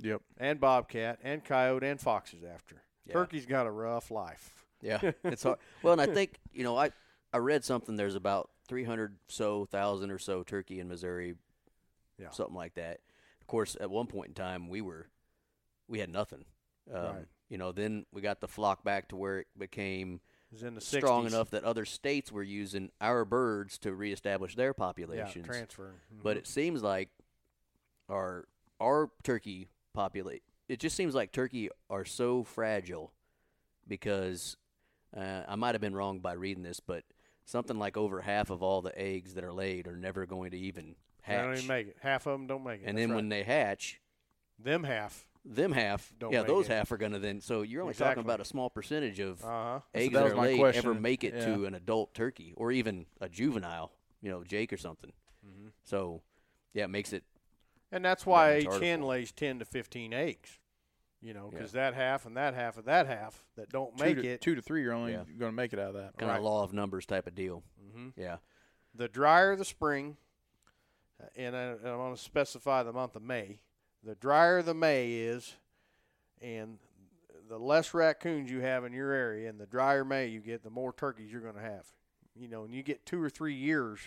yep. 0.00 0.20
and 0.38 0.60
bobcat 0.60 1.18
and 1.22 1.44
coyote 1.44 1.84
and 1.84 2.00
foxes 2.00 2.42
after. 2.44 2.82
Yeah. 3.06 3.14
Turkey's 3.14 3.46
got 3.46 3.66
a 3.66 3.70
rough 3.70 4.10
life. 4.10 4.52
Yeah, 4.82 5.00
it's 5.24 5.42
hard. 5.42 5.58
Well, 5.82 5.92
and 5.92 6.02
I 6.02 6.06
think 6.06 6.38
you 6.52 6.64
know, 6.64 6.76
I 6.76 6.90
I 7.32 7.38
read 7.38 7.64
something. 7.64 7.96
There's 7.96 8.14
about 8.14 8.50
three 8.68 8.84
hundred 8.84 9.16
so 9.28 9.64
thousand 9.66 10.10
or 10.10 10.18
so 10.18 10.42
turkey 10.42 10.78
in 10.80 10.88
Missouri, 10.88 11.34
Yeah. 12.18 12.30
something 12.30 12.54
like 12.56 12.74
that. 12.74 13.00
Of 13.40 13.46
course, 13.46 13.76
at 13.80 13.90
one 13.90 14.06
point 14.06 14.28
in 14.28 14.34
time, 14.34 14.68
we 14.68 14.80
were 14.80 15.08
we 15.88 15.98
had 16.00 16.10
nothing. 16.10 16.44
Um, 16.92 17.02
Right. 17.02 17.24
You 17.48 17.56
know, 17.56 17.72
then 17.72 18.04
we 18.12 18.20
got 18.20 18.40
the 18.42 18.48
flock 18.48 18.84
back 18.84 19.08
to 19.08 19.16
where 19.16 19.38
it 19.38 19.46
became 19.58 20.20
It 20.52 20.62
in 20.62 20.74
the 20.74 20.82
strong 20.82 21.24
60s. 21.24 21.28
enough 21.28 21.50
that 21.52 21.64
other 21.64 21.86
states 21.86 22.30
were 22.30 22.42
using 22.42 22.90
our 23.00 23.24
birds 23.24 23.78
to 23.78 23.94
reestablish 23.94 24.54
their 24.54 24.74
populations. 24.74 25.34
Yeah, 25.34 25.42
populations. 25.42 25.46
transfer. 25.74 25.94
but 26.22 26.36
it 26.36 26.46
seems 26.46 26.82
like 26.82 27.08
our 28.10 28.44
our 28.80 29.10
turkey 29.22 29.68
populate 29.92 30.42
it 30.68 30.78
just 30.78 30.96
seems 30.96 31.14
like 31.14 31.32
turkey 31.32 31.70
are 31.88 32.04
so 32.04 32.44
fragile 32.44 33.12
because 33.86 34.56
uh, 35.16 35.42
I 35.48 35.56
might 35.56 35.74
have 35.74 35.80
been 35.80 35.94
wrong 35.94 36.20
by 36.20 36.34
reading 36.34 36.62
this, 36.62 36.80
but 36.80 37.04
something 37.46 37.78
like 37.78 37.96
over 37.96 38.20
half 38.20 38.50
of 38.50 38.62
all 38.62 38.82
the 38.82 38.96
eggs 38.98 39.34
that 39.34 39.44
are 39.44 39.52
laid 39.52 39.86
are 39.86 39.96
never 39.96 40.26
going 40.26 40.50
to 40.50 40.58
even 40.58 40.94
they 41.26 41.34
don't 41.36 41.48
hatch. 41.48 41.56
even 41.58 41.68
make 41.68 41.86
it. 41.88 41.96
Half 42.00 42.26
of 42.26 42.32
them 42.32 42.46
don't 42.46 42.64
make 42.64 42.82
it. 42.82 42.84
and 42.84 42.96
That's 42.96 43.02
then 43.02 43.10
right. 43.10 43.16
when 43.16 43.28
they 43.30 43.42
hatch, 43.42 44.00
them 44.58 44.84
half, 44.84 45.26
them 45.44 45.72
half, 45.72 46.12
Don't 46.18 46.32
yeah, 46.32 46.42
those 46.42 46.66
it. 46.66 46.72
half 46.72 46.92
are 46.92 46.98
going 46.98 47.12
to 47.12 47.18
then. 47.18 47.40
So 47.40 47.62
you're 47.62 47.82
only 47.82 47.92
Exactly. 47.92 48.22
talking 48.22 48.26
about 48.28 48.40
a 48.40 48.44
small 48.44 48.68
percentage 48.68 49.20
of 49.20 49.42
uh 49.42 49.46
huh. 49.46 49.80
eggs 49.94 50.12
that 50.12 50.24
that, 50.24 50.32
are 50.32 50.36
laid 50.36 50.60
ever 50.76 50.92
make 50.92 51.24
it 51.24 51.40
to 51.40 51.64
an 51.64 51.74
adult 51.74 52.12
turkey 52.12 52.52
or 52.56 52.70
even 52.72 53.06
a 53.22 53.28
juvenile, 53.28 53.92
you 54.20 54.30
know, 54.30 54.44
Jake 54.44 54.70
or 54.72 54.76
something. 54.76 55.12
Mm-hmm. 55.46 55.68
So, 55.82 56.20
yeah, 56.74 56.84
it 56.84 56.88
makes 56.90 57.14
it 57.14 57.24
And 57.90 58.04
that's 58.04 58.26
why 58.26 58.52
it's 58.52 58.76
each 58.76 58.82
hen 58.82 59.02
lays 59.02 59.32
ten 59.32 59.58
to 59.60 59.64
fifteen 59.64 60.12
eggs. 60.12 60.58
You 61.20 61.34
know, 61.34 61.48
Yeah. 61.52 61.58
because 61.58 61.72
that 61.72 61.94
half 61.94 62.26
and 62.26 62.36
that 62.36 62.54
half 62.54 62.76
of 62.78 62.84
that 62.84 63.06
half 63.08 63.44
that 63.56 63.70
don't 63.70 63.96
Two 63.98 64.04
make 64.04 64.16
to, 64.18 64.26
it. 64.28 64.40
two 64.40 64.54
to 64.54 64.62
three, 64.62 64.82
you're 64.82 64.92
only 64.92 65.12
Yeah. 65.12 65.24
going 65.24 65.50
to 65.50 65.52
make 65.52 65.72
it 65.72 65.78
out 65.80 65.88
of 65.88 65.94
that. 65.94 66.16
kind 66.16 66.30
Right. 66.30 66.38
of 66.38 66.44
law 66.44 66.62
of 66.62 66.72
numbers 66.72 67.06
type 67.06 67.26
of 67.26 67.34
deal. 67.34 67.64
Mhm. 67.82 68.12
Yeah. 68.16 68.38
The 68.94 69.08
drier 69.08 69.56
the 69.56 69.64
spring, 69.64 70.16
uh, 71.20 71.26
and, 71.34 71.56
I, 71.56 71.62
and 71.62 71.86
I'm 71.88 71.96
going 71.96 72.14
to 72.14 72.20
specify 72.20 72.82
the 72.84 72.92
month 72.92 73.16
of 73.16 73.22
May. 73.22 73.58
The 74.04 74.14
drier 74.14 74.62
the 74.62 74.74
May 74.74 75.12
is, 75.14 75.56
and 76.40 76.78
the 77.48 77.58
less 77.58 77.94
raccoons 77.94 78.48
you 78.50 78.60
have 78.60 78.84
in 78.84 78.92
your 78.92 79.10
area, 79.10 79.48
and 79.50 79.58
the 79.58 79.66
drier 79.66 80.04
May 80.04 80.26
you 80.28 80.40
get, 80.40 80.62
the 80.62 80.70
more 80.70 80.92
turkeys 80.92 81.32
you're 81.32 81.40
going 81.40 81.56
to 81.56 81.60
have. 81.60 81.92
You 82.36 82.46
know, 82.46 82.62
and 82.64 82.72
you 82.72 82.84
get 82.84 83.04
two 83.04 83.20
or 83.20 83.28
three 83.30 83.54
years 83.54 83.98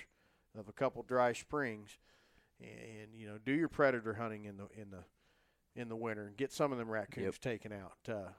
of 0.56 0.70
a 0.70 0.74
couple 0.74 1.04
dry 1.04 1.34
springs, 1.34 1.98
and, 2.62 3.14
you 3.16 3.28
know, 3.28 3.38
do 3.44 3.52
your 3.54 3.68
predator 3.70 4.14
hunting 4.14 4.46
in 4.46 4.58
the 4.58 4.68
in 4.80 4.90
the 4.92 5.04
in 5.76 5.88
the 5.90 5.96
winter 5.96 6.28
and 6.28 6.38
get 6.38 6.52
some 6.52 6.72
of 6.72 6.78
them 6.78 6.90
raccoons 6.90 7.26
Yep. 7.26 7.36
taken 7.40 7.72
out. 7.72 7.98
Uh, 8.08 8.30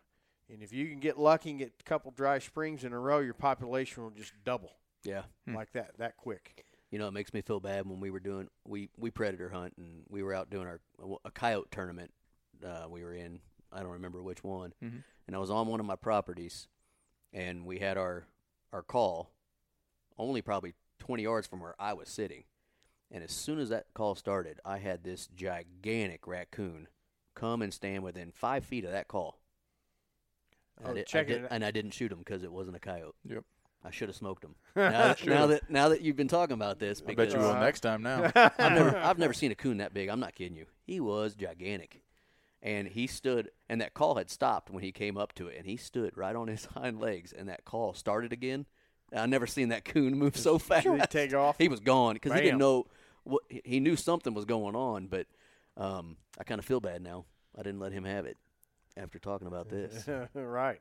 and 0.53 0.63
if 0.63 0.73
you 0.73 0.87
can 0.89 1.01
get 1.01 1.19
lucky 1.19 1.51
and 1.51 1.59
get 1.59 1.73
a 1.81 1.83
couple 1.85 2.11
dry 2.11 2.39
springs 2.39 2.85
in 2.85 2.93
a 2.93 2.99
row, 2.99 3.21
your 3.21 3.33
population 3.35 4.03
will 4.03 4.11
just 4.11 4.33
double 4.45 4.77
Yeah. 5.05 5.23
Hmm. 5.47 5.55
like 5.57 5.73
that 5.73 5.97
that 5.99 6.17
quick. 6.17 6.67
You 6.91 6.99
know, 6.99 7.09
it 7.09 7.13
makes 7.13 7.33
me 7.33 7.41
feel 7.41 7.59
bad 7.59 7.87
when 7.89 8.01
we 8.01 8.11
were 8.11 8.21
doing 8.21 8.49
we 8.67 8.91
we 8.99 9.11
predator 9.11 9.49
hunt 9.49 9.75
and 9.79 10.05
we 10.09 10.23
were 10.23 10.35
out 10.35 10.51
doing 10.51 10.67
our 10.67 10.81
a 11.25 11.31
coyote 11.31 11.69
tournament. 11.71 12.13
Uh, 12.63 12.87
we 12.89 13.03
were 13.03 13.15
in 13.15 13.41
I 13.73 13.81
don't 13.83 13.93
remember 13.93 14.23
which 14.23 14.45
one, 14.45 14.75
Mhm. 14.83 15.03
and 15.27 15.35
I 15.35 15.39
was 15.39 15.51
on 15.51 15.67
one 15.69 15.81
of 15.81 15.87
my 15.87 15.97
properties, 15.97 16.69
and 17.33 17.65
we 17.65 17.79
had 17.79 17.97
our 17.97 18.27
our 18.75 18.83
call 18.83 19.31
only 20.19 20.43
probably 20.43 20.75
20 20.99 21.23
yards 21.23 21.47
from 21.47 21.61
where 21.61 21.75
I 21.81 21.95
was 21.95 22.09
sitting, 22.11 22.45
and 23.13 23.23
as 23.23 23.31
soon 23.31 23.59
as 23.61 23.69
that 23.69 23.87
call 23.95 24.15
started, 24.17 24.59
I 24.65 24.79
had 24.79 25.05
this 25.05 25.29
gigantic 25.29 26.27
raccoon 26.27 26.89
come 27.35 27.63
and 27.63 27.73
stand 27.73 28.03
within 28.03 28.33
five 28.33 28.65
feet 28.65 28.85
of 28.85 28.91
that 28.93 29.07
call. 29.09 29.39
And, 30.79 30.89
Oh, 30.89 30.91
I, 30.91 30.95
did, 30.95 31.01
I 31.01 31.05
checking 31.05 31.35
did- 31.35 31.45
it- 31.45 31.49
and 31.51 31.65
I 31.65 31.71
didn't 31.71 31.93
shoot 31.93 32.11
him 32.11 32.19
because 32.19 32.43
it 32.43 32.53
wasn't 32.53 32.77
a 32.77 32.81
coyote. 32.81 33.15
Yep. 33.29 33.45
I 33.85 33.91
should 33.91 34.09
have 34.09 34.17
smoked 34.17 34.45
him. 34.45 34.55
Now, 34.77 34.91
that, 34.91 35.27
now 35.27 35.47
that 35.49 35.71
now 35.71 35.89
that 35.89 36.01
you've 36.03 36.17
been 36.17 36.29
talking 36.29 36.55
about 36.55 36.79
this, 36.79 37.03
I 37.03 37.05
because 37.07 37.27
bet 37.33 37.35
you 37.35 37.41
will 37.41 37.51
Uh-huh. 37.51 37.65
next 37.65 37.81
time 37.81 38.03
now. 38.03 38.31
I've 38.35 38.59
never 38.73 38.97
I've 38.97 39.19
never 39.19 39.33
seen 39.35 39.51
a 39.51 39.57
coon 39.57 39.79
that 39.79 39.93
big. 39.93 40.09
I'm 40.09 40.21
not 40.21 40.35
kidding 40.35 40.57
you. 40.57 40.67
He 40.87 41.01
was 41.01 41.35
gigantic. 41.35 42.01
And 42.63 42.87
he 42.87 43.09
stood 43.09 43.51
and 43.69 43.81
that 43.81 43.93
call 43.93 44.15
had 44.15 44.31
stopped 44.31 44.71
when 44.71 44.85
he 44.85 44.93
came 44.93 45.17
up 45.19 45.35
to 45.35 45.49
it 45.49 45.57
and 45.59 45.67
he 45.67 45.77
stood 45.77 46.17
right 46.17 46.37
on 46.37 46.47
his 46.47 46.65
hind 46.77 47.01
legs 47.01 47.33
and 47.33 47.49
that 47.49 47.65
call 47.65 47.93
started 47.93 48.33
again. 48.33 48.67
I 49.15 49.27
never 49.27 49.47
seen 49.49 49.69
that 49.71 49.85
coon 49.85 50.17
move 50.17 50.37
so 50.37 50.59
fast. 50.59 50.85
Did 50.87 51.01
he 51.01 51.07
take 51.09 51.35
off? 51.35 51.57
He 51.59 51.69
was 51.69 51.81
gone 51.81 52.15
because 52.15 52.33
he 52.35 52.41
didn't 52.41 52.59
know 52.61 52.87
what 53.25 53.43
he- 53.49 53.63
he 53.65 53.81
knew 53.81 53.97
something 53.97 54.35
was 54.35 54.45
going 54.45 54.75
on, 54.77 55.07
but 55.07 55.27
um, 55.77 56.17
I 56.39 56.45
kind 56.45 56.59
of 56.59 56.65
feel 56.65 56.81
bad 56.81 57.03
now. 57.03 57.25
I 57.57 57.63
didn't 57.63 57.81
let 57.81 57.93
him 57.93 58.05
have 58.05 58.27
it 58.27 58.37
after 58.97 59.19
talking 59.19 59.47
about 59.47 59.69
this. 59.69 60.07
right. 60.35 60.81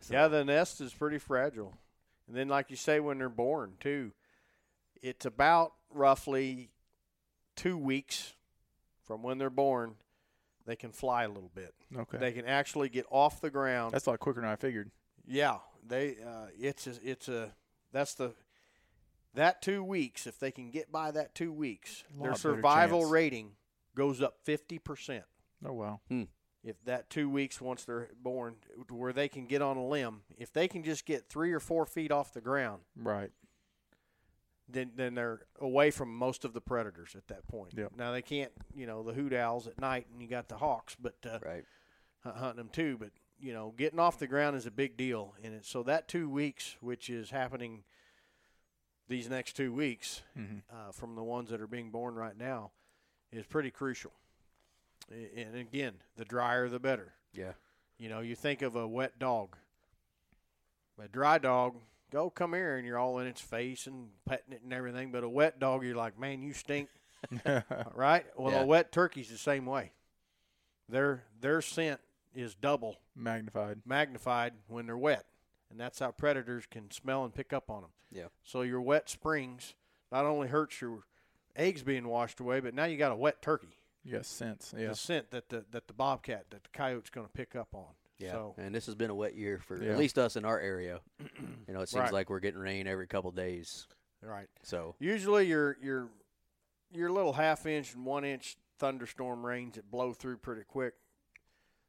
So- 0.00 0.14
Yeah, 0.14 0.28
the 0.28 0.44
nest 0.44 0.80
is 0.80 0.92
pretty 0.94 1.18
fragile. 1.18 1.74
And 2.26 2.36
then, 2.36 2.48
like 2.48 2.70
you 2.70 2.76
say, 2.76 3.00
when 3.00 3.18
they're 3.18 3.28
born, 3.28 3.74
too, 3.80 4.12
it's 5.02 5.24
about 5.26 5.72
roughly 5.90 6.70
two 7.56 7.78
weeks 7.78 8.34
from 9.04 9.22
when 9.22 9.38
they're 9.38 9.48
born, 9.50 9.94
they 10.66 10.76
can 10.76 10.92
fly 10.92 11.24
a 11.24 11.28
little 11.28 11.50
bit. 11.54 11.74
Okay. 11.96 12.18
They 12.18 12.32
can 12.32 12.44
actually 12.44 12.90
get 12.90 13.06
off 13.10 13.40
the 13.40 13.48
ground. 13.50 13.92
That's 13.94 14.06
a 14.06 14.10
lot 14.10 14.20
quicker 14.20 14.40
than 14.42 14.50
I 14.50 14.56
figured. 14.56 14.90
yeah, 15.26 15.58
they. 15.86 16.16
Uh, 16.24 16.48
it's 16.58 16.86
a, 16.86 16.92
it's 17.02 17.28
a. 17.28 17.54
That's 17.92 18.12
the. 18.14 18.34
That 19.34 19.62
two 19.62 19.84
weeks, 19.84 20.26
if 20.26 20.38
they 20.38 20.50
can 20.50 20.70
get 20.70 20.90
by 20.90 21.10
that 21.12 21.34
two 21.34 21.52
weeks, 21.52 22.04
their 22.20 22.34
survival 22.34 23.04
rating 23.04 23.52
goes 23.94 24.20
up 24.22 24.38
fifty 24.44 24.78
percent. 24.78 25.24
Oh 25.64 25.72
wow. 25.72 26.00
if 26.64 26.82
that 26.84 27.08
two 27.10 27.28
weeks 27.28 27.60
once 27.60 27.84
they're 27.84 28.10
born 28.20 28.56
where 28.90 29.12
they 29.12 29.28
can 29.28 29.46
get 29.46 29.60
on 29.62 29.76
a 29.76 29.86
limb 29.86 30.22
if 30.36 30.52
they 30.52 30.68
can 30.68 30.82
just 30.84 31.04
get 31.06 31.28
three 31.28 31.52
or 31.52 31.60
four 31.60 31.84
feet 31.86 32.10
off 32.12 32.32
the 32.32 32.40
ground 32.40 32.82
Right. 32.96 33.30
then 34.68 34.90
then 34.96 35.14
they're 35.14 35.40
away 35.60 35.90
from 35.90 36.14
most 36.14 36.44
of 36.44 36.52
the 36.52 36.60
predators 36.60 37.14
at 37.16 37.26
that 37.28 37.46
point 37.48 37.72
Yep. 37.76 37.92
now 37.96 38.12
they 38.12 38.22
can't 38.22 38.52
you 38.74 38.86
know 38.86 39.02
the 39.02 39.12
hoot 39.14 39.32
owls 39.32 39.66
at 39.66 39.80
night 39.80 40.06
and 40.12 40.20
you 40.22 40.28
got 40.28 40.48
the 40.48 40.58
hawks 40.58 40.96
but 41.00 41.14
uh, 41.24 41.38
Right. 41.44 41.64
hu- 42.24 42.30
hunting 42.30 42.56
them 42.56 42.68
too 42.70 42.96
but 42.98 43.10
you 43.40 43.52
know 43.52 43.72
getting 43.76 43.98
off 43.98 44.18
the 44.18 44.26
ground 44.26 44.56
is 44.56 44.66
a 44.66 44.70
big 44.70 44.96
deal 44.96 45.34
and 45.42 45.54
it, 45.54 45.64
so 45.64 45.82
that 45.84 46.06
two 46.08 46.28
weeks 46.28 46.76
which 46.80 47.08
is 47.08 47.30
happening 47.30 47.82
these 49.08 49.28
next 49.28 49.54
two 49.54 49.72
weeks 49.72 50.22
hmm 50.34 50.58
uh, 50.72 50.92
from 50.92 51.14
the 51.14 51.22
ones 51.24 51.50
that 51.50 51.60
are 51.60 51.66
being 51.66 51.90
born 51.90 52.14
right 52.14 52.36
now 52.36 52.70
is 53.32 53.44
pretty 53.46 53.70
crucial 53.70 54.12
and 55.10 55.56
again 55.56 55.94
the 56.16 56.24
drier 56.24 56.68
the 56.68 56.78
better 56.80 57.14
Yeah. 57.34 57.52
You 57.98 58.08
know, 58.08 58.20
you 58.20 58.36
think 58.36 58.62
of 58.62 58.76
a 58.76 58.86
wet 58.86 59.18
dog. 59.18 59.56
A 61.02 61.08
dry 61.08 61.38
dog, 61.38 61.74
go 62.12 62.30
come 62.30 62.52
here, 62.54 62.76
and 62.76 62.86
you're 62.86 62.98
all 62.98 63.18
in 63.18 63.26
its 63.26 63.40
face 63.40 63.86
and 63.88 64.08
petting 64.24 64.52
it 64.52 64.62
and 64.62 64.72
everything. 64.72 65.10
But 65.10 65.24
a 65.24 65.28
wet 65.28 65.58
dog, 65.58 65.84
you're 65.84 65.96
like, 65.96 66.16
man, 66.18 66.40
you 66.42 66.52
stink, 66.52 66.88
right? 67.94 68.24
Well, 68.36 68.52
Yeah. 68.52 68.62
a 68.62 68.66
wet 68.66 68.92
turkey's 68.92 69.30
the 69.30 69.36
same 69.38 69.66
way. 69.66 69.92
Their 70.88 71.24
their 71.40 71.60
scent 71.60 72.00
is 72.34 72.54
double 72.54 72.98
Magnified. 73.16 73.80
magnified 73.84 74.52
when 74.68 74.86
they're 74.86 74.96
wet, 74.96 75.24
and 75.70 75.78
that's 75.78 75.98
how 75.98 76.10
predators 76.10 76.64
can 76.70 76.90
smell 76.90 77.24
and 77.24 77.34
pick 77.34 77.52
up 77.52 77.70
on 77.70 77.82
them. 77.82 77.90
Yeah. 78.10 78.28
So 78.42 78.62
your 78.62 78.80
wet 78.80 79.08
springs 79.08 79.74
not 80.10 80.24
only 80.24 80.48
hurts 80.48 80.80
your 80.80 81.00
eggs 81.56 81.82
being 81.82 82.08
washed 82.08 82.40
away, 82.40 82.60
but 82.60 82.74
now 82.74 82.84
you 82.84 82.96
got 82.96 83.12
a 83.12 83.16
wet 83.16 83.42
turkey 83.42 83.76
You 84.04 84.12
got 84.12 84.26
sense. 84.26 84.72
Yeah. 84.76 84.88
the 84.88 84.94
scent 84.94 85.30
that 85.32 85.48
the 85.48 85.64
that 85.70 85.86
the 85.88 85.92
bobcat 85.92 86.46
that 86.50 86.62
the 86.64 86.70
coyote's 86.72 87.10
going 87.10 87.26
to 87.26 87.32
pick 87.32 87.54
up 87.56 87.68
on. 87.74 87.92
Yeah, 88.18 88.32
So 88.32 88.54
and 88.58 88.74
this 88.74 88.86
has 88.86 88.94
been 88.94 89.10
a 89.10 89.14
wet 89.14 89.36
year 89.36 89.58
for 89.58 89.82
Yeah. 89.82 89.92
at 89.92 89.98
least 89.98 90.18
us 90.18 90.36
in 90.36 90.44
our 90.44 90.58
area. 90.58 91.00
you 91.68 91.74
know, 91.74 91.80
it 91.80 91.88
seems 91.88 92.02
Right. 92.04 92.12
like 92.12 92.30
we're 92.30 92.40
getting 92.40 92.60
rain 92.60 92.86
every 92.86 93.06
couple 93.06 93.30
days. 93.30 93.86
right. 94.22 94.48
So 94.62 94.94
Usually 94.98 95.46
your 95.46 95.76
your 95.82 96.08
your 96.90 97.10
little 97.10 97.34
half 97.34 97.66
inch 97.66 97.94
and 97.94 98.06
one 98.06 98.24
inch 98.24 98.56
thunderstorm 98.78 99.44
rains 99.44 99.74
that 99.74 99.90
blow 99.90 100.12
through 100.14 100.38
pretty 100.38 100.62
quick 100.64 100.94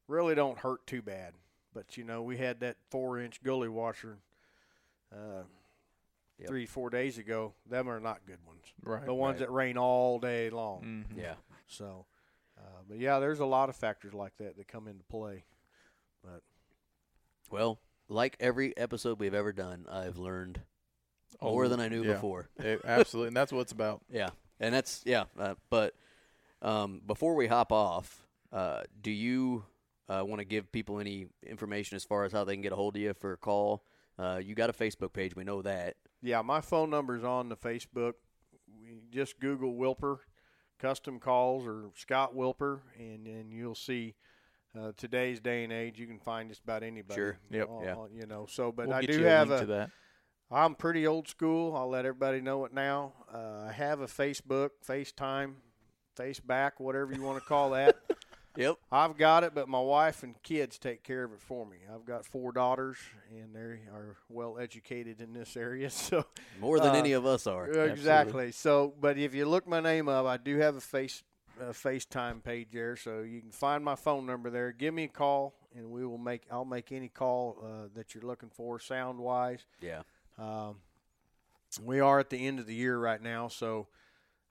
really 0.07 0.35
don't 0.35 0.57
hurt 0.59 0.85
too 0.87 1.01
bad. 1.01 1.33
But 1.73 1.97
you 1.97 2.03
know, 2.03 2.21
we 2.23 2.37
had 2.37 2.59
that 2.61 2.77
four 2.89 3.19
inch 3.19 3.41
gully 3.43 3.69
washer 3.69 4.17
uh, 5.13 5.43
Yep. 6.39 6.47
three, 6.47 6.65
four 6.65 6.89
days 6.89 7.17
ago. 7.17 7.53
Them 7.69 7.89
are 7.89 7.99
not 7.99 8.25
good 8.25 8.39
ones. 8.47 8.63
Right. 8.81 9.05
The 9.05 9.13
ones 9.13 9.39
Right. 9.41 9.47
that 9.47 9.51
rain 9.51 9.77
all 9.77 10.19
day 10.19 10.49
long. 10.49 11.05
Mhm. 11.11 11.17
yeah, 11.21 11.35
So 11.67 12.05
uh, 12.57 12.61
but 12.87 12.97
yeah, 12.97 13.19
there's 13.19 13.39
a 13.41 13.45
lot 13.45 13.67
of 13.69 13.75
factors 13.75 14.13
like 14.13 14.37
that 14.37 14.55
that 14.57 14.67
come 14.67 14.87
into 14.87 15.03
play. 15.03 15.43
But 16.23 16.41
well, 17.51 17.79
like 18.07 18.37
every 18.39 18.75
episode 18.77 19.19
we've 19.19 19.33
ever 19.33 19.51
done, 19.51 19.85
I've 19.89 20.17
learned 20.17 20.61
Oh, 21.41 21.51
more 21.51 21.67
than 21.67 21.79
I 21.79 21.87
knew 21.89 22.03
yeah. 22.03 22.13
before. 22.13 22.49
Eh, 22.59 22.77
absolutely, 22.85 23.27
and 23.29 23.37
that's 23.37 23.51
what 23.51 23.61
it's 23.61 23.71
about. 23.73 24.01
Yeah, 24.09 24.29
and 24.61 24.73
that's 24.73 25.01
yeah. 25.05 25.25
Uh, 25.37 25.55
but 25.69 25.93
um, 26.61 27.01
before 27.05 27.35
we 27.35 27.47
hop 27.47 27.71
off, 27.73 28.25
uh, 28.53 28.83
do 29.01 29.11
you 29.11 29.65
uh, 30.09 30.23
want 30.25 30.39
to 30.39 30.45
give 30.45 30.71
people 30.71 30.99
any 30.99 31.27
information 31.45 31.95
as 31.95 32.03
far 32.03 32.25
as 32.25 32.31
how 32.31 32.43
they 32.43 32.53
can 32.53 32.61
get 32.61 32.71
a 32.73 32.75
hold 32.75 32.95
of 32.95 33.01
you 33.01 33.13
for 33.13 33.33
a 33.33 33.37
call? 33.37 33.83
Uh, 34.17 34.39
you 34.43 34.55
got 34.55 34.69
a 34.69 34.73
Facebook 34.73 35.13
page, 35.13 35.35
we 35.35 35.43
know 35.43 35.61
that. 35.61 35.95
Yeah, 36.21 36.41
my 36.41 36.59
phone 36.61 36.89
number's 36.89 37.23
on 37.23 37.47
the 37.49 37.55
Facebook. 37.55 38.13
We 38.83 39.01
just 39.11 39.39
Google 39.39 39.75
Wilper 39.75 40.17
custom 40.79 41.19
calls 41.19 41.65
or 41.65 41.91
Scott 41.95 42.35
Wilper, 42.35 42.79
and 42.97 43.27
and 43.27 43.53
you'll 43.53 43.75
see. 43.75 44.15
Uh, 44.79 44.91
today's 44.97 45.39
day 45.39 45.63
and 45.63 45.73
age, 45.73 45.97
you 45.99 46.05
can 46.05 46.19
find 46.19 46.47
just 46.49 46.61
about 46.63 46.83
anybody. 46.83 47.15
Sure. 47.19 47.39
Yep. 47.49 47.69
on- 47.69 47.83
Yeah. 47.83 47.95
on- 47.95 48.13
you 48.13 48.27
know. 48.27 48.45
So, 48.47 48.71
but 48.71 48.87
we'll 48.87 48.97
I 48.97 49.01
do 49.01 49.25
a 49.25 49.27
have 49.29 49.49
a. 49.49 49.91
I'm 50.51 50.75
pretty 50.75 51.07
old 51.07 51.27
school. 51.27 51.75
I'll 51.75 51.89
let 51.89 52.05
everybody 52.05 52.39
know 52.41 52.65
it 52.65 52.73
now. 52.73 53.13
Uh, 53.33 53.65
I 53.67 53.71
have 53.71 54.01
a 54.01 54.05
Facebook, 54.07 54.69
FaceTime, 54.87 55.53
FaceBack, 56.17 56.73
whatever 56.77 57.13
you 57.13 57.21
want 57.21 57.41
to 57.41 57.47
call 57.47 57.71
that. 57.71 57.97
Yep. 58.59 58.75
I've 58.91 59.17
got 59.17 59.45
it, 59.45 59.55
but 59.55 59.69
my 59.69 59.79
wife 59.79 60.21
and 60.21 60.35
kids 60.43 60.77
take 60.77 61.01
care 61.01 61.23
of 61.23 61.31
it 61.31 61.39
for 61.39 61.65
me. 61.65 61.77
I've 61.93 62.05
got 62.05 62.25
four 62.25 62.51
daughters, 62.51 62.97
and 63.31 63.55
they 63.55 63.79
are 63.91 64.17
well 64.27 64.57
educated 64.59 65.21
in 65.21 65.33
this 65.33 65.55
area. 65.55 65.89
So 66.09 66.25
More 66.59 66.79
than 66.79 66.93
Uh, 66.93 66.99
any 66.99 67.13
of 67.13 67.25
us 67.25 67.47
are. 67.47 67.69
exactly. 67.69 68.51
So, 68.51 68.93
but 68.99 69.17
if 69.17 69.33
you 69.33 69.45
look 69.47 69.65
my 69.65 69.79
name 69.79 70.09
up, 70.09 70.25
I 70.25 70.37
do 70.37 70.57
have 70.57 70.75
a 70.75 70.81
face 70.81 71.23
a 71.59 71.71
FaceTime 71.71 72.43
page 72.43 72.69
there, 72.71 72.95
so 72.95 73.19
you 73.19 73.41
can 73.41 73.51
find 73.51 73.83
my 73.83 73.95
phone 73.95 74.25
number 74.25 74.49
there. 74.49 74.71
Give 74.71 74.93
me 74.93 75.05
a 75.05 75.09
call, 75.09 75.53
and 75.75 75.91
we 75.91 76.05
will 76.05 76.17
make. 76.17 76.43
I'll 76.51 76.65
make 76.65 76.91
any 76.91 77.09
call 77.09 77.57
uh, 77.63 77.87
that 77.95 78.13
you're 78.13 78.23
looking 78.23 78.49
for, 78.49 78.79
sound 78.79 79.19
wise. 79.19 79.65
Yeah. 79.81 80.01
Um, 80.37 80.77
we 81.83 81.99
are 81.99 82.19
at 82.19 82.29
the 82.29 82.47
end 82.47 82.59
of 82.59 82.65
the 82.65 82.75
year 82.75 82.97
right 82.97 83.21
now, 83.21 83.47
so 83.47 83.87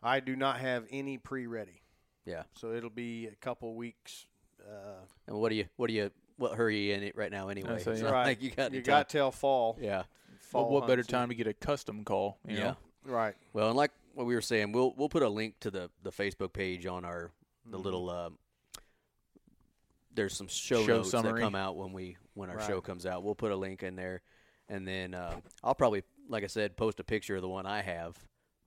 I 0.02 0.20
do 0.20 0.36
not 0.36 0.60
have 0.60 0.84
any 0.90 1.18
pre-ready. 1.18 1.82
Yeah. 2.28 2.42
So 2.54 2.72
it'll 2.72 2.90
be 2.90 3.26
a 3.26 3.34
couple 3.36 3.74
weeks. 3.74 4.26
Uh, 4.60 5.00
And 5.26 5.36
what 5.38 5.48
do 5.50 5.54
you 5.56 5.66
what 5.76 5.86
do 5.88 5.94
you 5.94 6.10
what 6.36 6.54
hurry 6.56 6.88
you 6.88 6.94
in 6.94 7.02
it 7.02 7.16
right 7.16 7.32
now 7.32 7.48
anyway? 7.48 7.78
say, 7.78 7.96
yeah. 7.98 8.10
right. 8.10 8.24
like 8.26 8.42
you 8.42 8.50
got 8.50 8.72
you 8.72 8.82
got 8.82 9.08
till 9.08 9.30
fall. 9.30 9.76
Yeah. 9.80 10.02
fall 10.40 10.64
Well, 10.64 10.72
what 10.72 10.80
better 10.86 11.00
hunt 11.00 11.06
season. 11.06 11.18
time 11.20 11.28
to 11.30 11.34
get 11.34 11.46
a 11.46 11.54
custom 11.54 12.04
call? 12.04 12.38
You 12.46 12.56
yeah. 12.56 12.64
know? 12.64 12.76
Right. 13.04 13.34
Well, 13.52 13.68
and 13.68 13.76
like 13.76 13.92
what 14.14 14.26
we 14.26 14.34
were 14.34 14.42
saying, 14.42 14.72
we'll 14.72 14.92
we'll 14.96 15.08
put 15.08 15.22
a 15.22 15.28
link 15.28 15.58
to 15.60 15.70
the 15.70 15.90
the 16.02 16.10
Facebook 16.10 16.52
page 16.52 16.84
on 16.86 17.04
our 17.04 17.30
the 17.64 17.78
Mhm. 17.78 17.84
little. 17.84 18.10
Uh, 18.10 18.30
there's 20.14 20.36
some 20.36 20.48
show, 20.48 20.84
Show 20.84 20.96
notes 20.98 21.10
summary. 21.10 21.34
that 21.40 21.40
come 21.40 21.54
out 21.54 21.76
when 21.76 21.92
we 21.92 22.16
when 22.34 22.50
our 22.50 22.56
Right. 22.56 22.66
show 22.66 22.80
comes 22.80 23.06
out. 23.06 23.22
We'll 23.22 23.34
put 23.36 23.52
a 23.52 23.56
link 23.56 23.82
in 23.82 23.94
there, 23.96 24.22
and 24.68 24.86
then 24.86 25.14
uh, 25.14 25.40
I'll 25.62 25.74
probably, 25.74 26.02
like 26.28 26.44
I 26.44 26.48
said, 26.48 26.76
post 26.76 26.98
a 27.00 27.04
picture 27.04 27.36
of 27.36 27.42
the 27.42 27.48
one 27.48 27.66
I 27.66 27.82
have 27.82 28.16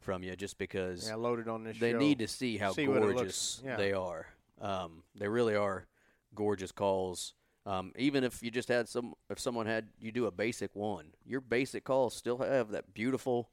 from 0.02 0.24
you, 0.24 0.36
just 0.36 0.58
because 0.58 1.08
Yeah, 1.08 1.16
loaded 1.16 1.48
on 1.48 1.64
this. 1.64 1.78
they 1.80 1.92
show. 1.92 2.00
need 2.00 2.20
to 2.20 2.28
see 2.28 2.58
how 2.58 2.74
See 2.74 2.86
gorgeous 2.86 3.62
yeah. 3.64 3.78
they 3.78 3.94
are. 3.94 4.28
Um, 4.60 5.04
they 5.16 5.28
really 5.28 5.56
are 5.56 5.88
gorgeous 6.36 6.72
calls. 6.72 7.34
Um, 7.66 7.94
even 7.96 8.24
if 8.24 8.42
you 8.42 8.50
just 8.52 8.68
had 8.70 8.90
some, 8.90 9.14
if 9.30 9.40
someone 9.40 9.68
had 9.68 9.88
you 10.00 10.12
do 10.12 10.26
a 10.26 10.32
basic 10.32 10.76
one, 10.76 11.08
your 11.26 11.42
basic 11.42 11.84
calls 11.84 12.16
still 12.16 12.40
have 12.40 12.72
that 12.72 12.94
beautiful, 12.94 13.50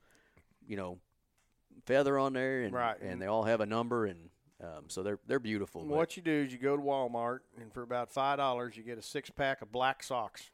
you 0.67 0.77
know, 0.77 0.99
feather 1.85 2.19
on 2.19 2.33
there, 2.33 2.63
and 2.63 2.73
Right. 2.75 2.99
and 3.01 3.21
they 3.21 3.27
all 3.27 3.45
have 3.45 3.61
a 3.61 3.67
number, 3.67 4.07
and 4.07 4.31
um, 4.63 4.85
so 4.89 5.03
they're 5.03 5.19
they're 5.27 5.39
beautiful. 5.39 5.85
What 5.85 6.17
you 6.17 6.23
do 6.23 6.33
is 6.33 6.53
you 6.53 6.59
go 6.59 6.75
to 6.77 6.83
Walmart, 6.83 7.41
and 7.61 7.71
for 7.73 7.83
about 7.83 8.11
five 8.11 8.39
dollars, 8.39 8.77
you 8.79 8.83
get 8.83 8.97
a 8.99 9.03
six 9.03 9.29
pack 9.31 9.61
of 9.61 9.71
black 9.71 10.03
socks, 10.03 10.51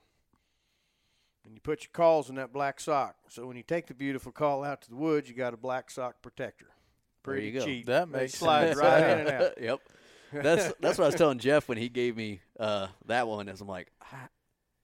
and 1.44 1.54
you 1.54 1.60
put 1.60 1.82
your 1.82 1.90
calls 1.92 2.28
in 2.30 2.36
that 2.36 2.52
black 2.52 2.80
sock. 2.80 3.16
So 3.28 3.46
when 3.46 3.56
you 3.56 3.62
take 3.62 3.86
the 3.86 3.94
beautiful 3.94 4.32
call 4.32 4.64
out 4.64 4.82
to 4.82 4.88
the 4.90 4.96
woods, 4.96 5.28
you 5.28 5.34
got 5.34 5.54
a 5.54 5.56
black 5.56 5.90
sock 5.90 6.22
protector. 6.22 6.66
There 7.24 7.34
Pretty 7.34 7.46
you 7.48 7.52
go. 7.60 7.64
cheap. 7.64 7.86
That 7.86 8.10
They 8.12 8.18
makes 8.20 8.34
slide 8.34 8.68
sense. 8.68 8.78
right 8.78 9.02
in 9.02 9.18
and 9.26 9.28
out. 9.42 9.60
yep. 9.60 9.80
That's 10.32 10.74
that's 10.80 10.98
what 10.98 11.04
I 11.04 11.06
was 11.08 11.14
telling 11.14 11.38
Jeff 11.38 11.68
when 11.68 11.78
he 11.78 11.88
gave 11.88 12.16
me 12.16 12.40
uh, 12.58 12.88
that 13.06 13.28
one. 13.28 13.48
Is 13.48 13.60
I'm 13.60 13.68
like, 13.68 13.92
I, 14.02 14.16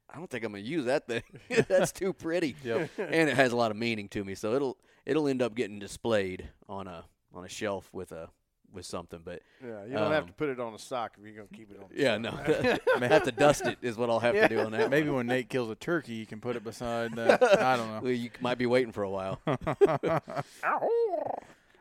I 0.09 0.16
don't 0.16 0.31
think 0.31 0.45
I'm 0.45 0.53
gonna 0.53 0.62
use 0.62 0.85
that 0.85 1.07
thing. 1.09 1.23
that's 1.69 1.91
too 1.93 2.12
pretty. 2.12 2.55
Yep. 2.62 2.91
and 2.99 3.28
it 3.28 3.37
has 3.37 3.53
a 3.53 3.57
lot 3.57 3.70
of 3.73 3.77
meaning 3.77 4.09
to 4.11 4.24
me. 4.24 4.35
So 4.37 4.55
it'll 4.55 4.77
it'll 5.05 5.27
end 5.27 5.43
up 5.43 5.55
getting 5.57 5.78
displayed 5.81 6.49
on 6.69 6.87
a 6.87 7.05
on 7.35 7.45
a 7.45 7.49
shelf 7.49 7.89
with 7.93 8.12
a 8.12 8.28
with 8.72 8.86
something. 8.86 9.20
But 9.24 9.42
Yeah, 9.64 9.84
you 9.84 9.92
don't 9.92 10.12
have 10.12 10.22
Um, 10.24 10.28
to 10.28 10.32
put 10.34 10.48
it 10.48 10.60
on 10.60 10.74
a 10.74 10.78
sock 10.78 11.16
if 11.18 11.24
you're 11.26 11.34
gonna 11.36 11.48
keep 11.56 11.70
it 11.70 11.78
on. 11.80 11.86
The 11.90 12.01
yeah, 12.02 12.14
sock. 12.22 12.48
no, 12.48 12.78
I 12.97 12.98
may 12.98 13.09
have 13.09 13.24
to 13.24 13.32
dust 13.32 13.66
it 13.66 13.78
is 13.82 13.97
what 13.97 14.10
I'll 14.10 14.20
have 14.20 14.34
to 14.34 14.48
do 14.48 14.60
on 14.60 14.72
that. 14.72 14.90
Maybe 14.90 15.09
when 15.09 15.26
Nate 15.26 15.48
kills 15.48 15.70
a 15.70 15.74
turkey, 15.74 16.14
you 16.14 16.26
can 16.26 16.40
put 16.40 16.56
it 16.56 16.64
beside. 16.64 17.14
That. 17.16 17.42
I 17.60 17.76
don't 17.76 17.88
know. 17.88 18.01
Well, 18.02 18.12
you 18.12 18.30
might 18.40 18.59
be 18.59 18.66
waiting 18.66 18.92
for 18.92 19.02
a 19.02 19.10
while. 19.10 19.40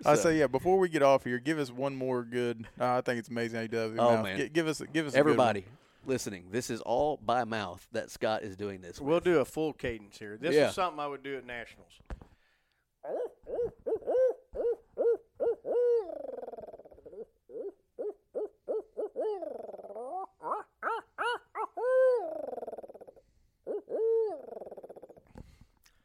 I 0.05 0.15
say 0.15 0.37
yeah. 0.39 0.47
Before 0.47 0.77
we 0.79 0.87
get 0.89 1.03
off 1.03 1.23
here, 1.25 1.39
give 1.39 1.59
us 1.59 1.71
one 1.71 1.95
more 1.95 2.23
good. 2.23 2.67
Uh, 2.79 2.97
I 2.97 3.01
think 3.01 3.19
it's 3.19 3.29
amazing 3.29 3.55
how 3.57 3.61
you 3.63 3.67
do 3.67 3.77
that. 3.77 3.87
With 3.89 3.95
your 3.97 4.05
Oh, 4.05 4.15
mouth. 4.15 4.23
man. 4.23 4.37
Gi- 4.37 4.49
give 4.49 4.67
us, 4.67 4.81
give 4.93 5.07
us 5.07 5.13
a 5.13 5.17
good 5.17 5.25
one. 5.25 5.31
Everybody 5.47 5.65
listening, 6.05 6.45
this 6.51 6.69
is 6.69 6.79
all 6.81 7.17
by 7.17 7.43
mouth 7.43 7.85
that 7.91 8.09
Scott 8.09 8.43
is 8.43 8.55
doing 8.55 8.79
this. 8.81 9.01
We'll 9.01 9.15
with. 9.15 9.25
do 9.25 9.39
a 9.39 9.45
full 9.45 9.73
cadence 9.73 10.17
here. 10.17 10.37
This 10.39 10.55
Yeah. 10.55 10.69
is 10.69 10.75
something 10.75 10.99
I 10.99 11.07
would 11.07 11.21
do 11.23 11.35
at 11.37 11.45
nationals. 11.45 11.91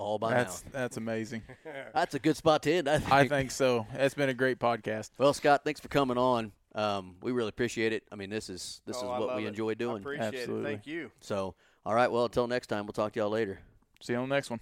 All 0.05 0.19
by 0.19 0.31
That's 0.35 0.65
mouth. 0.65 0.73
that's 0.73 0.97
amazing. 0.97 1.43
That's 1.95 2.15
a 2.15 2.19
good 2.19 2.37
spot 2.37 2.63
to 2.65 2.73
end. 2.73 2.89
I 2.89 2.99
think. 2.99 3.13
I 3.13 3.29
think 3.29 3.51
so. 3.51 3.87
It's 3.95 4.15
been 4.15 4.29
a 4.29 4.35
great 4.35 4.59
podcast. 4.59 5.11
Well, 5.19 5.33
Scott, 5.35 5.63
thanks 5.65 5.81
for 5.81 5.89
coming 5.89 6.19
on. 6.19 6.53
Um, 6.75 7.17
we 7.23 7.33
really 7.33 7.49
appreciate 7.51 7.93
it. 7.93 8.03
I 8.13 8.17
mean, 8.17 8.31
this 8.31 8.51
is 8.51 8.81
this 8.87 8.97
Oh, 9.01 9.15
is 9.15 9.21
what 9.27 9.37
we 9.37 9.45
it. 9.45 9.49
enjoy 9.49 9.71
I 9.71 9.75
doing. 9.75 9.97
appreciate 9.99 10.35
Absolutely. 10.35 10.71
it. 10.71 10.75
Thank 10.75 10.87
you. 10.87 11.11
So, 11.21 11.55
all 11.87 11.95
right. 11.95 12.11
Well, 12.11 12.25
until 12.25 12.47
next 12.47 12.67
time, 12.67 12.85
we'll 12.87 12.93
talk 12.93 13.13
to 13.13 13.21
y'all 13.21 13.31
later. 13.31 13.61
See 14.03 14.13
you 14.13 14.19
on 14.19 14.29
the 14.29 14.35
next 14.35 14.51
one. 14.51 14.61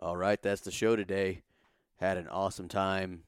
All 0.00 0.16
right, 0.16 0.40
that's 0.40 0.60
the 0.60 0.70
show 0.70 0.94
today. 0.96 1.42
Had 1.96 2.16
an 2.18 2.28
awesome 2.28 2.68
time 2.68 3.24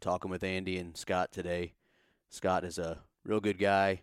talking 0.00 0.30
with 0.30 0.42
Andy 0.42 0.78
and 0.78 0.96
Scott 0.96 1.30
today. 1.30 1.74
Scott 2.30 2.64
is 2.64 2.78
a 2.78 2.98
real 3.24 3.40
good 3.40 3.58
guy, 3.58 4.00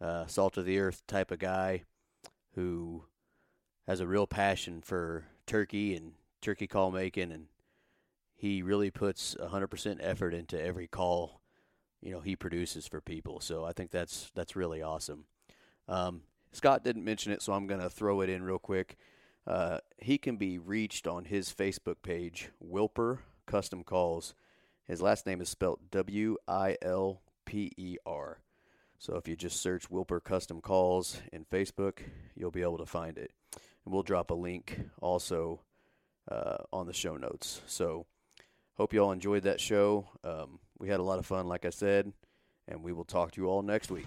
uh, 0.00 0.26
salt 0.26 0.56
of 0.58 0.66
the 0.66 0.78
earth 0.78 1.02
type 1.06 1.30
of 1.30 1.38
guy 1.38 1.84
who 2.54 3.04
has 3.86 4.00
a 4.00 4.06
real 4.06 4.26
passion 4.26 4.82
for 4.82 5.24
turkey 5.50 5.94
and 5.94 6.12
turkey 6.40 6.66
call 6.66 6.90
making, 6.90 7.32
and 7.32 7.46
he 8.34 8.62
really 8.62 8.90
puts 8.90 9.34
100% 9.34 9.98
effort 10.00 10.32
into 10.32 10.60
every 10.60 10.86
call 10.86 11.40
you 12.02 12.12
know 12.12 12.20
he 12.20 12.36
produces 12.36 12.86
for 12.86 13.00
people. 13.00 13.40
So 13.40 13.64
I 13.64 13.72
think 13.72 13.90
that's 13.90 14.30
that's 14.34 14.56
really 14.56 14.82
awesome. 14.82 15.24
Um, 15.88 16.22
Scott 16.52 16.84
didn't 16.84 17.04
mention 17.04 17.32
it, 17.32 17.42
so 17.42 17.52
I'm 17.52 17.66
going 17.66 17.80
to 17.80 17.90
throw 17.90 18.20
it 18.22 18.30
in 18.30 18.42
real 18.42 18.58
quick. 18.58 18.96
Uh, 19.46 19.78
he 19.98 20.18
can 20.18 20.36
be 20.36 20.58
reached 20.58 21.06
on 21.06 21.24
his 21.24 21.52
Facebook 21.52 21.96
page, 22.02 22.50
Wilper 22.64 23.18
Custom 23.46 23.84
Calls. 23.84 24.34
His 24.86 25.00
last 25.00 25.26
name 25.26 25.40
is 25.40 25.48
spelled 25.48 25.80
W 25.90 26.36
I 26.48 26.76
L 26.82 27.22
P 27.44 27.72
E 27.76 27.96
R. 28.06 28.40
So 28.98 29.16
if 29.16 29.26
you 29.26 29.36
just 29.36 29.60
search 29.60 29.90
Wilper 29.90 30.22
Custom 30.22 30.60
Calls 30.60 31.20
in 31.32 31.44
Facebook, 31.44 32.00
you'll 32.34 32.50
be 32.50 32.62
able 32.62 32.78
to 32.78 32.86
find 32.86 33.16
it. 33.16 33.32
We'll 33.90 34.04
drop 34.04 34.30
a 34.30 34.34
link 34.34 34.80
also 35.02 35.62
uh, 36.30 36.58
on 36.72 36.86
the 36.86 36.92
show 36.92 37.16
notes. 37.16 37.60
So 37.66 38.06
hope 38.76 38.94
you 38.94 39.00
all 39.00 39.10
enjoyed 39.10 39.42
that 39.42 39.60
show. 39.60 40.08
Um, 40.22 40.60
we 40.78 40.88
had 40.88 41.00
a 41.00 41.02
lot 41.02 41.18
of 41.18 41.26
fun, 41.26 41.48
like 41.48 41.64
I 41.64 41.70
said, 41.70 42.12
and 42.68 42.84
we 42.84 42.92
will 42.92 43.04
talk 43.04 43.32
to 43.32 43.40
you 43.40 43.48
all 43.48 43.62
next 43.62 43.90
week. 43.90 44.06